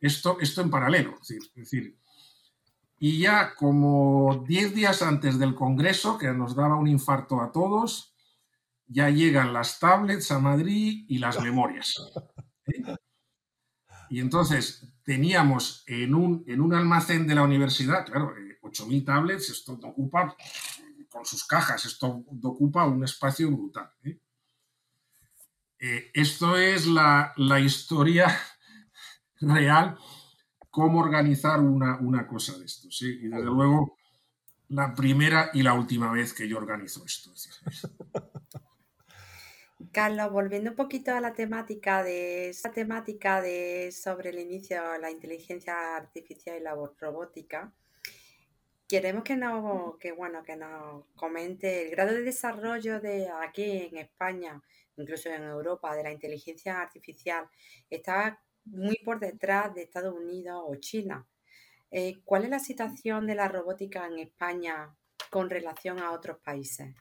Esto, 0.00 0.38
esto 0.40 0.62
en 0.62 0.70
paralelo. 0.70 1.18
Es 1.20 1.52
decir, 1.54 1.99
y 3.02 3.18
ya 3.18 3.54
como 3.54 4.44
10 4.46 4.74
días 4.74 5.00
antes 5.00 5.38
del 5.38 5.54
Congreso, 5.54 6.18
que 6.18 6.28
nos 6.34 6.54
daba 6.54 6.76
un 6.76 6.86
infarto 6.86 7.40
a 7.40 7.50
todos, 7.50 8.14
ya 8.86 9.08
llegan 9.08 9.54
las 9.54 9.80
tablets 9.80 10.30
a 10.30 10.38
Madrid 10.38 11.06
y 11.08 11.18
las 11.18 11.40
memorias. 11.42 11.94
¿eh? 12.66 12.94
Y 14.10 14.20
entonces 14.20 14.86
teníamos 15.02 15.82
en 15.86 16.14
un, 16.14 16.44
en 16.46 16.60
un 16.60 16.74
almacén 16.74 17.26
de 17.26 17.34
la 17.34 17.42
universidad, 17.42 18.04
claro, 18.04 18.34
8.000 18.62 18.98
eh, 18.98 19.02
tablets, 19.02 19.48
esto 19.48 19.78
ocupa, 19.82 20.36
con 21.08 21.24
sus 21.24 21.46
cajas, 21.46 21.86
esto 21.86 22.22
ocupa 22.42 22.84
un 22.84 23.02
espacio 23.02 23.50
brutal. 23.50 23.90
¿eh? 24.04 24.20
esto 26.12 26.58
es 26.58 26.86
la, 26.86 27.32
la 27.38 27.60
historia 27.60 28.38
real 29.40 29.96
cómo 30.70 31.00
organizar 31.00 31.60
una, 31.60 32.26
cosa 32.26 32.56
de 32.58 32.64
esto. 32.64 32.90
¿sí? 32.90 33.18
Y 33.22 33.28
desde 33.28 33.44
luego, 33.44 33.96
la 34.68 34.94
primera 34.94 35.50
y 35.52 35.62
la 35.62 35.74
última 35.74 36.10
vez 36.12 36.32
que 36.32 36.48
yo 36.48 36.58
organizo 36.58 37.04
esto. 37.04 37.32
Carlos, 39.92 40.30
volviendo 40.30 40.70
un 40.70 40.76
poquito 40.76 41.12
a 41.12 41.20
la 41.20 41.32
temática 41.32 42.02
de 42.04 42.50
esa 42.50 42.70
temática 42.70 43.40
de 43.40 43.90
sobre 43.90 44.30
el 44.30 44.38
inicio 44.38 44.92
de 44.92 44.98
la 45.00 45.10
inteligencia 45.10 45.96
artificial 45.96 46.58
y 46.58 46.62
la 46.62 46.76
robótica, 47.00 47.72
queremos 48.86 49.24
que 49.24 49.36
nos, 49.36 49.96
que 49.98 50.12
bueno, 50.12 50.42
que 50.44 50.54
nos 50.54 51.06
comente 51.16 51.82
el 51.82 51.90
grado 51.90 52.12
de 52.12 52.22
desarrollo 52.22 53.00
de 53.00 53.28
aquí 53.30 53.88
en 53.88 53.96
España, 53.96 54.62
incluso 54.96 55.28
en 55.30 55.42
Europa, 55.42 55.96
de 55.96 56.04
la 56.04 56.12
inteligencia 56.12 56.80
artificial. 56.80 57.48
Está 57.88 58.40
muy 58.70 58.96
por 59.04 59.20
detrás 59.20 59.74
de 59.74 59.82
Estados 59.82 60.14
Unidos 60.14 60.62
o 60.66 60.74
China. 60.76 61.26
Eh, 61.90 62.20
¿Cuál 62.24 62.44
es 62.44 62.50
la 62.50 62.58
situación 62.58 63.26
de 63.26 63.34
la 63.34 63.48
robótica 63.48 64.06
en 64.06 64.18
España 64.20 64.94
con 65.30 65.50
relación 65.50 65.98
a 65.98 66.12
otros 66.12 66.38
países? 66.38 66.94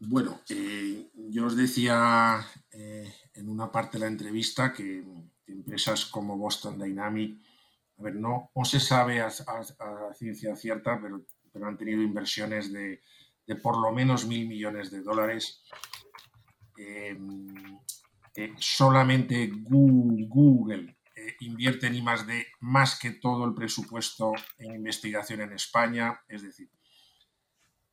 Bueno, 0.00 0.40
eh, 0.48 1.10
yo 1.14 1.46
os 1.46 1.56
decía 1.56 2.46
eh, 2.70 3.12
en 3.34 3.48
una 3.48 3.70
parte 3.70 3.98
de 3.98 4.04
la 4.04 4.10
entrevista 4.10 4.72
que 4.72 5.04
empresas 5.46 6.06
como 6.06 6.38
Boston 6.38 6.78
Dynamic, 6.78 7.38
a 7.98 8.02
ver, 8.02 8.14
no, 8.14 8.50
no 8.54 8.64
se 8.64 8.78
sabe 8.78 9.20
a, 9.20 9.30
ciencia 10.14 10.54
cierta, 10.54 11.00
pero, 11.02 11.26
pero, 11.52 11.66
han 11.66 11.76
tenido 11.76 12.00
inversiones 12.00 12.72
de, 12.72 13.02
de, 13.44 13.56
por 13.56 13.76
lo 13.76 13.90
menos 13.92 14.24
mil 14.24 14.46
millones 14.46 14.92
de 14.92 15.02
dólares 15.02 15.64
solamente 18.58 19.50
Google, 19.52 20.98
eh, 21.14 21.36
invierte 21.40 21.88
en 21.88 21.96
de 22.26 22.46
más 22.60 22.98
que 22.98 23.10
todo 23.12 23.44
el 23.44 23.54
presupuesto 23.54 24.32
en 24.58 24.74
investigación 24.74 25.40
en 25.40 25.52
España. 25.52 26.20
Es 26.28 26.42
decir, 26.42 26.70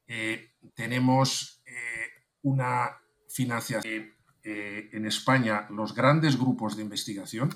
eh, 0.07 0.53
tenemos 0.76 1.61
eh, 1.65 2.26
una 2.43 2.97
financiación 3.27 4.13
en 4.47 5.07
España, 5.07 5.65
los 5.72 5.95
grandes 5.95 6.38
grupos 6.38 6.76
de 6.76 6.84
investigación, 6.84 7.49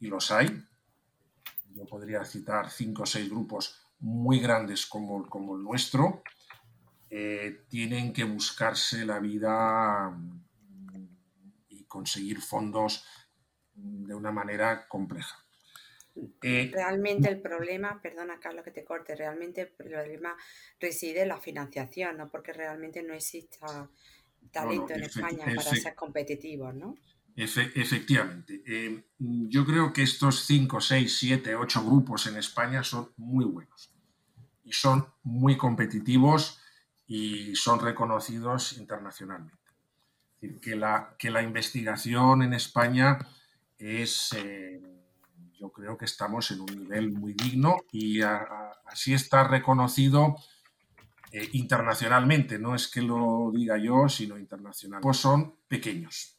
y 0.00 0.06
los 0.06 0.30
hay. 0.30 0.48
Yo 1.74 1.84
podría 1.84 2.24
citar 2.24 2.70
cinco 2.70 3.02
o 3.02 3.06
seis 3.06 3.28
grupos 3.28 3.78
muy 3.98 4.40
grandes 4.40 4.86
como, 4.86 5.26
como 5.28 5.54
el 5.54 5.62
nuestro, 5.62 6.22
tienen 7.68 8.14
que 8.14 8.24
buscarse 8.24 9.04
la 9.04 9.18
vida 9.18 10.16
conseguir 11.88 12.40
fondos 12.40 13.04
de 13.74 14.14
una 14.14 14.30
manera 14.30 14.86
compleja. 14.88 15.36
Eh, 16.42 16.70
realmente 16.72 17.28
el 17.28 17.40
problema, 17.40 18.00
perdona 18.02 18.40
Carlos 18.40 18.64
que 18.64 18.72
te 18.72 18.84
corte, 18.84 19.14
realmente 19.14 19.62
el 19.62 19.68
problema 19.68 20.36
reside 20.80 21.22
en 21.22 21.28
la 21.28 21.38
financiación, 21.38 22.16
no 22.16 22.28
porque 22.28 22.52
realmente 22.52 23.02
no 23.02 23.14
exista 23.14 23.88
talento 24.50 24.94
en 24.94 25.04
España 25.04 25.44
para 25.44 25.62
ser 25.62 25.94
competitivos, 25.94 26.74
¿no? 26.74 26.96
efectivamente. 27.36 28.62
Eh, 28.66 29.04
yo 29.18 29.64
creo 29.64 29.92
que 29.92 30.02
estos 30.02 30.44
5, 30.44 30.80
6, 30.80 31.18
7, 31.18 31.54
8 31.54 31.84
grupos 31.84 32.26
en 32.26 32.36
España 32.36 32.82
son 32.82 33.12
muy 33.16 33.44
buenos 33.44 33.94
y 34.64 34.72
son 34.72 35.06
muy 35.22 35.56
competitivos 35.56 36.60
y 37.06 37.54
son 37.54 37.78
reconocidos 37.78 38.76
internacionalmente 38.78 39.57
que 40.60 40.76
la, 40.76 41.14
que 41.18 41.30
la 41.30 41.42
investigación 41.42 42.42
en 42.42 42.54
España 42.54 43.18
es, 43.78 44.32
eh, 44.36 44.80
yo 45.58 45.70
creo 45.70 45.96
que 45.96 46.04
estamos 46.04 46.50
en 46.50 46.60
un 46.60 46.66
nivel 46.66 47.12
muy 47.12 47.34
digno 47.34 47.78
y 47.92 48.20
así 48.20 49.14
está 49.14 49.44
reconocido 49.44 50.36
eh, 51.32 51.48
internacionalmente. 51.52 52.58
No 52.58 52.74
es 52.74 52.88
que 52.88 53.02
lo 53.02 53.50
diga 53.52 53.76
yo, 53.78 54.08
sino 54.08 54.38
internacional. 54.38 55.00
Pues 55.00 55.18
son 55.18 55.56
pequeños. 55.68 56.36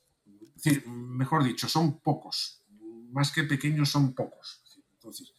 mejor 0.85 1.43
dicho, 1.43 1.67
son 1.67 1.99
pocos. 1.99 2.63
Más 3.11 3.31
que 3.31 3.43
pequeños, 3.43 3.89
son 3.89 4.13
pocos. 4.13 4.63
Entonces, 4.93 5.33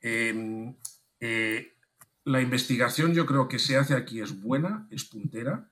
em, 0.00 0.74
eh, 1.20 1.76
la 2.24 2.40
investigación 2.40 3.12
yo 3.12 3.26
creo 3.26 3.48
que 3.48 3.58
se 3.58 3.76
hace 3.76 3.94
aquí 3.94 4.20
es 4.20 4.40
buena, 4.40 4.86
es 4.90 5.04
puntera, 5.04 5.70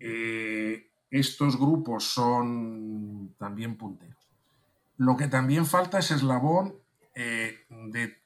eh, 0.00 0.90
estos 1.10 1.58
grupos 1.58 2.04
son 2.04 3.34
también 3.38 3.76
punteros. 3.76 4.16
Lo 4.96 5.16
que 5.16 5.28
también 5.28 5.66
falta 5.66 5.98
es 5.98 6.10
eslabón 6.10 6.74
eh, 7.14 7.66
de, 7.68 8.18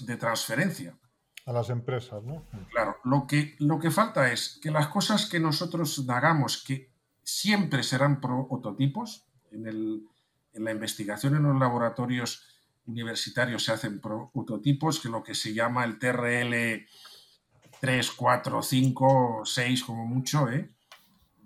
de 0.00 0.16
transferencia. 0.16 0.98
a 1.44 1.52
las 1.52 1.70
empresas, 1.70 2.22
¿no? 2.24 2.44
Claro, 2.70 2.96
lo 3.04 3.26
que, 3.26 3.54
lo 3.58 3.78
que 3.78 3.90
falta 3.90 4.32
es 4.32 4.58
que 4.60 4.70
las 4.70 4.88
cosas 4.88 5.26
que 5.26 5.40
nosotros 5.40 6.04
hagamos, 6.08 6.62
que 6.62 6.90
siempre 7.22 7.82
serán 7.82 8.20
prototipos, 8.20 9.24
en, 9.52 9.66
el, 9.66 10.02
en 10.52 10.64
la 10.64 10.72
investigación 10.72 11.36
en 11.36 11.44
los 11.44 11.58
laboratorios 11.58 12.44
universitarios 12.86 13.64
se 13.64 13.72
hacen 13.72 14.00
prototipos, 14.00 15.00
que 15.00 15.08
lo 15.08 15.22
que 15.22 15.34
se 15.34 15.52
llama 15.52 15.84
el 15.84 15.98
TRL 15.98 16.86
3, 17.80 18.10
4, 18.12 18.62
5, 18.62 19.42
6 19.44 19.84
como 19.84 20.06
mucho, 20.06 20.48
¿eh? 20.48 20.70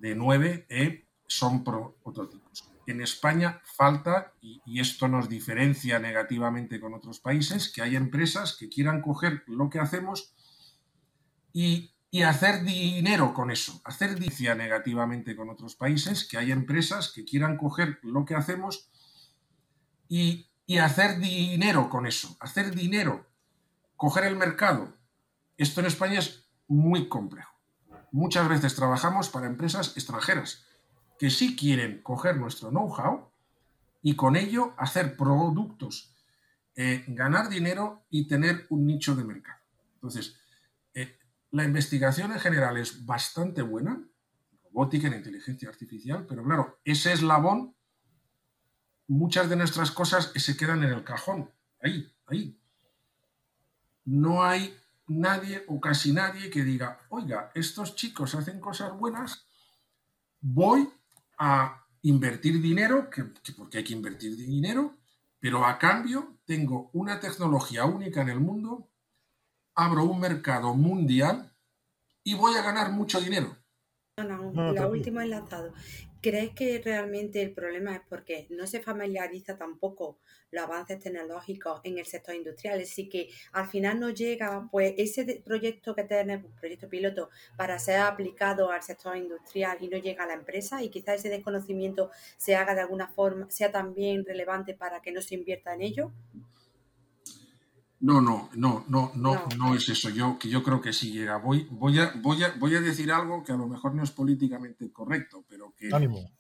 De 0.01 0.15
9, 0.15 0.67
¿eh? 0.69 1.07
son 1.27 1.63
prototipos. 1.63 2.65
En 2.87 3.01
España 3.01 3.61
falta, 3.65 4.33
y, 4.41 4.81
esto 4.81 5.07
nos 5.07 5.29
diferencia 5.29 5.99
negativamente 5.99 6.81
con 6.81 6.95
otros 6.95 7.21
países, 7.21 7.71
que 7.73 7.83
hay 7.83 7.95
empresas 7.95 8.57
que 8.59 8.69
quieran 8.69 9.03
coger 9.03 9.45
lo 9.47 9.71
que 9.71 9.79
hacemos 9.79 10.35
y, 11.53 11.93
hacer 12.25 12.65
dinero 12.65 13.33
con 13.33 13.53
eso. 13.53 13.81
Hacer 13.85 14.19
dicia 14.19 14.57
negativamente 14.57 15.37
con 15.37 15.49
otros 15.49 15.77
países, 15.77 16.27
que 16.27 16.39
hay 16.39 16.51
empresas 16.51 17.13
que 17.13 17.25
quieran 17.25 17.57
coger 17.57 18.01
lo 18.03 18.25
que 18.25 18.35
hacemos 18.35 18.91
y, 20.09 20.51
y 20.67 20.79
hacer 20.79 21.21
dinero 21.21 21.89
con 21.89 22.07
eso. 22.07 22.37
Hacer 22.41 22.75
dinero, 22.75 23.31
coger 23.97 24.25
el 24.25 24.35
mercado. 24.35 24.97
Esto 25.57 25.81
en 25.81 25.87
España 25.87 26.19
es 26.19 26.49
muy 26.67 27.09
complejo. 27.09 27.50
Muchas 28.13 28.49
veces 28.49 28.75
trabajamos 28.75 29.29
para 29.29 29.47
empresas 29.47 29.97
extranjeras 29.97 30.65
que 31.19 31.31
sí 31.31 31.55
quieren 31.55 32.03
coger 32.03 32.37
nuestro 32.37 32.71
know-how 32.71 33.31
y 34.03 34.17
con 34.17 34.37
ello 34.37 34.75
hacer 34.79 35.17
productos, 35.17 36.15
eh, 36.75 37.05
ganar 37.09 37.49
dinero 37.49 38.05
y 38.11 38.27
tener 38.27 38.67
un 38.71 38.87
nicho 38.87 39.15
de 39.15 39.25
mercado. 39.25 39.61
Entonces, 39.95 40.37
eh, 40.95 41.19
la 41.51 41.65
investigación 41.65 42.33
en 42.33 42.41
general 42.41 42.79
es 42.79 43.05
bastante 43.05 43.63
buena, 43.63 44.03
robótica, 44.65 45.09
en 45.09 45.15
inteligencia 45.15 45.69
artificial, 45.69 46.27
pero 46.27 46.43
claro, 46.43 46.81
ese 46.85 47.13
eslabón, 47.13 47.75
muchas 49.07 49.51
de 49.51 49.57
nuestras 49.57 49.91
cosas 49.91 50.33
se 50.35 50.57
quedan 50.57 50.83
en 50.83 50.91
el 50.91 51.05
cajón, 51.05 51.51
ahí, 51.83 52.11
ahí. 52.27 52.59
No 54.05 54.43
hay 54.43 54.80
nadie 55.11 55.65
o 55.67 55.81
casi 55.81 56.13
nadie 56.13 56.51
que 56.51 56.63
diga, 56.63 57.01
oiga, 57.09 57.51
estos 57.55 57.97
chicos 57.97 58.35
hacen 58.35 58.61
cosas 58.61 58.97
buenas, 58.97 59.45
voy 60.41 60.89
a 61.39 61.85
invertir 62.03 62.63
dinero, 62.63 63.11
que, 63.11 63.25
porque 63.57 63.79
hay 63.79 63.85
que 63.85 63.93
invertir 63.93 64.37
dinero, 64.37 64.97
pero 65.41 65.67
a 65.67 65.79
cambio 65.79 66.39
tengo 66.45 66.91
una 66.93 67.19
tecnología 67.19 67.85
única 67.85 68.23
en 68.23 68.29
el 68.29 68.41
mundo, 68.41 68.89
abro 69.75 70.05
un 70.05 70.21
mercado 70.21 70.75
mundial 70.75 71.53
y 72.23 72.35
voy 72.35 72.55
a 72.55 72.63
ganar 72.63 72.93
mucho 72.93 73.21
dinero. 73.21 73.57
No, 74.17 74.53
no, 74.53 74.73
la 74.73 74.87
última 74.87 75.25
enlazado. 75.25 75.73
¿Crees 76.23 76.51
que 76.55 76.83
realmente 76.85 77.41
el 77.41 77.53
problema 77.55 77.95
es 77.97 78.03
porque 78.07 78.47
no 78.51 78.67
se 78.67 78.81
familiariza 78.81 79.57
tampoco 79.57 80.19
los 80.51 80.65
avances 80.65 80.99
tecnológicos 80.99 81.81
en 81.83 81.99
el 81.99 82.05
sector 82.05 82.35
industrial? 82.35 82.79
Así 82.79 83.09
que 83.09 83.31
al 83.53 83.69
final 83.69 83.99
no 84.01 84.11
llega 84.11 84.69
pues 84.71 84.93
ese 84.99 85.41
proyecto 85.43 85.95
que 85.95 86.05
tenemos, 86.05 86.53
proyecto 86.61 86.91
piloto, 86.91 87.31
para 87.57 87.79
ser 87.79 88.01
aplicado 88.01 88.71
al 88.71 88.83
sector 88.83 89.17
industrial 89.17 89.79
y 89.81 89.89
no 89.89 89.97
llega 89.97 90.25
a 90.25 90.27
la 90.27 90.35
empresa 90.35 90.83
y 90.83 90.91
quizás 90.91 91.21
ese 91.21 91.31
desconocimiento 91.31 92.11
se 92.37 92.55
haga 92.55 92.75
de 92.75 92.83
alguna 92.83 93.09
forma, 93.09 93.51
sea 93.51 93.73
también 93.73 94.27
relevante 94.27 94.75
para 94.75 95.01
que 95.01 95.13
no 95.13 95.23
se 95.23 95.37
invierta 95.37 95.73
en 95.73 95.81
ello? 95.81 96.13
No, 98.01 98.19
no, 98.23 98.49
no, 98.55 98.85
no, 98.89 99.13
no, 99.15 99.45
no, 99.59 99.75
es 99.75 99.87
eso. 99.91 100.09
Yo, 100.09 100.39
que 100.39 100.49
yo 100.49 100.63
creo 100.63 100.81
que 100.81 100.93
sí 100.93 101.13
llega. 101.13 101.37
Voy, 101.37 101.69
voy, 101.71 101.99
a, 101.99 102.13
voy, 102.17 102.43
a, 102.43 102.55
voy 102.59 102.75
a 102.75 102.81
decir 102.81 103.13
algo 103.13 103.45
que 103.45 103.53
a 103.53 103.57
lo 103.57 103.69
mejor 103.69 103.95
no 103.95 104.03
es 104.03 104.11
políticamente 104.11 104.91
correcto, 104.91 105.45
pero 105.47 105.75
que. 105.77 105.91
Ánimo. 105.93 106.31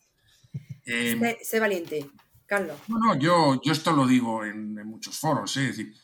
Eh, 0.86 1.38
sé, 1.42 1.60
valiente, 1.60 2.10
Carlos. 2.46 2.78
No, 2.88 2.98
no, 2.98 3.14
yo, 3.14 3.60
yo 3.62 3.72
esto 3.72 3.92
lo 3.92 4.06
digo 4.06 4.42
en, 4.42 4.74
muchos 4.86 5.18
foros. 5.18 5.54
¿eh? 5.58 5.68
Es 5.68 5.76
decir, 5.76 5.94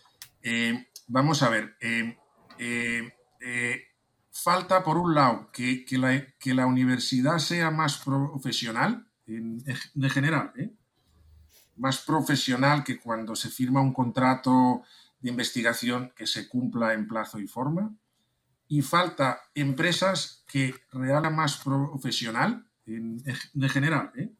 eh, 0.42 0.88
vamos 1.06 1.42
a 1.42 1.48
ver. 1.48 1.76
falta, 4.30 4.84
por 4.84 4.98
un 4.98 5.14
lado, 5.14 5.50
que, 5.50 5.86
que, 5.86 5.96
la, 5.96 6.22
que, 6.38 6.52
la, 6.52 6.66
universidad 6.66 7.38
sea 7.38 7.70
más 7.70 7.96
profesional, 7.96 9.08
en, 9.26 9.64
en 9.66 10.10
general, 10.10 10.52
más 11.76 11.98
profesional 12.02 12.84
que 12.84 12.98
cuando 13.00 13.34
se 13.34 13.48
firma 13.48 13.80
un 13.80 13.94
contrato 13.94 14.82
de 15.20 15.30
investigación 15.30 16.12
que 16.16 16.26
se 16.26 16.48
cumpla 16.48 16.92
en 16.92 17.08
plazo 17.08 17.38
y 17.38 17.46
forma. 17.46 17.94
Y 18.68 18.82
falta 18.82 19.40
empresas 19.54 20.44
que 20.46 20.74
realan 20.92 21.36
más 21.36 21.58
profesional, 21.58 22.66
en, 22.86 23.22
general, 23.68 24.12
¿eh? 24.16 24.30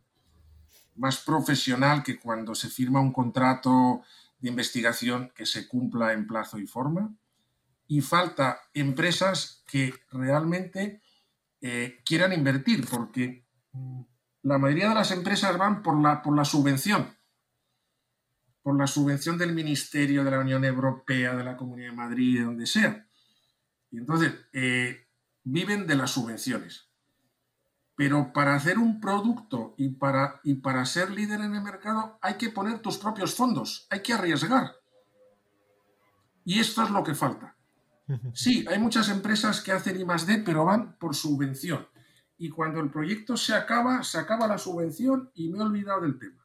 más 0.97 1.19
profesional 1.19 2.03
que 2.03 2.19
cuando 2.19 2.55
se 2.55 2.69
firma 2.69 3.01
un 3.01 3.13
contrato 3.13 4.03
de 4.39 4.49
investigación 4.49 5.33
que 5.35 5.47
se 5.47 5.69
cumpla 5.69 6.13
en 6.13 6.27
plazo 6.27 6.59
y 6.59 6.67
forma. 6.67 7.15
Y 7.89 8.01
falta 8.01 8.61
empresas 8.75 9.63
que 9.67 9.95
realmente 10.11 11.01
eh, 11.61 12.01
quieran 12.05 12.33
invertir, 12.33 12.87
porque 12.89 13.45
la 14.43 14.59
mayoría 14.59 14.89
de 14.89 14.95
las 14.97 15.13
empresas 15.13 15.57
van 15.57 15.83
por 15.83 16.01
la, 16.01 16.21
por 16.23 16.37
la 16.37 16.45
subvención 16.45 17.16
por 18.67 18.77
la 18.77 18.89
subvención 18.89 19.39
del 19.39 19.55
Ministerio 19.55 20.25
de 20.25 20.31
la 20.33 20.41
Unión 20.41 20.65
Europea, 20.65 21.37
de 21.37 21.45
la 21.45 21.57
Comunidad 21.57 21.91
de 21.91 21.97
Madrid, 21.97 22.41
de 22.41 22.47
donde 22.47 22.67
sea. 22.67 23.07
Y 23.93 23.99
entonces, 23.99 24.35
eh, 24.53 25.07
viven 25.45 25.87
de 25.87 25.95
las 25.95 26.11
subvenciones. 26.11 26.91
Pero 27.95 28.33
para 28.33 28.57
hacer 28.57 28.79
un 28.79 29.01
producto 29.01 29.77
y 29.79 29.91
para, 29.91 30.41
y 30.43 30.55
para 30.55 30.85
ser 30.85 31.13
líder 31.13 31.43
en 31.43 31.55
el 31.55 31.63
mercado 31.63 32.19
hay 32.21 32.35
que 32.35 32.49
poner 32.49 32.81
tus 32.81 32.99
propios 32.99 33.37
fondos, 33.37 33.87
hay 33.89 34.03
que 34.03 34.15
arriesgar. 34.15 34.73
Y 36.45 36.59
esto 36.59 36.83
es 36.83 36.91
lo 36.91 37.05
que 37.05 37.15
falta. 37.15 37.57
Sí, 38.35 38.67
hay 38.69 38.81
muchas 38.81 39.09
empresas 39.11 39.61
que 39.61 39.71
hacen 39.71 40.01
I 40.01 40.05
más 40.05 40.27
D, 40.27 40.43
pero 40.45 40.65
van 40.65 40.99
por 40.99 41.15
subvención. 41.15 41.87
Y 42.37 42.51
cuando 42.51 42.81
el 42.81 42.91
proyecto 42.91 43.37
se 43.37 43.55
acaba, 43.55 44.03
se 44.03 44.19
acaba 44.19 44.49
la 44.49 44.59
subvención 44.59 45.31
y 45.35 45.51
me 45.51 45.59
he 45.59 45.63
olvidado 45.63 46.01
del 46.01 46.19
tema. 46.19 46.45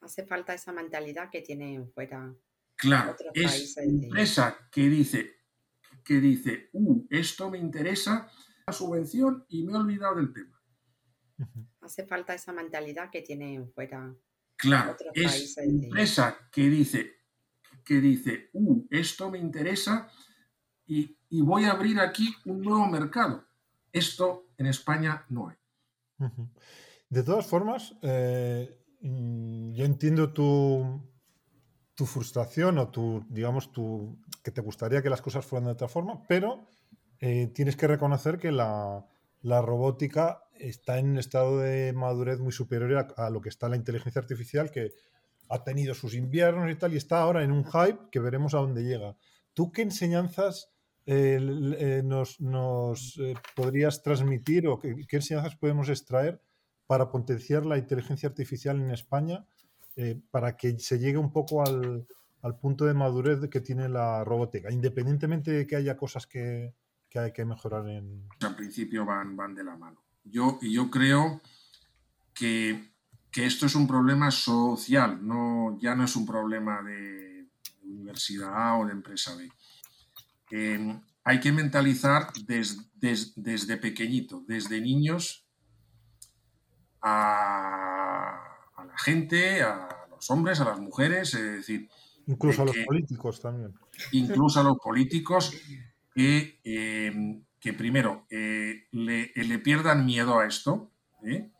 Hace 0.00 0.24
falta 0.24 0.54
esa 0.54 0.72
mentalidad 0.72 1.30
que 1.30 1.42
tienen 1.42 1.90
fuera. 1.92 2.34
Claro, 2.76 3.14
es 3.34 3.76
empresa 3.76 4.56
que 4.72 4.88
dice, 4.88 5.36
que 6.02 6.20
dice, 6.20 6.70
uh, 6.72 7.06
esto 7.10 7.50
me 7.50 7.58
interesa, 7.58 8.30
la 8.66 8.72
subvención 8.72 9.44
y 9.48 9.64
me 9.64 9.72
he 9.72 9.76
olvidado 9.76 10.16
del 10.16 10.32
tema. 10.32 10.62
Hace 11.82 12.06
falta 12.06 12.34
esa 12.34 12.52
mentalidad 12.52 13.10
que 13.10 13.20
tienen 13.20 13.70
fuera. 13.72 14.14
Claro, 14.56 14.96
es 15.12 15.56
empresa 15.58 16.48
que 16.50 16.68
dice, 16.70 17.16
que 17.84 18.00
dice, 18.00 18.50
uh, 18.54 18.86
esto 18.90 19.30
me 19.30 19.38
interesa 19.38 20.10
y, 20.86 21.16
voy 21.42 21.64
a 21.64 21.72
abrir 21.72 22.00
aquí 22.00 22.34
un 22.46 22.62
nuevo 22.62 22.86
mercado. 22.86 23.46
Esto 23.92 24.48
en 24.56 24.66
España 24.66 25.24
no 25.28 25.48
hay. 25.48 25.56
De 27.08 27.22
todas 27.22 27.46
formas, 27.46 27.96
eh, 28.02 28.79
yo 29.00 29.84
entiendo 29.84 30.32
tu, 30.32 31.02
tu 31.94 32.06
frustración 32.06 32.78
o 32.78 32.90
tu, 32.90 33.24
digamos, 33.28 33.72
tu, 33.72 34.18
que 34.42 34.50
te 34.50 34.60
gustaría 34.60 35.02
que 35.02 35.10
las 35.10 35.22
cosas 35.22 35.44
fueran 35.44 35.66
de 35.66 35.72
otra 35.72 35.88
forma, 35.88 36.22
pero 36.28 36.68
eh, 37.18 37.48
tienes 37.54 37.76
que 37.76 37.86
reconocer 37.86 38.38
que 38.38 38.52
la, 38.52 39.06
la, 39.42 39.62
robótica 39.62 40.44
está 40.54 40.98
en 40.98 41.10
un 41.10 41.18
estado 41.18 41.58
de 41.58 41.92
madurez 41.92 42.38
muy 42.40 42.52
superior 42.52 43.14
a, 43.16 43.30
lo 43.30 43.40
que 43.40 43.48
está 43.48 43.68
la 43.68 43.76
inteligencia 43.76 44.20
artificial, 44.20 44.70
que 44.70 44.92
ha 45.48 45.64
tenido 45.64 45.94
sus 45.94 46.14
inviernos 46.14 46.70
y 46.70 46.76
tal, 46.76 46.92
y 46.92 46.98
está 46.98 47.20
ahora 47.20 47.42
en 47.42 47.52
un 47.52 47.64
hype 47.64 48.08
que 48.10 48.20
veremos 48.20 48.54
a 48.54 48.58
dónde 48.58 48.82
llega. 48.82 49.16
¿Tú 49.54 49.72
qué 49.72 49.82
enseñanzas 49.82 50.70
eh, 51.06 51.38
eh, 51.78 52.02
nos, 52.04 52.40
nos 52.40 53.20
podrías 53.56 54.02
transmitir 54.02 54.68
o 54.68 54.78
qué 54.78 55.16
enseñanzas 55.16 55.56
podemos 55.56 55.88
extraer 55.88 56.40
para 56.90 57.08
potenciar 57.08 57.64
la 57.66 57.78
inteligencia 57.78 58.28
artificial 58.28 58.80
en 58.80 58.90
España, 58.90 59.46
eh, 59.94 60.20
para 60.32 60.56
que 60.56 60.76
se 60.80 60.98
llegue 60.98 61.18
un 61.18 61.32
poco 61.32 61.62
al, 61.62 62.04
punto 62.60 62.84
de 62.84 62.94
madurez 62.94 63.48
que 63.48 63.60
tiene 63.60 63.88
la 63.88 64.24
robótica, 64.24 64.72
independientemente 64.72 65.52
de 65.52 65.68
que 65.68 65.76
haya 65.76 65.96
cosas 65.96 66.26
que, 66.26 66.74
hay 67.14 67.32
que 67.32 67.44
mejorar 67.44 67.88
en... 67.88 68.26
Al 68.40 68.56
principio 68.56 69.04
van, 69.04 69.36
van 69.36 69.54
de 69.54 69.62
la 69.62 69.76
mano. 69.76 70.02
Yo, 70.24 70.58
yo 70.62 70.90
creo 70.90 71.40
que, 72.34 72.90
esto 73.36 73.66
es 73.66 73.76
un 73.76 73.86
problema 73.86 74.32
social, 74.32 75.24
no, 75.24 75.78
ya 75.80 75.94
no 75.94 76.02
es 76.02 76.16
un 76.16 76.26
problema 76.26 76.82
de 76.82 77.46
universidad 77.84 78.52
A 78.52 78.78
o 78.78 78.86
de 78.86 78.90
empresa 78.90 79.36
B. 79.36 79.48
Eh, 80.50 81.00
hay 81.22 81.38
que 81.38 81.52
mentalizar 81.52 82.32
desde 82.96 83.76
pequeñito, 83.76 84.42
desde 84.48 84.80
niños, 84.80 85.46
a, 87.02 88.58
la 88.76 88.98
gente, 88.98 89.62
a 89.62 89.88
los 90.10 90.30
hombres, 90.30 90.60
a 90.60 90.64
las 90.64 90.78
mujeres, 90.78 91.34
es 91.34 91.52
decir, 91.52 91.88
Incluso 92.26 92.62
a 92.62 92.66
los 92.66 92.76
políticos 92.86 93.40
también. 93.40 93.74
Incluso 94.12 94.60
a 94.60 94.62
los 94.62 94.78
políticos 94.78 95.52
que, 96.14 96.60
eh, 96.62 97.42
que 97.58 97.72
primero 97.72 98.26
eh, 98.30 98.86
le, 98.92 99.32
le, 99.34 99.58
pierdan 99.58 100.06
miedo 100.06 100.38
a 100.38 100.46
esto, 100.46 100.92
¿eh? 101.24 101.50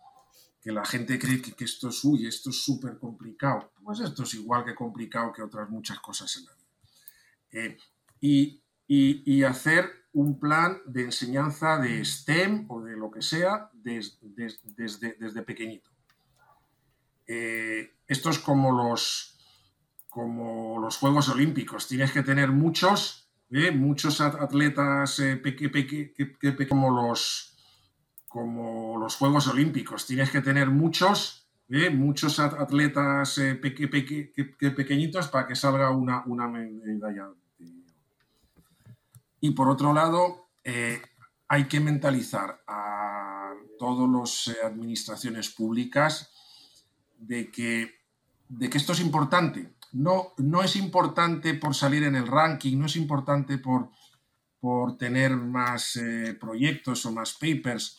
que 0.60 0.70
la 0.70 0.84
gente 0.84 1.18
cree 1.18 1.42
que, 1.42 1.52
que 1.52 1.64
esto 1.64 1.88
es, 1.88 2.04
uy, 2.04 2.26
esto 2.26 2.50
es 2.50 2.62
súper 2.62 2.98
complicado. 2.98 3.72
Pues 3.82 4.00
esto 4.00 4.22
es 4.22 4.34
igual 4.34 4.64
que 4.64 4.74
complicado 4.74 5.32
que 5.32 5.42
otras 5.42 5.68
muchas 5.70 5.98
cosas 5.98 6.36
en 6.36 6.44
la 6.44 6.52
vida. 6.54 7.76
Y, 8.20 8.62
y, 8.86 9.22
y, 9.24 9.42
hacer 9.42 9.99
un 10.12 10.40
plan 10.40 10.78
de 10.86 11.04
enseñanza 11.04 11.78
de 11.78 12.04
STEM 12.04 12.66
o 12.68 12.82
de 12.82 12.96
lo 12.96 13.10
que 13.10 13.22
sea 13.22 13.70
desde, 13.72 14.18
desde, 14.76 15.16
desde 15.18 15.42
pequeñito. 15.42 15.90
esto 17.26 18.30
es 18.30 18.38
como 18.40 18.72
los, 18.72 19.30
como 20.10 20.78
los 20.80 20.98
Juegos 20.98 21.28
Olímpicos. 21.30 21.86
Tienes 21.86 22.12
que 22.12 22.22
tener 22.22 22.50
muchos, 22.50 23.30
¿eh? 23.50 23.70
muchos 23.70 24.20
atletas 24.20 25.18
eh, 25.20 25.40
como, 26.68 26.90
los, 26.90 27.56
como 28.28 28.98
los 28.98 29.16
Juegos 29.16 29.46
Olímpicos. 29.46 30.06
Tienes 30.06 30.30
que 30.30 30.42
tener 30.42 30.68
muchos, 30.68 31.48
¿eh? 31.68 31.88
muchos 31.88 32.40
atletas 32.40 33.38
eh, 33.38 33.54
pequeñitos 33.54 35.28
para 35.28 35.46
que 35.46 35.54
salga 35.54 35.90
una, 35.90 36.24
una 36.26 36.48
medalla. 36.48 37.30
Y 39.40 39.52
por 39.52 39.68
otro 39.68 39.92
lado, 39.92 40.50
eh, 40.64 41.00
hay 41.48 41.64
que 41.64 41.80
mentalizar 41.80 42.62
a 42.66 43.54
todas 43.78 44.08
las 44.08 44.56
administraciones 44.64 45.50
públicas 45.50 46.30
de 47.18 47.50
que, 47.50 47.94
de 48.48 48.68
que 48.68 48.78
esto 48.78 48.92
es 48.92 49.00
importante 49.00 49.74
no, 49.92 50.34
no 50.38 50.62
es 50.62 50.76
importante 50.76 51.54
por 51.54 51.74
salir 51.74 52.04
en 52.04 52.14
el 52.14 52.26
ranking, 52.26 52.78
no 52.78 52.86
es 52.86 52.96
importante 52.96 53.58
por, 53.58 53.90
por 54.60 54.96
tener 54.96 55.36
más 55.36 55.96
eh, 55.96 56.36
proyectos 56.38 57.04
o 57.06 57.12
más 57.12 57.34
papers. 57.34 57.98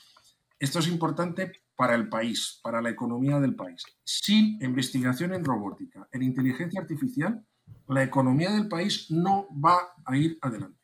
Esto 0.59 0.79
es 0.79 0.87
importante 0.87 1.51
para 1.75 1.95
el 1.95 2.07
país, 2.07 2.59
para 2.63 2.81
la 2.81 2.89
economía 2.89 3.39
del 3.39 3.55
país. 3.55 3.83
Sin 4.03 4.61
investigación 4.61 5.33
en 5.33 5.43
robótica, 5.43 6.07
en 6.11 6.23
inteligencia 6.23 6.79
artificial, 6.79 7.45
la 7.87 8.03
economía 8.03 8.51
del 8.51 8.67
país 8.67 9.09
no 9.09 9.47
va 9.53 9.79
a 10.05 10.15
ir 10.15 10.37
adelante. 10.41 10.79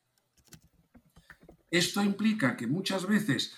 Esto 1.70 2.02
implica 2.02 2.56
que 2.56 2.68
muchas 2.68 3.08
veces 3.08 3.54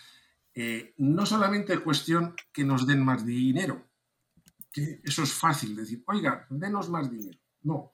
eh, 0.54 0.94
no 0.98 1.26
solamente 1.26 1.74
es 1.74 1.80
cuestión 1.80 2.36
que 2.52 2.64
nos 2.64 2.88
den 2.88 3.04
más 3.04 3.26
dinero, 3.26 3.88
que 4.72 5.02
eso 5.04 5.24
es 5.24 5.34
fácil 5.34 5.76
decir, 5.76 6.04
oiga, 6.08 6.48
denos 6.50 6.90
más 6.90 7.10
dinero. 7.10 7.40
No. 7.62 7.94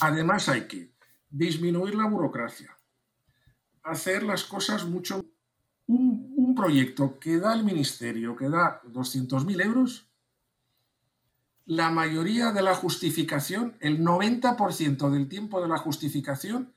Además 0.00 0.48
hay 0.48 0.66
que 0.66 0.92
disminuir 1.28 1.94
la 1.94 2.06
burocracia, 2.06 2.76
hacer 3.82 4.22
las 4.22 4.44
cosas 4.44 4.84
mucho... 4.84 5.24
Un, 5.88 6.34
un 6.36 6.54
proyecto 6.56 7.20
que 7.20 7.38
da 7.38 7.54
el 7.54 7.62
ministerio, 7.62 8.34
que 8.34 8.48
da 8.48 8.82
200.000 8.82 9.64
euros, 9.64 10.10
la 11.64 11.90
mayoría 11.90 12.50
de 12.50 12.62
la 12.62 12.74
justificación, 12.74 13.76
el 13.80 14.00
90% 14.00 15.10
del 15.10 15.28
tiempo 15.28 15.60
de 15.62 15.68
la 15.68 15.78
justificación 15.78 16.74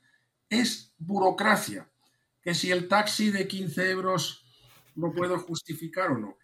es 0.48 0.94
burocracia. 0.98 1.89
Que 2.42 2.54
si 2.54 2.70
el 2.70 2.88
taxi 2.88 3.30
de 3.30 3.46
15 3.46 3.90
euros 3.90 4.44
lo 4.96 5.12
puedo 5.12 5.38
justificar 5.38 6.10
o 6.12 6.18
no. 6.18 6.36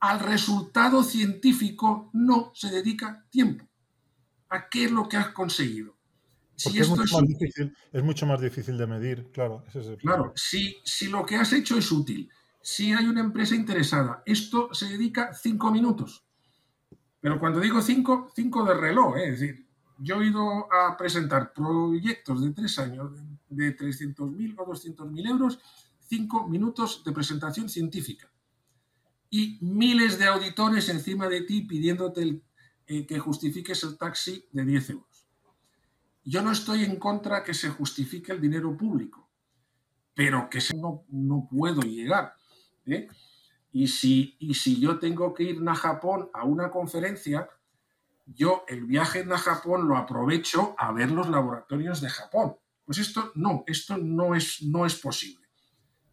Al 0.00 0.20
resultado 0.20 1.02
científico 1.02 2.10
no 2.12 2.52
se 2.54 2.70
dedica 2.70 3.26
tiempo 3.30 3.68
a 4.48 4.68
qué 4.68 4.84
es 4.84 4.90
lo 4.90 5.08
que 5.08 5.16
has 5.16 5.28
conseguido. 5.28 5.96
Si 6.56 6.78
es, 6.78 6.88
mucho 6.88 7.20
es, 7.20 7.26
difícil, 7.26 7.74
es, 7.90 8.02
mucho 8.02 8.26
más 8.26 8.40
difícil, 8.40 8.76
de 8.76 8.86
medir, 8.86 9.30
claro. 9.32 9.64
Ese 9.68 9.80
es 9.80 9.98
claro, 9.98 10.32
si, 10.36 10.76
si, 10.84 11.08
lo 11.08 11.24
que 11.24 11.36
has 11.36 11.54
hecho 11.54 11.78
es 11.78 11.90
útil, 11.90 12.28
si 12.60 12.92
hay 12.92 13.06
una 13.06 13.20
empresa 13.20 13.54
interesada, 13.54 14.22
esto 14.26 14.68
se 14.74 14.86
dedica 14.86 15.32
cinco 15.32 15.70
minutos. 15.70 16.22
Pero 17.18 17.40
cuando 17.40 17.60
digo 17.60 17.80
cinco, 17.80 18.30
cinco 18.34 18.64
de 18.64 18.74
reloj, 18.74 19.16
¿eh? 19.16 19.28
es 19.28 19.40
decir, 19.40 19.66
yo 19.98 20.20
he 20.20 20.26
ido 20.26 20.70
a 20.70 20.96
presentar 20.98 21.52
proyectos 21.54 22.42
de 22.42 22.50
tres 22.52 22.78
años 22.78 23.14
de 23.14 23.29
300.000 23.50 24.54
o 24.58 24.66
200.000 24.66 25.28
euros, 25.28 25.58
cinco 26.00 26.48
minutos 26.48 27.02
de 27.04 27.12
presentación 27.12 27.68
científica. 27.68 28.32
Y 29.28 29.58
miles 29.60 30.18
de 30.18 30.26
auditores 30.26 30.88
encima 30.88 31.28
de 31.28 31.42
ti 31.42 31.62
pidiéndote 31.62 32.42
eh, 32.86 33.06
que 33.06 33.18
justifiques 33.18 33.84
el 33.84 33.96
taxi 33.96 34.44
de 34.50 34.64
10 34.64 34.90
euros. 34.90 35.26
Yo 36.24 36.42
no 36.42 36.50
estoy 36.50 36.84
en 36.84 36.96
contra 36.96 37.42
que 37.42 37.54
se 37.54 37.70
justifique 37.70 38.32
el 38.32 38.40
dinero 38.40 38.76
público, 38.76 39.30
pero 40.14 40.50
que 40.50 40.60
no, 40.76 41.04
no 41.08 41.48
puedo 41.50 41.82
llegar. 41.82 42.34
¿eh? 42.86 43.08
Y, 43.72 43.86
si, 43.86 44.36
y 44.38 44.54
si 44.54 44.80
yo 44.80 44.98
tengo 44.98 45.32
que 45.32 45.44
ir 45.44 45.68
a 45.68 45.74
Japón 45.74 46.28
a 46.34 46.44
una 46.44 46.70
conferencia, 46.70 47.48
yo 48.26 48.64
el 48.68 48.84
viaje 48.84 49.26
a 49.30 49.38
Japón 49.38 49.88
lo 49.88 49.96
aprovecho 49.96 50.74
a 50.78 50.92
ver 50.92 51.10
los 51.10 51.28
laboratorios 51.28 52.00
de 52.00 52.10
Japón. 52.10 52.56
Pues 52.90 52.98
esto 52.98 53.30
no, 53.36 53.62
esto 53.68 53.96
no 53.98 54.34
es, 54.34 54.62
no 54.62 54.84
es 54.84 54.96
posible. 54.96 55.46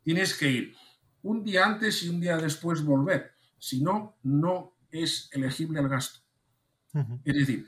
Tienes 0.04 0.38
que 0.38 0.48
ir 0.48 0.76
un 1.24 1.44
día 1.44 1.66
antes 1.66 2.04
y 2.04 2.10
un 2.10 2.22
día 2.22 2.38
después 2.38 2.86
volver. 2.86 3.32
Si 3.58 3.82
no, 3.82 4.18
no 4.22 4.76
es 4.92 5.28
elegible 5.34 5.80
el 5.80 5.90
gasto. 5.90 6.20
Es 7.26 7.34
decir, 7.34 7.66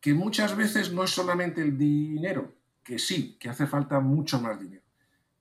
que 0.00 0.12
muchas 0.12 0.56
veces 0.56 0.92
no 0.92 1.04
es 1.04 1.10
solamente 1.10 1.62
el 1.62 1.78
dinero, 1.78 2.56
que 2.82 2.98
sí, 2.98 3.36
que 3.38 3.48
hace 3.48 3.68
falta 3.68 4.00
mucho 4.00 4.40
más 4.40 4.58
dinero, 4.58 4.82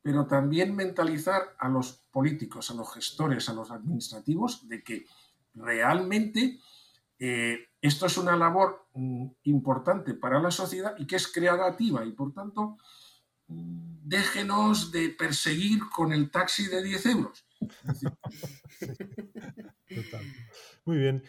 pero 0.03 0.27
también 0.27 0.76
mentalizar 0.76 1.56
a 1.57 1.69
los 1.69 1.94
políticos, 2.11 2.69
a 2.69 2.76
los 2.76 2.94
gestores, 2.94 3.49
a 3.49 3.53
los 3.53 3.72
administrativos, 3.72 4.68
de 4.68 4.84
que 4.84 5.07
realmente 5.56 6.60
eh, 7.18 7.69
esto 7.81 8.06
es 8.06 8.15
una 8.19 8.38
labor 8.38 8.85
mm, 8.94 9.26
importante 9.45 10.14
para 10.14 10.39
la 10.39 10.52
sociedad 10.52 10.94
y 10.99 11.07
que 11.07 11.15
es 11.15 11.27
creativa 11.27 12.06
y 12.06 12.11
por 12.11 12.31
tanto 12.31 12.77
déjenos 13.48 14.91
de 14.91 15.10
perseguir 15.10 15.80
con 15.94 16.14
el 16.14 16.32
taxi 16.32 16.68
de 16.68 16.84
10 16.84 17.06
euros. 17.07 17.45
Muy 20.86 20.98
bien. 20.98 21.24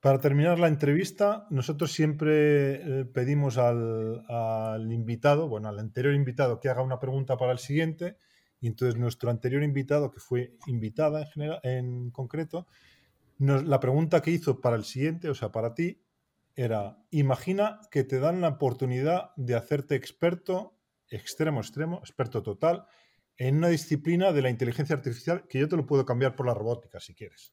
Para 0.00 0.18
terminar 0.18 0.58
la 0.58 0.66
entrevista, 0.66 1.46
nosotros 1.50 1.92
siempre 1.92 2.74
eh, 2.74 3.04
pedimos 3.04 3.56
al, 3.56 4.88
invitado, 4.90 5.48
bueno, 5.48 5.68
al 5.68 5.78
anterior 5.78 6.14
invitado, 6.14 6.58
que 6.58 6.68
haga 6.68 6.82
una 6.82 6.98
pregunta 6.98 7.36
para 7.36 7.52
el 7.52 7.58
siguiente. 7.58 8.16
Y 8.60 8.66
entonces 8.66 8.98
nuestro 8.98 9.30
anterior 9.30 9.62
invitado, 9.62 10.10
que 10.10 10.18
fue 10.18 10.56
invitada 10.66 11.22
en, 11.22 11.28
general, 11.28 11.60
en 11.62 12.10
concreto, 12.10 12.66
la 13.38 13.80
pregunta 13.80 14.22
que 14.22 14.32
hizo 14.32 14.60
para 14.60 14.76
el 14.76 14.84
siguiente, 14.84 15.28
o 15.28 15.34
sea, 15.34 15.52
para 15.52 15.74
ti, 15.74 16.02
era, 16.54 16.98
imagina 17.10 17.80
que 17.90 18.04
te 18.04 18.18
dan 18.18 18.40
la 18.40 18.48
oportunidad 18.48 19.30
de 19.36 19.54
hacerte 19.54 19.94
experto, 19.94 20.76
extremo, 21.16 21.60
extremo, 21.60 21.98
experto 21.98 22.42
total, 22.42 22.86
en 23.36 23.56
una 23.56 23.68
disciplina 23.68 24.32
de 24.32 24.42
la 24.42 24.50
inteligencia 24.50 24.96
artificial 24.96 25.46
que 25.48 25.58
yo 25.58 25.68
te 25.68 25.76
lo 25.76 25.86
puedo 25.86 26.04
cambiar 26.04 26.34
por 26.34 26.46
la 26.46 26.54
robótica, 26.54 27.00
si 27.00 27.14
quieres. 27.14 27.52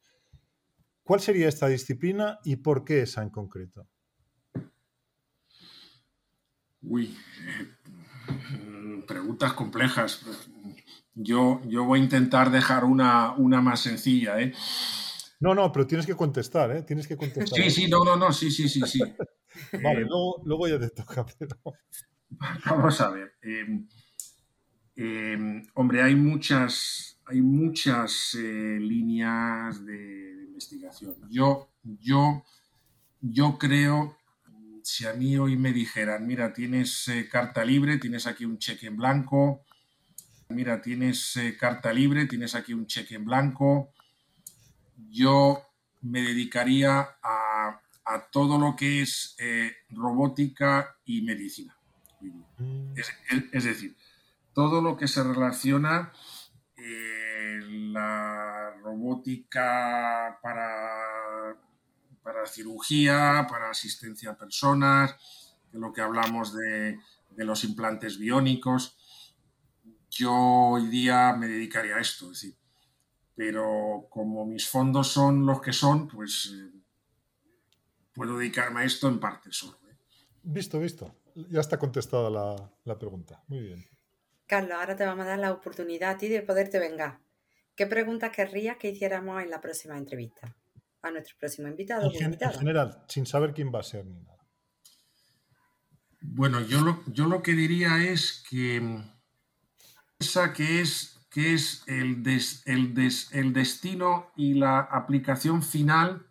¿Cuál 1.04 1.22
sería 1.22 1.48
esta 1.48 1.68
disciplina 1.68 2.40
y 2.44 2.58
por 2.58 2.84
qué 2.84 3.02
esa 3.02 3.22
en 3.24 3.30
concreto? 3.30 3.88
Uy, 6.82 7.18
preguntas 9.08 9.54
complejas. 9.54 10.24
Yo, 11.16 11.62
yo 11.66 11.84
voy 11.84 12.00
a 12.00 12.04
intentar 12.04 12.52
dejar 12.52 12.86
una, 12.86 13.34
una 13.34 13.62
más 13.62 13.82
sencilla. 13.82 14.40
¿eh? 14.40 14.54
No, 15.40 15.56
no, 15.56 15.72
pero 15.72 15.88
tienes 15.88 16.06
que 16.06 16.16
contestar, 16.16 16.72
¿eh? 16.72 16.84
Tienes 16.84 17.08
que 17.08 17.18
contestar. 17.18 17.60
Sí, 17.60 17.70
sí, 17.70 17.88
no, 17.88 18.04
no, 18.04 18.16
no, 18.16 18.32
sí, 18.32 18.52
sí, 18.52 18.70
sí, 18.70 18.82
sí. 18.86 19.00
vale, 19.84 20.06
luego, 20.44 20.68
ya 20.68 20.80
te 20.80 20.90
toca, 20.90 21.26
pero... 21.38 21.58
Vamos 22.66 23.02
a 23.02 23.10
ver. 23.10 23.34
Em, 23.42 23.88
em, 24.96 25.68
hombre, 25.74 26.02
hay 26.02 26.16
muchas, 26.16 27.20
hay 27.26 27.42
muchas 27.42 28.36
eh, 28.36 28.78
líneas 28.80 29.86
de 29.86 30.46
investigación. 30.48 31.16
Yo, 31.30 31.70
yo, 31.84 32.44
yo 33.22 33.58
creo, 33.58 34.18
si 34.84 35.06
a 35.06 35.14
mí 35.14 35.38
hoy 35.38 35.58
me 35.58 35.74
dijeran, 35.74 36.28
mira, 36.28 36.54
tienes 36.54 37.08
eh, 37.08 37.28
carta 37.30 37.66
libre, 37.66 37.98
tienes 37.98 38.28
aquí 38.28 38.46
un 38.46 38.58
cheque 38.58 38.88
en 38.88 38.98
blanco, 38.98 39.64
mira, 40.50 40.82
tienes 40.82 41.36
eh, 41.38 41.58
carta 41.58 41.94
libre, 41.94 42.26
tienes 42.26 42.56
aquí 42.56 42.74
un 42.74 42.88
cheque 42.88 43.16
en 43.16 43.26
blanco, 43.26 43.92
yo 45.10 45.64
me 46.02 46.22
dedicaría 46.22 47.00
a, 47.24 47.82
todo 48.32 48.58
lo 48.58 48.76
que 48.76 49.04
es 49.04 49.36
robótica 49.92 50.98
y 51.06 51.22
medicina. 51.22 51.79
Mm. 52.22 52.98
Es, 52.98 53.10
es, 53.30 53.44
es, 53.52 53.64
decir, 53.64 53.98
todo 54.54 54.82
lo 54.82 54.98
que 54.98 55.08
se 55.08 55.24
relaciona 55.24 56.12
la 57.92 58.74
robótica 58.82 60.40
para, 60.42 61.56
para 62.24 62.46
cirugía, 62.46 63.46
para 63.50 63.70
asistencia 63.70 64.32
a 64.32 64.38
personas, 64.38 65.16
de 65.72 65.80
lo 65.80 65.92
que 65.94 66.02
hablamos 66.02 66.54
de, 66.54 67.00
de 67.32 67.46
los 67.46 67.64
implantes 67.64 68.18
biónicos. 68.18 68.98
Yo 70.10 70.34
hoy 70.34 70.88
día 70.88 71.34
me 71.34 71.48
dedicaría 71.48 71.96
a 71.96 72.02
esto, 72.02 72.32
es 72.32 72.42
decir, 72.42 72.58
pero 73.36 74.08
como 74.10 74.46
mis 74.46 74.68
fondos 74.68 75.08
son 75.08 75.46
los 75.46 75.62
que 75.62 75.72
son, 75.72 76.08
pues 76.08 76.54
eh, 76.54 76.72
puedo 78.14 78.38
dedicarme 78.38 78.82
a 78.82 78.84
esto 78.86 79.08
en 79.08 79.20
parte 79.20 79.52
solo. 79.52 79.78
¿eh? 79.90 79.96
Visto, 80.44 80.80
visto. 80.80 81.16
Ya 81.50 81.60
está 81.60 81.78
contestada 81.78 82.30
la, 82.30 82.72
la, 82.84 82.98
pregunta. 82.98 83.44
Muy 83.48 83.60
bien. 83.62 83.86
Carlos, 84.46 84.78
ahora 84.80 84.96
te 84.96 85.06
vamos 85.06 85.26
a 85.26 85.30
dar 85.30 85.40
la 85.40 85.52
oportunidad 85.52 86.12
a 86.12 86.18
ti 86.18 86.28
de 86.28 86.42
poderte 86.42 86.80
vengar. 86.80 87.20
¿Qué 87.76 87.88
preguntas 87.88 88.32
querrías 88.36 88.78
que 88.78 88.90
hiciéramos 88.90 89.42
en 89.42 89.50
la 89.50 89.62
próxima 89.62 89.98
entrevista? 89.98 90.56
A 91.02 91.12
nuestro 91.12 91.38
próximo 91.40 91.68
invitado. 91.68 92.12
En, 92.14 92.34
en 92.34 92.52
general, 92.52 93.04
sin 93.08 93.26
saber 93.26 93.54
quién 93.54 93.72
va 93.74 93.80
a 93.80 93.84
ser 93.84 94.06
ni 94.06 94.20
nada. 94.20 94.46
Bueno, 96.22 96.60
yo 96.62 96.82
lo, 96.82 97.02
yo 97.08 97.28
lo 97.28 97.42
que 97.42 97.54
diría 97.54 98.04
es 98.04 98.44
que 98.50 99.02
esa 100.20 100.52
que 100.52 100.82
es, 100.82 101.26
que 101.30 101.54
es 101.54 101.84
el, 101.88 102.22
el, 102.66 103.12
el 103.32 103.54
destino 103.54 104.32
y 104.36 104.56
la 104.56 104.80
aplicación 104.80 105.64
final 105.64 106.28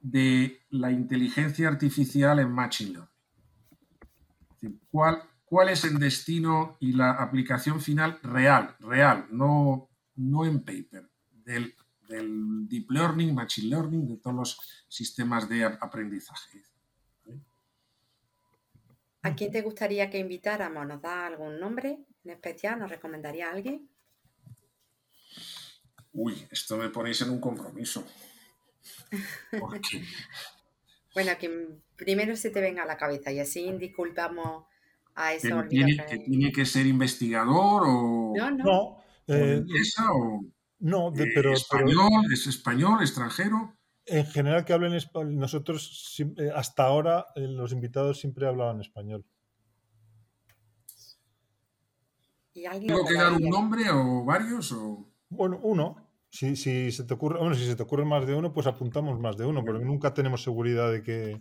de 0.00 0.60
la 0.70 0.92
inteligencia 0.92 1.66
artificial 1.66 2.38
en 2.38 2.52
Machine 2.52 2.92
Learning. 2.92 3.13
¿Cuál, 4.90 5.22
¿Cuál 5.44 5.68
es 5.68 5.84
el 5.84 5.98
destino 5.98 6.76
y 6.80 6.92
la 6.92 7.12
aplicación 7.12 7.80
final 7.80 8.18
real, 8.22 8.76
real, 8.80 9.26
no, 9.30 9.90
no 10.16 10.44
en 10.44 10.64
paper, 10.64 11.10
del, 11.30 11.74
del 12.08 12.68
Deep 12.68 12.90
Learning, 12.90 13.34
Machine 13.34 13.68
Learning, 13.68 14.08
de 14.08 14.16
todos 14.16 14.36
los 14.36 14.58
sistemas 14.88 15.48
de 15.48 15.64
aprendizaje? 15.64 16.64
¿A 19.22 19.34
quién 19.34 19.50
te 19.50 19.62
gustaría 19.62 20.10
que 20.10 20.18
invitáramos? 20.18 20.86
¿Nos 20.86 21.00
da 21.00 21.26
algún 21.26 21.58
nombre 21.58 22.04
en 22.24 22.30
especial? 22.30 22.78
¿Nos 22.78 22.90
recomendaría 22.90 23.48
a 23.48 23.52
alguien? 23.52 23.88
Uy, 26.12 26.46
esto 26.50 26.76
me 26.76 26.90
ponéis 26.90 27.22
en 27.22 27.30
un 27.30 27.40
compromiso. 27.40 28.04
bueno, 31.14 31.32
que 31.38 31.78
primero 31.96 32.36
se 32.36 32.50
te 32.50 32.60
venga 32.60 32.82
a 32.82 32.86
la 32.86 32.96
cabeza 32.96 33.30
y 33.30 33.38
así 33.38 33.70
disculpamos 33.78 34.64
a 35.14 35.32
eso. 35.32 35.62
Tiene, 35.68 35.96
que... 35.96 36.18
tiene 36.18 36.52
que 36.52 36.66
ser 36.66 36.86
investigador 36.86 37.84
o. 37.86 38.32
No, 38.36 38.50
no. 38.50 38.98
Eh, 39.26 39.64
no, 40.80 41.08
eh, 41.16 41.30
pero, 41.34 41.52
español, 41.52 42.24
es 42.32 42.46
español, 42.46 43.00
extranjero. 43.00 43.76
En 44.06 44.26
general 44.26 44.64
que 44.64 44.72
hablen 44.74 44.92
español. 44.92 45.38
Nosotros 45.38 46.22
eh, 46.36 46.50
hasta 46.54 46.84
ahora 46.84 47.26
los 47.36 47.72
invitados 47.72 48.20
siempre 48.20 48.46
hablaban 48.46 48.80
español. 48.80 49.24
¿Tengo 52.52 53.04
que 53.04 53.14
dar 53.14 53.32
un 53.32 53.48
nombre 53.48 53.90
o 53.90 54.24
varios? 54.24 54.72
O... 54.72 55.08
Bueno, 55.28 55.58
uno. 55.62 56.03
Si, 56.34 56.56
si, 56.56 56.90
se 56.90 57.04
te 57.04 57.14
ocurre, 57.14 57.38
bueno, 57.38 57.54
si 57.54 57.64
se 57.64 57.76
te 57.76 57.84
ocurre 57.84 58.04
más 58.04 58.26
de 58.26 58.34
uno, 58.34 58.52
pues 58.52 58.66
apuntamos 58.66 59.20
más 59.20 59.36
de 59.36 59.46
uno, 59.46 59.64
porque 59.64 59.84
nunca 59.84 60.12
tenemos 60.12 60.42
seguridad 60.42 60.90
de 60.90 61.00
que, 61.00 61.40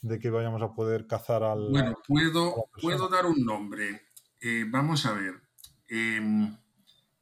de 0.00 0.20
que 0.20 0.30
vayamos 0.30 0.62
a 0.62 0.72
poder 0.72 1.08
cazar 1.08 1.42
al. 1.42 1.70
Bueno, 1.72 1.98
puedo, 2.06 2.54
puedo 2.80 3.08
dar 3.08 3.26
un 3.26 3.44
nombre. 3.44 4.10
Eh, 4.40 4.64
vamos 4.68 5.06
a 5.06 5.12
ver. 5.14 5.42
Em, 5.88 6.56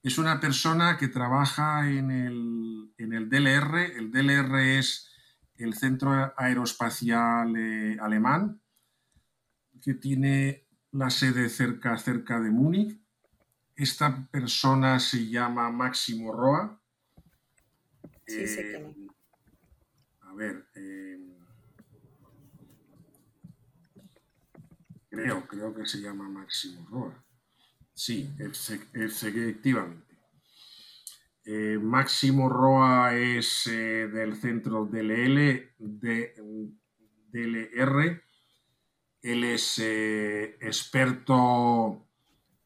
es 0.03 0.19
una 0.19 0.39
persona 0.39 0.99
que 0.99 1.09
trabaja 1.09 1.89
en 1.89 2.11
el, 2.11 2.93
en 2.99 3.15
el 3.15 3.31
DLR. 3.31 3.97
El 3.97 4.11
DLR 4.11 4.79
es 4.79 5.11
el 5.57 5.73
Centro 5.73 6.35
Aeroespacial 6.37 7.57
eh, 7.57 7.97
Alemán, 7.99 8.61
que 9.81 9.95
tiene 9.95 10.67
la 10.93 11.09
sede 11.09 11.49
cerca, 11.49 11.97
cerca 11.97 12.41
de 12.41 12.51
Múnich. 12.51 13.01
Esta 13.75 14.29
persona 14.31 15.01
se 15.01 15.31
llama 15.31 15.71
Máximo 15.71 16.31
Roa 16.31 16.79
Sí, 18.27 18.39
eh, 18.39 18.95
A 20.23 20.35
ver. 20.35 20.67
Eh, 20.75 21.19
creo, 25.09 25.47
creo 25.47 25.75
que 25.75 25.87
se 25.87 26.01
llama 26.01 26.29
Máximo 26.29 26.87
Roa. 26.91 27.25
Sí, 27.95 28.29
efectivamente. 28.95 30.19
Eh, 31.45 31.79
Máximo 31.81 32.49
Roa 32.49 33.15
es 33.15 33.63
del 33.67 34.35
centro 34.35 34.87
DLL, 34.87 35.75
de, 35.79 36.35
DLR. 37.31 38.23
Él 39.23 39.45
es 39.45 39.79
experto 39.79 42.05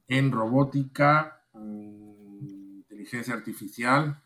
en 0.09 0.33
robótica, 0.33 1.45
inteligencia 1.55 3.35
artificial, 3.35 4.23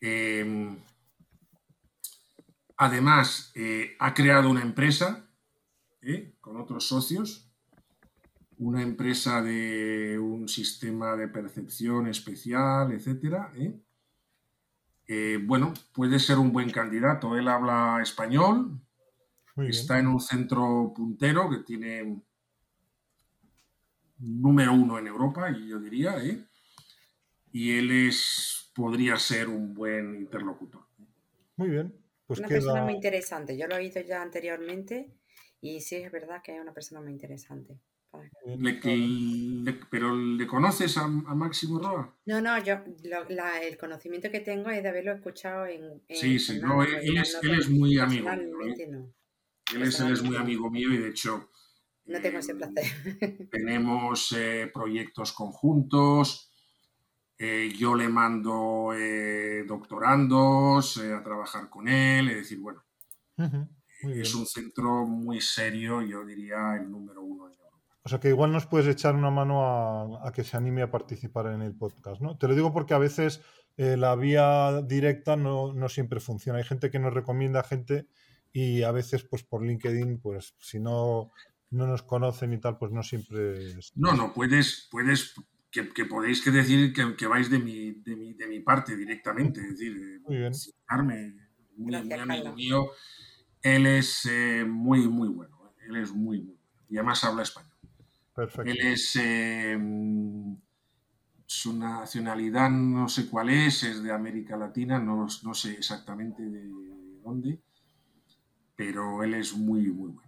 Em, 0.00 0.78
además, 2.76 3.52
eh, 3.54 3.96
ha 3.98 4.14
creado 4.14 4.50
una 4.50 4.62
empresa 4.62 5.28
¿eh? 6.02 6.34
con 6.40 6.60
otros 6.60 6.86
socios, 6.86 7.50
una 8.58 8.82
empresa 8.82 9.42
de 9.42 10.18
un 10.18 10.48
sistema 10.48 11.16
de 11.16 11.28
percepción 11.28 12.06
especial, 12.08 12.92
etcétera. 12.92 13.52
¿eh? 13.56 15.40
bueno, 15.44 15.72
puede 15.92 16.18
ser 16.18 16.38
un 16.38 16.52
buen 16.52 16.70
candidato. 16.70 17.36
Él 17.36 17.48
habla 17.48 18.00
español, 18.02 18.80
está 19.56 19.98
en 19.98 20.08
un 20.08 20.20
centro 20.20 20.92
puntero 20.94 21.48
que 21.48 21.58
tiene 21.58 22.22
número 24.18 24.72
uno 24.72 24.98
en 24.98 25.06
Europa, 25.06 25.50
yo 25.50 25.78
diría, 25.78 26.16
y 27.52 27.70
él 27.72 27.90
es 27.90 28.65
podría 28.76 29.18
ser 29.18 29.48
un 29.48 29.74
buen 29.74 30.14
interlocutor. 30.14 30.82
Muy 31.56 31.70
bien. 31.70 31.94
Pues 32.26 32.40
una 32.40 32.48
persona 32.48 32.82
muy 32.82 32.94
interesante. 32.94 33.56
Yo 33.56 33.66
lo 33.66 33.76
he 33.76 33.78
oído 33.78 34.02
ya 34.02 34.20
anteriormente 34.20 35.10
y 35.60 35.80
sí 35.80 35.96
es 35.96 36.12
verdad 36.12 36.42
que 36.42 36.54
es 36.54 36.60
una 36.60 36.74
persona 36.74 37.00
muy 37.00 37.12
interesante. 37.12 37.78
¿Pero 39.90 40.16
le 40.16 40.46
conoces 40.46 40.96
a, 40.96 41.06
Máximo 41.06 41.78
Roa? 41.78 42.14
No, 42.26 42.40
no, 42.40 42.62
yo 42.62 42.78
el 43.62 43.76
conocimiento 43.76 44.30
que 44.30 44.40
tengo 44.40 44.70
es 44.70 44.82
de 44.82 44.88
haberlo 44.88 45.12
escuchado 45.12 45.66
en... 45.66 46.02
sí, 46.08 46.38
sí, 46.38 46.58
no, 46.60 46.82
él, 46.82 47.18
es, 47.18 47.68
muy 47.68 47.98
amigo 47.98 48.30
mío. 48.30 48.60
¿eh? 48.66 49.12
Él, 49.74 49.82
es, 49.82 50.22
muy 50.22 50.36
amigo 50.36 50.70
mío 50.70 50.92
y 50.92 50.98
de 50.98 51.08
hecho... 51.08 51.50
No 52.06 52.20
tengo 52.20 52.38
ese 52.38 52.54
placer. 52.54 53.48
Tenemos 53.50 54.32
eh, 54.32 54.70
proyectos 54.72 55.32
conjuntos, 55.32 56.52
eh, 57.38 57.70
yo 57.76 57.94
le 57.94 58.08
mando 58.08 58.94
eh, 58.94 59.64
doctorandos 59.68 60.96
eh, 60.96 61.12
a 61.12 61.22
trabajar 61.22 61.68
con 61.68 61.86
él, 61.86 62.30
es 62.30 62.36
decir, 62.36 62.60
bueno, 62.60 62.82
es 64.02 64.34
un 64.34 64.46
centro 64.46 65.04
muy 65.06 65.42
serio, 65.42 66.00
yo 66.00 66.24
diría 66.24 66.76
el 66.76 66.90
número 66.90 67.22
uno 67.22 67.48
en 67.48 67.52
Europa. 67.52 67.76
O 68.04 68.08
sea 68.08 68.20
que 68.20 68.28
igual 68.28 68.52
nos 68.52 68.66
puedes 68.66 68.86
echar 68.86 69.14
una 69.14 69.30
mano 69.30 70.16
a, 70.24 70.32
que 70.32 70.44
se 70.44 70.56
anime 70.56 70.80
a 70.80 70.90
participar 70.90 71.48
en 71.48 71.60
el 71.60 71.74
podcast, 71.74 72.22
¿no? 72.22 72.38
Te 72.38 72.48
lo 72.48 72.54
digo 72.54 72.72
porque 72.72 72.94
a 72.94 72.98
veces 72.98 73.42
la 73.76 74.14
vía 74.14 74.80
directa 74.82 75.36
no, 75.36 75.74
no, 75.74 75.90
siempre 75.90 76.20
funciona. 76.20 76.58
Hay 76.58 76.64
gente 76.64 76.90
que 76.90 76.98
nos 76.98 77.12
recomienda 77.12 77.62
gente 77.62 78.06
y 78.52 78.82
a 78.84 78.92
veces 78.92 79.24
pues 79.24 79.42
por 79.42 79.62
LinkedIn, 79.62 80.20
pues 80.20 80.54
si 80.58 80.80
no, 80.80 81.30
no 81.70 81.86
nos 81.86 82.02
conocen 82.02 82.54
y 82.54 82.58
tal, 82.58 82.78
pues 82.78 82.92
no 82.92 83.02
siempre... 83.02 83.74
No, 83.94 84.14
no, 84.14 84.32
puedes, 84.32 84.88
puedes 84.90 85.34
que, 85.84 86.04
podéis 86.04 86.42
que 86.42 86.50
decir 86.50 86.92
que, 86.92 87.26
vais 87.26 87.50
de 87.50 87.58
mi, 87.58 87.92
de, 87.92 88.16
mi, 88.16 88.34
de 88.34 88.46
mi, 88.46 88.60
parte 88.60 88.96
directamente, 88.96 89.60
es 89.60 89.70
decir, 89.70 90.20
muy, 90.22 90.36
bien. 90.36 90.52
muy, 91.76 91.94
amigo 91.94 92.52
mío. 92.54 92.90
Él 93.62 93.86
es 93.86 94.26
eh, 94.26 94.64
muy, 94.66 95.08
muy 95.08 95.28
bueno, 95.28 95.74
él 95.88 95.96
es 95.96 96.12
muy, 96.12 96.40
muy 96.40 96.54
bueno. 96.54 96.84
Y 96.88 96.96
además 96.96 97.24
habla 97.24 97.42
español. 97.42 97.72
Perfecto. 98.34 98.70
Él 98.70 98.78
es, 98.80 99.16
eh, 99.20 99.78
su 101.46 101.72
nacionalidad 101.76 102.70
no 102.70 103.08
sé 103.08 103.28
cuál 103.28 103.50
es, 103.50 103.84
es 103.84 104.02
de 104.02 104.12
América 104.12 104.56
Latina, 104.56 104.98
no, 104.98 105.26
no 105.42 105.54
sé 105.54 105.72
exactamente 105.72 106.42
de 106.42 106.68
dónde, 107.22 107.60
pero 108.74 109.22
él 109.22 109.34
es 109.34 109.56
muy, 109.56 109.86
muy 109.92 110.10
bueno. 110.10 110.26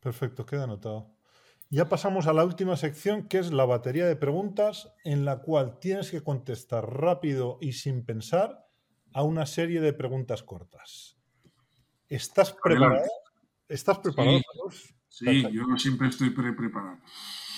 Perfecto, 0.00 0.44
queda 0.44 0.64
anotado. 0.64 1.14
Ya 1.74 1.88
pasamos 1.88 2.26
a 2.26 2.34
la 2.34 2.44
última 2.44 2.76
sección, 2.76 3.28
que 3.28 3.38
es 3.38 3.50
la 3.50 3.64
batería 3.64 4.04
de 4.04 4.14
preguntas, 4.14 4.92
en 5.04 5.24
la 5.24 5.38
cual 5.38 5.78
tienes 5.78 6.10
que 6.10 6.22
contestar 6.22 6.84
rápido 6.84 7.56
y 7.62 7.72
sin 7.72 8.04
pensar 8.04 8.66
a 9.14 9.22
una 9.22 9.46
serie 9.46 9.80
de 9.80 9.94
preguntas 9.94 10.42
cortas. 10.42 11.16
¿Estás 12.10 12.54
preparado? 12.62 13.06
¿Estás 13.66 14.00
preparado? 14.00 14.38
Sí, 15.08 15.50
yo 15.50 15.64
siempre 15.78 16.08
estoy 16.08 16.28
preparado. 16.28 16.98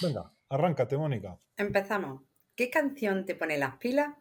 Venga, 0.01 0.33
arráncate, 0.49 0.97
Mónica. 0.97 1.37
Empezamos. 1.57 2.23
¿Qué 2.55 2.71
canción 2.71 3.27
te 3.27 3.35
pone 3.35 3.59
las 3.59 3.79
pilas? 3.79 4.15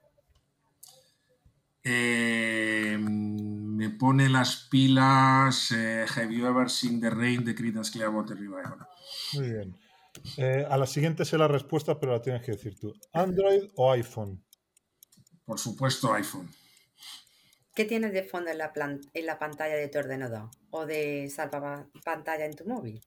Eh, 1.83 2.97
me 2.99 3.91
pone 3.91 4.27
las 4.27 4.67
pilas 4.71 5.71
eh, 5.71 6.07
Have 6.15 6.35
You 6.35 6.47
Ever 6.47 6.67
Seen 6.71 6.99
the 6.99 7.11
Rain 7.11 7.45
de 7.45 7.53
Creedence 7.53 7.91
Clearwater 7.91 8.35
Revival. 8.35 8.87
Muy 9.35 9.51
bien. 9.51 9.82
Eh, 10.37 10.65
a 10.69 10.77
la 10.77 10.85
siguiente 10.85 11.25
sé 11.25 11.37
la 11.37 11.47
respuesta, 11.47 11.99
pero 11.99 12.13
la 12.13 12.21
tienes 12.21 12.43
que 12.43 12.53
decir 12.53 12.77
tú. 12.79 12.93
¿Android 13.13 13.69
o 13.75 13.91
iPhone? 13.91 14.43
Por 15.45 15.59
supuesto, 15.59 16.13
iPhone. 16.13 16.49
¿Qué 17.75 17.85
tienes 17.85 18.13
de 18.13 18.23
fondo 18.23 18.51
en 18.51 18.59
la, 18.59 18.71
en 19.13 19.25
la 19.25 19.39
pantalla 19.39 19.75
de 19.75 19.87
tu 19.87 19.97
ordenador 19.97 20.49
o 20.69 20.85
de 20.85 21.29
salva 21.29 21.89
pantalla 22.03 22.45
en 22.45 22.55
tu 22.55 22.65
móvil? 22.65 23.01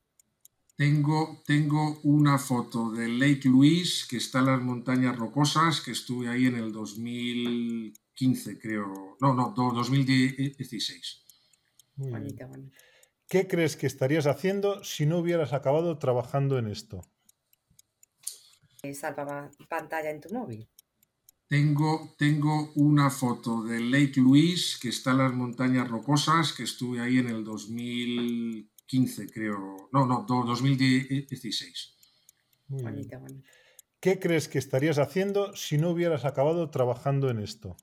Tengo, 0.77 1.43
tengo 1.47 2.01
una 2.03 2.37
foto 2.37 2.91
de 2.91 3.09
Lake 3.09 3.49
Louise 3.49 4.07
que 4.09 4.19
está 4.19 4.41
en 4.41 4.47
las 4.47 4.61
montañas 4.61 5.17
rocosas, 5.17 5.81
que 5.81 5.93
estuve 5.93 6.29
ahí 6.29 6.47
en 6.47 6.57
el 6.57 6.71
2015, 6.71 8.59
creo. 8.59 9.17
No, 9.21 9.33
no, 9.33 9.55
2016. 9.57 11.25
Bonita, 11.97 12.47
bonita. 12.47 12.77
¿Qué 13.29 13.49
crees 13.49 13.77
que 13.77 13.87
estarías 13.87 14.27
haciendo 14.27 14.85
si 14.85 15.05
no 15.05 15.19
hubieras 15.19 15.53
acabado 15.53 15.99
trabajando 15.99 16.59
en 16.59 16.69
esto? 16.69 17.03
Salva 18.95 19.51
pantalla 19.69 20.11
en 20.11 20.21
tu 20.21 20.33
móvil. 20.33 20.69
Tengo, 21.49 22.15
tengo 22.19 22.73
una 22.77 23.11
foto 23.11 23.63
de 23.63 23.81
Lake 23.81 24.21
Louise 24.21 24.79
que 24.81 24.91
está 24.91 25.11
en 25.13 25.19
las 25.19 25.33
montañas 25.33 25.89
rocosas, 25.89 26.53
que 26.53 26.65
estuve 26.65 27.01
ahí 27.01 27.19
en 27.19 27.29
el 27.29 27.45
2015, 27.45 29.29
creo. 29.31 29.89
No, 29.93 30.07
no, 30.07 30.25
2016. 30.29 31.95
bonita, 32.69 33.19
bonita. 33.19 33.49
¿Qué 34.01 34.21
crees 34.21 34.49
que 34.49 34.59
estarías 34.59 34.99
haciendo 34.99 35.55
si 35.57 35.79
no 35.79 35.91
hubieras 35.91 36.25
acabado 36.25 36.71
trabajando 36.71 37.31
en 37.31 37.41
esto? 37.41 37.77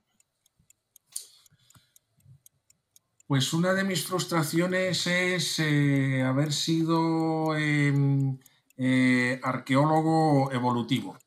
Pues 3.33 3.51
una 3.51 3.73
de 3.73 3.83
mis 3.83 4.05
frustraciones 4.05 5.07
es 5.07 5.57
eh, 5.57 6.21
haber 6.21 6.53
sido 6.53 7.57
em, 7.57 8.37
eh, 8.77 9.39
arqueólogo 9.41 10.51
evolutivo. 10.51 11.17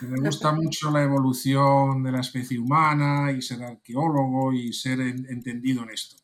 Me 0.00 0.18
gusta 0.18 0.50
mucho 0.52 0.90
la 0.90 1.04
evolución 1.04 2.02
de 2.02 2.10
la 2.10 2.22
especie 2.22 2.58
humana 2.58 3.30
y 3.30 3.40
ser 3.40 3.62
arqueólogo 3.62 4.52
y 4.52 4.72
ser 4.72 4.98
entendido 5.00 5.84
en 5.84 5.90
esto. 5.90 6.16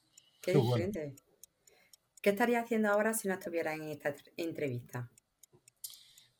Qué, 0.42 0.52
diferente. 0.52 1.14
¿Qué 2.20 2.30
estaría 2.30 2.58
haciendo 2.58 2.88
ahora 2.88 3.14
si 3.14 3.28
no 3.28 3.34
estuviera 3.34 3.72
en 3.72 3.82
esta 3.82 4.12
entrevista? 4.36 5.12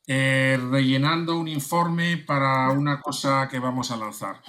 Eh, 0.05 0.59
rellenando 0.69 1.39
un 1.39 1.47
informe 1.47 2.17
para 2.17 2.69
una 2.71 2.99
cosa 2.99 3.47
que 3.49 3.57
vamos 3.57 3.89
a 3.89 3.95
lanzar. 3.95 4.41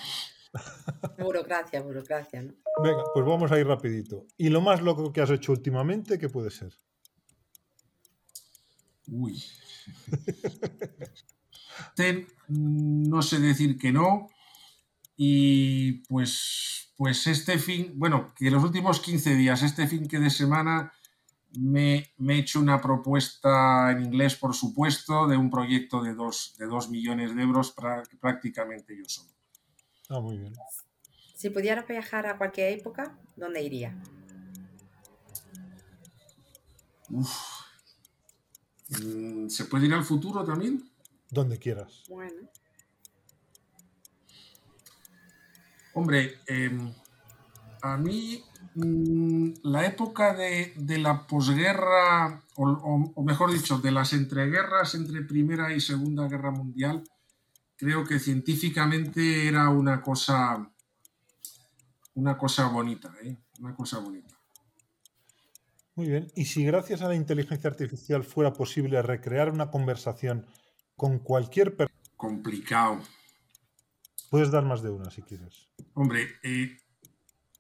Burocracia, 1.19 1.83
burocracia, 1.83 2.43
¿no? 2.43 2.55
Venga, 2.83 3.03
pues 3.13 3.25
vamos 3.25 3.53
a 3.53 3.59
ir 3.59 3.67
rapidito. 3.67 4.27
¿Y 4.37 4.49
lo 4.49 4.61
más 4.61 4.83
loco 4.83 5.13
que 5.13 5.21
has 5.21 5.31
hecho 5.31 5.53
últimamente, 5.53 6.19
qué 6.19 6.29
puede 6.29 6.51
ser? 6.51 6.73
Uy. 9.09 9.43
no 12.49 13.23
sé 13.23 13.41
decir 13.41 13.79
que 13.79 13.93
no. 13.93 14.29
Y 15.17 16.05
pues, 16.09 16.93
pues 16.97 17.27
este 17.27 17.59
fin, 17.59 17.93
bueno, 17.97 18.33
que 18.35 18.51
los 18.51 18.65
últimos 18.65 19.01
15 19.01 19.35
días, 19.35 19.63
este 19.63 19.87
fin 19.87 20.09
que 20.09 20.19
de 20.19 20.31
semana, 20.31 20.93
me, 21.59 22.15
he 22.19 22.39
hecho 22.39 22.61
una 22.61 22.81
propuesta 22.81 23.91
en 23.91 24.05
inglés, 24.05 24.37
por 24.37 24.55
supuesto, 24.55 25.27
de 25.27 25.37
un 25.37 25.51
proyecto 25.51 26.03
de 26.03 26.15
2 26.15 26.57
de 26.59 26.67
dos 26.67 26.89
millones 26.89 27.37
de 27.37 27.43
euros 27.43 27.75
prácticamente 28.21 28.97
yo 28.97 29.05
solo. 29.07 29.31
Ah, 30.13 30.21
muy 30.21 30.37
bien. 30.37 30.53
Si 31.35 31.49
pudieras 31.49 31.89
viajar 31.89 32.27
a 32.27 32.37
cualquier 32.37 32.79
época, 32.79 33.17
¿dónde 33.35 33.63
iría? 33.63 33.97
Mm, 37.09 37.25
¿Se 39.49 39.65
puede 39.65 39.87
ir 39.87 39.95
al 39.95 40.05
futuro 40.05 40.45
también? 40.45 40.87
Donde 41.31 41.59
quieras. 41.59 42.05
Bueno. 42.11 42.47
Hombre, 45.95 46.41
em, 46.47 46.93
a 47.81 47.97
mí 47.97 48.45
mm, 48.75 49.53
la 49.63 49.87
época 49.87 50.35
de, 50.35 50.75
la 50.99 51.27
posguerra, 51.27 52.43
o, 52.57 53.23
mejor 53.25 53.51
dicho, 53.51 53.79
de 53.79 53.93
las 53.93 54.13
entreguerras 54.13 54.95
entre 54.95 55.23
Primera 55.23 55.73
y 55.73 55.81
Segunda 55.81 56.29
Guerra 56.29 56.51
Mundial, 56.51 57.03
creo 57.83 58.05
que 58.05 58.21
científicamente 58.21 59.49
era 59.49 59.69
una 59.69 60.01
cosa, 60.01 60.71
una 62.15 62.39
cosa 62.39 62.69
bonita, 62.69 63.13
¿eh? 63.25 63.37
una 63.59 63.75
cosa 63.75 63.99
bonita. 63.99 64.39
Muy 65.97 66.07
bien. 66.07 66.31
¿Y 66.37 66.45
si 66.45 66.65
gracias 66.65 67.03
a 67.03 67.09
la 67.09 67.17
inteligencia 67.17 67.69
artificial 67.69 68.23
fuera 68.23 68.53
posible 68.53 69.03
recrear 69.03 69.51
una 69.51 69.73
conversación 69.73 70.47
con 70.95 71.19
cualquier 71.19 71.77
persona. 71.77 72.01
Complicado. 72.17 73.01
Puedes 74.31 74.53
dar 74.53 74.65
más 74.65 74.81
de 74.85 74.91
una 74.91 75.11
si 75.11 75.23
quieres. 75.23 75.69
Hombre, 75.95 76.29
eh, 76.45 76.79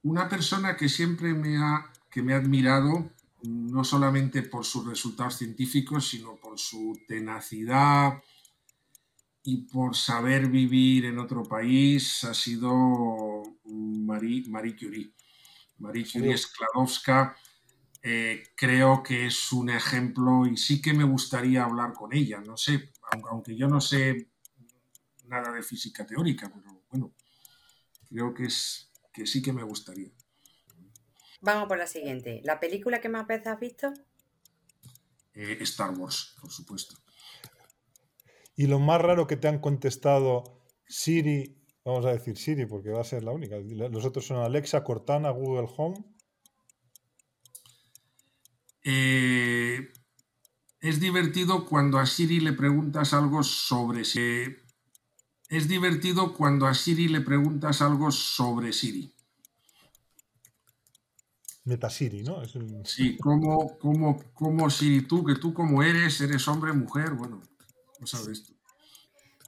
una 0.05 0.28
persona 0.28 0.77
que 0.77 0.89
siempre 0.89 1.35
me 1.35 1.57
ha, 1.57 1.90
que 2.09 2.23
me 2.23 2.35
ha 2.35 2.36
admirado, 2.36 3.11
no 3.43 3.82
solamente 3.82 4.43
por 4.43 4.65
sus 4.65 4.86
resultados 4.86 5.39
científicos, 5.39 6.09
sino 6.09 6.36
por 6.36 6.61
su 6.61 6.97
tenacidad 7.09 8.23
y 9.44 9.62
por 9.64 9.97
saber 9.97 10.48
vivir 10.48 11.06
en 11.06 11.19
otro 11.19 11.43
país, 11.43 12.24
ha 12.24 12.35
sido 12.35 13.43
Marie, 13.64 14.44
Marie 14.48 14.77
Curie. 14.77 15.12
Marie 15.78 16.06
Curie 16.10 16.36
Skladowska. 16.36 17.36
Eh, 18.05 18.43
creo 18.56 19.02
que 19.02 19.27
es 19.27 19.52
un 19.52 19.70
ejemplo 19.70 20.47
y 20.47 20.56
sí 20.56 20.81
que 20.81 20.93
me 20.93 21.05
gustaría 21.05 21.64
hablar 21.64 21.93
con 21.93 22.12
ella. 22.12 22.40
No 22.40 22.56
sé, 22.56 22.93
aunque 23.31 23.56
yo 23.56 23.69
no 23.69 23.81
sé 23.81 24.31
nada 25.27 25.52
de 25.52 25.62
física 25.62 26.06
teórica, 26.06 26.51
pero 26.52 26.85
bueno, 26.90 27.14
creo 28.09 28.35
que, 28.35 28.44
es, 28.44 28.93
que 29.12 29.27
sí 29.27 29.43
que 29.43 29.52
me 29.52 29.62
gustaría. 29.62 30.10
Vamos 31.40 31.66
por 31.66 31.78
la 31.78 31.86
siguiente. 31.89 32.40
¿La 32.44 32.60
película 32.60 33.01
que 33.01 33.09
más 33.09 33.27
veces 33.27 33.48
has 33.48 33.59
visto? 33.59 33.93
Eh, 35.35 35.59
Star 35.60 35.90
Wars, 35.90 36.36
por 36.40 36.51
supuesto. 36.51 37.02
Y 38.55 38.66
lo 38.66 38.79
más 38.79 39.01
raro 39.01 39.27
que 39.27 39.37
te 39.37 39.49
han 39.49 39.61
contestado 39.61 40.62
Siri, 40.87 41.57
vamos 41.85 42.05
a 42.05 42.12
decir 42.12 42.37
Siri 42.37 42.66
porque 42.66 42.91
va 42.91 43.01
a 43.01 43.05
ser 43.05 43.24
la 43.24 43.33
única. 43.33 43.57
Los 43.59 44.05
otros 44.05 44.27
son 44.27 44.39
Alexa, 44.39 44.85
Cortana, 44.85 45.31
Google 45.31 45.69
Home. 45.77 46.05
Eh, 48.85 49.93
es 50.81 51.01
divertido 51.01 51.65
cuando 51.65 51.99
a 51.99 52.07
Siri 52.07 52.41
le 52.41 52.53
preguntas 52.53 53.15
algo 53.15 53.43
sobre 53.43 54.05
Siri. 54.05 54.57
Es 55.49 55.69
divertido 55.69 56.35
cuando 56.35 56.66
a 56.66 56.74
Siri 56.74 57.09
le 57.09 57.20
preguntas 57.20 57.83
algo 57.83 58.11
sobre 58.11 58.73
Siri. 58.73 59.15
Meta 61.65 61.89
Siri, 61.89 62.23
¿no? 62.23 62.43
Sí, 62.85 63.16
¿cómo, 63.19 63.79
cómo, 63.79 64.20
cómo 64.33 64.69
Siri 64.69 65.03
tú, 65.03 65.24
que 65.24 65.37
tú 65.37 65.55
como 65.55 65.83
eres, 65.83 66.20
eres 66.20 66.49
hombre, 66.49 66.73
mujer, 66.73 67.12
bueno, 67.12 67.41
no 68.03 68.07
sabes 68.09 68.43
tú. 68.43 68.53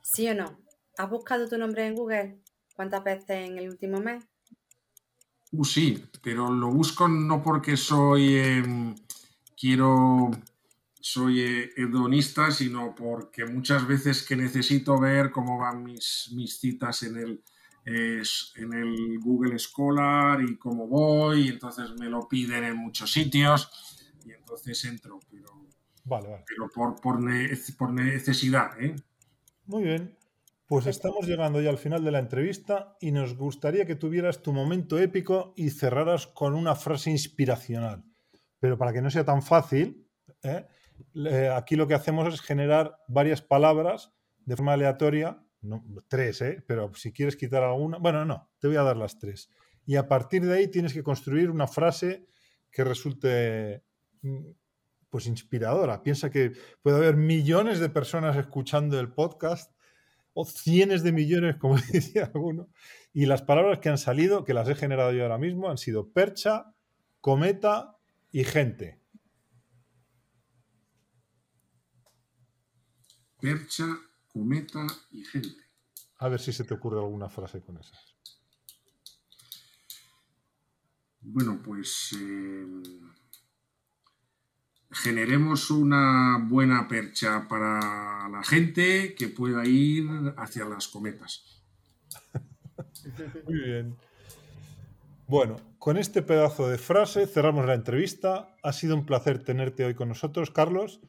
¿Sí 0.01 0.29
o 0.29 0.35
no? 0.35 0.61
¿Has 0.97 1.11
buscado 1.11 1.49
tu 1.49 1.59
nombre 1.59 1.85
en 1.85 1.97
Google? 1.97 2.39
¿Cuántas 2.77 3.03
veces 3.03 3.31
en 3.31 3.59
el 3.59 3.69
último 3.69 3.99
mes? 3.99 4.25
Uh, 5.51 5.65
sí, 5.65 6.05
pero 6.23 6.53
lo 6.53 6.71
busco 6.71 7.09
no 7.09 7.43
porque 7.43 7.77
soy... 7.77 8.37
Em, 8.37 8.95
quiero 9.57 10.31
soy 11.01 11.41
eh, 11.41 11.71
hedonista, 11.77 12.51
sino 12.51 12.95
porque 12.95 13.45
muchas 13.45 13.87
veces 13.87 14.23
que 14.23 14.37
necesito 14.37 14.99
ver 14.99 15.31
cómo 15.33 15.59
van 15.59 15.83
mis, 15.83 16.31
mis 16.33 16.59
citas 16.59 17.03
en 17.03 17.17
el, 17.17 17.43
en 17.85 18.73
el 18.73 19.19
Google 19.19 19.59
Scholar 19.59 20.41
y 20.43 20.57
cómo 20.57 20.87
voy, 20.87 21.43
y 21.43 21.49
entonces 21.49 21.91
me 21.99 22.09
lo 22.09 22.27
piden 22.27 22.65
en 22.65 22.77
muchos 22.77 23.13
sitios 23.13 23.69
y 24.25 24.33
entonces 24.33 24.83
entro, 24.87 25.21
pero, 25.31 25.64
pero 26.05 26.69
por, 26.75 27.01
por, 27.01 27.93
necesidad. 27.93 28.81
¿eh? 28.81 28.95
Muy 29.67 29.85
bien, 29.85 30.17
pues 30.67 30.87
estamos 30.87 31.27
llegando 31.27 31.61
ya 31.61 31.71
al 31.71 31.79
final 31.79 32.05
de 32.05 32.11
la 32.11 32.19
entrevista 32.19 32.97
y 33.01 33.13
nos 33.13 33.37
gustaría 33.37 33.87
que 33.87 33.97
tuvieras 33.97 34.43
tu 34.43 34.53
momento 34.53 34.99
épico 34.99 35.55
y 35.57 35.71
cerraras 35.71 36.27
con 36.27 36.55
una 36.55 36.75
frase 36.75 37.11
inspiracional. 37.11 38.05
Pero 38.61 38.77
para 38.77 38.93
que 38.93 39.03
no 39.03 39.11
sea 39.11 39.25
tan 39.25 39.43
fácil, 39.43 40.07
¿eh? 40.43 40.67
aquí 41.55 41.77
lo 41.77 41.87
que 41.87 41.95
hacemos 41.95 42.33
es 42.33 42.41
generar 42.41 42.99
varias 43.09 43.43
palabras 43.43 44.13
de 44.45 44.57
forma 44.57 44.75
aleatoria, 44.75 45.43
no, 45.63 45.83
tres, 46.09 46.43
¿eh? 46.43 46.63
pero 46.67 46.93
si 46.95 47.13
quieres 47.13 47.37
quitar 47.37 47.63
alguna, 47.63 47.97
bueno, 47.99 48.27
no, 48.27 48.51
te 48.59 48.69
voy 48.69 48.77
a 48.77 48.83
dar 48.83 48.97
las 48.97 49.19
tres. 49.19 49.51
Y 49.87 49.97
a 49.97 50.09
partir 50.09 50.45
de 50.45 50.55
ahí 50.55 50.69
tienes 50.69 50.93
que 50.93 51.03
construir 51.03 51.51
una 51.51 51.67
frase 51.67 52.27
que 52.71 52.85
resulte 52.85 53.83
mm, 54.23 54.51
pues 55.15 55.29
inspiradora. 55.29 56.03
Piensa 56.03 56.29
que 56.29 56.55
puede 56.83 56.97
haber 56.97 57.15
millones 57.15 57.79
de 57.79 57.89
personas 57.89 58.37
escuchando 58.37 58.99
el 58.99 59.13
podcast 59.13 59.73
o 60.33 60.45
cientos 60.45 61.05
de 61.05 61.13
millones, 61.13 61.55
como 61.55 61.77
decía 61.93 62.33
alguno, 62.35 62.69
y 63.13 63.27
las 63.27 63.41
palabras 63.41 63.79
que 63.79 63.89
han 63.91 63.97
salido, 63.97 64.45
que 64.45 64.55
las 64.55 64.69
he 64.69 64.75
generado 64.75 65.13
yo 65.13 65.23
ahora 65.23 65.39
mismo, 65.39 65.71
han 65.71 65.79
sido 65.79 66.11
percha, 66.11 66.75
cometa 67.21 67.97
y 68.33 68.43
gente. 68.43 69.01
Percha, 73.41 73.87
cometa 74.33 74.85
y 75.13 75.25
gente. 75.27 75.63
A 76.19 76.29
ver 76.29 76.41
si 76.41 76.53
se 76.53 76.65
te 76.65 76.75
ocurre 76.75 76.99
alguna 76.99 77.29
frase 77.29 77.63
con 77.63 77.79
esas. 77.79 78.17
Bueno, 81.21 81.63
pues 81.63 82.17
eh, 82.21 82.67
generemos 84.95 85.71
una 85.71 86.39
buena 86.39 86.87
percha 86.89 87.47
para 87.49 88.29
la 88.29 88.43
gente 88.45 89.15
que 89.15 89.29
pueda 89.29 89.67
ir 89.67 90.09
hacia 90.37 90.65
las 90.65 90.89
cometas. 90.89 91.63
Muy 93.45 93.61
bien. 93.61 93.97
Bueno, 95.27 95.57
con 95.79 95.97
este 95.97 96.23
pedazo 96.23 96.69
de 96.69 96.79
frase 96.79 97.27
cerramos 97.27 97.67
la 97.67 97.75
entrevista. 97.75 98.55
Ha 98.63 98.73
sido 98.73 98.95
un 98.95 99.07
placer 99.07 99.43
tenerte 99.43 99.85
hoy 99.85 99.95
con 99.95 100.09
nosotros, 100.09 100.51
Carlos. 100.51 101.01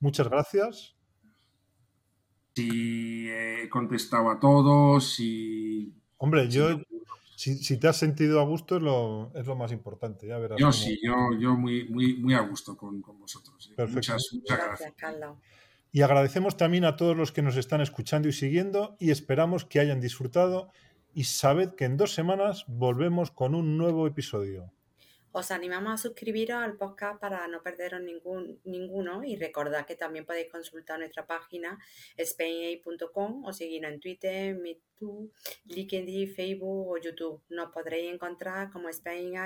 Muchas 0.00 0.28
gracias. 0.28 0.96
Si 2.54 3.28
he 3.28 3.68
contestado 3.68 4.30
a 4.30 4.40
todos. 4.40 5.20
Hombre, 6.18 6.48
yo, 6.48 6.80
si, 7.40 7.78
te 7.78 7.88
has 7.88 7.96
sentido 7.96 8.38
a 8.38 8.44
gusto 8.44 8.76
es 8.76 8.82
lo, 8.82 9.32
es 9.34 9.46
lo 9.46 9.56
más 9.56 9.72
importante. 9.72 10.26
Ya 10.26 10.38
verás 10.38 10.58
yo 10.58 10.66
cómo- 10.66 10.72
sí, 10.72 10.98
yo, 11.02 11.14
yo 11.38 11.56
muy, 11.56 11.88
muy, 11.88 12.16
muy 12.18 12.34
a 12.34 12.40
gusto 12.40 12.76
con, 12.76 13.00
con 13.00 13.18
vosotros. 13.18 13.70
¿eh? 13.70 13.74
Perfecto. 13.76 14.12
Muchas, 14.12 14.28
muchas 14.34 14.58
Gracias, 14.58 14.94
gracias. 14.98 15.30
Y 15.92 16.02
agradecemos 16.02 16.56
también 16.58 16.84
a 16.84 16.96
todos 16.96 17.16
los 17.16 17.32
que 17.32 17.40
nos 17.42 17.56
están 17.56 17.80
escuchando 17.80 18.28
y 18.28 18.32
siguiendo 18.32 18.94
y 19.00 19.10
esperamos 19.10 19.64
que 19.64 19.80
hayan 19.80 20.00
disfrutado 20.00 20.70
y 21.14 21.24
sabed 21.24 21.70
que 21.70 21.86
en 21.86 21.96
dos 21.96 22.12
semanas 22.12 22.64
volvemos 22.68 23.30
con 23.30 23.54
un 23.54 23.78
nuevo 23.78 24.06
episodio. 24.06 24.72
Os 25.32 25.50
animamos 25.52 25.92
a 25.92 25.96
suscribiros 25.96 26.56
al 26.56 26.76
podcast 26.76 27.20
para 27.20 27.46
no 27.46 27.62
perderos 27.62 28.00
ningún, 28.00 28.60
ninguno 28.64 29.22
y 29.22 29.36
recordad 29.36 29.86
que 29.86 29.94
también 29.94 30.26
podéis 30.26 30.50
consultar 30.50 30.98
nuestra 30.98 31.26
página 31.26 31.78
spainai.com 32.18 33.44
o 33.44 33.52
seguirnos 33.52 33.92
en 33.92 34.00
Twitter, 34.00 34.56
YouTube, 35.00 35.32
LinkedIn, 35.66 36.34
Facebook 36.34 36.88
o 36.88 36.96
YouTube. 36.98 37.42
Nos 37.48 37.70
podréis 37.72 38.12
encontrar 38.12 38.70
como 38.70 38.92
SpainAid 38.92 39.38